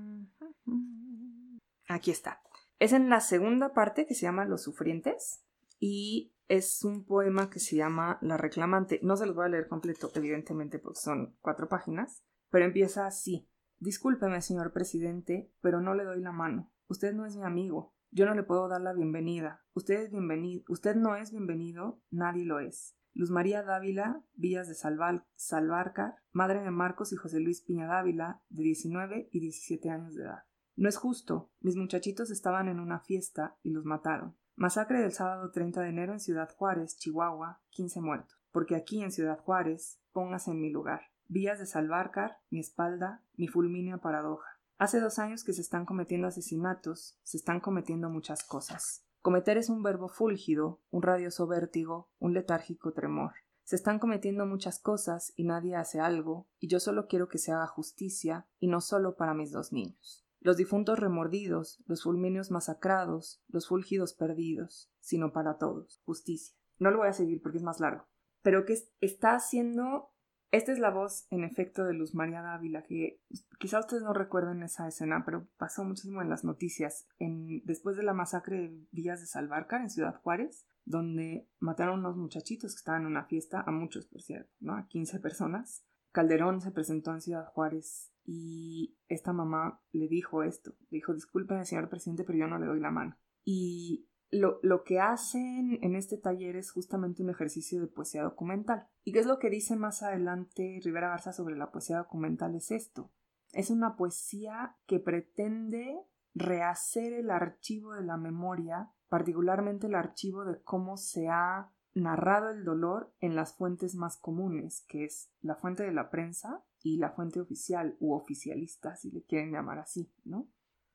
Aquí 1.88 2.10
está. 2.10 2.40
Es 2.78 2.92
en 2.92 3.10
la 3.10 3.20
segunda 3.20 3.74
parte 3.74 4.06
que 4.06 4.14
se 4.14 4.22
llama 4.22 4.44
Los 4.44 4.62
Sufrientes 4.62 5.44
y 5.78 6.32
es 6.48 6.84
un 6.84 7.04
poema 7.04 7.50
que 7.50 7.60
se 7.60 7.76
llama 7.76 8.18
La 8.22 8.36
Reclamante. 8.36 8.98
No 9.02 9.16
se 9.16 9.26
los 9.26 9.36
voy 9.36 9.46
a 9.46 9.50
leer 9.50 9.68
completo, 9.68 10.10
evidentemente, 10.14 10.78
porque 10.78 11.00
son 11.00 11.36
cuatro 11.40 11.68
páginas, 11.68 12.24
pero 12.50 12.64
empieza 12.64 13.06
así. 13.06 13.48
Discúlpeme, 13.78 14.40
señor 14.40 14.72
presidente, 14.72 15.52
pero 15.60 15.80
no 15.80 15.94
le 15.94 16.04
doy 16.04 16.20
la 16.20 16.32
mano. 16.32 16.72
Usted 16.88 17.12
no 17.12 17.26
es 17.26 17.36
mi 17.36 17.44
amigo. 17.44 17.94
Yo 18.10 18.26
no 18.26 18.34
le 18.34 18.42
puedo 18.42 18.68
dar 18.68 18.80
la 18.80 18.92
bienvenida. 18.92 19.64
Usted 19.74 20.02
es 20.02 20.10
bienvenido. 20.10 20.64
Usted 20.68 20.96
no 20.96 21.16
es 21.16 21.30
bienvenido. 21.30 22.00
Nadie 22.10 22.44
lo 22.44 22.60
es. 22.60 22.96
Luz 23.14 23.30
María 23.30 23.62
Dávila, 23.62 24.22
Villas 24.34 24.68
de 24.68 24.74
Salvarcar, 24.74 26.16
madre 26.32 26.62
de 26.62 26.70
Marcos 26.70 27.12
y 27.12 27.16
José 27.16 27.40
Luis 27.40 27.60
Piña 27.60 27.86
Dávila, 27.86 28.42
de 28.48 28.62
19 28.62 29.28
y 29.30 29.40
17 29.40 29.90
años 29.90 30.14
de 30.14 30.24
edad. 30.24 30.44
No 30.76 30.88
es 30.88 30.96
justo. 30.96 31.50
Mis 31.60 31.76
muchachitos 31.76 32.30
estaban 32.30 32.68
en 32.68 32.80
una 32.80 33.00
fiesta 33.00 33.56
y 33.62 33.70
los 33.70 33.84
mataron. 33.84 34.36
Masacre 34.56 35.00
del 35.00 35.12
sábado 35.12 35.50
30 35.50 35.82
de 35.82 35.88
enero 35.88 36.12
en 36.12 36.20
Ciudad 36.20 36.48
Juárez, 36.56 36.96
Chihuahua, 36.96 37.60
15 37.70 38.00
muertos. 38.00 38.38
Porque 38.50 38.76
aquí 38.76 39.02
en 39.02 39.12
Ciudad 39.12 39.38
Juárez, 39.38 40.00
póngase 40.12 40.50
en 40.50 40.60
mi 40.60 40.70
lugar. 40.70 41.02
Vías 41.28 41.58
de 41.58 41.66
Salvarcar, 41.66 42.38
mi 42.50 42.60
espalda, 42.60 43.22
mi 43.34 43.48
fulmínea 43.48 43.98
paradoja. 43.98 44.58
Hace 44.78 45.00
dos 45.00 45.18
años 45.18 45.44
que 45.44 45.52
se 45.52 45.60
están 45.60 45.84
cometiendo 45.84 46.26
asesinatos, 46.26 47.18
se 47.22 47.36
están 47.36 47.60
cometiendo 47.60 48.10
muchas 48.10 48.42
cosas. 48.42 49.06
Cometer 49.22 49.56
es 49.56 49.68
un 49.68 49.82
verbo 49.82 50.08
fúlgido, 50.08 50.82
un 50.90 51.02
radioso 51.02 51.46
vértigo, 51.46 52.10
un 52.18 52.34
letárgico 52.34 52.92
tremor. 52.92 53.32
Se 53.64 53.76
están 53.76 53.98
cometiendo 53.98 54.44
muchas 54.44 54.78
cosas 54.78 55.32
y 55.36 55.44
nadie 55.44 55.76
hace 55.76 56.00
algo, 56.00 56.48
y 56.58 56.68
yo 56.68 56.80
solo 56.80 57.06
quiero 57.06 57.28
que 57.28 57.38
se 57.38 57.52
haga 57.52 57.66
justicia, 57.66 58.48
y 58.58 58.66
no 58.66 58.80
solo 58.80 59.16
para 59.16 59.34
mis 59.34 59.52
dos 59.52 59.72
niños 59.72 60.22
los 60.42 60.56
difuntos 60.56 60.98
remordidos, 60.98 61.82
los 61.86 62.02
fulminios 62.02 62.50
masacrados, 62.50 63.42
los 63.48 63.68
fulgidos 63.68 64.12
perdidos, 64.12 64.90
sino 64.98 65.32
para 65.32 65.56
todos, 65.56 66.00
justicia. 66.04 66.56
No 66.78 66.90
lo 66.90 66.98
voy 66.98 67.08
a 67.08 67.12
seguir 67.12 67.40
porque 67.40 67.58
es 67.58 67.64
más 67.64 67.78
largo, 67.78 68.08
pero 68.42 68.64
que 68.64 68.76
está 69.00 69.34
haciendo, 69.34 70.11
esta 70.52 70.70
es 70.70 70.78
la 70.78 70.90
voz 70.90 71.26
en 71.30 71.44
efecto 71.44 71.84
de 71.84 71.94
Luz 71.94 72.14
María 72.14 72.42
Dávila, 72.42 72.82
que 72.82 73.22
quizá 73.58 73.80
ustedes 73.80 74.02
no 74.02 74.12
recuerden 74.12 74.62
esa 74.62 74.86
escena, 74.86 75.22
pero 75.24 75.48
pasó 75.56 75.82
muchísimo 75.82 76.20
en 76.20 76.28
las 76.28 76.44
noticias, 76.44 77.08
después 77.18 77.96
de 77.96 78.02
la 78.02 78.12
masacre 78.12 78.60
de 78.60 78.86
Villas 78.90 79.20
de 79.20 79.26
Salvarcar 79.26 79.80
en 79.80 79.88
Ciudad 79.88 80.20
Juárez, 80.20 80.66
donde 80.84 81.48
mataron 81.58 81.96
a 81.96 82.00
unos 82.00 82.16
muchachitos 82.18 82.74
que 82.74 82.80
estaban 82.80 83.02
en 83.02 83.08
una 83.08 83.24
fiesta, 83.24 83.64
a 83.66 83.70
muchos 83.70 84.06
por 84.06 84.20
cierto, 84.20 84.52
¿no? 84.60 84.76
A 84.76 84.86
15 84.88 85.20
personas. 85.20 85.86
Calderón 86.12 86.60
se 86.60 86.70
presentó 86.70 87.12
en 87.12 87.22
Ciudad 87.22 87.46
Juárez 87.46 88.12
y 88.24 88.98
esta 89.08 89.32
mamá 89.32 89.80
le 89.92 90.06
dijo 90.06 90.42
esto, 90.42 90.74
le 90.90 90.96
dijo, 90.98 91.14
disculpe 91.14 91.64
señor 91.64 91.88
presidente, 91.88 92.24
pero 92.24 92.38
yo 92.38 92.46
no 92.46 92.58
le 92.58 92.66
doy 92.66 92.80
la 92.80 92.90
mano. 92.90 93.16
Y 93.42 94.06
lo, 94.32 94.58
lo, 94.62 94.82
que 94.82 94.98
hacen 94.98 95.78
en 95.82 95.94
este 95.94 96.16
taller 96.16 96.56
es 96.56 96.72
justamente 96.72 97.22
un 97.22 97.30
ejercicio 97.30 97.80
de 97.80 97.86
poesía 97.86 98.22
documental. 98.22 98.88
¿Y 99.04 99.12
qué 99.12 99.20
es 99.20 99.26
lo 99.26 99.38
que 99.38 99.50
dice 99.50 99.76
más 99.76 100.02
adelante 100.02 100.80
Rivera 100.82 101.10
Garza 101.10 101.32
sobre 101.32 101.56
la 101.56 101.70
poesía 101.70 101.98
documental? 101.98 102.56
Es 102.56 102.70
esto. 102.70 103.10
Es 103.52 103.70
una 103.70 103.96
poesía 103.96 104.76
que 104.86 104.98
pretende 104.98 106.00
rehacer 106.34 107.12
el 107.12 107.30
archivo 107.30 107.92
de 107.92 108.02
la 108.02 108.16
memoria, 108.16 108.90
particularmente 109.08 109.86
el 109.86 109.94
archivo 109.94 110.44
de 110.44 110.62
cómo 110.62 110.96
se 110.96 111.28
ha 111.28 111.70
narrado 111.94 112.50
el 112.50 112.64
dolor 112.64 113.12
en 113.20 113.36
las 113.36 113.54
fuentes 113.54 113.94
más 113.94 114.16
comunes, 114.16 114.84
que 114.88 115.04
es 115.04 115.30
la 115.42 115.56
fuente 115.56 115.82
de 115.82 115.92
la 115.92 116.08
prensa 116.10 116.64
y 116.82 116.96
la 116.96 117.10
fuente 117.10 117.40
oficial 117.40 117.96
u 118.00 118.14
oficialista, 118.14 118.96
si 118.96 119.10
le 119.10 119.22
quieren 119.24 119.52
llamar 119.52 119.78
así, 119.78 120.10
¿no? 120.24 120.48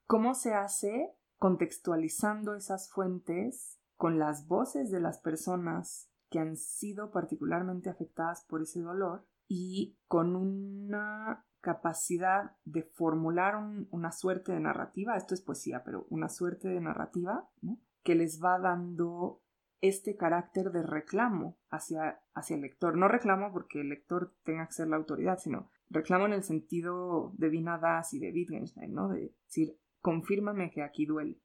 ¿Cómo 0.08 0.34
se 0.34 0.54
hace 0.54 1.14
contextualizando 1.38 2.56
esas 2.56 2.90
fuentes 2.90 3.80
con 3.96 4.20
las 4.20 4.48
voces 4.48 4.92
de 4.92 5.00
las 5.00 5.20
personas 5.20 6.10
que 6.30 6.40
han 6.40 6.58
sido 6.58 7.12
particularmente 7.12 7.90
afectadas 7.90 8.46
por 8.46 8.62
ese 8.62 8.82
dolor 8.82 9.26
y 9.48 9.98
con 10.08 10.36
una 10.36 11.46
capacidad 11.62 12.52
de 12.66 12.84
formular 12.84 13.56
una 13.90 14.12
suerte 14.12 14.52
de 14.52 14.60
narrativa, 14.60 15.18
esto 15.18 15.34
es 15.34 15.42
poesía, 15.42 15.84
pero 15.84 16.06
una 16.10 16.30
suerte 16.30 16.68
de 16.70 16.82
narrativa, 16.82 17.50
que 18.04 18.16
les 18.16 18.42
va 18.42 18.60
dando 18.60 19.42
este 19.82 20.16
carácter 20.16 20.72
de 20.72 20.84
reclamo 20.84 21.58
hacia, 21.70 22.22
hacia 22.34 22.56
el 22.56 22.62
lector. 22.62 22.98
No 22.98 23.08
reclamo 23.08 23.52
porque 23.52 23.82
el 23.82 23.90
lector 23.90 24.34
tenga 24.44 24.66
que 24.68 24.74
ser 24.74 24.88
la 24.88 24.96
autoridad, 24.96 25.40
sino 25.40 25.70
reclamo 25.90 26.26
en 26.26 26.34
el 26.34 26.44
sentido 26.44 27.34
de 27.38 27.50
Vinadas 27.50 28.14
y 28.14 28.20
de 28.20 28.32
Wittgenstein, 28.32 28.94
¿no? 28.94 29.10
De 29.10 29.34
decir, 29.46 29.78
confírmame 30.08 30.72
que 30.72 30.84
aquí 30.84 31.06
duele. 31.06 31.38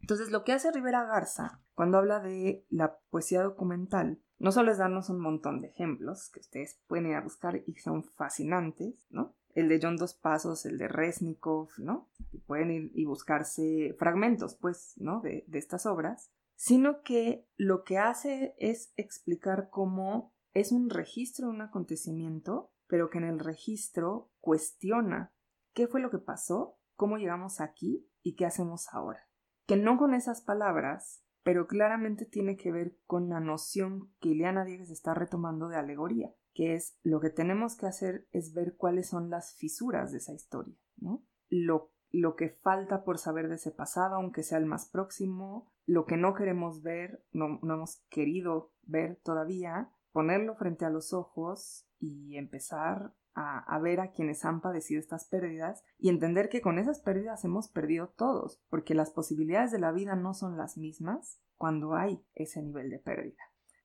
Entonces, 0.00 0.30
lo 0.30 0.44
que 0.44 0.52
hace 0.52 0.70
Rivera 0.70 1.04
Garza 1.06 1.60
cuando 1.74 1.98
habla 1.98 2.20
de 2.20 2.64
la 2.70 3.00
poesía 3.10 3.42
documental, 3.42 4.22
no 4.38 4.52
solo 4.52 4.70
es 4.70 4.78
darnos 4.78 5.10
un 5.10 5.18
montón 5.18 5.60
de 5.60 5.70
ejemplos 5.70 6.30
que 6.32 6.38
ustedes 6.38 6.80
pueden 6.86 7.08
ir 7.08 7.16
a 7.16 7.20
buscar 7.20 7.64
y 7.66 7.74
son 7.74 8.04
fascinantes, 8.04 9.08
¿no? 9.10 9.34
El 9.56 9.68
de 9.68 9.80
John 9.82 9.96
Dos 9.96 10.14
Pasos, 10.14 10.66
el 10.66 10.78
de 10.78 10.86
Resnikov, 10.86 11.70
¿no? 11.78 12.08
pueden 12.46 12.70
ir 12.70 12.92
y 12.94 13.06
buscarse 13.06 13.96
fragmentos, 13.98 14.54
pues, 14.54 14.94
¿no? 14.98 15.20
De, 15.20 15.44
de 15.48 15.58
estas 15.58 15.84
obras, 15.84 16.30
sino 16.54 17.02
que 17.02 17.44
lo 17.56 17.82
que 17.82 17.98
hace 17.98 18.54
es 18.58 18.92
explicar 18.96 19.68
cómo 19.68 20.32
es 20.54 20.70
un 20.70 20.90
registro 20.90 21.48
de 21.48 21.54
un 21.54 21.62
acontecimiento, 21.62 22.70
pero 22.86 23.10
que 23.10 23.18
en 23.18 23.24
el 23.24 23.40
registro 23.40 24.30
cuestiona 24.38 25.32
qué 25.74 25.88
fue 25.88 26.00
lo 26.00 26.10
que 26.10 26.18
pasó, 26.18 26.78
cómo 26.96 27.18
llegamos 27.18 27.60
aquí 27.60 28.08
y 28.22 28.34
qué 28.34 28.46
hacemos 28.46 28.88
ahora. 28.92 29.28
Que 29.66 29.76
no 29.76 29.98
con 29.98 30.14
esas 30.14 30.42
palabras, 30.42 31.24
pero 31.42 31.66
claramente 31.66 32.24
tiene 32.24 32.56
que 32.56 32.72
ver 32.72 32.98
con 33.06 33.28
la 33.28 33.38
noción 33.38 34.12
que 34.20 34.30
Ileana 34.30 34.64
Diegues 34.64 34.90
está 34.90 35.14
retomando 35.14 35.68
de 35.68 35.76
alegoría, 35.76 36.34
que 36.54 36.74
es 36.74 36.98
lo 37.04 37.20
que 37.20 37.30
tenemos 37.30 37.76
que 37.76 37.86
hacer 37.86 38.26
es 38.32 38.52
ver 38.52 38.76
cuáles 38.76 39.08
son 39.08 39.30
las 39.30 39.54
fisuras 39.54 40.10
de 40.10 40.18
esa 40.18 40.32
historia, 40.32 40.74
¿no? 40.96 41.24
Lo, 41.48 41.92
lo 42.10 42.34
que 42.34 42.48
falta 42.48 43.04
por 43.04 43.18
saber 43.18 43.48
de 43.48 43.56
ese 43.56 43.70
pasado, 43.70 44.16
aunque 44.16 44.42
sea 44.42 44.58
el 44.58 44.66
más 44.66 44.90
próximo, 44.90 45.72
lo 45.84 46.04
que 46.04 46.16
no 46.16 46.34
queremos 46.34 46.82
ver, 46.82 47.24
no, 47.30 47.60
no 47.62 47.74
hemos 47.74 48.04
querido 48.08 48.72
ver 48.82 49.20
todavía, 49.22 49.92
ponerlo 50.10 50.56
frente 50.56 50.84
a 50.84 50.90
los 50.90 51.12
ojos 51.12 51.86
y 52.00 52.36
empezar 52.36 53.14
a, 53.36 53.58
a, 53.58 53.78
ver 53.78 54.00
a 54.00 54.10
quienes 54.10 54.44
han 54.44 54.60
padecido 54.60 54.98
estas 54.98 55.26
pérdidas 55.28 55.84
y 55.98 56.08
entender 56.08 56.48
que 56.48 56.60
con 56.60 56.78
esas 56.78 57.00
pérdidas 57.00 57.44
hemos 57.44 57.68
perdido 57.68 58.08
todos, 58.08 58.60
porque 58.68 58.94
las 58.94 59.10
posibilidades 59.10 59.70
de 59.70 59.78
la 59.78 59.92
vida 59.92 60.16
no 60.16 60.34
son 60.34 60.56
las 60.56 60.76
mismas 60.76 61.40
cuando 61.56 61.94
hay 61.94 62.20
ese 62.34 62.62
nivel 62.62 62.90
de 62.90 62.98
pérdida. 62.98 63.42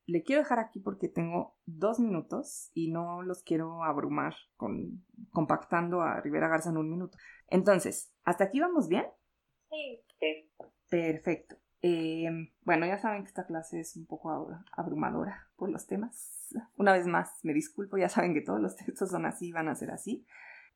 Le 0.08 0.24
quiero 0.24 0.42
dejar 0.42 0.60
aquí 0.60 0.80
porque 0.80 1.08
tengo 1.08 1.56
dos 1.66 2.00
minutos 2.00 2.72
y 2.74 2.92
no 2.92 3.22
los 3.22 3.44
quiero 3.44 3.84
abrumar 3.84 4.36
con 4.58 5.06
compactando 5.32 6.02
a 6.02 6.20
Rivera 6.22 6.48
Garza 6.48 6.70
en 6.70 6.78
un 6.78 6.90
minuto. 6.90 7.18
Entonces, 7.48 8.12
¿hasta 8.24 8.46
aquí 8.46 8.60
vamos 8.60 8.88
bien? 8.88 9.06
Sí. 9.70 10.04
Perfecto. 10.90 11.61
Em, 11.82 12.52
bueno, 12.64 12.86
ya 12.86 13.00
saben 13.00 13.24
que 13.24 13.30
esta 13.30 13.46
clase 13.46 13.80
es 13.80 13.96
un 13.96 14.06
poco 14.06 14.50
abrumadora 14.72 15.48
por 15.56 15.70
los 15.70 15.88
temas. 15.88 16.54
Una 16.78 16.94
vez 16.94 17.08
más, 17.08 17.40
me 17.44 17.54
disculpo, 17.54 17.98
ya 17.98 18.10
saben 18.10 18.34
que 18.34 18.42
todos 18.42 18.60
los 18.60 18.76
textos 18.76 19.10
son 19.10 19.26
así, 19.26 19.52
van 19.52 19.68
a 19.68 19.76
ser 19.76 19.92
así. 19.92 20.26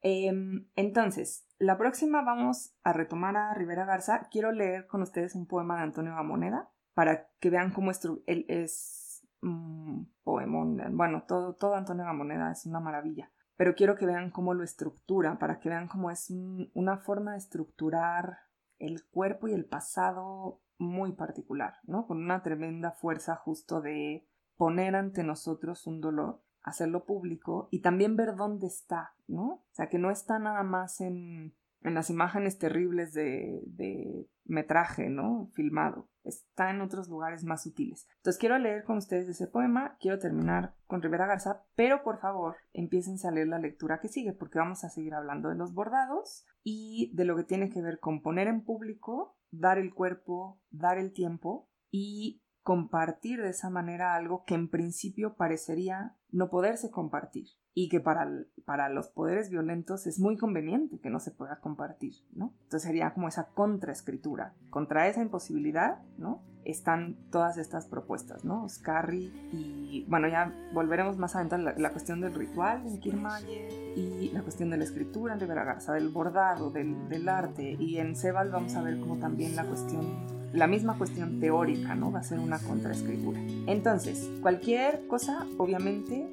Em, 0.01 0.67
entonces, 0.75 1.47
la 1.57 1.77
próxima 1.77 2.23
vamos 2.23 2.75
a 2.83 2.93
retomar 2.93 3.37
a 3.37 3.53
Rivera 3.53 3.85
Garza. 3.85 4.27
Quiero 4.31 4.51
leer 4.51 4.87
con 4.87 5.01
ustedes 5.01 5.35
un 5.35 5.47
poema 5.47 5.77
de 5.77 5.83
Antonio 5.83 6.15
Gamoneda 6.15 6.69
para 6.93 7.27
que 7.39 7.49
vean 7.49 7.71
cómo 7.71 7.91
él 8.25 8.45
es 8.47 9.27
un 9.41 10.11
poemón. 10.23 10.81
Bueno, 10.95 11.23
todo, 11.27 11.55
todo 11.55 11.75
Antonio 11.75 12.05
Gamoneda 12.05 12.51
es 12.51 12.65
una 12.65 12.79
maravilla. 12.79 13.31
Pero 13.57 13.75
quiero 13.75 13.95
que 13.95 14.05
vean 14.05 14.31
cómo 14.31 14.53
lo 14.53 14.63
estructura, 14.63 15.39
para 15.39 15.59
que 15.59 15.69
vean 15.69 15.87
cómo 15.87 16.11
es 16.11 16.29
una 16.73 16.97
forma 16.97 17.31
de 17.31 17.37
estructurar 17.37 18.39
el 18.79 19.05
cuerpo 19.05 19.47
y 19.47 19.53
el 19.53 19.65
pasado 19.65 20.61
muy 20.77 21.13
particular, 21.13 21.75
¿no? 21.83 22.05
Con 22.07 22.23
una 22.23 22.43
tremenda 22.43 22.91
fuerza 22.91 23.35
justo 23.35 23.81
de 23.81 24.27
poner 24.57 24.95
ante 24.95 25.23
nosotros 25.23 25.85
un 25.87 26.01
dolor, 26.01 26.41
hacerlo 26.63 27.05
público 27.05 27.67
y 27.71 27.81
también 27.81 28.15
ver 28.15 28.35
dónde 28.35 28.67
está, 28.67 29.13
¿no? 29.27 29.45
O 29.45 29.65
sea, 29.71 29.87
que 29.87 29.99
no 29.99 30.11
está 30.11 30.39
nada 30.39 30.63
más 30.63 31.01
en, 31.01 31.55
en 31.81 31.93
las 31.93 32.09
imágenes 32.09 32.57
terribles 32.57 33.13
de, 33.13 33.61
de 33.67 34.27
metraje, 34.45 35.09
¿no? 35.09 35.49
Filmado. 35.53 36.09
Está 36.23 36.71
en 36.71 36.81
otros 36.81 37.07
lugares 37.07 37.43
más 37.43 37.63
sutiles. 37.63 38.07
Entonces 38.17 38.39
quiero 38.39 38.57
leer 38.57 38.83
con 38.83 38.97
ustedes 38.97 39.29
ese 39.29 39.47
poema, 39.47 39.95
quiero 39.99 40.17
terminar 40.17 40.73
con 40.87 41.01
Rivera 41.01 41.27
Garza, 41.27 41.63
pero 41.75 42.03
por 42.03 42.19
favor 42.19 42.55
empiecen 42.73 43.15
a 43.27 43.31
leer 43.31 43.47
la 43.47 43.59
lectura 43.59 43.99
que 43.99 44.07
sigue, 44.07 44.33
porque 44.33 44.59
vamos 44.59 44.83
a 44.83 44.89
seguir 44.89 45.13
hablando 45.13 45.49
de 45.49 45.55
los 45.55 45.73
bordados 45.73 46.45
y 46.63 47.11
de 47.15 47.25
lo 47.25 47.35
que 47.35 47.43
tiene 47.43 47.69
que 47.69 47.81
ver 47.81 47.99
con 47.99 48.21
poner 48.21 48.47
en 48.47 48.63
público 48.63 49.37
dar 49.59 49.77
el 49.77 49.93
cuerpo, 49.93 50.61
dar 50.69 50.97
el 50.97 51.13
tiempo 51.13 51.69
y 51.91 52.41
compartir 52.61 53.41
de 53.41 53.49
esa 53.49 53.69
manera 53.69 54.15
algo 54.15 54.43
que 54.45 54.55
en 54.55 54.69
principio 54.69 55.35
parecería 55.35 56.17
no 56.29 56.49
poderse 56.49 56.89
compartir 56.89 57.47
y 57.77 57.89
que 57.89 57.99
para, 57.99 58.27
para 58.63 58.87
los 58.89 59.09
poderes 59.09 59.49
violentos 59.49 60.07
es 60.07 60.17
muy 60.17 60.37
conveniente 60.37 60.97
que 60.97 61.09
no 61.09 61.19
se 61.19 61.31
pueda 61.31 61.59
compartir, 61.59 62.13
¿no? 62.33 62.53
Entonces 62.63 62.83
sería 62.83 63.13
como 63.13 63.27
esa 63.27 63.49
contraescritura. 63.49 64.53
Contra 64.69 65.09
esa 65.09 65.21
imposibilidad, 65.21 65.99
¿no? 66.17 66.41
Están 66.63 67.17
todas 67.31 67.57
estas 67.57 67.85
propuestas, 67.85 68.45
¿no? 68.45 68.67
Scarry 68.69 69.25
y, 69.51 70.05
bueno, 70.07 70.29
ya 70.29 70.53
volveremos 70.73 71.17
más 71.17 71.35
adelante 71.35 71.55
a 71.69 71.77
la, 71.77 71.89
cuestión 71.91 72.21
del 72.21 72.33
ritual 72.33 72.87
en 72.87 72.99
Kiermaier 73.01 73.69
y 73.97 74.31
la 74.31 74.41
cuestión 74.41 74.69
de 74.69 74.77
la 74.77 74.85
escritura 74.85 75.33
en 75.33 75.41
Rivera 75.41 75.65
Garza, 75.65 75.93
del 75.93 76.09
bordado, 76.09 76.71
del, 76.71 77.09
del 77.09 77.27
arte 77.27 77.75
y 77.77 77.97
en 77.97 78.15
Sebald 78.15 78.53
vamos 78.53 78.73
a 78.75 78.81
ver 78.81 78.99
como 79.01 79.17
también 79.17 79.55
la 79.55 79.65
cuestión 79.65 80.25
la 80.53 80.67
misma 80.67 80.97
cuestión 80.97 81.41
teórica, 81.41 81.95
¿no? 81.95 82.13
Va 82.13 82.19
a 82.19 82.23
ser 82.23 82.39
una 82.39 82.59
contraescritura. 82.59 83.41
Entonces, 83.67 84.31
cualquier 84.41 85.05
cosa, 85.07 85.45
obviamente, 85.57 86.29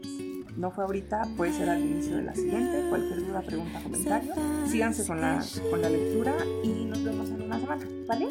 no 0.56 0.70
fue 0.70 0.84
ahorita, 0.84 1.28
puede 1.36 1.52
ser 1.52 1.68
al 1.68 1.80
inicio 1.80 2.16
de 2.16 2.22
la 2.22 2.34
siguiente. 2.34 2.84
Cualquier 2.88 3.26
duda, 3.26 3.42
pregunta, 3.42 3.80
comentario, 3.82 4.34
síganse 4.66 5.06
con 5.06 5.20
la, 5.20 5.44
con 5.70 5.82
la 5.82 5.90
lectura 5.90 6.34
y 6.62 6.84
nos 6.84 7.02
vemos 7.02 7.30
en 7.30 7.42
una 7.42 7.58
semana, 7.58 7.84
¿vale? 8.06 8.28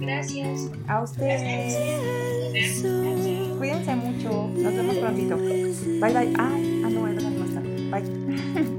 Gracias. 0.00 0.70
A 0.86 1.02
ustedes. 1.02 1.74
Cuídense 3.58 3.96
mucho. 3.96 4.48
Nos 4.54 4.74
vemos 4.74 4.96
prontito. 4.96 5.36
Bye 5.36 6.12
bye. 6.12 6.34
Ah, 6.38 6.50
ah 6.84 6.90
no, 6.90 7.08
es 7.08 7.14
verdad, 7.14 7.30
no 7.30 7.44
está. 7.44 7.60
Bye. 7.90 8.70